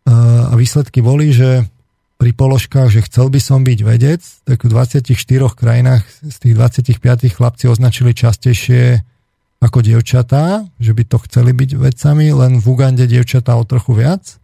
A 0.10 0.54
výsledky 0.58 1.06
boli, 1.06 1.30
že 1.30 1.62
pri 2.22 2.38
položkách, 2.38 2.94
že 2.94 3.02
chcel 3.10 3.34
by 3.34 3.42
som 3.42 3.66
byť 3.66 3.80
vedec, 3.82 4.22
tak 4.46 4.62
v 4.62 4.70
24 4.70 5.10
krajinách 5.58 6.06
z 6.22 6.36
tých 6.38 6.54
25 6.54 7.34
chlapci 7.34 7.66
označili 7.66 8.14
častejšie 8.14 9.02
ako 9.58 9.82
dievčatá, 9.82 10.70
že 10.78 10.94
by 10.94 11.04
to 11.10 11.18
chceli 11.26 11.50
byť 11.50 11.82
vedcami, 11.82 12.30
len 12.30 12.62
v 12.62 12.66
Ugande 12.70 13.10
dievčatá 13.10 13.58
o 13.58 13.66
trochu 13.66 13.98
viac. 13.98 14.38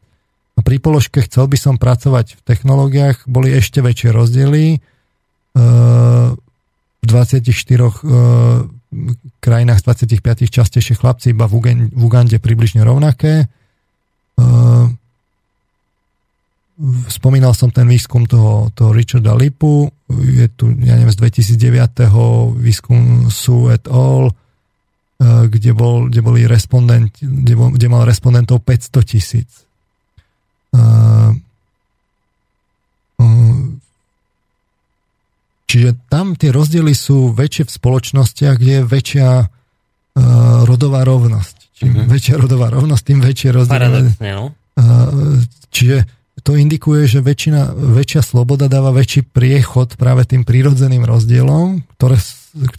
A 0.57 0.65
pri 0.65 0.81
položke 0.81 1.21
chcel 1.21 1.45
by 1.45 1.57
som 1.61 1.77
pracovať 1.77 2.41
v 2.41 2.41
technológiách, 2.49 3.29
boli 3.29 3.53
ešte 3.53 3.85
väčšie 3.85 4.09
rozdiely. 4.09 4.65
E, 4.73 4.77
v 6.97 7.05
24 7.05 7.45
e, 7.45 7.89
krajinách 9.37 9.79
z 9.81 10.09
25 10.17 10.49
častejšie 10.49 10.97
chlapci, 10.97 11.29
iba 11.29 11.45
v 11.45 11.61
Ugande 11.93 12.41
približne 12.41 12.81
rovnaké. 12.81 13.45
E, 16.77 17.09
spomínal 17.09 17.57
som 17.57 17.73
ten 17.73 17.89
výskum 17.89 18.29
toho, 18.29 18.69
toho 18.71 18.93
Richarda 18.93 19.33
Lipu, 19.33 19.89
je 20.09 20.47
tu, 20.53 20.71
ja 20.81 20.95
neviem, 20.95 21.11
z 21.11 21.19
2009. 21.19 22.05
výskum 22.57 23.27
Su 23.33 23.73
et 23.73 23.89
al., 23.89 24.31
kde, 25.17 25.73
bol, 25.73 26.13
kde, 26.13 26.21
boli 26.21 26.45
respondent, 26.45 27.09
kde, 27.17 27.57
bol, 27.57 27.73
kde 27.73 27.89
mal 27.89 28.05
respondentov 28.05 28.61
500 28.61 29.01
tisíc 29.01 29.49
Čiže 35.67 36.07
tam 36.07 36.39
tie 36.39 36.49
rozdiely 36.55 36.95
sú 36.95 37.35
väčšie 37.35 37.67
v 37.67 37.71
spoločnostiach, 37.75 38.55
kde 38.55 38.81
je 38.81 38.83
väčšia 38.87 39.29
rodová 40.63 41.03
rovnosť. 41.03 41.55
Čím 41.77 41.91
uh-huh. 41.93 42.09
väčšia 42.09 42.35
rodová 42.39 42.73
rovnosť, 42.73 43.03
tým 43.03 43.19
väčšie 43.21 43.49
rozdiely. 43.53 44.17
no? 44.33 44.55
Uh, 44.77 45.37
čiže 45.69 46.07
to 46.47 46.55
indikuje, 46.55 47.11
že 47.11 47.19
väčšina, 47.19 47.75
väčšia 47.75 48.23
sloboda 48.23 48.71
dáva 48.71 48.95
väčší 48.95 49.27
priechod 49.27 49.99
práve 49.99 50.23
tým 50.23 50.47
prírodzeným 50.47 51.03
rozdielom, 51.03 51.83
ktoré, 51.99 52.15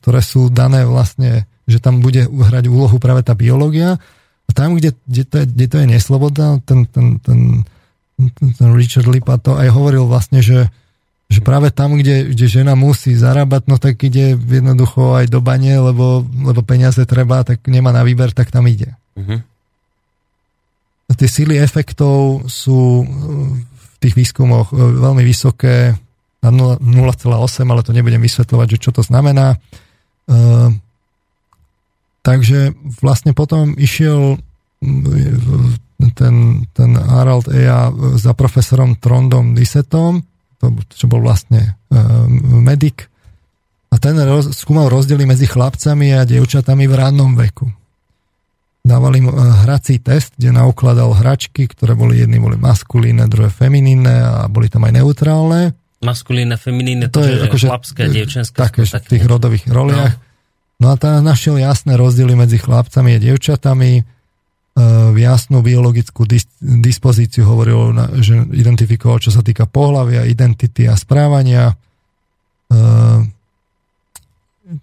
ktoré 0.00 0.24
sú 0.24 0.48
dané 0.48 0.88
vlastne, 0.88 1.44
že 1.68 1.76
tam 1.76 2.00
bude 2.00 2.24
hrať 2.24 2.64
úlohu 2.72 2.96
práve 2.96 3.20
tá 3.20 3.36
biológia. 3.36 4.00
A 4.48 4.50
tam, 4.56 4.72
kde, 4.80 4.96
kde, 5.04 5.22
to, 5.28 5.34
je, 5.44 5.44
kde 5.44 5.66
to 5.68 5.76
je 5.84 5.86
nesloboda, 5.92 6.64
ten, 6.64 6.88
ten, 6.88 7.20
ten 7.20 7.68
ten 8.58 8.68
Richard 8.74 9.06
Lipa 9.06 9.38
to 9.38 9.54
aj 9.54 9.70
hovoril 9.70 10.10
vlastne, 10.10 10.42
že, 10.42 10.66
že 11.30 11.38
práve 11.38 11.70
tam, 11.70 11.94
kde, 11.94 12.34
kde 12.34 12.46
žena 12.50 12.74
musí 12.74 13.14
zarábať, 13.14 13.70
no 13.70 13.78
tak 13.78 14.02
ide 14.02 14.34
jednoducho 14.34 15.14
aj 15.14 15.30
do 15.30 15.38
bane, 15.38 15.70
lebo, 15.70 16.26
lebo 16.26 16.60
peniaze 16.66 16.98
treba, 17.06 17.46
tak 17.46 17.62
nemá 17.70 17.94
na 17.94 18.02
výber, 18.02 18.34
tak 18.34 18.50
tam 18.50 18.66
ide. 18.66 18.98
Uh-huh. 19.14 19.38
Tie 21.08 21.28
síly 21.28 21.56
efektov 21.56 22.46
sú 22.46 23.04
v 23.04 23.94
tých 23.98 24.14
výskumoch 24.14 24.70
veľmi 24.76 25.24
vysoké. 25.24 25.96
na 26.38 26.50
0,8, 26.54 27.66
ale 27.66 27.82
to 27.82 27.90
nebudem 27.90 28.22
vysvetľovať, 28.22 28.66
že 28.78 28.78
čo 28.78 28.90
to 28.94 29.02
znamená. 29.02 29.58
Takže 32.22 32.76
vlastne 33.02 33.32
potom 33.34 33.74
išiel 33.74 34.38
ten, 36.14 36.34
ten 36.70 36.90
Harald 36.94 37.50
Eja 37.50 37.90
za 38.14 38.32
profesorom 38.38 39.02
Trondom 39.02 39.58
Disetom, 39.58 40.22
to, 40.62 40.70
čo 40.94 41.10
bol 41.10 41.24
vlastne 41.24 41.74
medic, 42.62 43.10
a 43.88 43.96
ten 43.96 44.20
roz, 44.20 44.52
skúmal 44.52 44.92
rozdiely 44.92 45.24
medzi 45.24 45.48
chlapcami 45.48 46.12
a 46.12 46.28
dievčatami 46.28 46.84
v 46.84 46.92
rannom 46.94 47.32
veku. 47.32 47.72
Dávali 48.88 49.20
mu 49.20 49.36
hrací 49.36 50.00
test, 50.00 50.32
kde 50.40 50.56
naukladal 50.56 51.12
hračky, 51.12 51.68
ktoré 51.68 51.92
boli 51.92 52.24
jedny 52.24 52.40
boli 52.40 52.56
maskulínne, 52.56 53.28
druhé 53.28 53.52
feminínne 53.52 54.16
a 54.24 54.48
boli 54.48 54.72
tam 54.72 54.88
aj 54.88 54.96
neutrálne. 54.96 55.76
Maskulínne, 56.00 56.56
feminínne, 56.56 57.12
to, 57.12 57.20
to 57.20 57.28
je 57.28 57.36
akože 57.44 57.66
chlapské, 57.68 58.02
dievčenské. 58.08 58.56
Také, 58.56 58.88
v 58.88 59.12
tých 59.12 59.24
rodových 59.28 59.68
roliach. 59.68 60.16
No. 60.80 60.86
no 60.86 60.86
a 60.88 60.96
tam 60.96 61.20
našiel 61.20 61.60
jasné 61.60 62.00
rozdiely 62.00 62.32
medzi 62.32 62.56
chlapcami 62.56 63.18
a 63.18 63.22
dievčatami. 63.22 63.92
E, 63.98 64.02
jasnú 65.20 65.60
biologickú 65.60 66.24
dis- 66.24 66.48
dispozíciu 66.62 67.44
hovoril, 67.44 67.92
že 68.24 68.40
identifikoval, 68.56 69.20
čo 69.20 69.34
sa 69.34 69.44
týka 69.44 69.68
pohľavia, 69.68 70.24
identity 70.24 70.88
a 70.88 70.96
správania. 70.96 71.74
E, 71.74 73.36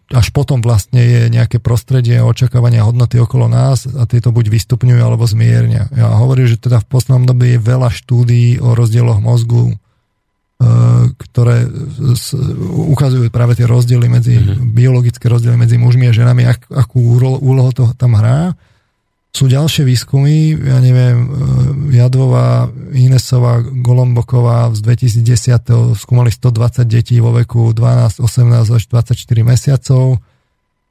až 0.10 0.34
potom 0.34 0.66
vlastne 0.66 0.98
je 0.98 1.22
nejaké 1.30 1.62
prostredie 1.62 2.18
a 2.18 2.26
očakávania 2.26 2.82
hodnoty 2.82 3.22
okolo 3.22 3.45
nás 3.45 3.86
a 3.86 4.10
tieto 4.10 4.34
buď 4.34 4.49
vystupňujú 4.49 5.02
alebo 5.02 5.30
zmiernia. 5.30 5.86
Ja 5.94 6.10
hovorím, 6.18 6.49
že 6.49 6.57
teda 6.57 6.82
v 6.82 6.90
poslednom 6.90 7.30
dobe 7.30 7.53
je 7.53 7.60
veľa 7.62 7.94
štúdií 7.94 8.57
o 8.57 8.74
rozdieloch 8.74 9.22
mozgu, 9.22 9.70
e, 9.70 9.76
ktoré 11.14 11.70
ukazujú 12.90 13.30
práve 13.30 13.53
tie 13.53 13.70
rozdiely 13.70 14.07
medzi, 14.10 14.41
mm-hmm. 14.41 14.74
biologické 14.74 15.30
rozdiely 15.30 15.53
medzi 15.53 15.78
mužmi 15.78 16.10
a 16.10 16.18
ženami, 16.18 16.49
ak, 16.49 16.66
akú 16.74 17.22
úlohu 17.22 17.70
to 17.70 17.94
tam 17.94 18.18
hrá. 18.18 18.57
Sú 19.36 19.52
ďalšie 19.52 19.84
výskumy, 19.84 20.56
ja 20.56 20.80
neviem, 20.80 21.28
e, 21.91 21.99
Jadvová, 21.99 22.72
Inesová, 22.95 23.60
Golomboková 23.60 24.72
z 24.72 24.80
2010. 24.80 25.91
skúmali 25.99 26.32
120 26.32 26.88
detí 26.88 27.20
vo 27.20 27.36
veku 27.36 27.76
12, 27.76 28.24
18 28.24 28.80
až 28.80 28.84
24 28.88 29.12
mesiacov. 29.44 30.24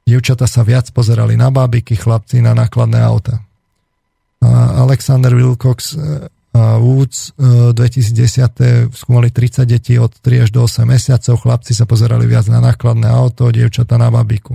Dievčata 0.05 0.45
sa 0.45 0.61
viac 0.61 0.93
pozerali 0.93 1.33
na 1.33 1.49
bábiky, 1.49 1.97
chlapci 1.97 2.45
na 2.45 2.53
nákladné 2.53 3.01
auta. 3.01 3.41
Alexander 4.77 5.33
Wilcox 5.33 5.97
e, 5.97 6.29
a 6.53 6.77
Woods 6.77 7.33
2010. 7.41 8.61
E, 8.61 8.93
skúmali 8.93 9.33
30 9.33 9.65
detí 9.65 9.97
od 9.97 10.13
3 10.21 10.45
až 10.45 10.49
do 10.53 10.61
8 10.69 10.85
mesiacov, 10.85 11.41
chlapci 11.41 11.73
sa 11.73 11.89
pozerali 11.89 12.29
viac 12.29 12.45
na 12.53 12.61
nákladné 12.61 13.09
auto, 13.09 13.49
dievčata 13.49 13.97
na 13.97 14.13
babiku. 14.13 14.53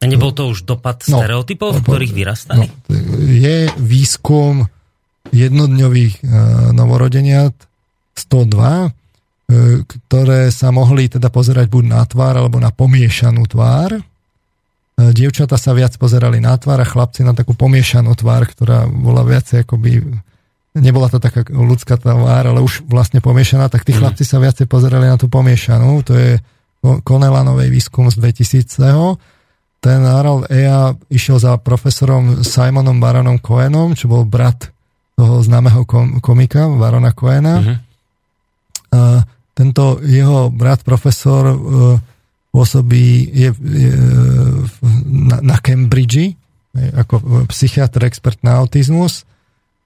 A 0.00 0.08
nebol 0.08 0.32
to 0.32 0.48
už 0.48 0.64
dopad 0.64 1.04
no, 1.12 1.20
stereotypov, 1.20 1.76
v 1.76 1.84
ktorých 1.84 2.12
vyrastali? 2.16 2.64
No, 2.64 2.96
je 3.20 3.68
výskum 3.76 4.64
jednodňových 5.28 6.24
uh, 6.24 6.28
novorodeniat 6.72 7.52
102, 8.16 8.32
uh, 8.32 8.88
e, 9.46 9.84
ktoré 9.84 10.48
sa 10.48 10.72
mohli 10.72 11.12
teda 11.12 11.28
pozerať 11.28 11.68
buď 11.68 11.84
na 11.84 12.02
tvár, 12.08 12.40
alebo 12.40 12.56
na 12.56 12.72
pomiešanú 12.72 13.44
tvár. 13.44 14.00
Uh, 14.00 15.12
dievčata 15.12 15.60
sa 15.60 15.76
viac 15.76 15.92
pozerali 16.00 16.40
na 16.40 16.56
tvár 16.56 16.80
a 16.80 16.88
chlapci 16.88 17.20
na 17.20 17.36
takú 17.36 17.52
pomiešanú 17.52 18.16
tvár, 18.16 18.48
ktorá 18.48 18.88
bola 18.88 19.20
viacej 19.20 19.68
akoby 19.68 20.00
nebola 20.76 21.10
to 21.10 21.18
taká 21.18 21.42
ľudská 21.50 21.98
tvár, 21.98 22.46
ale 22.46 22.62
už 22.62 22.86
vlastne 22.86 23.18
pomiešaná, 23.18 23.66
tak 23.66 23.82
tí 23.82 23.90
mm. 23.90 23.98
chlapci 23.98 24.24
sa 24.24 24.38
viacej 24.38 24.70
pozerali 24.70 25.10
na 25.10 25.18
tú 25.18 25.26
pomiešanú. 25.26 26.06
To 26.06 26.14
je 26.14 26.38
Konelanovej 26.80 27.68
výskum 27.68 28.08
z 28.08 28.16
2000 28.16 29.18
ten 29.80 30.04
Harald 30.04 30.52
Ea 30.52 30.92
išiel 31.08 31.40
za 31.40 31.56
profesorom 31.56 32.44
Simonom 32.44 33.00
Baronom 33.00 33.40
Cohenom, 33.40 33.96
čo 33.96 34.12
bol 34.12 34.28
brat 34.28 34.68
toho 35.16 35.40
známeho 35.40 35.88
komika 36.20 36.68
Barona 36.68 37.16
Cohena. 37.16 37.54
Uh-huh. 37.60 37.76
A 38.92 39.00
tento 39.56 40.00
jeho 40.04 40.52
brat 40.52 40.84
profesor 40.84 41.42
uh, 41.48 41.56
pôsobí 42.52 43.28
je, 43.32 43.50
je, 43.56 43.90
na, 45.08 45.40
na 45.40 45.56
Cambridge 45.60 46.36
ako 46.76 47.44
psychiatr, 47.50 48.04
expert 48.06 48.38
na 48.46 48.62
autizmus. 48.62 49.26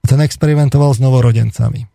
Ten 0.05 0.21
experimentoval 0.21 0.93
s 0.93 0.99
novorodencami. 0.99 1.87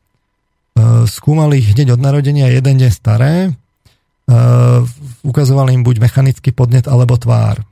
Uh, 0.74 1.04
skúmal 1.04 1.52
ich 1.52 1.76
hneď 1.76 1.94
od 1.94 2.00
narodenia 2.00 2.48
jeden 2.48 2.80
deň 2.80 2.90
staré, 2.90 3.52
uh, 3.52 4.82
ukazoval 5.20 5.68
im 5.70 5.84
buď 5.84 6.00
mechanický 6.00 6.50
podnet 6.56 6.88
alebo 6.88 7.14
tvár 7.20 7.60
E, 7.60 7.69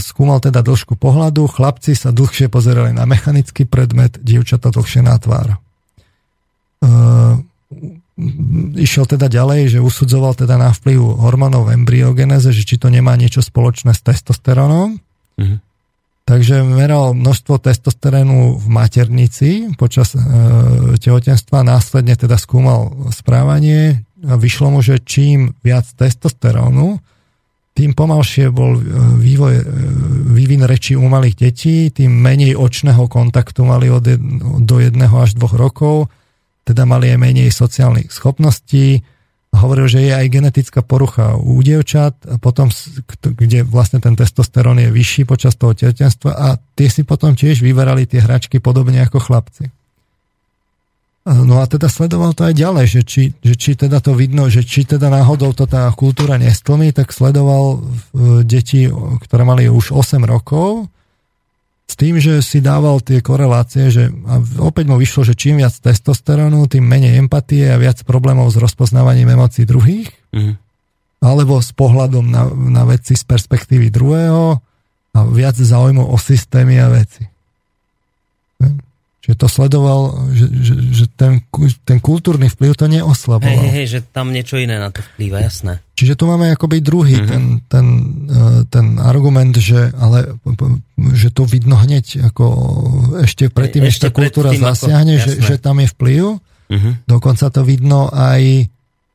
skúmal 0.00 0.42
teda 0.42 0.60
dĺžku 0.60 0.98
pohľadu, 0.98 1.46
chlapci 1.46 1.94
sa 1.96 2.10
dlhšie 2.10 2.50
pozerali 2.52 2.92
na 2.92 3.06
mechanický 3.08 3.64
predmet, 3.64 4.18
dievčata 4.20 4.72
dlhšie 4.72 5.02
na 5.04 5.16
tvár. 5.16 5.56
E, 5.56 5.56
išiel 8.78 9.08
teda 9.08 9.30
ďalej, 9.30 9.78
že 9.78 9.84
usudzoval 9.84 10.36
teda 10.36 10.60
na 10.60 10.70
vplyv 10.74 10.98
hormónov 10.98 11.72
embryogenéze, 11.72 12.52
že 12.52 12.66
či 12.66 12.76
to 12.76 12.92
nemá 12.92 13.16
niečo 13.16 13.40
spoločné 13.40 13.96
s 13.96 14.00
testosterónom. 14.04 14.98
Mhm. 15.38 15.56
Takže 16.22 16.62
meral 16.62 17.18
množstvo 17.18 17.58
testosterónu 17.58 18.54
v 18.54 18.66
maternici 18.70 19.74
počas 19.74 20.14
e, 20.14 20.22
tehotenstva, 21.02 21.66
následne 21.66 22.14
teda 22.14 22.38
skúmal 22.38 23.10
správanie 23.10 24.06
a 24.22 24.38
vyšlo 24.38 24.70
mu, 24.70 24.86
že 24.86 25.02
čím 25.02 25.58
viac 25.66 25.82
testosterónu, 25.98 27.02
tým 27.72 27.96
pomalšie 27.96 28.52
bol 28.52 28.76
e, 28.76 28.82
vývoj, 29.16 29.54
e, 29.56 29.64
vývin 30.36 30.62
reči 30.68 30.92
u 30.92 31.08
malých 31.08 31.36
detí, 31.40 31.88
tým 31.88 32.12
menej 32.12 32.52
očného 32.56 33.08
kontaktu 33.08 33.64
mali 33.64 33.88
od 33.88 34.04
jed, 34.04 34.20
do 34.60 34.76
jedného 34.76 35.16
až 35.16 35.40
dvoch 35.40 35.56
rokov, 35.56 36.12
teda 36.68 36.84
mali 36.84 37.08
aj 37.08 37.18
menej 37.18 37.48
sociálnych 37.48 38.12
schopností. 38.12 39.00
Hovoril, 39.52 39.88
že 39.88 40.00
je 40.04 40.12
aj 40.16 40.32
genetická 40.32 40.80
porucha 40.80 41.36
u 41.36 41.60
dievčat, 41.60 42.16
a 42.28 42.36
potom, 42.40 42.72
kde 43.20 43.64
vlastne 43.64 44.00
ten 44.00 44.16
testosterón 44.16 44.80
je 44.80 44.88
vyšší 44.88 45.28
počas 45.28 45.56
toho 45.56 45.76
tehotenstva 45.76 46.32
a 46.32 46.56
tie 46.76 46.88
si 46.88 47.04
potom 47.04 47.36
tiež 47.36 47.60
vyberali 47.60 48.08
tie 48.08 48.24
hračky 48.24 48.64
podobne 48.64 49.04
ako 49.04 49.20
chlapci. 49.20 49.68
No 51.22 51.62
a 51.62 51.70
teda 51.70 51.86
sledoval 51.86 52.34
to 52.34 52.50
aj 52.50 52.54
ďalej, 52.58 52.86
že 52.98 53.00
či, 53.06 53.22
že 53.46 53.54
či 53.54 53.78
teda 53.78 54.02
to 54.02 54.10
vidno, 54.18 54.50
že 54.50 54.66
či 54.66 54.82
teda 54.82 55.06
náhodou 55.06 55.54
to 55.54 55.70
tá 55.70 55.86
kultúra 55.94 56.34
nestlmí, 56.34 56.90
tak 56.90 57.14
sledoval 57.14 57.78
deti, 58.42 58.90
ktoré 59.22 59.46
mali 59.46 59.70
už 59.70 59.94
8 59.94 60.18
rokov, 60.26 60.90
s 61.86 61.94
tým, 61.94 62.16
že 62.16 62.40
si 62.40 62.64
dával 62.64 63.04
tie 63.04 63.20
korelácie, 63.20 63.92
že 63.92 64.08
a 64.24 64.40
opäť 64.64 64.88
mu 64.88 64.96
vyšlo, 64.96 65.28
že 65.28 65.36
čím 65.36 65.60
viac 65.60 65.76
testosterónu, 65.76 66.64
tým 66.66 66.82
menej 66.82 67.20
empatie 67.20 67.68
a 67.68 67.76
viac 67.76 68.00
problémov 68.02 68.48
s 68.48 68.56
rozpoznávaním 68.56 69.36
emócií 69.36 69.68
druhých, 69.68 70.08
mm. 70.32 70.56
alebo 71.20 71.60
s 71.60 71.70
pohľadom 71.76 72.24
na, 72.26 72.48
na 72.50 72.82
veci 72.88 73.12
z 73.12 73.22
perspektívy 73.28 73.92
druhého 73.92 74.58
a 75.12 75.18
viac 75.28 75.54
zaujímav 75.54 76.08
o 76.08 76.16
systémy 76.16 76.80
a 76.80 76.88
veci. 76.88 77.28
Hm? 78.58 78.91
Čiže 79.22 79.38
to 79.38 79.46
sledoval, 79.46 80.18
že, 80.34 80.50
že, 80.50 80.74
že 80.90 81.04
ten, 81.14 81.46
ten 81.86 82.02
kultúrny 82.02 82.50
vplyv 82.50 82.74
to 82.74 82.90
neoslaboval. 82.90 83.54
Hej, 83.54 83.70
hej, 83.70 83.86
že 83.86 83.98
tam 84.02 84.34
niečo 84.34 84.58
iné 84.58 84.82
na 84.82 84.90
to 84.90 84.98
vplýva, 85.14 85.46
jasné. 85.46 85.78
Čiže 85.94 86.18
tu 86.18 86.26
máme 86.26 86.50
akoby 86.50 86.82
druhý 86.82 87.22
mm-hmm. 87.22 87.30
ten, 87.30 87.44
ten, 87.70 87.86
eh, 88.26 88.60
ten 88.66 88.86
argument, 88.98 89.54
že, 89.54 89.94
ale, 89.94 90.34
že 91.14 91.30
to 91.30 91.46
vidno 91.46 91.78
hneď, 91.78 92.34
ako 92.34 92.44
ešte 93.22 93.46
predtým, 93.46 93.86
ešte 93.86 94.10
tá 94.10 94.18
kultúra 94.18 94.50
predtým, 94.50 94.66
zasiahne, 94.66 95.14
ako, 95.14 95.22
že, 95.22 95.32
že 95.38 95.54
tam 95.62 95.78
je 95.78 95.88
vplyv. 95.94 96.22
Mm-hmm. 96.42 96.92
Dokonca 97.06 97.46
to 97.54 97.62
vidno 97.62 98.10
aj 98.10 98.42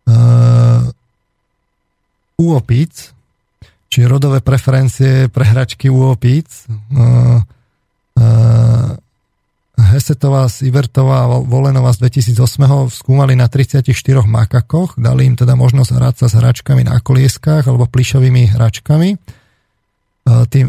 uh, 0.08 0.88
u 2.40 2.46
opíc, 2.56 3.12
či 3.92 4.08
rodové 4.08 4.40
preferencie 4.40 5.28
pre 5.28 5.44
hračky 5.44 5.92
u 5.92 6.16
opíc. 6.16 6.64
Uh, 6.96 7.44
uh, 8.16 8.67
Hesetová, 9.78 10.50
Sivertová 10.50 11.30
a 11.30 11.38
Volenová 11.46 11.94
z 11.94 12.10
2008 12.10 12.90
skúmali 12.90 13.38
na 13.38 13.46
34 13.46 13.86
makakoch, 14.26 14.98
dali 14.98 15.30
im 15.30 15.38
teda 15.38 15.54
možnosť 15.54 15.92
hrať 15.94 16.16
sa 16.18 16.28
s 16.28 16.34
hračkami 16.34 16.82
na 16.82 16.98
kolieskách 16.98 17.70
alebo 17.70 17.86
plišovými 17.86 18.58
hračkami. 18.58 19.10
Tí 20.50 20.60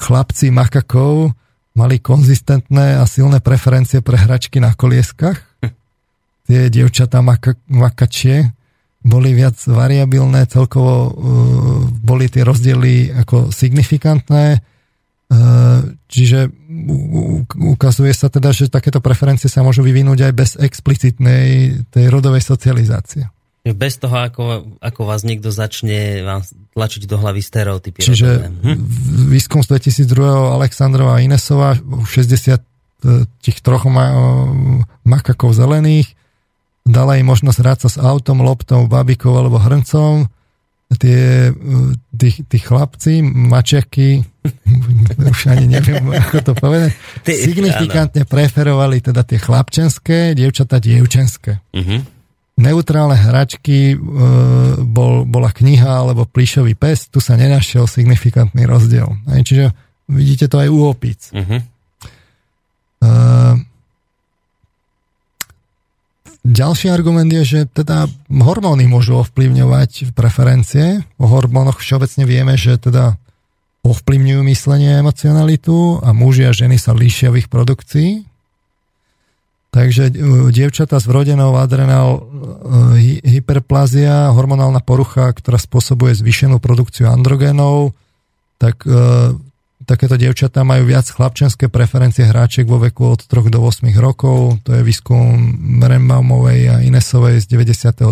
chlapci 0.00 0.50
makakov 0.50 1.36
mali 1.76 2.00
konzistentné 2.00 2.98
a 2.98 3.04
silné 3.04 3.38
preferencie 3.44 4.00
pre 4.00 4.18
hračky 4.18 4.58
na 4.58 4.74
kolieskách. 4.74 5.38
Tie 6.50 6.60
dievčatá 6.66 7.22
maka, 7.22 7.54
makačie 7.70 8.50
boli 9.00 9.32
viac 9.32 9.56
variabilné, 9.64 10.48
celkovo 10.50 11.14
boli 12.00 12.26
tie 12.32 12.42
rozdiely 12.44 13.12
ako 13.12 13.52
signifikantné 13.52 14.60
čiže 16.10 16.50
ukazuje 17.54 18.10
sa 18.10 18.26
teda, 18.26 18.50
že 18.50 18.66
takéto 18.66 18.98
preferencie 18.98 19.46
sa 19.46 19.62
môžu 19.62 19.86
vyvinúť 19.86 20.26
aj 20.26 20.32
bez 20.34 20.50
explicitnej 20.58 21.80
tej 21.94 22.04
rodovej 22.10 22.42
socializácie. 22.42 23.30
Bez 23.60 24.00
toho, 24.00 24.16
ako, 24.16 24.42
ako 24.80 25.00
vás 25.04 25.20
niekto 25.20 25.52
začne 25.52 26.24
vám 26.24 26.40
tlačiť 26.72 27.04
do 27.04 27.20
hlavy 27.20 27.44
stereotypy. 27.44 28.00
Čiže 28.00 28.48
hm? 28.48 28.78
výskum 29.30 29.60
z 29.60 29.76
2002. 29.76 30.56
Alexandrova 30.56 31.20
a 31.20 31.22
Inesova, 31.22 31.76
60 31.76 32.70
tých 33.40 33.58
troch 33.64 33.88
ma, 33.88 34.12
makakov 35.04 35.56
zelených, 35.56 36.12
dala 36.84 37.16
im 37.16 37.28
možnosť 37.28 37.58
hrať 37.60 37.78
sa 37.86 37.88
s 37.88 37.96
autom, 38.00 38.44
loptou, 38.44 38.84
babikou 38.88 39.36
alebo 39.36 39.60
hrncom. 39.60 40.28
Tie, 40.90 41.54
tí, 42.10 42.28
tí 42.50 42.58
chlapci, 42.58 43.22
mačiaky, 43.22 44.26
už 45.30 45.40
ani 45.46 45.70
neviem, 45.70 46.02
ako 46.10 46.50
to 46.50 46.52
povedať, 46.58 46.98
signifikantne 47.22 48.26
preferovali 48.26 48.98
teda 48.98 49.22
tie 49.22 49.38
chlapčenské, 49.38 50.34
dievčata 50.34 50.82
dievčenské. 50.82 51.62
Uh-huh. 51.70 52.02
Neutrálne 52.58 53.14
hračky 53.14 53.94
e, 53.94 53.96
bol, 54.82 55.22
bola 55.30 55.54
kniha 55.54 56.02
alebo 56.02 56.26
plíšový 56.26 56.74
pes, 56.74 57.06
tu 57.06 57.22
sa 57.22 57.38
nenašiel 57.38 57.86
signifikantný 57.86 58.66
rozdiel. 58.66 59.14
Čiže 59.30 59.70
vidíte 60.10 60.50
to 60.50 60.58
aj 60.58 60.68
u 60.74 60.90
opíc. 60.90 61.30
Uh-huh. 61.30 61.62
Ďalší 66.40 66.88
argument 66.88 67.28
je, 67.28 67.44
že 67.44 67.60
teda 67.68 68.08
hormóny 68.32 68.88
môžu 68.88 69.20
ovplyvňovať 69.20 70.16
preferencie. 70.16 71.04
O 71.20 71.28
hormónoch 71.28 71.84
všeobecne 71.84 72.24
vieme, 72.24 72.56
že 72.56 72.80
teda 72.80 73.20
ovplyvňujú 73.84 74.40
myslenie 74.48 74.96
a 74.96 75.00
emocionalitu 75.04 76.00
a 76.00 76.16
muži 76.16 76.48
a 76.48 76.56
ženy 76.56 76.80
sa 76.80 76.96
líšia 76.96 77.28
v 77.28 77.44
ich 77.44 77.48
produkcii. 77.52 78.24
Takže 79.70 80.10
e, 80.10 80.12
dievčata 80.50 80.98
s 80.98 81.06
vrodenou 81.06 81.54
adrenál 81.54 82.18
e, 82.18 83.20
hyperplázia, 83.22 84.34
hormonálna 84.34 84.82
porucha, 84.82 85.30
ktorá 85.30 85.62
spôsobuje 85.62 86.18
zvýšenú 86.18 86.58
produkciu 86.58 87.06
androgénov, 87.06 87.94
tak 88.58 88.82
e, 88.82 88.90
takéto 89.90 90.14
dievčatá 90.14 90.62
majú 90.62 90.86
viac 90.86 91.10
chlapčenské 91.10 91.66
preferencie 91.66 92.22
hráčiek 92.22 92.62
vo 92.62 92.78
veku 92.78 93.10
od 93.10 93.26
3 93.26 93.50
do 93.50 93.58
8 93.58 93.90
rokov. 93.98 94.62
To 94.62 94.70
je 94.78 94.86
výskum 94.86 95.34
Merembaumovej 95.82 96.60
a 96.70 96.76
Inesovej 96.86 97.42
z 97.42 97.50
92. 97.50 98.06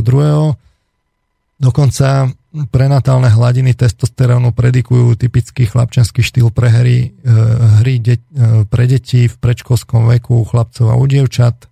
Dokonca 1.58 2.34
prenatálne 2.74 3.30
hladiny 3.30 3.78
testosterónu 3.78 4.50
predikujú 4.50 5.14
typický 5.14 5.70
chlapčenský 5.70 6.26
štýl 6.26 6.50
pre 6.50 6.66
hry, 6.66 6.98
e, 7.14 7.34
hry 7.82 8.02
de, 8.02 8.18
e, 8.18 8.66
pre 8.66 8.90
deti 8.90 9.30
v 9.30 9.36
predškolskom 9.38 10.10
veku 10.18 10.42
u 10.42 10.48
chlapcov 10.48 10.90
a 10.90 10.98
u 10.98 11.04
dievčat. 11.06 11.54
E, 11.62 11.66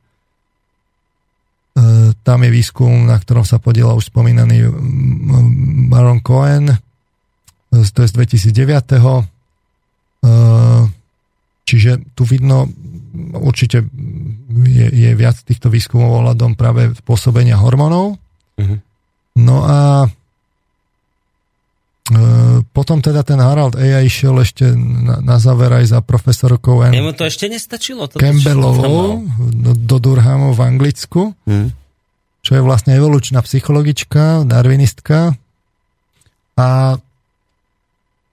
tam 2.23 2.39
je 2.47 2.51
výskum, 2.55 3.11
na 3.11 3.19
ktorom 3.19 3.43
sa 3.43 3.59
podiela 3.59 3.99
už 3.99 4.15
spomínaný 4.15 4.71
Baron 5.91 6.23
Cohen, 6.23 6.79
to 7.71 8.01
je 8.07 8.09
z 8.09 8.13
2009 8.55 9.36
Čiže 11.67 12.15
tu 12.15 12.23
vidno, 12.23 12.71
určite 13.35 13.83
je, 14.65 14.87
je 14.87 15.11
viac 15.19 15.35
týchto 15.43 15.67
výskumov 15.67 16.23
ohľadom 16.23 16.55
práve 16.55 16.95
pôsobenia 17.03 17.59
hormónov. 17.59 18.15
Uh-huh. 18.55 18.79
No 19.35 19.67
a 19.67 20.07
e, 20.07 20.09
potom 22.71 23.03
teda 23.03 23.27
ten 23.27 23.43
Harald 23.43 23.75
Eja 23.75 23.99
išiel 23.99 24.39
ešte 24.47 24.79
na, 24.79 25.19
na 25.19 25.37
záver 25.43 25.75
aj 25.75 25.91
za 25.91 25.99
profesorkou 26.07 26.87
N. 26.87 26.95
Jemu 26.95 27.19
to 27.19 27.27
ešte 27.27 27.51
nestačilo. 27.51 28.07
To 28.15 28.23
Campbellovou 28.23 29.27
do, 29.51 29.75
do 29.75 29.97
Durhamu 29.99 30.55
v 30.55 30.61
Anglicku, 30.63 31.35
uh-huh. 31.35 31.69
čo 32.47 32.51
je 32.55 32.63
vlastne 32.63 32.95
evolučná 32.95 33.43
psychologička, 33.43 34.47
darwinistka. 34.47 35.35
A 36.57 36.97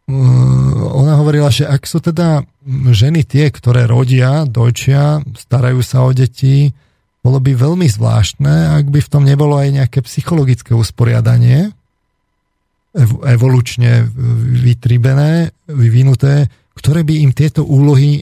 ona 0.03 1.13
hovorila, 1.15 1.47
že 1.47 1.63
ak 1.63 1.87
sú 1.87 2.03
teda 2.03 2.43
ženy 2.91 3.23
tie, 3.23 3.47
ktoré 3.47 3.87
rodia, 3.87 4.43
dojčia, 4.43 5.23
starajú 5.31 5.79
sa 5.79 6.03
o 6.03 6.11
deti, 6.11 6.75
bolo 7.23 7.39
by 7.39 7.55
veľmi 7.55 7.87
zvláštne, 7.87 8.83
ak 8.83 8.91
by 8.91 8.99
v 8.99 9.11
tom 9.11 9.23
nebolo 9.23 9.55
aj 9.55 9.69
nejaké 9.71 9.99
psychologické 10.03 10.75
usporiadanie, 10.75 11.71
evolučne 13.23 14.05
vytribené, 14.59 15.55
vyvinuté, 15.71 16.51
ktoré 16.75 17.01
by 17.07 17.25
im 17.25 17.31
tieto 17.31 17.65
úlohy 17.65 18.21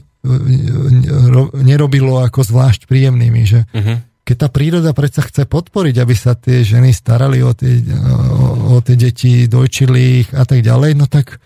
nerobilo 1.60 2.24
ako 2.24 2.40
zvlášť 2.40 2.88
príjemnými. 2.88 3.42
Že 3.44 3.60
uh-huh. 3.68 3.98
Keď 4.22 4.36
tá 4.38 4.48
príroda 4.54 4.94
predsa 4.94 5.26
chce 5.26 5.50
podporiť, 5.50 5.98
aby 5.98 6.14
sa 6.14 6.38
tie 6.38 6.62
ženy 6.62 6.94
starali 6.94 7.42
o 7.42 7.50
tie, 7.58 7.82
o, 7.82 8.78
o 8.78 8.80
tie 8.80 8.94
deti, 8.94 9.50
dojčili 9.50 10.22
ich 10.22 10.28
a 10.30 10.46
tak 10.46 10.62
ďalej, 10.62 10.94
no 10.94 11.10
tak 11.10 11.42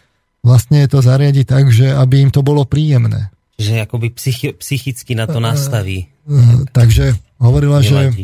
vlastne 0.46 0.86
to 0.86 1.02
zariadi 1.02 1.42
tak, 1.42 1.74
že 1.74 1.90
aby 1.90 2.22
im 2.22 2.30
to 2.30 2.46
bolo 2.46 2.62
príjemné. 2.62 3.34
Že 3.58 3.82
akoby 3.82 4.14
psychi- 4.14 4.54
psychicky 4.54 5.18
na 5.18 5.26
to 5.26 5.42
nastaví. 5.42 6.06
Takže 6.70 7.18
hovorila, 7.42 7.82
že 7.82 8.14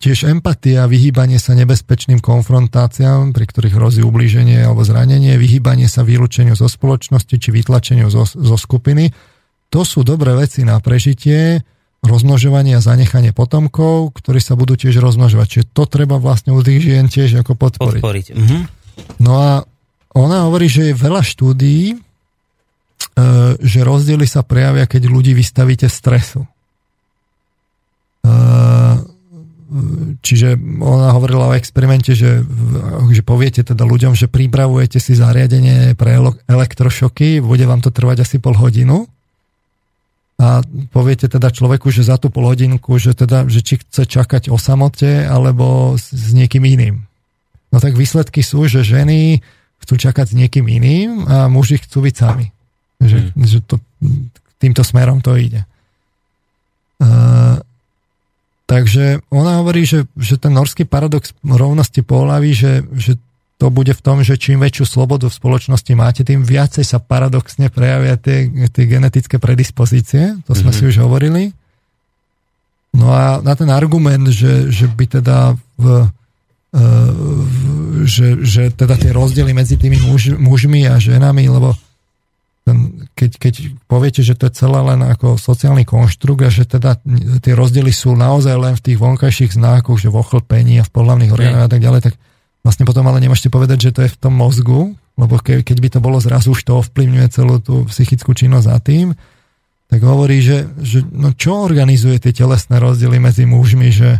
tiež 0.00 0.28
empatia, 0.28 0.88
vyhýbanie 0.88 1.36
sa 1.36 1.52
nebezpečným 1.56 2.20
konfrontáciám, 2.20 3.32
pri 3.32 3.44
ktorých 3.48 3.76
hrozí 3.76 4.00
ublíženie 4.04 4.64
alebo 4.64 4.84
zranenie, 4.84 5.36
vyhýbanie 5.40 5.88
sa 5.88 6.04
vylúčeniu 6.04 6.56
zo 6.56 6.68
spoločnosti 6.68 7.36
či 7.36 7.48
vytlačeniu 7.52 8.08
zo, 8.12 8.28
zo 8.28 8.56
skupiny, 8.56 9.12
to 9.72 9.82
sú 9.82 10.06
dobré 10.06 10.36
veci 10.36 10.62
na 10.62 10.78
prežitie, 10.78 11.64
rozmnožovanie 12.04 12.78
a 12.78 12.84
zanechanie 12.84 13.34
potomkov, 13.34 14.14
ktorí 14.14 14.38
sa 14.38 14.54
budú 14.54 14.78
tiež 14.78 15.02
rozmnožovať. 15.02 15.46
Čiže 15.48 15.66
to 15.74 15.84
treba 15.90 16.22
vlastne 16.22 16.54
u 16.54 16.62
tých 16.62 16.78
žien 16.78 17.10
tiež 17.10 17.42
ako 17.42 17.58
podporiť. 17.58 18.02
podporiť. 18.04 18.26
Mhm. 18.36 18.58
No 19.20 19.32
a 19.42 19.50
ona 20.16 20.48
hovorí, 20.48 20.72
že 20.72 20.90
je 20.90 20.94
veľa 20.96 21.20
štúdií, 21.20 21.92
e, 21.92 21.96
že 23.60 23.80
rozdiely 23.84 24.24
sa 24.24 24.40
prejavia, 24.40 24.88
keď 24.88 25.12
ľudí 25.12 25.36
vystavíte 25.36 25.92
stresu. 25.92 26.48
E, 26.48 26.48
čiže 30.24 30.56
ona 30.80 31.12
hovorila 31.12 31.52
o 31.52 31.56
experimente, 31.58 32.16
že, 32.16 32.40
že 33.12 33.22
poviete 33.26 33.66
teda 33.66 33.84
ľuďom, 33.84 34.16
že 34.16 34.30
pripravujete 34.30 34.96
si 35.02 35.12
zariadenie 35.12 35.98
pre 35.98 36.16
elektrošoky, 36.46 37.44
bude 37.44 37.66
vám 37.68 37.82
to 37.84 37.90
trvať 37.92 38.24
asi 38.24 38.40
pol 38.40 38.56
hodinu 38.56 39.10
a 40.36 40.60
poviete 40.92 41.32
teda 41.32 41.48
človeku, 41.48 41.88
že 41.88 42.04
za 42.04 42.20
tú 42.20 42.28
pol 42.28 42.52
hodinku, 42.52 43.00
že 43.00 43.16
teda, 43.16 43.48
že 43.48 43.64
či 43.64 43.80
chce 43.80 44.04
čakať 44.04 44.52
o 44.52 44.60
samote 44.60 45.24
alebo 45.24 45.96
s, 45.96 46.12
s 46.12 46.36
niekým 46.36 46.62
iným. 46.62 47.08
No 47.72 47.80
tak 47.80 47.96
výsledky 47.98 48.44
sú, 48.44 48.68
že 48.68 48.86
ženy 48.86 49.40
chcú 49.86 49.94
čakať 49.94 50.34
s 50.34 50.34
niekým 50.34 50.66
iným 50.66 51.30
a 51.30 51.46
muži 51.46 51.78
chcú 51.78 52.02
byť 52.02 52.14
sami. 52.18 52.50
Že, 52.98 53.18
hmm. 53.30 53.46
že 53.46 53.58
to, 53.62 53.78
týmto 54.58 54.82
smerom 54.82 55.22
to 55.22 55.38
ide. 55.38 55.62
Uh, 56.98 57.62
takže 58.66 59.22
ona 59.30 59.62
hovorí, 59.62 59.86
že, 59.86 60.10
že 60.18 60.42
ten 60.42 60.50
norský 60.50 60.82
paradox 60.88 61.30
rovnosti 61.46 62.02
pohlaví, 62.02 62.50
že, 62.56 62.82
že 62.98 63.20
to 63.56 63.72
bude 63.72 63.92
v 63.94 64.04
tom, 64.04 64.20
že 64.20 64.36
čím 64.36 64.60
väčšiu 64.60 64.84
slobodu 64.84 65.32
v 65.32 65.38
spoločnosti 65.38 65.92
máte, 65.96 66.26
tým 66.26 66.44
viacej 66.44 66.84
sa 66.84 67.00
paradoxne 67.00 67.72
prejavia 67.72 68.20
tie, 68.20 68.48
tie 68.68 68.84
genetické 68.84 69.40
predispozície. 69.40 70.36
To 70.44 70.52
sme 70.52 70.72
mm-hmm. 70.72 70.88
si 70.88 70.90
už 70.92 70.96
hovorili. 71.00 71.42
No 72.96 73.12
a 73.12 73.44
na 73.44 73.52
ten 73.56 73.68
argument, 73.68 74.28
že, 74.32 74.72
že 74.72 74.88
by 74.88 75.20
teda 75.20 75.56
v, 75.76 76.08
že, 78.04 78.44
že 78.44 78.68
teda 78.74 79.00
tie 79.00 79.16
rozdiely 79.16 79.56
medzi 79.56 79.80
tými 79.80 79.96
muž, 80.04 80.36
mužmi 80.36 80.84
a 80.84 81.00
ženami, 81.00 81.48
lebo 81.48 81.72
ten, 82.66 83.06
keď, 83.14 83.30
keď 83.38 83.54
poviete, 83.86 84.26
že 84.26 84.34
to 84.34 84.50
je 84.50 84.58
celé 84.58 84.82
len 84.82 84.98
ako 85.06 85.38
sociálny 85.38 85.86
konštrukt 85.86 86.42
a 86.42 86.50
že 86.50 86.66
teda 86.66 86.98
tie 87.38 87.54
rozdiely 87.54 87.94
sú 87.94 88.18
naozaj 88.18 88.58
len 88.58 88.74
v 88.74 88.84
tých 88.90 88.98
vonkajších 88.98 89.54
znákoch, 89.54 90.02
že 90.02 90.10
v 90.10 90.18
ochlpení 90.18 90.82
a 90.82 90.84
v 90.84 90.90
pohľavných 90.90 91.30
orgánoch 91.30 91.64
a 91.64 91.70
tak 91.70 91.78
ďalej, 91.78 92.10
tak 92.10 92.14
vlastne 92.66 92.82
potom 92.82 93.06
ale 93.06 93.22
nemôžete 93.22 93.54
povedať, 93.54 93.78
že 93.86 93.94
to 93.94 94.00
je 94.02 94.10
v 94.10 94.18
tom 94.18 94.34
mozgu, 94.34 94.98
lebo 95.14 95.38
ke, 95.38 95.62
keď 95.62 95.78
by 95.78 95.88
to 95.94 95.98
bolo 96.02 96.18
zrazu 96.18 96.58
už 96.58 96.66
to 96.66 96.82
ovplyvňuje 96.82 97.26
celú 97.30 97.62
tú 97.62 97.86
psychickú 97.86 98.34
činnosť 98.34 98.66
za 98.66 98.78
tým, 98.82 99.14
tak 99.86 100.02
hovorí, 100.02 100.42
že, 100.42 100.66
že 100.82 101.06
no 101.06 101.30
čo 101.38 101.62
organizuje 101.62 102.18
tie 102.18 102.34
telesné 102.34 102.82
rozdiely 102.82 103.22
medzi 103.22 103.46
mužmi, 103.46 103.94
že, 103.94 104.18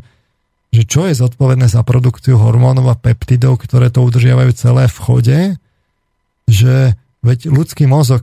že 0.75 0.83
čo 0.85 1.09
je 1.09 1.15
zodpovedné 1.17 1.71
za 1.71 1.81
produkciu 1.87 2.37
hormónov 2.37 2.91
a 2.93 2.97
peptidov, 2.99 3.63
ktoré 3.65 3.89
to 3.89 4.05
udržiavajú 4.05 4.51
celé 4.53 4.85
v 4.87 4.99
chode, 4.99 5.39
že 6.47 6.95
veď 7.27 7.51
ľudský 7.51 7.91
mozog 7.91 8.23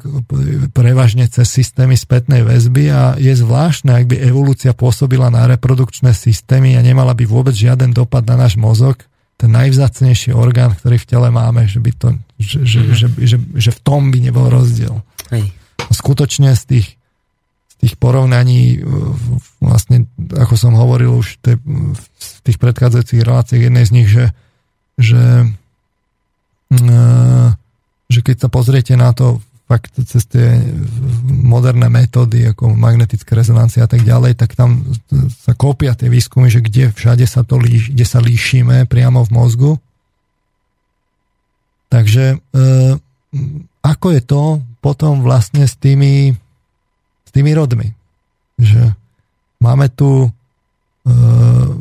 prevažne 0.71 1.27
cez 1.27 1.49
systémy 1.51 1.99
spätnej 1.99 2.47
väzby 2.47 2.87
a 2.87 3.01
je 3.19 3.35
zvláštne, 3.35 3.91
ak 3.91 4.05
by 4.07 4.15
evolúcia 4.23 4.71
pôsobila 4.71 5.27
na 5.27 5.43
reprodukčné 5.49 6.15
systémy 6.15 6.79
a 6.79 6.85
nemala 6.85 7.11
by 7.11 7.27
vôbec 7.27 7.51
žiaden 7.51 7.91
dopad 7.91 8.23
na 8.23 8.39
náš 8.39 8.55
mozog, 8.55 9.03
ten 9.35 9.51
najvzácnejší 9.51 10.31
orgán, 10.31 10.71
ktorý 10.77 11.03
v 11.03 11.09
tele 11.09 11.27
máme, 11.33 11.67
že, 11.67 11.83
by 11.83 11.91
to, 11.99 12.07
že, 12.39 12.63
že, 12.63 12.79
mm-hmm. 12.79 12.95
že, 12.95 13.07
že, 13.19 13.37
že 13.59 13.71
v 13.75 13.79
tom 13.83 14.07
by 14.07 14.23
nebol 14.23 14.47
rozdiel. 14.47 15.03
Hej. 15.33 15.51
skutočne 15.91 16.55
z 16.55 16.63
tých, 16.63 16.87
tých 17.83 17.99
porovnaní, 17.99 18.79
vlastne, 19.59 20.07
ako 20.31 20.55
som 20.55 20.71
hovoril 20.71 21.19
už 21.19 21.43
v 21.43 22.39
tých 22.47 22.55
predchádzajúcich 22.55 23.19
reláciách, 23.19 23.67
jednej 23.67 23.83
z 23.83 23.91
nich, 23.91 24.07
že, 24.07 24.31
že, 24.95 25.51
že 28.07 28.19
keď 28.23 28.47
sa 28.47 28.47
pozriete 28.47 28.95
na 28.95 29.11
to 29.11 29.43
fakt 29.67 29.95
cez 29.95 30.23
tie 30.27 30.59
moderné 31.27 31.87
metódy 31.87 32.51
ako 32.51 32.71
magnetická 32.71 33.35
rezonancia 33.35 33.83
a 33.83 33.89
tak 33.91 34.03
ďalej, 34.03 34.35
tak 34.39 34.55
tam 34.55 34.83
sa 35.43 35.55
kópia 35.55 35.95
tie 35.95 36.11
výskumy, 36.11 36.51
že 36.51 36.63
kde 36.63 36.91
všade 36.91 37.23
sa 37.27 37.47
to 37.47 37.59
líš, 37.59 37.91
kde 37.91 38.05
sa 38.07 38.19
líšime 38.23 38.87
priamo 38.87 39.23
v 39.23 39.33
mozgu. 39.33 39.71
Takže 41.87 42.35
e, 42.35 42.37
ako 43.83 44.07
je 44.11 44.21
to 44.23 44.43
potom 44.83 45.23
vlastne 45.23 45.63
s 45.63 45.79
tými, 45.79 46.35
tými 47.33 47.51
rodmi? 47.57 47.89
Že 48.61 48.93
máme 49.59 49.89
tu, 49.89 50.29
e, 51.03 51.11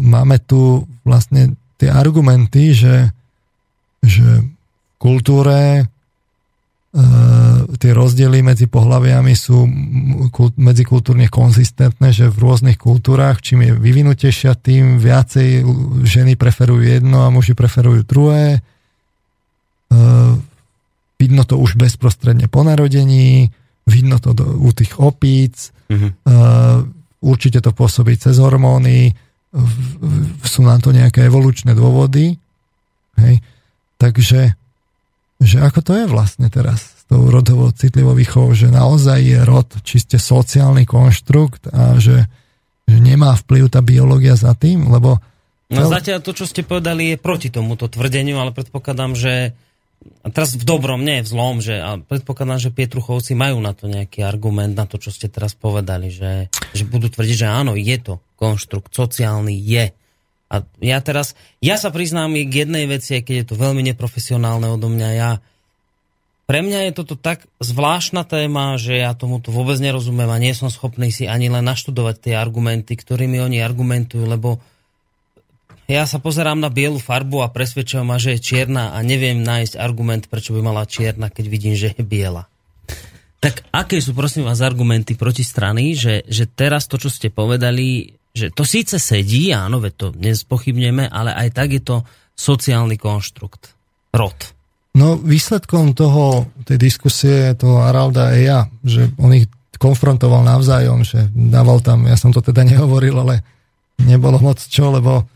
máme 0.00 0.40
tu 0.42 0.88
vlastne 1.04 1.54
tie 1.76 1.92
argumenty, 1.92 2.72
že, 2.72 3.12
že 4.00 4.42
v 4.42 4.48
kultúre 4.98 5.86
Uh, 6.92 7.64
tie 7.80 7.96
rozdiely 7.96 8.44
medzi 8.44 8.68
pohľaviami 8.68 9.32
sú 9.32 9.64
kult, 10.28 10.60
medzikultúrne 10.60 11.24
konzistentné, 11.32 12.12
že 12.12 12.28
v 12.28 12.36
rôznych 12.36 12.76
kultúrach, 12.76 13.40
čím 13.40 13.64
je 13.64 13.72
vyvinutejšia, 13.72 14.52
tým 14.60 15.00
viacej 15.00 15.64
ženy 16.04 16.36
preferujú 16.36 16.84
jedno 16.84 17.24
a 17.24 17.32
muži 17.32 17.56
preferujú 17.56 18.04
druhé. 18.04 18.60
Uh, 19.88 20.36
vidno 21.16 21.48
to 21.48 21.56
už 21.56 21.80
bezprostredne 21.80 22.52
po 22.52 22.60
narodení, 22.60 23.48
vidno 23.86 24.22
to 24.22 24.34
do, 24.36 24.46
u 24.62 24.70
tých 24.70 24.98
opíc, 24.98 25.74
uh, 25.90 26.82
určite 27.22 27.58
to 27.62 27.70
pôsobí 27.74 28.18
cez 28.18 28.38
hormóny, 28.38 29.14
v, 29.52 29.76
v, 30.00 30.46
sú 30.48 30.64
na 30.64 30.80
to 30.80 30.96
nejaké 30.96 31.28
evolučné 31.28 31.76
dôvody. 31.76 32.40
Hej. 33.20 33.44
Takže 34.00 34.56
že 35.42 35.58
ako 35.58 35.80
to 35.82 35.92
je 35.98 36.04
vlastne 36.06 36.46
teraz 36.46 37.02
s 37.02 37.02
tou 37.10 37.26
rodovou 37.26 37.74
citlivou 37.74 38.14
výchovou, 38.14 38.54
že 38.54 38.70
naozaj 38.70 39.18
je 39.18 39.38
rod 39.42 39.66
čiste 39.82 40.16
sociálny 40.16 40.86
konštrukt 40.86 41.66
a 41.74 41.98
že, 41.98 42.30
že 42.86 42.98
nemá 43.02 43.34
vplyv 43.34 43.66
tá 43.66 43.82
biológia 43.82 44.38
za 44.38 44.54
tým, 44.54 44.86
lebo... 44.86 45.18
No 45.72 45.88
zatiaľ 45.88 46.22
to, 46.22 46.36
čo 46.36 46.46
ste 46.46 46.62
povedali, 46.62 47.16
je 47.16 47.16
proti 47.18 47.50
tomuto 47.50 47.90
tvrdeniu, 47.90 48.38
ale 48.38 48.54
predpokladám, 48.54 49.18
že 49.18 49.56
a 50.22 50.28
teraz 50.30 50.54
v 50.54 50.62
dobrom, 50.62 51.02
nie 51.02 51.22
v 51.22 51.28
zlom, 51.28 51.58
že 51.58 51.78
a 51.78 51.98
predpokladám, 51.98 52.70
že 52.70 52.74
Pietruchovci 52.74 53.34
majú 53.34 53.58
na 53.58 53.74
to 53.74 53.90
nejaký 53.90 54.22
argument, 54.22 54.78
na 54.78 54.86
to, 54.86 54.98
čo 55.02 55.10
ste 55.10 55.26
teraz 55.26 55.58
povedali, 55.58 56.10
že, 56.10 56.52
že 56.74 56.86
budú 56.86 57.10
tvrdiť, 57.10 57.36
že 57.42 57.48
áno, 57.50 57.74
je 57.74 57.96
to 57.98 58.22
konštrukt 58.38 58.94
sociálny, 58.94 59.54
je. 59.54 59.90
A 60.52 60.62
ja 60.84 60.98
teraz, 61.00 61.32
ja 61.64 61.80
sa 61.80 61.88
priznám 61.88 62.36
k 62.36 62.68
jednej 62.68 62.84
veci, 62.84 63.18
keď 63.18 63.34
je 63.34 63.46
to 63.48 63.54
veľmi 63.56 63.80
neprofesionálne 63.88 64.68
odo 64.68 64.92
mňa, 64.92 65.08
ja 65.16 65.30
pre 66.44 66.60
mňa 66.60 66.90
je 66.90 66.92
toto 66.92 67.16
tak 67.16 67.48
zvláštna 67.64 68.28
téma, 68.28 68.76
že 68.76 69.00
ja 69.00 69.16
tomuto 69.16 69.54
vôbec 69.54 69.78
nerozumiem 69.80 70.28
a 70.28 70.42
nie 70.42 70.52
som 70.52 70.68
schopný 70.68 71.08
si 71.08 71.24
ani 71.24 71.48
len 71.48 71.64
naštudovať 71.64 72.28
tie 72.28 72.34
argumenty, 72.36 72.92
ktorými 72.98 73.40
oni 73.40 73.64
argumentujú, 73.64 74.26
lebo 74.26 74.60
ja 75.90 76.06
sa 76.06 76.22
pozerám 76.22 76.58
na 76.58 76.70
bielu 76.70 76.98
farbu 76.98 77.42
a 77.42 77.52
presvedčujem 77.52 78.06
ma, 78.06 78.16
že 78.20 78.38
je 78.38 78.44
čierna 78.44 78.94
a 78.94 78.98
neviem 79.02 79.42
nájsť 79.42 79.78
argument, 79.78 80.30
prečo 80.30 80.54
by 80.54 80.60
mala 80.62 80.86
čierna, 80.86 81.28
keď 81.28 81.44
vidím, 81.50 81.74
že 81.74 81.94
je 81.94 82.02
biela. 82.06 82.46
Tak 83.42 83.74
aké 83.74 83.98
sú 83.98 84.14
prosím 84.14 84.46
vás 84.46 84.62
argumenty 84.62 85.18
proti 85.18 85.42
strany, 85.42 85.98
že, 85.98 86.22
že 86.30 86.46
teraz 86.46 86.86
to, 86.86 86.94
čo 86.94 87.10
ste 87.10 87.34
povedali, 87.34 88.14
že 88.30 88.54
to 88.54 88.62
síce 88.62 89.02
sedí, 89.02 89.50
áno, 89.50 89.82
veď 89.82 89.92
to 89.98 90.06
nespochybneme, 90.14 91.10
ale 91.10 91.34
aj 91.34 91.48
tak 91.50 91.74
je 91.74 91.82
to 91.82 91.96
sociálny 92.38 92.94
konštrukt. 92.96 93.74
Rod. 94.14 94.38
No 94.92 95.16
výsledkom 95.16 95.96
toho, 95.96 96.52
tej 96.68 96.78
diskusie 96.78 97.56
toho 97.56 97.80
Aralda 97.82 98.36
je 98.36 98.40
ja, 98.44 98.68
že 98.84 99.08
on 99.16 99.32
ich 99.32 99.48
konfrontoval 99.80 100.46
navzájom, 100.46 101.02
že 101.02 101.26
dával 101.32 101.82
tam, 101.82 102.06
ja 102.06 102.14
som 102.14 102.30
to 102.30 102.38
teda 102.38 102.62
nehovoril, 102.70 103.18
ale 103.18 103.42
nebolo 104.06 104.38
moc 104.38 104.62
čo, 104.62 104.94
lebo 104.94 105.26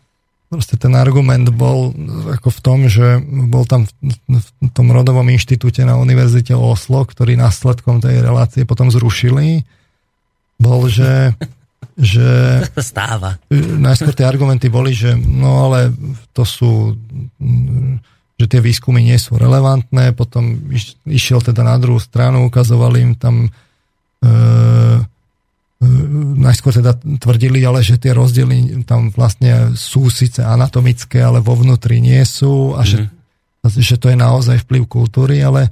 proste 0.46 0.78
ten 0.78 0.94
argument 0.94 1.50
bol 1.50 1.90
ako 2.38 2.48
v 2.54 2.60
tom, 2.62 2.78
že 2.86 3.18
bol 3.24 3.66
tam 3.66 3.86
v, 3.86 3.92
v 4.38 4.70
tom 4.70 4.88
rodovom 4.94 5.26
inštitúte 5.30 5.82
na 5.82 5.98
Univerzite 5.98 6.54
Oslo, 6.54 7.02
ktorý 7.02 7.34
následkom 7.34 7.98
tej 7.98 8.22
relácie 8.22 8.62
potom 8.62 8.88
zrušili, 8.88 9.66
bol, 10.56 10.86
že 10.86 11.34
že... 11.96 12.60
Stáva. 12.76 13.40
Najskôr 13.52 14.12
tie 14.12 14.28
argumenty 14.28 14.68
boli, 14.68 14.92
že 14.92 15.16
no 15.16 15.64
ale 15.68 15.92
to 16.36 16.44
sú 16.44 16.92
že 18.36 18.46
tie 18.52 18.60
výskumy 18.60 19.00
nie 19.00 19.16
sú 19.16 19.40
relevantné, 19.40 20.12
potom 20.12 20.68
iš, 20.68 21.00
išiel 21.08 21.40
teda 21.40 21.64
na 21.64 21.80
druhú 21.80 21.96
stranu, 21.96 22.44
ukazovali 22.52 23.00
im 23.00 23.12
tam 23.16 23.48
e, 23.48 23.50
e, 24.20 24.28
najskôr 26.40 26.72
teda 26.72 26.96
tvrdili, 27.20 27.60
ale 27.60 27.84
že 27.84 28.00
tie 28.00 28.16
rozdiely 28.16 28.88
tam 28.88 29.12
vlastne 29.12 29.76
sú 29.76 30.08
síce 30.08 30.40
anatomické, 30.40 31.20
ale 31.20 31.44
vo 31.44 31.52
vnútri 31.52 32.00
nie 32.00 32.24
sú 32.24 32.72
a 32.72 32.80
mm. 32.80 32.88
že, 32.88 32.98
že 33.84 33.96
to 34.00 34.08
je 34.08 34.16
naozaj 34.16 34.64
vplyv 34.64 34.88
kultúry, 34.88 35.44
ale 35.44 35.68
e, 35.68 35.70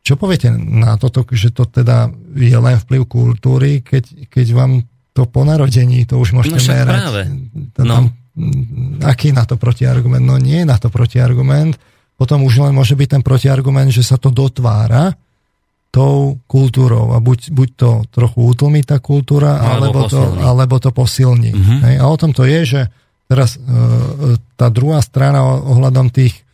čo 0.00 0.16
poviete 0.16 0.48
na 0.56 0.96
toto, 0.96 1.28
že 1.28 1.52
to 1.52 1.68
teda 1.68 2.08
je 2.32 2.56
len 2.56 2.80
vplyv 2.80 3.04
kultúry, 3.04 3.84
keď, 3.84 4.32
keď 4.32 4.46
vám 4.56 4.72
to 5.12 5.28
po 5.28 5.44
narodení, 5.44 6.08
to 6.08 6.16
už 6.16 6.32
môžete 6.32 6.56
no, 6.56 6.68
merať. 6.72 7.00
Práve. 7.04 7.22
No. 7.84 7.92
Tam, 7.92 8.04
aký 9.04 9.28
je 9.28 9.36
na 9.36 9.44
to 9.44 9.60
protiargument? 9.60 10.24
No 10.24 10.40
nie 10.40 10.64
je 10.64 10.68
na 10.72 10.80
to 10.80 10.88
protiargument. 10.88 11.76
Potom 12.16 12.48
už 12.48 12.64
len 12.64 12.72
môže 12.72 12.96
byť 12.96 13.08
ten 13.20 13.22
protiargument, 13.22 13.92
že 13.92 14.00
sa 14.00 14.16
to 14.16 14.32
dotvára 14.32 15.12
tou 15.92 16.40
kultúrou 16.48 17.12
a 17.12 17.20
buď, 17.20 17.52
buď 17.52 17.68
to 17.76 17.90
trochu 18.08 18.40
utlmí 18.48 18.80
tá 18.80 18.96
kultúra, 18.96 19.60
alebo, 19.60 20.08
alebo, 20.08 20.08
to, 20.08 20.20
alebo 20.40 20.74
to 20.80 20.88
posilní. 20.88 21.52
Uh-huh. 21.52 21.78
Hej? 21.84 21.94
A 22.00 22.04
o 22.08 22.16
tom 22.16 22.32
to 22.32 22.48
je, 22.48 22.60
že 22.64 22.80
teraz 23.28 23.60
e, 23.60 23.60
tá 24.56 24.72
druhá 24.72 25.04
strana 25.04 25.44
ohľadom 25.44 26.08
tých 26.08 26.48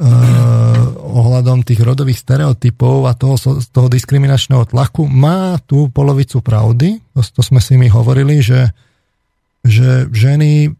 uh, 0.00 0.84
ohľadom 0.96 1.60
tých 1.66 1.80
rodových 1.82 2.22
stereotypov 2.22 3.04
a 3.04 3.12
toho, 3.12 3.36
toho 3.68 3.88
diskriminačného 3.90 4.64
tlaku 4.68 5.04
má 5.04 5.60
tú 5.60 5.92
polovicu 5.92 6.40
pravdy. 6.40 7.00
To, 7.12 7.20
to 7.20 7.42
sme 7.44 7.60
si 7.60 7.76
mi 7.76 7.90
hovorili, 7.90 8.40
že, 8.40 8.72
že 9.60 10.08
ženy 10.08 10.72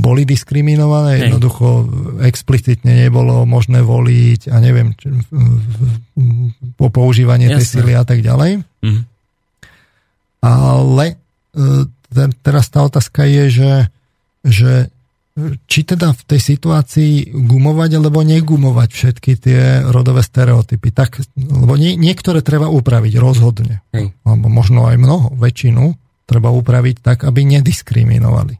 boli 0.00 0.22
diskriminované, 0.22 1.18
Hej. 1.18 1.22
jednoducho 1.28 1.66
explicitne 2.22 2.94
nebolo 2.94 3.42
možné 3.42 3.82
voliť 3.82 4.54
a 4.54 4.56
neviem, 4.62 4.94
po 6.78 6.86
používanie 6.94 7.50
Jasne. 7.50 7.58
tej 7.58 7.66
sily 7.66 7.92
a 7.98 8.04
tak 8.06 8.22
ďalej. 8.22 8.62
Mhm. 8.86 9.02
Ale 10.42 11.04
e, 11.10 11.14
teraz 12.42 12.66
tá 12.70 12.82
otázka 12.86 13.26
je, 13.26 13.44
že, 13.50 13.72
že 14.42 14.72
či 15.64 15.80
teda 15.86 16.12
v 16.12 16.22
tej 16.28 16.40
situácii 16.54 17.32
gumovať 17.32 17.90
alebo 17.96 18.20
negumovať 18.20 18.90
všetky 18.92 19.32
tie 19.40 19.60
rodové 19.88 20.20
stereotypy. 20.20 20.92
Tak, 20.92 21.24
lebo 21.38 21.78
nie, 21.80 21.96
niektoré 21.96 22.44
treba 22.44 22.68
upraviť 22.68 23.14
rozhodne. 23.16 23.80
Hej. 23.96 24.12
Alebo 24.28 24.46
možno 24.52 24.84
aj 24.90 24.96
mnoho, 25.00 25.32
väčšinu 25.38 26.01
treba 26.32 26.48
upraviť 26.48 26.96
tak, 27.04 27.28
aby 27.28 27.44
nediskriminovali. 27.44 28.56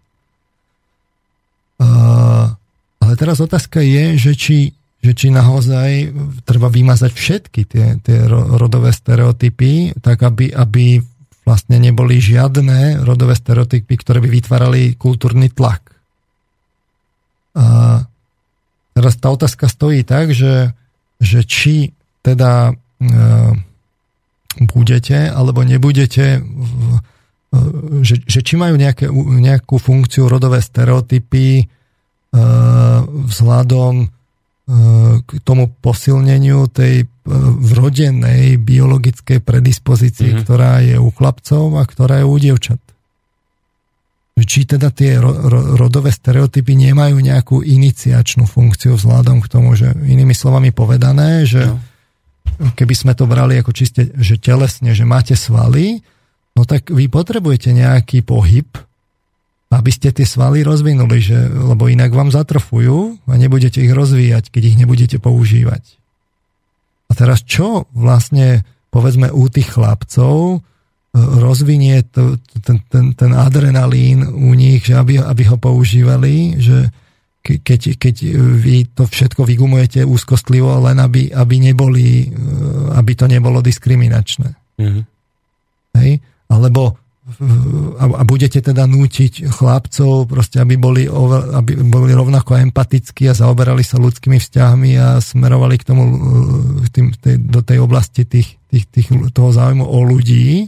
Uh, 1.80 2.52
ale 3.00 3.12
teraz 3.16 3.40
otázka 3.40 3.80
je, 3.80 4.20
že 4.20 4.32
či, 4.36 4.58
že 5.00 5.12
či 5.16 5.32
naozaj 5.32 6.12
treba 6.44 6.68
vymazať 6.68 7.10
všetky 7.10 7.60
tie, 7.64 7.86
tie 8.04 8.18
rodové 8.30 8.92
stereotypy, 8.92 9.96
tak 9.98 10.20
aby, 10.22 10.52
aby 10.52 11.00
vlastne 11.42 11.80
neboli 11.80 12.20
žiadne 12.20 13.02
rodové 13.02 13.34
stereotypy, 13.34 13.98
ktoré 13.98 14.22
by 14.22 14.28
vytvárali 14.30 14.94
kultúrny 14.94 15.50
tlak 15.50 15.92
a 17.52 18.00
teraz 18.96 19.14
tá 19.20 19.28
otázka 19.28 19.68
stojí 19.68 20.04
tak, 20.04 20.32
že, 20.32 20.72
že 21.20 21.44
či 21.44 21.92
teda 22.24 22.72
e, 22.72 22.74
budete 24.72 25.28
alebo 25.28 25.60
nebudete, 25.64 26.40
e, 26.40 26.42
že, 28.00 28.24
že 28.24 28.40
či 28.40 28.56
majú 28.56 28.80
nejaké, 28.80 29.12
nejakú 29.12 29.76
funkciu 29.76 30.24
rodové 30.26 30.64
stereotypy 30.64 31.60
e, 31.60 31.64
vzhľadom 33.28 33.94
e, 34.00 34.06
k 35.20 35.30
tomu 35.44 35.68
posilneniu 35.68 36.72
tej 36.72 37.04
e, 37.04 37.06
vrodenej 37.60 38.56
biologickej 38.56 39.44
predispozícii, 39.44 40.32
mm-hmm. 40.32 40.42
ktorá 40.48 40.80
je 40.80 40.96
u 40.96 41.12
chlapcov 41.12 41.76
a 41.76 41.84
ktorá 41.84 42.24
je 42.24 42.26
u 42.26 42.36
dievčat 42.40 42.80
či 44.42 44.64
teda 44.64 44.88
tie 44.90 45.20
ro, 45.20 45.28
ro, 45.28 45.76
rodové 45.76 46.08
stereotypy 46.08 46.72
nemajú 46.74 47.20
nejakú 47.20 47.60
iniciačnú 47.62 48.48
funkciu 48.48 48.96
vzhľadom 48.96 49.44
k 49.44 49.50
tomu, 49.50 49.76
že 49.76 49.92
inými 49.92 50.32
slovami 50.32 50.72
povedané, 50.72 51.44
že, 51.44 51.68
no. 51.68 51.78
keby 52.74 52.94
sme 52.96 53.12
to 53.12 53.28
brali 53.28 53.60
ako 53.60 53.76
čiste, 53.76 54.08
že 54.18 54.40
telesne, 54.40 54.96
že 54.96 55.04
máte 55.04 55.36
svaly, 55.36 56.00
no 56.56 56.62
tak 56.68 56.92
vy 56.92 57.08
potrebujete 57.08 57.72
nejaký 57.72 58.24
pohyb, 58.24 58.68
aby 59.72 59.90
ste 59.90 60.12
tie 60.12 60.28
svaly 60.28 60.60
rozvinuli, 60.60 61.18
že, 61.18 61.48
lebo 61.48 61.88
inak 61.88 62.12
vám 62.12 62.28
zatrofujú 62.28 63.16
a 63.24 63.34
nebudete 63.40 63.80
ich 63.80 63.92
rozvíjať, 63.92 64.52
keď 64.52 64.62
ich 64.68 64.76
nebudete 64.76 65.16
používať. 65.16 65.96
A 67.08 67.12
teraz 67.16 67.40
čo 67.44 67.88
vlastne, 67.96 68.68
povedzme, 68.92 69.32
u 69.32 69.48
tých 69.48 69.72
chlapcov 69.72 70.36
e, 70.36 70.58
rozvinie 71.16 72.04
to, 72.04 72.36
ten, 72.64 72.84
ten, 72.88 73.16
ten 73.16 73.32
adrenalín 73.32 74.28
u 74.28 74.52
nich, 74.52 74.84
že 74.88 74.96
aby, 74.96 75.20
aby 75.20 75.42
ho 75.48 75.56
používali, 75.56 76.60
že 76.60 76.92
keď, 77.42 77.98
keď 77.98 78.14
vy 78.38 78.86
to 78.94 79.02
všetko 79.02 79.42
vygumujete 79.42 80.06
úzkostlivo, 80.06 80.78
len 80.86 81.02
aby, 81.02 81.34
aby, 81.34 81.56
neboli, 81.58 82.28
e, 82.28 82.38
aby 82.94 83.12
to 83.18 83.26
nebolo 83.26 83.58
diskriminačné. 83.64 84.52
Mm-hmm. 84.78 85.04
Hej? 86.00 86.10
Alebo 86.52 87.00
a, 88.02 88.04
a 88.18 88.22
budete 88.26 88.58
teda 88.58 88.82
nútiť 88.90 89.46
chlapcov, 89.46 90.26
proste, 90.26 90.58
aby 90.58 90.74
boli, 90.74 91.06
aby 91.06 91.78
boli 91.86 92.10
rovnako 92.10 92.58
empatickí 92.58 93.30
a 93.30 93.38
zaoberali 93.38 93.86
sa 93.86 94.02
ľudskými 94.02 94.42
vzťahmi 94.42 94.90
a 94.98 95.22
smerovali 95.22 95.78
k 95.78 95.84
tomu, 95.86 96.02
k 96.82 96.88
tým, 96.90 97.06
tej, 97.14 97.36
do 97.38 97.62
tej 97.62 97.78
oblasti 97.78 98.26
tých, 98.26 98.58
tých, 98.66 98.90
tých, 98.90 99.08
toho 99.30 99.54
záujmu 99.54 99.86
o 99.86 99.98
ľudí, 100.02 100.66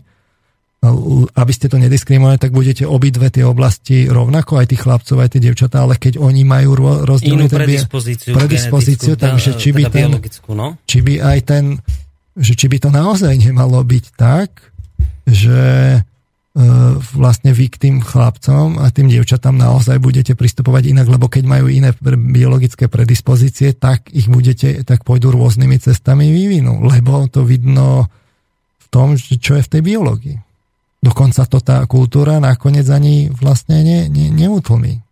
aby 1.34 1.52
ste 1.52 1.66
to 1.66 1.80
nediskriminovali, 1.80 2.38
tak 2.38 2.52
budete 2.52 2.84
obidve 2.86 3.32
tie 3.32 3.42
oblasti 3.42 4.06
rovnako, 4.06 4.60
aj 4.60 4.66
tých 4.70 4.82
chlapcov, 4.84 5.16
aj 5.26 5.30
tie 5.34 5.40
dievčatá, 5.42 5.82
ale 5.82 5.96
keď 5.96 6.20
oni 6.20 6.44
majú 6.44 7.02
rozdielnú 7.02 7.48
predispozíciu, 7.48 8.36
predispozíciu 8.36 9.14
takže 9.16 9.56
či 9.56 9.72
by, 9.72 9.82
teda 9.88 9.94
ten, 9.96 10.10
no? 10.52 10.76
či 10.84 10.98
by 11.00 11.14
aj 11.24 11.38
ten, 11.48 11.64
že 12.36 12.52
či 12.54 12.68
by 12.68 12.78
to 12.78 12.90
naozaj 12.92 13.32
nemalo 13.48 13.80
byť 13.80 14.04
tak, 14.14 14.73
že 15.24 16.02
E, 16.54 16.62
vlastne 17.18 17.50
vy 17.50 17.66
k 17.66 17.82
tým 17.82 17.96
chlapcom 17.98 18.78
a 18.78 18.86
tým 18.94 19.10
dievčatám 19.10 19.58
naozaj 19.58 19.98
budete 19.98 20.38
pristupovať 20.38 20.94
inak, 20.94 21.10
lebo 21.10 21.26
keď 21.26 21.50
majú 21.50 21.66
iné 21.66 21.90
biologické 22.14 22.86
predispozície, 22.86 23.74
tak 23.74 24.06
ich 24.14 24.30
budete, 24.30 24.86
tak 24.86 25.02
pôjdu 25.02 25.34
rôznymi 25.34 25.82
cestami 25.82 26.30
vývinu, 26.30 26.78
lebo 26.86 27.26
to 27.26 27.42
vidno 27.42 28.06
v 28.78 28.86
tom, 28.86 29.18
čo 29.18 29.58
je 29.58 29.66
v 29.66 29.70
tej 29.74 29.82
biológii. 29.82 30.38
Dokonca 31.02 31.42
to 31.50 31.58
tá 31.58 31.82
kultúra 31.90 32.38
nakoniec 32.38 32.86
ani 32.86 33.34
vlastne 33.34 33.82
ne, 33.82 33.98
ne, 34.06 34.30
neutlmí. 34.30 35.02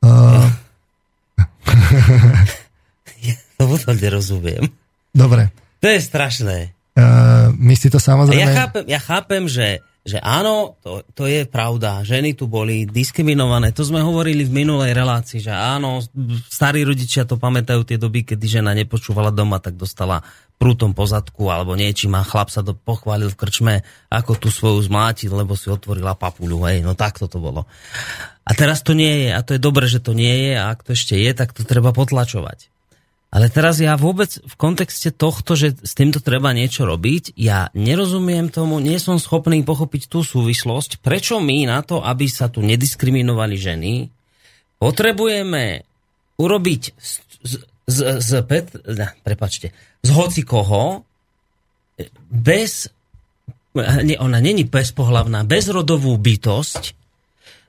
Uh... 0.00 0.48
ja 3.28 3.36
to 3.60 3.92
nerozumiem. 4.00 4.72
Dobre. 5.12 5.61
To 5.82 5.86
je 5.90 5.98
strašné. 5.98 6.78
Uh, 6.94 7.50
my 7.58 7.74
si 7.74 7.90
to 7.90 7.98
samozrejme... 7.98 8.38
Ja 8.38 8.48
chápem, 8.54 8.84
ja 8.86 9.00
chápem 9.02 9.42
že, 9.50 9.82
že 10.06 10.22
áno, 10.22 10.78
to, 10.78 11.02
to 11.10 11.26
je 11.26 11.42
pravda. 11.42 12.06
Ženy 12.06 12.38
tu 12.38 12.46
boli 12.46 12.86
diskriminované. 12.86 13.74
To 13.74 13.82
sme 13.82 13.98
hovorili 13.98 14.46
v 14.46 14.62
minulej 14.62 14.94
relácii, 14.94 15.42
že 15.42 15.50
áno, 15.50 15.98
starí 16.46 16.86
rodičia 16.86 17.26
to 17.26 17.34
pamätajú 17.34 17.82
tie 17.82 17.98
doby, 17.98 18.22
kedy 18.22 18.62
žena 18.62 18.78
nepočúvala 18.78 19.34
doma, 19.34 19.58
tak 19.58 19.74
dostala 19.74 20.22
prútom 20.54 20.94
pozadku 20.94 21.50
alebo 21.50 21.74
niečím 21.74 22.14
a 22.14 22.22
chlap 22.22 22.46
sa 22.46 22.62
to 22.62 22.78
pochválil 22.78 23.26
v 23.34 23.38
krčme, 23.42 23.74
ako 24.06 24.38
tu 24.38 24.54
svoju 24.54 24.86
zmlátil, 24.86 25.34
lebo 25.34 25.58
si 25.58 25.66
otvorila 25.66 26.14
papuľu. 26.14 26.62
Hej, 26.70 26.86
no 26.86 26.94
takto 26.94 27.26
to 27.26 27.42
bolo. 27.42 27.66
A 28.46 28.54
teraz 28.54 28.86
to 28.86 28.94
nie 28.94 29.26
je 29.26 29.30
a 29.34 29.42
to 29.42 29.58
je 29.58 29.60
dobre, 29.62 29.90
že 29.90 29.98
to 29.98 30.14
nie 30.14 30.50
je 30.50 30.52
a 30.54 30.70
ak 30.70 30.86
to 30.86 30.94
ešte 30.94 31.18
je, 31.18 31.30
tak 31.34 31.50
to 31.50 31.66
treba 31.66 31.90
potlačovať. 31.90 32.71
Ale 33.32 33.48
teraz 33.48 33.80
ja 33.80 33.96
vôbec 33.96 34.28
v 34.44 34.54
kontexte 34.60 35.08
tohto, 35.08 35.56
že 35.56 35.72
s 35.80 35.96
týmto 35.96 36.20
treba 36.20 36.52
niečo 36.52 36.84
robiť, 36.84 37.32
ja 37.40 37.72
nerozumiem 37.72 38.52
tomu, 38.52 38.76
nie 38.76 39.00
som 39.00 39.16
schopný 39.16 39.64
pochopiť 39.64 40.12
tú 40.12 40.20
súvislosť, 40.20 41.00
prečo 41.00 41.40
my 41.40 41.64
na 41.64 41.80
to, 41.80 42.04
aby 42.04 42.28
sa 42.28 42.52
tu 42.52 42.60
nediskriminovali 42.60 43.56
ženy, 43.56 44.12
potrebujeme 44.76 45.88
urobiť 46.36 46.82
z, 46.92 47.12
z, 47.88 47.98
z, 48.20 48.30
pet, 48.44 48.68
ne, 48.84 49.16
prepačte, 49.24 49.72
z 50.04 50.10
hoci 50.12 50.44
koho, 50.44 51.08
bez, 52.28 52.92
nie, 54.04 54.20
ona 54.20 54.44
není 54.44 54.68
bezpohlavná, 54.68 55.48
bezrodovú 55.48 56.20
bytosť, 56.20 57.01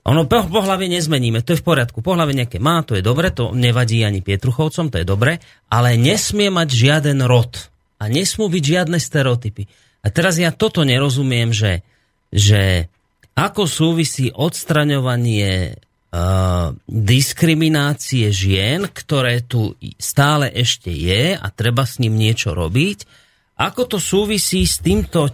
ono 0.04 0.28
pohlavie 0.28 0.92
nezmeníme, 0.92 1.48
to 1.48 1.56
je 1.56 1.64
v 1.64 1.68
poriadku. 1.68 2.04
Pohlavie 2.04 2.36
nejaké 2.36 2.60
má, 2.60 2.84
to 2.84 3.00
je 3.00 3.04
dobre, 3.04 3.32
to 3.32 3.56
nevadí 3.56 4.04
ani 4.04 4.20
Pietruchovcom, 4.20 4.92
to 4.92 5.00
je 5.00 5.08
dobre, 5.08 5.40
ale 5.72 5.96
nesmie 5.96 6.52
mať 6.52 6.70
žiaden 6.76 7.24
rod 7.24 7.72
a 8.04 8.12
nesmú 8.12 8.52
byť 8.52 8.64
žiadne 8.64 9.00
stereotypy. 9.00 9.64
A 10.04 10.12
teraz 10.12 10.36
ja 10.36 10.52
toto 10.52 10.84
nerozumiem, 10.84 11.56
že, 11.56 11.88
že 12.36 12.92
ako 13.32 13.64
súvisí 13.64 14.28
odstraňovanie 14.28 15.80
uh, 15.80 16.76
diskriminácie 16.92 18.28
žien, 18.28 18.92
ktoré 18.92 19.40
tu 19.40 19.80
stále 19.96 20.52
ešte 20.52 20.92
je 20.92 21.40
a 21.40 21.48
treba 21.48 21.88
s 21.88 22.04
ním 22.04 22.20
niečo 22.20 22.52
robiť, 22.52 23.24
ako 23.56 23.96
to 23.96 23.98
súvisí 24.04 24.68
s 24.68 24.84
týmto, 24.84 25.32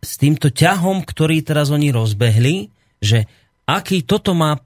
s 0.00 0.12
týmto 0.16 0.48
ťahom, 0.48 1.04
ktorý 1.04 1.44
teraz 1.44 1.68
oni 1.68 1.92
rozbehli, 1.92 2.72
že 3.02 3.28
aký 3.66 4.06
toto 4.06 4.32
má, 4.32 4.56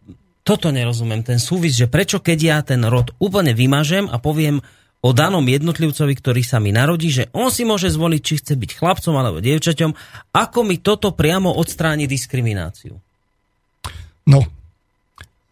toto 0.45 0.69
nerozumiem, 0.69 1.25
ten 1.25 1.41
súvis, 1.41 1.75
že 1.75 1.89
prečo 1.89 2.21
keď 2.21 2.39
ja 2.39 2.59
ten 2.61 2.85
rod 2.85 3.17
úplne 3.17 3.57
vymažem 3.57 4.07
a 4.07 4.21
poviem 4.21 4.61
o 5.01 5.17
danom 5.17 5.41
jednotlivcovi, 5.41 6.13
ktorý 6.13 6.45
sa 6.45 6.61
mi 6.61 6.77
narodí, 6.77 7.09
že 7.09 7.33
on 7.33 7.49
si 7.49 7.65
môže 7.65 7.89
zvoliť, 7.89 8.21
či 8.21 8.35
chce 8.37 8.53
byť 8.61 8.71
chlapcom 8.77 9.17
alebo 9.17 9.41
dievčaťom, 9.41 9.97
ako 10.37 10.61
mi 10.61 10.77
toto 10.77 11.17
priamo 11.17 11.49
odstráni 11.57 12.05
diskrimináciu? 12.05 13.01
No, 14.29 14.45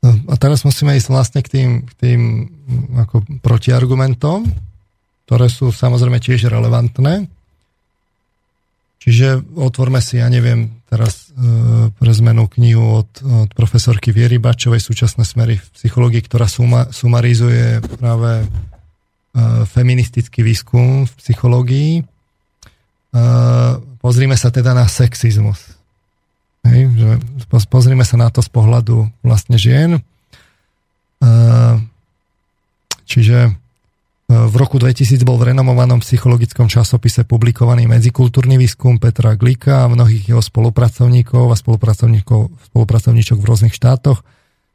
a 0.04 0.34
teraz 0.36 0.62
musíme 0.68 0.94
ísť 1.00 1.08
vlastne 1.08 1.40
k 1.40 1.48
tým, 1.48 1.68
k 1.88 1.92
tým 1.96 2.20
ako 3.00 3.24
protiargumentom, 3.40 4.44
ktoré 5.24 5.48
sú 5.48 5.72
samozrejme 5.72 6.20
tiež 6.20 6.52
relevantné. 6.52 7.37
Čiže 8.98 9.54
otvorme 9.54 10.02
si, 10.02 10.18
ja 10.18 10.26
neviem, 10.26 10.82
teraz 10.90 11.30
e, 11.30 11.88
pre 11.94 12.12
zmenu 12.18 12.50
knihu 12.50 12.98
od, 12.98 13.10
od 13.22 13.50
profesorky 13.54 14.10
Viery 14.10 14.42
Bačovej 14.42 14.82
súčasné 14.82 15.22
smery 15.22 15.54
v 15.54 15.68
psychológii, 15.78 16.22
ktorá 16.26 16.50
suma, 16.50 16.90
sumarizuje 16.90 17.78
práve 18.02 18.42
e, 18.42 18.46
feministický 19.70 20.42
výskum 20.42 21.06
v 21.06 21.12
psychológii. 21.14 21.92
E, 22.00 22.04
pozrime 24.02 24.34
sa 24.34 24.50
teda 24.50 24.74
na 24.74 24.90
sexizmus. 24.90 25.78
Hej, 26.66 26.90
že 26.98 27.10
pozrime 27.70 28.02
sa 28.02 28.18
na 28.18 28.34
to 28.34 28.42
z 28.42 28.50
pohľadu 28.50 29.06
vlastne 29.22 29.54
žien. 29.62 29.90
E, 29.94 30.00
čiže 33.06 33.54
v 34.28 34.54
roku 34.60 34.76
2000 34.76 35.24
bol 35.24 35.40
v 35.40 35.56
renomovanom 35.56 36.04
psychologickom 36.04 36.68
časopise 36.68 37.24
publikovaný 37.24 37.88
medzikultúrny 37.88 38.60
výskum 38.60 39.00
Petra 39.00 39.32
Glika 39.40 39.88
a 39.88 39.90
mnohých 39.90 40.28
jeho 40.28 40.44
spolupracovníkov 40.44 41.48
a 41.48 41.56
spolupracovníkov, 41.56 42.52
spolupracovníčok 42.68 43.40
v 43.40 43.48
rôznych 43.48 43.72
štátoch. 43.72 44.20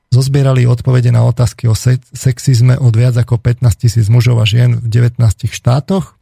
Zozbierali 0.10 0.66
odpovede 0.66 1.14
na 1.14 1.22
otázky 1.30 1.70
o 1.70 1.78
sexizme 1.78 2.82
od 2.82 2.98
viac 2.98 3.14
ako 3.14 3.38
15 3.38 3.78
tisíc 3.78 4.10
mužov 4.10 4.42
a 4.42 4.46
žien 4.50 4.82
v 4.82 4.90
19 4.90 5.22
štátoch. 5.46 6.18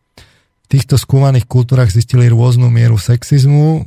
V 0.64 0.80
týchto 0.80 0.99
skúmaných 0.99 1.48
kultúrach 1.48 1.91
zistili 1.91 2.28
rôznu 2.28 2.68
mieru 2.68 2.99
sexizmu, 2.99 3.84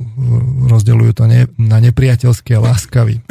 rozdeľujú 0.73 1.11
to 1.21 1.25
na 1.61 1.77
nepriateľský 1.85 2.57
a 2.57 2.65
láskavý. 2.65 3.21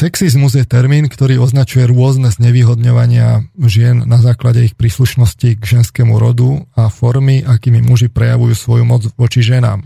Sexizmus 0.00 0.56
je 0.56 0.64
termín, 0.64 1.12
ktorý 1.12 1.36
označuje 1.44 1.84
rôzne 1.84 2.32
znevýhodňovania 2.32 3.44
žien 3.60 4.08
na 4.08 4.16
základe 4.16 4.64
ich 4.64 4.72
príslušnosti 4.72 5.60
k 5.60 5.62
ženskému 5.76 6.16
rodu 6.16 6.64
a 6.72 6.88
formy, 6.88 7.44
akými 7.44 7.84
muži 7.84 8.08
prejavujú 8.08 8.56
svoju 8.56 8.84
moc 8.88 9.04
voči 9.20 9.44
ženám. 9.44 9.84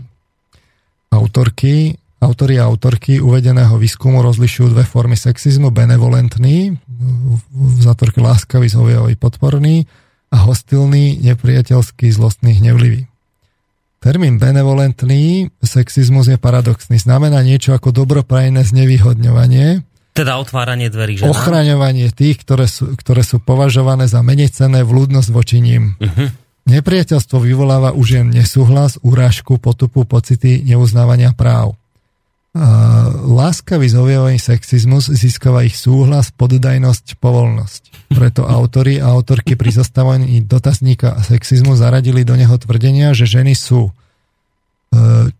Autorky, 1.11 1.99
autori 2.23 2.55
a 2.55 2.63
autorky 2.63 3.19
uvedeného 3.19 3.75
výskumu 3.75 4.23
rozlišujú 4.23 4.71
dve 4.71 4.87
formy 4.87 5.19
sexizmu, 5.19 5.75
benevolentný, 5.75 6.79
v 7.51 7.77
zátorke 7.83 8.23
láskavý, 8.23 8.71
zhovievavý, 8.71 9.19
podporný 9.19 9.83
a 10.31 10.47
hostilný, 10.47 11.19
nepriateľský, 11.27 12.07
zlostný, 12.15 12.63
hnevlivý. 12.63 13.11
Termín 13.99 14.39
benevolentný 14.39 15.51
sexizmus 15.59 16.31
je 16.31 16.39
paradoxný. 16.39 17.03
Znamená 17.03 17.43
niečo 17.43 17.75
ako 17.75 17.91
dobroprajné 17.91 18.63
znevýhodňovanie, 18.63 19.83
teda 20.15 20.39
otváranie 20.39 20.87
dverí 20.87 21.19
žena? 21.19 21.35
Ochraňovanie 21.35 22.07
tých, 22.15 22.39
ktoré 22.39 22.71
sú, 22.71 22.95
ktoré 22.95 23.19
sú 23.19 23.43
považované 23.43 24.07
za 24.07 24.23
menej 24.23 24.55
cenné 24.55 24.87
vľúdnosť 24.87 25.29
voči 25.35 25.59
ním. 25.59 25.99
Uh-huh. 25.99 26.31
Nepriateľstvo 26.65 27.43
vyvoláva 27.43 27.91
už 27.91 28.07
jen 28.23 28.27
nesúhlas, 28.31 28.97
urážku, 29.03 29.59
potupu, 29.59 30.07
pocity 30.07 30.63
neuznávania 30.65 31.35
práv. 31.35 31.75
láskavý 33.27 33.91
zhovievavý 33.91 34.39
sexizmus 34.39 35.11
získava 35.11 35.67
ich 35.67 35.75
súhlas, 35.75 36.31
poddajnosť, 36.31 37.19
povolnosť. 37.19 38.07
Preto 38.15 38.47
autory 38.47 39.03
a 39.03 39.11
autorky 39.11 39.59
pri 39.59 39.75
zostávaní 39.75 40.39
dotazníka 40.41 41.13
a 41.13 41.19
sexizmu 41.19 41.75
zaradili 41.75 42.23
do 42.23 42.39
neho 42.39 42.55
tvrdenia, 42.55 43.11
že 43.11 43.27
ženy 43.27 43.53
sú 43.53 43.91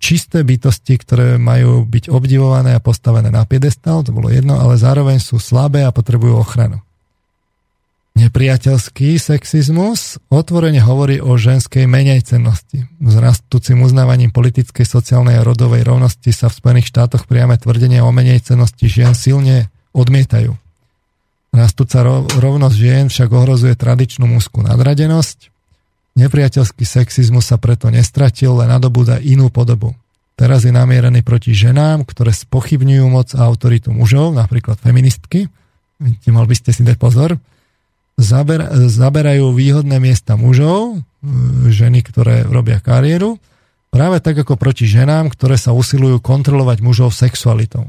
čisté 0.01 0.43
bytosti, 0.43 0.95
ktoré 0.99 1.27
majú 1.39 1.85
byť 1.85 2.11
obdivované 2.11 2.75
a 2.75 2.83
postavené 2.83 3.29
na 3.31 3.43
piedestal, 3.47 4.03
to 4.03 4.11
bolo 4.11 4.31
jedno, 4.31 4.59
ale 4.59 4.79
zároveň 4.79 5.21
sú 5.21 5.39
slabé 5.39 5.83
a 5.87 5.95
potrebujú 5.95 6.35
ochranu. 6.35 6.81
Nepriateľský 8.15 9.19
sexizmus 9.19 10.23
otvorene 10.31 10.79
hovorí 10.79 11.19
o 11.19 11.35
ženskej 11.35 11.83
menejcennosti. 11.83 12.87
S 12.87 13.13
rastúcim 13.19 13.75
uznávaním 13.83 14.31
politickej, 14.31 14.87
sociálnej 14.87 15.35
a 15.35 15.43
rodovej 15.43 15.83
rovnosti 15.83 16.31
sa 16.31 16.47
v 16.47 16.55
Spojených 16.55 16.95
štátoch 16.95 17.27
priame 17.27 17.59
tvrdenia 17.59 18.07
o 18.07 18.15
menejcenosti 18.15 18.87
žien 18.87 19.11
silne 19.11 19.67
odmietajú. 19.91 20.55
Rastúca 21.51 22.07
rovnosť 22.39 22.75
žien 22.79 23.11
však 23.11 23.31
ohrozuje 23.35 23.75
tradičnú 23.75 24.27
mužskú 24.31 24.63
nadradenosť. 24.63 25.54
Nepriateľský 26.15 26.87
sexizmus 26.87 27.51
sa 27.51 27.59
preto 27.59 27.91
nestratil, 27.91 28.55
len 28.55 28.71
nadobúda 28.71 29.19
inú 29.19 29.51
podobu. 29.51 29.91
Teraz 30.35 30.67
je 30.67 30.71
namierený 30.71 31.23
proti 31.23 31.55
ženám, 31.55 32.03
ktoré 32.07 32.31
spochybňujú 32.31 33.05
moc 33.07 33.31
a 33.35 33.43
autoritu 33.47 33.91
mužov, 33.91 34.35
napríklad 34.35 34.79
feministky. 34.79 35.47
Vidíte, 35.99 36.31
mal 36.31 36.47
by 36.47 36.55
ste 36.55 36.75
si 36.75 36.83
dať 36.83 36.99
pozor 36.99 37.39
zaber, 38.15 38.63
zaberajú 38.71 39.51
výhodné 39.51 39.99
miesta 39.99 40.39
mužov, 40.39 40.95
e, 40.95 40.97
ženy, 41.71 42.03
ktoré 42.03 42.47
robia 42.47 42.79
kariéru, 42.79 43.37
práve 43.91 44.23
tak 44.23 44.39
ako 44.39 44.55
proti 44.55 44.87
ženám, 44.87 45.31
ktoré 45.31 45.59
sa 45.59 45.75
usilujú 45.75 46.19
kontrolovať 46.23 46.79
mužov 46.83 47.11
sexualitou. 47.15 47.87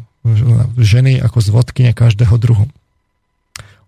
Ženy 0.75 1.23
ako 1.23 1.39
zvodkyne 1.39 1.95
každého 1.95 2.35
druhu. 2.35 2.67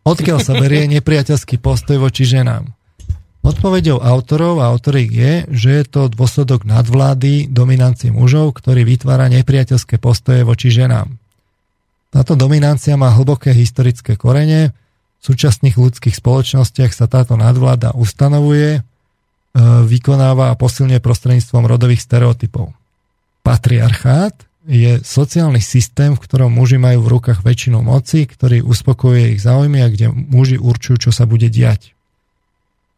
Odkiaľ 0.06 0.38
sa 0.38 0.54
berie 0.54 0.86
nepriateľský 0.86 1.58
postoj 1.58 1.98
voči 1.98 2.22
ženám? 2.22 2.70
Odpovedou 3.48 4.04
autorov 4.04 4.60
a 4.60 4.68
autoriek 4.68 5.08
je, 5.08 5.32
že 5.48 5.70
je 5.80 5.84
to 5.88 6.12
dôsledok 6.12 6.68
nadvlády 6.68 7.48
dominancie 7.48 8.12
mužov, 8.12 8.60
ktorý 8.60 8.84
vytvára 8.84 9.32
nepriateľské 9.32 9.96
postoje 9.96 10.44
voči 10.44 10.68
ženám. 10.68 11.08
Táto 12.12 12.36
dominancia 12.36 12.92
má 13.00 13.08
hlboké 13.08 13.56
historické 13.56 14.20
korene, 14.20 14.76
v 15.18 15.22
súčasných 15.24 15.80
ľudských 15.80 16.12
spoločnostiach 16.12 16.92
sa 16.92 17.08
táto 17.08 17.40
nadvláda 17.40 17.96
ustanovuje, 17.96 18.78
e, 18.78 18.80
vykonáva 19.88 20.52
a 20.52 20.58
posilňuje 20.60 21.00
prostredníctvom 21.00 21.64
rodových 21.64 22.04
stereotypov. 22.04 22.76
Patriarchát 23.40 24.44
je 24.68 25.00
sociálny 25.00 25.64
systém, 25.64 26.12
v 26.12 26.20
ktorom 26.20 26.52
muži 26.52 26.76
majú 26.76 27.00
v 27.08 27.12
rukách 27.16 27.40
väčšinu 27.40 27.80
moci, 27.80 28.28
ktorý 28.28 28.60
uspokojuje 28.60 29.34
ich 29.34 29.40
záujmy 29.40 29.80
a 29.80 29.88
kde 29.88 30.12
muži 30.12 30.60
určujú, 30.60 31.08
čo 31.08 31.10
sa 31.16 31.24
bude 31.24 31.48
diať. 31.48 31.97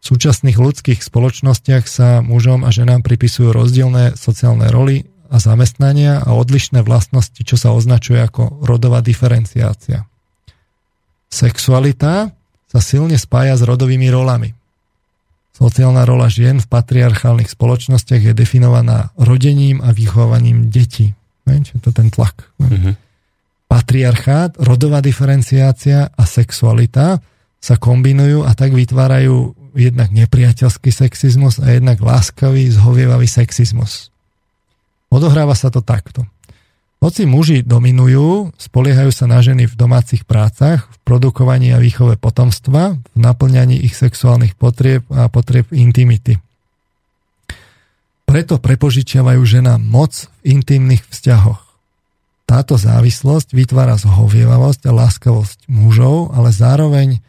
V 0.00 0.04
súčasných 0.16 0.56
ľudských 0.56 1.00
spoločnostiach 1.04 1.84
sa 1.84 2.24
mužom 2.24 2.64
a 2.64 2.72
ženám 2.72 3.04
pripisujú 3.04 3.52
rozdielne 3.52 4.16
sociálne 4.16 4.72
roly 4.72 5.04
a 5.28 5.36
zamestnania 5.36 6.24
a 6.24 6.32
odlišné 6.34 6.80
vlastnosti, 6.80 7.38
čo 7.44 7.60
sa 7.60 7.76
označuje 7.76 8.18
ako 8.18 8.64
rodová 8.64 9.04
diferenciácia. 9.04 10.08
Sexualita 11.30 12.32
sa 12.66 12.80
silne 12.82 13.20
spája 13.20 13.54
s 13.54 13.62
rodovými 13.62 14.08
rolami. 14.10 14.56
Sociálna 15.54 16.08
rola 16.08 16.32
žien 16.32 16.58
v 16.58 16.66
patriarchálnych 16.66 17.52
spoločnostiach 17.52 18.32
je 18.32 18.34
definovaná 18.34 19.12
rodením 19.20 19.84
a 19.84 19.92
vychovaním 19.92 20.72
detí. 20.72 21.12
Je 21.44 21.82
to 21.82 21.92
ten 21.92 22.08
tlak. 22.08 22.48
Mm-hmm. 22.62 22.94
Patriarchát, 23.68 24.56
rodová 24.56 25.04
diferenciácia 25.04 26.08
a 26.08 26.22
sexualita 26.24 27.20
sa 27.60 27.74
kombinujú 27.76 28.46
a 28.46 28.54
tak 28.56 28.72
vytvárajú 28.72 29.59
jednak 29.74 30.10
nepriateľský 30.10 30.90
sexizmus 30.90 31.58
a 31.62 31.74
jednak 31.74 32.00
láskavý, 32.00 32.68
zhovievavý 32.70 33.26
sexizmus. 33.26 34.10
Odohráva 35.10 35.58
sa 35.58 35.68
to 35.74 35.82
takto. 35.82 36.22
Hoci 37.00 37.24
muži 37.24 37.64
dominujú, 37.64 38.52
spoliehajú 38.60 39.08
sa 39.08 39.24
na 39.24 39.40
ženy 39.40 39.64
v 39.64 39.74
domácich 39.74 40.28
prácach, 40.28 40.84
v 40.84 40.96
produkovaní 41.00 41.72
a 41.72 41.80
výchove 41.80 42.20
potomstva, 42.20 43.00
v 43.00 43.18
naplňaní 43.18 43.80
ich 43.80 43.96
sexuálnych 43.96 44.52
potrieb 44.52 45.08
a 45.08 45.32
potrieb 45.32 45.64
intimity. 45.72 46.36
Preto 48.28 48.60
prepožičiavajú 48.60 49.42
žena 49.48 49.80
moc 49.80 50.28
v 50.44 50.60
intimných 50.60 51.02
vzťahoch. 51.08 51.64
Táto 52.44 52.76
závislosť 52.76 53.56
vytvára 53.56 53.96
zhovievavosť 53.96 54.84
a 54.86 54.92
láskavosť 54.92 55.72
mužov, 55.72 56.36
ale 56.36 56.52
zároveň 56.52 57.24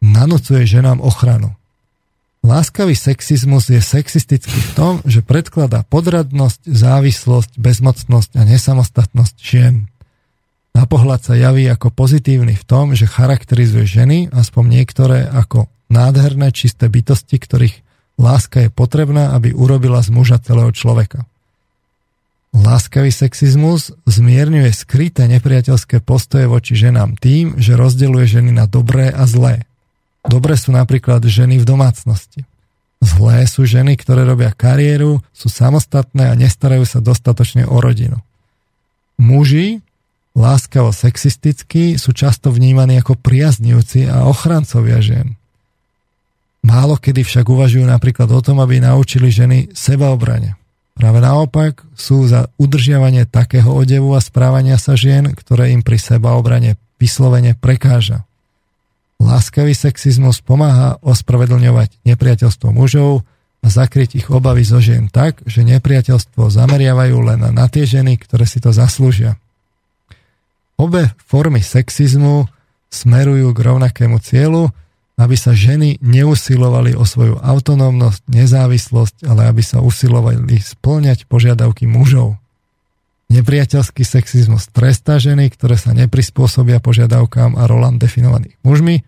nanocuje 0.00 0.64
ženám 0.64 1.04
ochranu. 1.04 1.59
Láskavý 2.40 2.96
sexizmus 2.96 3.68
je 3.68 3.84
sexistický 3.84 4.56
v 4.56 4.70
tom, 4.72 4.94
že 5.04 5.20
predkladá 5.20 5.84
podradnosť, 5.84 6.64
závislosť, 6.64 7.60
bezmocnosť 7.60 8.30
a 8.40 8.42
nesamostatnosť 8.48 9.36
žien. 9.36 9.92
Na 10.72 10.88
pohľad 10.88 11.20
sa 11.20 11.34
javí 11.36 11.68
ako 11.68 11.92
pozitívny 11.92 12.56
v 12.56 12.64
tom, 12.64 12.96
že 12.96 13.04
charakterizuje 13.04 13.84
ženy, 13.84 14.18
aspoň 14.32 14.64
niektoré, 14.80 15.28
ako 15.28 15.68
nádherné 15.92 16.48
čisté 16.56 16.88
bytosti, 16.88 17.36
ktorých 17.36 17.76
láska 18.16 18.64
je 18.64 18.70
potrebná, 18.72 19.36
aby 19.36 19.52
urobila 19.52 20.00
z 20.00 20.08
muža 20.08 20.40
celého 20.40 20.72
človeka. 20.72 21.28
Láskavý 22.50 23.14
sexizmus 23.14 23.94
zmierňuje 24.08 24.74
skryté 24.74 25.30
nepriateľské 25.30 26.02
postoje 26.02 26.50
voči 26.50 26.74
ženám 26.74 27.14
tým, 27.20 27.60
že 27.60 27.78
rozdeľuje 27.78 28.26
ženy 28.26 28.50
na 28.50 28.66
dobré 28.66 29.12
a 29.12 29.22
zlé. 29.28 29.69
Dobre 30.26 30.54
sú 30.56 30.72
napríklad 30.74 31.24
ženy 31.24 31.60
v 31.60 31.68
domácnosti. 31.68 32.44
Zlé 33.00 33.48
sú 33.48 33.64
ženy, 33.64 33.96
ktoré 33.96 34.28
robia 34.28 34.52
kariéru, 34.52 35.24
sú 35.32 35.48
samostatné 35.48 36.28
a 36.28 36.36
nestarajú 36.36 36.84
sa 36.84 37.00
dostatočne 37.00 37.64
o 37.64 37.80
rodinu. 37.80 38.20
Muži, 39.16 39.80
láskavo 40.36 40.92
sexistickí, 40.92 41.96
sú 41.96 42.12
často 42.12 42.52
vnímaní 42.52 43.00
ako 43.00 43.16
priaznivci 43.16 44.04
a 44.08 44.28
ochrancovia 44.28 45.00
žien. 45.00 45.40
Málo 46.60 47.00
kedy 47.00 47.24
však 47.24 47.48
uvažujú 47.48 47.88
napríklad 47.88 48.28
o 48.28 48.40
tom, 48.44 48.60
aby 48.60 48.84
naučili 48.84 49.32
ženy 49.32 49.72
sebaobrane. 49.72 50.60
Práve 50.92 51.24
naopak 51.24 51.80
sú 51.96 52.28
za 52.28 52.52
udržiavanie 52.60 53.24
takého 53.24 53.72
odevu 53.72 54.12
a 54.12 54.20
správania 54.20 54.76
sa 54.76 54.92
žien, 54.92 55.32
ktoré 55.32 55.72
im 55.72 55.80
pri 55.80 55.96
sebaobrane 55.96 56.76
vyslovene 57.00 57.56
prekáža. 57.56 58.28
Láskavý 59.20 59.76
sexizmus 59.76 60.40
pomáha 60.40 60.96
ospravedlňovať 61.04 62.00
nepriateľstvo 62.08 62.72
mužov 62.72 63.20
a 63.60 63.68
zakryť 63.68 64.16
ich 64.16 64.26
obavy 64.32 64.64
zo 64.64 64.80
žien 64.80 65.12
tak, 65.12 65.44
že 65.44 65.60
nepriateľstvo 65.60 66.48
zameriavajú 66.48 67.16
len 67.20 67.52
na 67.52 67.66
tie 67.68 67.84
ženy, 67.84 68.16
ktoré 68.16 68.48
si 68.48 68.64
to 68.64 68.72
zaslúžia. 68.72 69.36
Obe 70.80 71.12
formy 71.20 71.60
sexizmu 71.60 72.48
smerujú 72.88 73.52
k 73.52 73.60
rovnakému 73.60 74.16
cieľu, 74.24 74.72
aby 75.20 75.36
sa 75.36 75.52
ženy 75.52 76.00
neusilovali 76.00 76.96
o 76.96 77.04
svoju 77.04 77.36
autonómnosť, 77.44 78.24
nezávislosť, 78.24 79.28
ale 79.28 79.52
aby 79.52 79.60
sa 79.60 79.84
usilovali 79.84 80.40
splňať 80.56 81.28
požiadavky 81.28 81.84
mužov. 81.84 82.40
Nepriateľský 83.28 84.00
sexizmus 84.00 84.72
trestá 84.72 85.20
ženy, 85.20 85.52
ktoré 85.52 85.76
sa 85.76 85.92
neprispôsobia 85.92 86.80
požiadavkám 86.80 87.60
a 87.60 87.68
rolám 87.68 88.00
definovaných 88.00 88.56
mužmi 88.64 89.04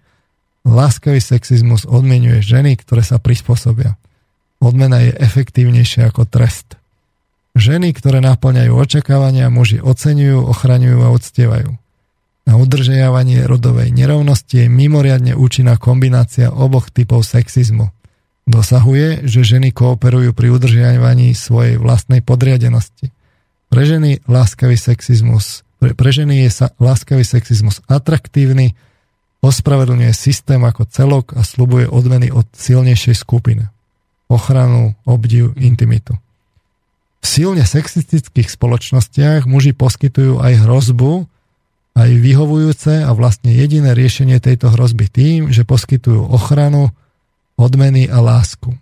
Láskavý 0.62 1.18
sexizmus 1.18 1.82
odmenuje 1.84 2.39
ženy, 2.43 2.78
ktoré 2.78 3.02
sa 3.02 3.18
prispôsobia. 3.18 3.98
Odmena 4.62 5.02
je 5.02 5.10
efektívnejšia 5.18 6.14
ako 6.14 6.22
trest. 6.30 6.78
Ženy, 7.59 7.93
ktoré 7.93 8.22
naplňajú 8.22 8.72
očakávania, 8.72 9.52
muži 9.52 9.82
oceňujú, 9.82 10.39
ochraňujú 10.48 10.98
a 11.02 11.12
odstievajú. 11.12 11.70
Na 12.43 12.59
udržiavanie 12.59 13.47
rodovej 13.47 13.94
nerovnosti 13.94 14.66
je 14.66 14.72
mimoriadne 14.72 15.39
účinná 15.39 15.78
kombinácia 15.78 16.51
oboch 16.51 16.90
typov 16.90 17.22
sexizmu. 17.22 17.90
Dosahuje, 18.47 19.26
že 19.30 19.47
ženy 19.47 19.70
kooperujú 19.70 20.34
pri 20.34 20.51
udržiavaní 20.51 21.34
svojej 21.39 21.78
vlastnej 21.78 22.22
podriadenosti. 22.26 23.14
Pre 23.70 23.82
ženy 23.86 24.26
láskavý 24.26 24.74
sexizmus, 24.74 25.62
pre, 25.78 25.94
pre 25.94 26.10
ženy 26.10 26.47
je 26.47 26.51
sa, 26.51 26.66
láskavý 26.82 27.22
sexizmus 27.22 27.78
atraktívny, 27.86 28.74
ospravedlňuje 29.43 30.12
systém 30.14 30.62
ako 30.62 30.86
celok 30.86 31.35
a 31.35 31.43
slubuje 31.43 31.90
odmeny 31.90 32.31
od 32.31 32.47
silnejšej 32.55 33.19
skupiny. 33.19 33.66
Ochranu, 34.31 34.94
obdiv, 35.05 35.52
intimitu. 35.59 36.16
V 37.23 37.27
silne 37.27 37.62
sexistických 37.62 38.48
spoločnostiach 38.51 39.47
muži 39.47 39.77
poskytujú 39.77 40.43
aj 40.43 40.66
hrozbu, 40.66 41.27
aj 41.93 42.10
vyhovujúce 42.19 43.05
a 43.05 43.10
vlastne 43.12 43.52
jediné 43.52 43.93
riešenie 43.93 44.40
tejto 44.40 44.73
hrozby 44.73 45.06
tým, 45.12 45.52
že 45.52 45.69
poskytujú 45.69 46.32
ochranu, 46.32 46.90
odmeny 47.60 48.09
a 48.09 48.19
lásku. 48.24 48.74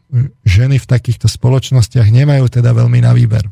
Ženy 0.46 0.78
v 0.78 0.86
takýchto 0.86 1.26
spoločnostiach 1.26 2.06
nemajú 2.08 2.46
teda 2.48 2.70
veľmi 2.70 3.02
na 3.02 3.12
výber. 3.12 3.50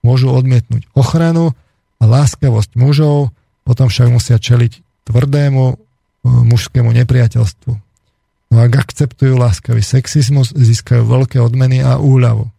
Môžu 0.00 0.32
odmietnúť 0.32 0.88
ochranu, 0.96 1.52
a 2.00 2.04
láskavosť 2.08 2.74
mužov 2.80 3.30
potom 3.62 3.92
však 3.92 4.08
musia 4.08 4.40
čeliť 4.40 5.04
tvrdému 5.06 5.76
mužskému 6.24 6.92
nepriateľstvu. 6.92 7.72
No 8.50 8.56
ak 8.58 8.72
akceptujú 8.76 9.38
láskavý 9.38 9.80
sexizmus, 9.80 10.50
získajú 10.52 11.06
veľké 11.06 11.38
odmeny 11.38 11.86
a 11.86 12.02
úľavu. 12.02 12.50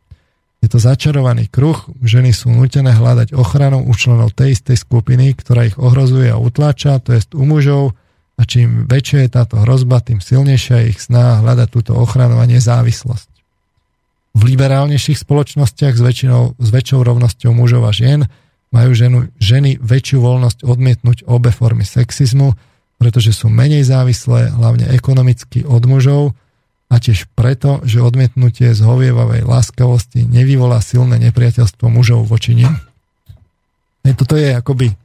Je 0.61 0.69
to 0.69 0.77
začarovaný 0.77 1.49
kruh, 1.49 1.77
ženy 2.05 2.31
sú 2.31 2.53
nutené 2.53 2.93
hľadať 2.93 3.33
ochranu 3.33 3.81
u 3.81 3.91
členov 3.97 4.37
tej 4.37 4.53
istej 4.53 4.77
skupiny, 4.77 5.33
ktorá 5.33 5.67
ich 5.67 5.77
ohrozuje 5.81 6.29
a 6.29 6.37
utláča, 6.37 7.01
to 7.01 7.17
jest 7.17 7.33
u 7.33 7.43
mužov, 7.43 7.97
a 8.37 8.45
čím 8.45 8.89
väčšia 8.89 9.25
je 9.25 9.29
táto 9.29 9.55
hrozba, 9.61 10.01
tým 10.01 10.17
silnejšia 10.17 10.85
je 10.85 10.89
ich 10.95 10.99
sná 11.01 11.45
hľadať 11.45 11.67
túto 11.69 11.93
ochranu 11.93 12.41
a 12.41 12.45
nezávislosť. 12.49 13.29
V 14.31 14.41
liberálnejších 14.47 15.21
spoločnostiach 15.21 15.93
s, 15.93 16.01
väčšinou, 16.01 16.55
s 16.55 16.67
väčšou 16.71 17.03
rovnosťou 17.03 17.51
mužov 17.51 17.85
a 17.85 17.91
žien 17.91 18.25
majú 18.71 18.95
ženu, 18.95 19.27
ženy 19.37 19.77
väčšiu 19.77 20.23
voľnosť 20.23 20.63
odmietnúť 20.63 21.27
obe 21.27 21.51
formy 21.51 21.83
sexizmu, 21.83 22.55
pretože 23.01 23.33
sú 23.33 23.49
menej 23.49 23.81
závislé, 23.81 24.53
hlavne 24.53 24.85
ekonomicky 24.93 25.65
od 25.65 25.81
mužov 25.89 26.37
a 26.85 27.01
tiež 27.01 27.33
preto, 27.33 27.81
že 27.81 27.97
odmietnutie 27.97 28.77
z 28.77 28.81
hovievavej 28.85 29.41
láskavosti 29.41 30.21
nevyvolá 30.21 30.77
silné 30.85 31.17
nepriateľstvo 31.17 31.89
mužov 31.89 32.29
voči 32.29 32.53
nim. 32.53 32.77
Toto 34.05 34.37
je 34.37 34.53
akoby 34.53 34.93
e, 34.93 34.95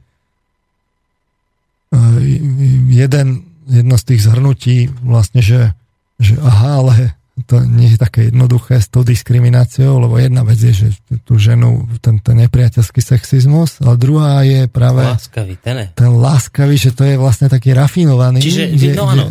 jeden, 2.93 3.49
jedno 3.65 3.97
z 3.97 4.03
tých 4.13 4.21
zhrnutí 4.29 4.93
vlastne, 5.01 5.41
že, 5.41 5.73
že 6.21 6.37
aha, 6.37 6.85
ale 6.85 7.16
to 7.45 7.61
nie 7.61 7.93
je 7.93 8.01
také 8.01 8.33
jednoduché 8.33 8.81
s 8.81 8.89
tou 8.89 9.05
diskrimináciou, 9.05 10.01
lebo 10.01 10.17
jedna 10.17 10.41
vec 10.41 10.57
je, 10.57 10.73
že 10.73 10.87
tú 11.21 11.37
ženu, 11.37 11.85
ten, 12.01 12.17
ten 12.17 12.33
nepriateľský 12.41 12.97
sexizmus, 12.97 13.77
ale 13.85 13.95
druhá 14.01 14.41
je 14.41 14.65
práve 14.65 15.05
láskavý, 15.05 15.53
ten, 15.61 15.93
ten 15.93 16.11
láskavý, 16.17 16.73
že 16.73 16.97
to 16.97 17.05
je 17.05 17.13
vlastne 17.21 17.45
taký 17.45 17.77
rafinovaný. 17.77 18.41
Čiže, 18.41 18.63
že, 18.73 18.89
no 18.97 19.05
áno, 19.05 19.25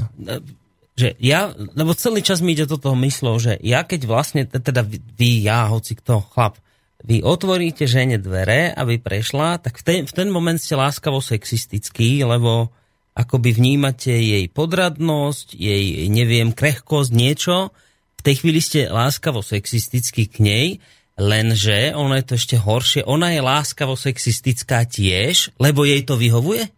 že 0.95 1.19
ja, 1.19 1.51
lebo 1.53 1.99
celý 1.99 2.23
čas 2.23 2.39
mi 2.39 2.55
ide 2.55 2.71
do 2.71 2.79
toho 2.79 2.95
myslo, 3.03 3.37
že 3.43 3.59
ja 3.59 3.83
keď 3.83 4.01
vlastne, 4.07 4.47
teda 4.47 4.87
vy, 4.89 5.43
ja, 5.43 5.67
hoci 5.67 5.99
kto, 5.99 6.23
chlap, 6.31 6.63
vy 7.07 7.23
otvoríte 7.23 7.85
žene 7.85 8.23
dvere, 8.23 8.71
aby 8.71 9.03
prešla, 9.03 9.61
tak 9.61 9.79
v 9.79 9.83
ten, 9.83 10.01
v 10.07 10.13
ten 10.15 10.29
moment 10.31 10.57
ste 10.57 10.79
láskavo 10.79 11.19
sexistický, 11.21 12.25
lebo 12.25 12.71
akoby 13.17 13.57
vnímate 13.57 14.13
jej 14.13 14.45
podradnosť, 14.53 15.57
jej, 15.57 16.09
neviem, 16.13 16.53
krehkosť, 16.53 17.11
niečo. 17.13 17.73
V 18.17 18.23
tej 18.25 18.35
chvíli 18.43 18.61
ste 18.65 18.91
láskavo 18.91 19.45
sexistický 19.45 20.27
k 20.31 20.37
nej, 20.43 20.69
lenže 21.17 21.93
ono 21.97 22.17
je 22.17 22.25
to 22.27 22.35
ešte 22.37 22.57
horšie, 22.59 23.03
ona 23.07 23.33
je 23.33 23.41
láskavo 23.41 23.95
sexistická 23.95 24.85
tiež, 24.89 25.57
lebo 25.61 25.85
jej 25.85 26.03
to 26.05 26.21
vyhovuje? 26.21 26.69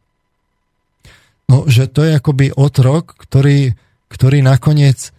No, 1.48 1.64
že 1.64 1.88
to 1.88 2.04
je 2.04 2.18
akoby 2.18 2.52
otrok, 2.52 3.16
ktorý 3.16 3.72
ktorý 4.08 4.40
nakoniec 4.40 5.12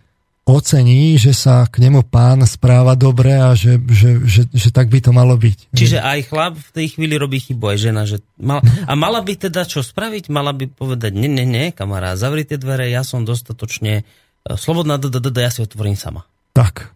ocení, 0.49 1.13
že 1.21 1.29
sa 1.29 1.69
k 1.69 1.77
nemu 1.77 2.09
pán 2.09 2.41
správa 2.49 2.97
dobre 2.97 3.37
a 3.37 3.53
že, 3.53 3.77
že, 3.85 4.17
že, 4.25 4.41
že 4.49 4.69
tak 4.73 4.89
by 4.89 4.97
to 4.97 5.13
malo 5.13 5.37
byť. 5.37 5.77
Čiže 5.77 6.01
aj 6.01 6.19
chlap 6.25 6.57
v 6.57 6.69
tej 6.73 6.87
chvíli 6.97 7.13
robí 7.21 7.37
chybu, 7.37 7.69
aj 7.69 7.77
žena. 7.77 8.01
Že 8.09 8.25
mal, 8.41 8.65
a 8.65 8.93
mala 8.97 9.21
by 9.21 9.45
teda 9.45 9.61
čo 9.69 9.85
spraviť? 9.85 10.33
Mala 10.33 10.49
by 10.57 10.73
povedať, 10.73 11.13
ne, 11.13 11.29
ne, 11.29 11.45
ne, 11.45 11.69
kamarát, 11.69 12.17
zavri 12.17 12.49
tie 12.49 12.57
dvere, 12.57 12.89
ja 12.89 13.05
som 13.05 13.21
dostatočne 13.21 14.09
slobodná, 14.45 15.01
d, 15.01 15.11
d, 15.11 15.17
d, 15.19 15.37
ja 15.39 15.51
si 15.51 15.59
otvorím 15.63 15.97
sama. 15.99 16.25
Tak. 16.55 16.91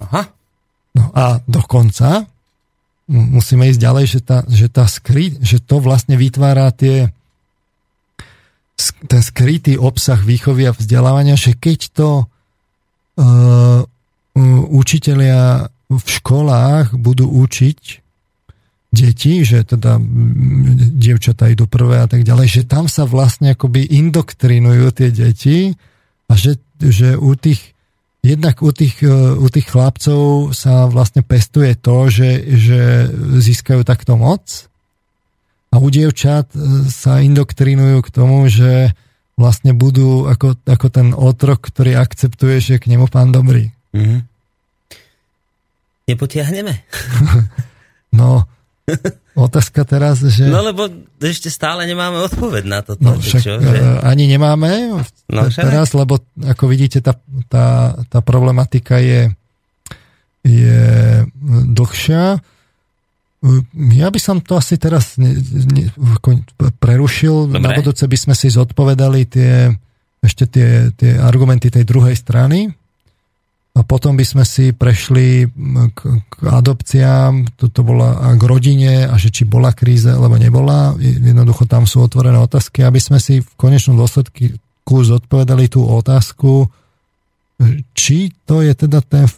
Aha. 0.00 0.32
No 0.96 1.12
a 1.12 1.44
dokonca 1.44 2.24
musíme 3.10 3.68
ísť 3.70 3.80
ďalej, 3.80 4.04
že, 4.08 4.20
tá, 4.24 4.38
že, 4.48 4.66
tá 4.66 4.84
skry, 4.88 5.36
že 5.38 5.62
to 5.62 5.78
vlastne 5.78 6.18
vytvára 6.18 6.72
tie 6.74 7.12
ten 9.08 9.24
skrytý 9.24 9.80
obsah 9.80 10.20
výchovy 10.20 10.68
a 10.68 10.76
vzdelávania, 10.76 11.32
že 11.32 11.56
keď 11.56 11.80
to 11.96 12.08
uh, 12.28 13.80
učitelia 14.68 15.72
v 15.88 16.06
školách 16.20 16.92
budú 16.92 17.24
učiť 17.24 17.80
deti, 18.92 19.44
že 19.48 19.64
teda 19.64 19.96
dievčatá 20.92 21.48
idú 21.48 21.64
prvé 21.64 22.04
a 22.04 22.08
tak 22.08 22.24
ďalej, 22.24 22.46
že 22.48 22.62
tam 22.68 22.84
sa 22.84 23.08
vlastne 23.08 23.56
akoby 23.56 23.88
indoktrinujú 23.96 24.92
tie 24.92 25.08
deti 25.08 25.72
a 26.28 26.32
že, 26.36 26.60
že 26.80 27.16
u 27.16 27.32
tých 27.36 27.76
jednak 28.26 28.58
u 28.58 28.74
tých, 28.74 28.98
e, 29.06 29.38
u 29.38 29.46
tých 29.46 29.70
chlapcov 29.70 30.50
sa 30.50 30.90
vlastne 30.90 31.22
pestuje 31.22 31.78
to, 31.78 32.10
že, 32.10 32.30
že 32.58 32.80
získajú 33.38 33.86
takto 33.86 34.18
moc 34.18 34.66
a 35.70 35.78
u 35.78 35.86
dievčat 35.86 36.50
e, 36.50 36.90
sa 36.90 37.22
indoktrinujú 37.22 38.02
k 38.02 38.10
tomu, 38.10 38.50
že 38.50 38.90
vlastne 39.38 39.76
budú 39.76 40.26
ako, 40.26 40.58
ako 40.66 40.86
ten 40.90 41.08
otrok, 41.14 41.70
ktorý 41.70 41.94
akceptuje, 41.94 42.58
že 42.58 42.82
k 42.82 42.90
nemu 42.90 43.06
pán 43.06 43.30
dobrý. 43.30 43.70
Mm-hmm. 43.94 44.20
Nepotiahneme? 46.06 46.74
no, 48.18 48.42
otázka 49.36 49.84
teraz, 49.84 50.24
že... 50.24 50.48
No 50.48 50.64
lebo 50.64 50.88
ešte 51.20 51.52
stále 51.52 51.84
nemáme 51.84 52.24
odpoveď 52.24 52.64
na 52.64 52.80
toto. 52.80 53.04
No, 53.04 53.20
však, 53.20 53.40
čo, 53.44 53.60
že... 53.60 53.76
E, 53.76 54.00
ani 54.00 54.24
nemáme 54.26 54.96
no, 55.28 55.42
teraz, 55.52 55.92
lebo 55.92 56.18
ako 56.40 56.64
vidíte, 56.66 57.04
tá, 57.04 57.12
tá, 57.52 57.94
tá 58.08 58.18
problematika 58.24 58.96
je, 58.98 59.28
je 60.40 60.80
dlhšia 61.68 62.40
ja 63.92 64.08
by 64.08 64.20
som 64.20 64.40
to 64.40 64.56
asi 64.58 64.80
teraz 64.80 65.20
ne, 65.20 65.36
ne, 65.70 65.92
prerušil. 66.80 67.52
Dobre. 67.52 67.62
Na 67.62 67.70
budúce 67.76 68.08
by 68.08 68.18
sme 68.18 68.34
si 68.34 68.48
zodpovedali 68.50 69.28
tie, 69.28 69.70
ešte 70.24 70.48
tie, 70.48 70.90
tie 70.96 71.20
argumenty 71.20 71.70
tej 71.70 71.84
druhej 71.86 72.16
strany. 72.16 72.72
A 73.76 73.84
potom 73.84 74.16
by 74.16 74.24
sme 74.24 74.44
si 74.48 74.72
prešli 74.72 75.44
k, 75.92 76.00
k 76.16 76.34
adopciám, 76.48 77.60
toto 77.60 77.84
bola 77.84 78.16
a 78.24 78.32
k 78.32 78.42
rodine 78.48 79.04
a 79.04 79.20
že 79.20 79.28
či 79.28 79.44
bola 79.44 79.76
kríza, 79.76 80.16
alebo 80.16 80.40
nebola. 80.40 80.96
Jednoducho 80.96 81.68
tam 81.68 81.84
sú 81.84 82.00
otvorené 82.00 82.40
otázky, 82.40 82.80
aby 82.80 82.96
sme 82.96 83.20
si 83.20 83.44
v 83.44 83.50
konečnom 83.60 84.00
dôsledku 84.00 84.56
zodpovedali 84.88 85.68
tú 85.68 85.84
otázku, 85.84 86.72
či 87.92 88.32
to 88.48 88.64
je 88.64 88.72
teda 88.72 89.04
ten 89.04 89.28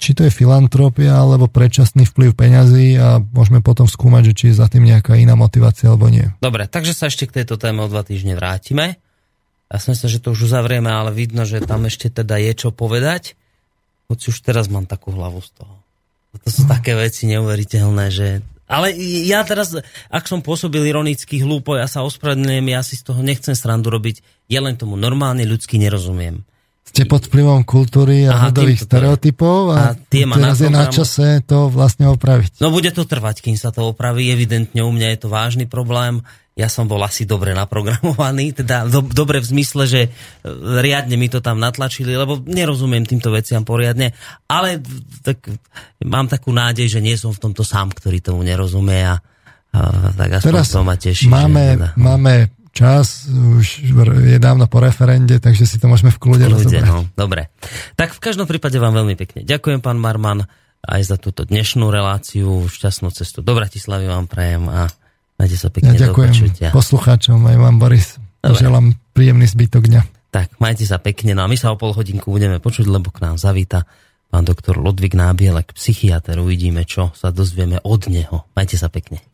či 0.00 0.16
to 0.16 0.24
je 0.24 0.32
filantrópia 0.32 1.12
alebo 1.12 1.44
predčasný 1.44 2.08
vplyv 2.08 2.32
peňazí 2.32 2.96
a 2.96 3.20
môžeme 3.20 3.60
potom 3.60 3.84
skúmať, 3.84 4.32
že 4.32 4.36
či 4.36 4.44
je 4.48 4.64
za 4.64 4.66
tým 4.66 4.88
nejaká 4.88 5.12
iná 5.20 5.36
motivácia 5.36 5.92
alebo 5.92 6.08
nie. 6.08 6.24
Dobre, 6.40 6.64
takže 6.64 6.96
sa 6.96 7.12
ešte 7.12 7.28
k 7.28 7.44
tejto 7.44 7.60
téme 7.60 7.84
o 7.84 7.88
dva 7.92 8.00
týždne 8.00 8.32
vrátime. 8.32 8.96
Ja 9.68 9.76
som 9.76 9.92
myslel, 9.92 10.08
že 10.08 10.24
to 10.24 10.32
už 10.32 10.48
uzavrieme, 10.48 10.88
ale 10.88 11.12
vidno, 11.12 11.44
že 11.44 11.60
tam 11.60 11.84
ešte 11.84 12.08
teda 12.08 12.40
je 12.40 12.52
čo 12.56 12.72
povedať. 12.72 13.36
Hoci 14.08 14.32
už 14.32 14.40
teraz 14.40 14.72
mám 14.72 14.88
takú 14.88 15.12
hlavu 15.12 15.44
z 15.44 15.52
toho. 15.52 15.74
To 16.40 16.48
sú 16.48 16.64
také 16.64 16.96
veci 16.96 17.28
neuveriteľné, 17.28 18.08
že... 18.08 18.40
Ale 18.64 18.96
ja 19.28 19.44
teraz, 19.44 19.76
ak 20.08 20.24
som 20.24 20.40
pôsobil 20.40 20.80
ironicky 20.88 21.44
hlúpo, 21.44 21.76
ja 21.76 21.84
sa 21.84 22.00
ospravedlňujem, 22.08 22.66
ja 22.72 22.80
si 22.80 22.96
z 22.96 23.04
toho 23.04 23.20
nechcem 23.20 23.52
srandu 23.52 23.92
robiť. 23.92 24.48
Ja 24.48 24.64
len 24.64 24.80
tomu 24.80 24.96
normálne 24.96 25.44
ľudsky 25.44 25.76
nerozumiem. 25.76 26.40
Ste 26.88 27.04
pod 27.04 27.28
vplyvom 27.28 27.68
kultúry 27.68 28.24
a 28.24 28.48
rodových 28.48 28.88
stereotypov 28.88 29.76
a, 29.76 29.92
a 29.92 30.00
tie 30.08 30.24
teraz 30.24 30.56
je 30.56 30.72
na 30.72 30.88
čase 30.88 31.44
to 31.44 31.68
vlastne 31.68 32.08
opraviť. 32.08 32.64
No 32.64 32.72
bude 32.72 32.88
to 32.96 33.04
trvať, 33.04 33.44
kým 33.44 33.60
sa 33.60 33.76
to 33.76 33.92
opraví. 33.92 34.32
Evidentne 34.32 34.80
u 34.80 34.88
mňa 34.88 35.12
je 35.12 35.18
to 35.20 35.28
vážny 35.28 35.68
problém. 35.68 36.24
Ja 36.58 36.66
som 36.66 36.90
bol 36.90 36.98
asi 37.06 37.22
dobre 37.22 37.54
naprogramovaný, 37.54 38.50
teda 38.60 38.90
do, 38.90 39.06
dobre 39.06 39.38
v 39.38 39.46
zmysle, 39.46 39.86
že 39.86 40.00
e, 40.02 40.10
riadne 40.82 41.14
mi 41.14 41.30
to 41.30 41.38
tam 41.38 41.62
natlačili, 41.62 42.18
lebo 42.18 42.42
nerozumiem 42.42 43.06
týmto 43.06 43.30
veciam 43.30 43.62
poriadne, 43.62 44.10
ale 44.50 44.82
tak, 45.22 45.38
mám 46.02 46.26
takú 46.26 46.50
nádej, 46.50 46.98
že 46.98 47.00
nie 47.00 47.14
som 47.14 47.30
v 47.30 47.38
tomto 47.38 47.62
sám, 47.62 47.94
ktorý 47.94 48.18
tomu 48.18 48.42
nerozumie 48.42 49.06
a, 49.06 49.22
a 49.70 49.80
tak 50.18 50.42
aspoň 50.42 50.50
Teraz 50.50 50.74
to 50.74 50.82
ma 50.82 50.98
teší. 50.98 51.30
Máme, 51.30 51.62
že, 51.62 51.70
teda, 51.78 51.88
máme 51.94 52.32
čas, 52.74 53.30
už 53.30 53.86
je 54.26 54.38
dávno 54.42 54.66
po 54.66 54.82
referende, 54.82 55.38
takže 55.38 55.62
si 55.62 55.78
to 55.78 55.86
môžeme 55.86 56.10
v 56.10 56.18
kľude, 56.18 56.46
v 56.50 56.58
kľude 56.58 56.80
no, 56.82 57.06
Dobre. 57.14 57.54
Tak 57.94 58.18
v 58.18 58.20
každom 58.22 58.50
prípade 58.50 58.82
vám 58.82 58.98
veľmi 58.98 59.14
pekne 59.14 59.46
ďakujem, 59.46 59.78
pán 59.78 59.98
Marman, 59.98 60.42
aj 60.82 61.02
za 61.06 61.16
túto 61.18 61.42
dnešnú 61.42 61.90
reláciu, 61.90 62.66
šťastnú 62.70 63.10
cestu 63.10 63.42
do 63.42 63.52
Bratislavy 63.54 64.06
vám 64.06 64.30
prajem 64.30 64.66
a 64.70 64.86
majte 65.38 65.56
sa 65.56 65.70
pekne 65.70 65.94
ja 65.94 66.10
ďakujem 66.10 66.32
do 66.34 66.74
poslucháčom, 66.74 67.38
aj 67.46 67.56
vám 67.56 67.76
Boris. 67.78 68.18
Dobre. 68.42 68.58
Želám 68.58 68.86
príjemný 69.14 69.46
zbytok 69.46 69.88
dňa. 69.88 70.02
Tak, 70.28 70.60
majte 70.60 70.84
sa 70.84 71.00
pekne, 71.00 71.32
no 71.32 71.46
a 71.46 71.48
my 71.48 71.56
sa 71.56 71.72
o 71.72 71.80
pol 71.80 71.96
hodinku 71.96 72.28
budeme 72.28 72.60
počuť, 72.60 72.84
lebo 72.84 73.08
k 73.08 73.24
nám 73.24 73.40
zavíta 73.40 73.88
pán 74.28 74.44
doktor 74.44 74.76
Lodvik 74.76 75.16
Nábielek, 75.16 75.72
psychiatr, 75.72 76.36
uvidíme, 76.36 76.84
čo 76.84 77.16
sa 77.16 77.32
dozvieme 77.32 77.80
od 77.80 78.12
neho. 78.12 78.44
Majte 78.52 78.76
sa 78.76 78.92
pekne. 78.92 79.24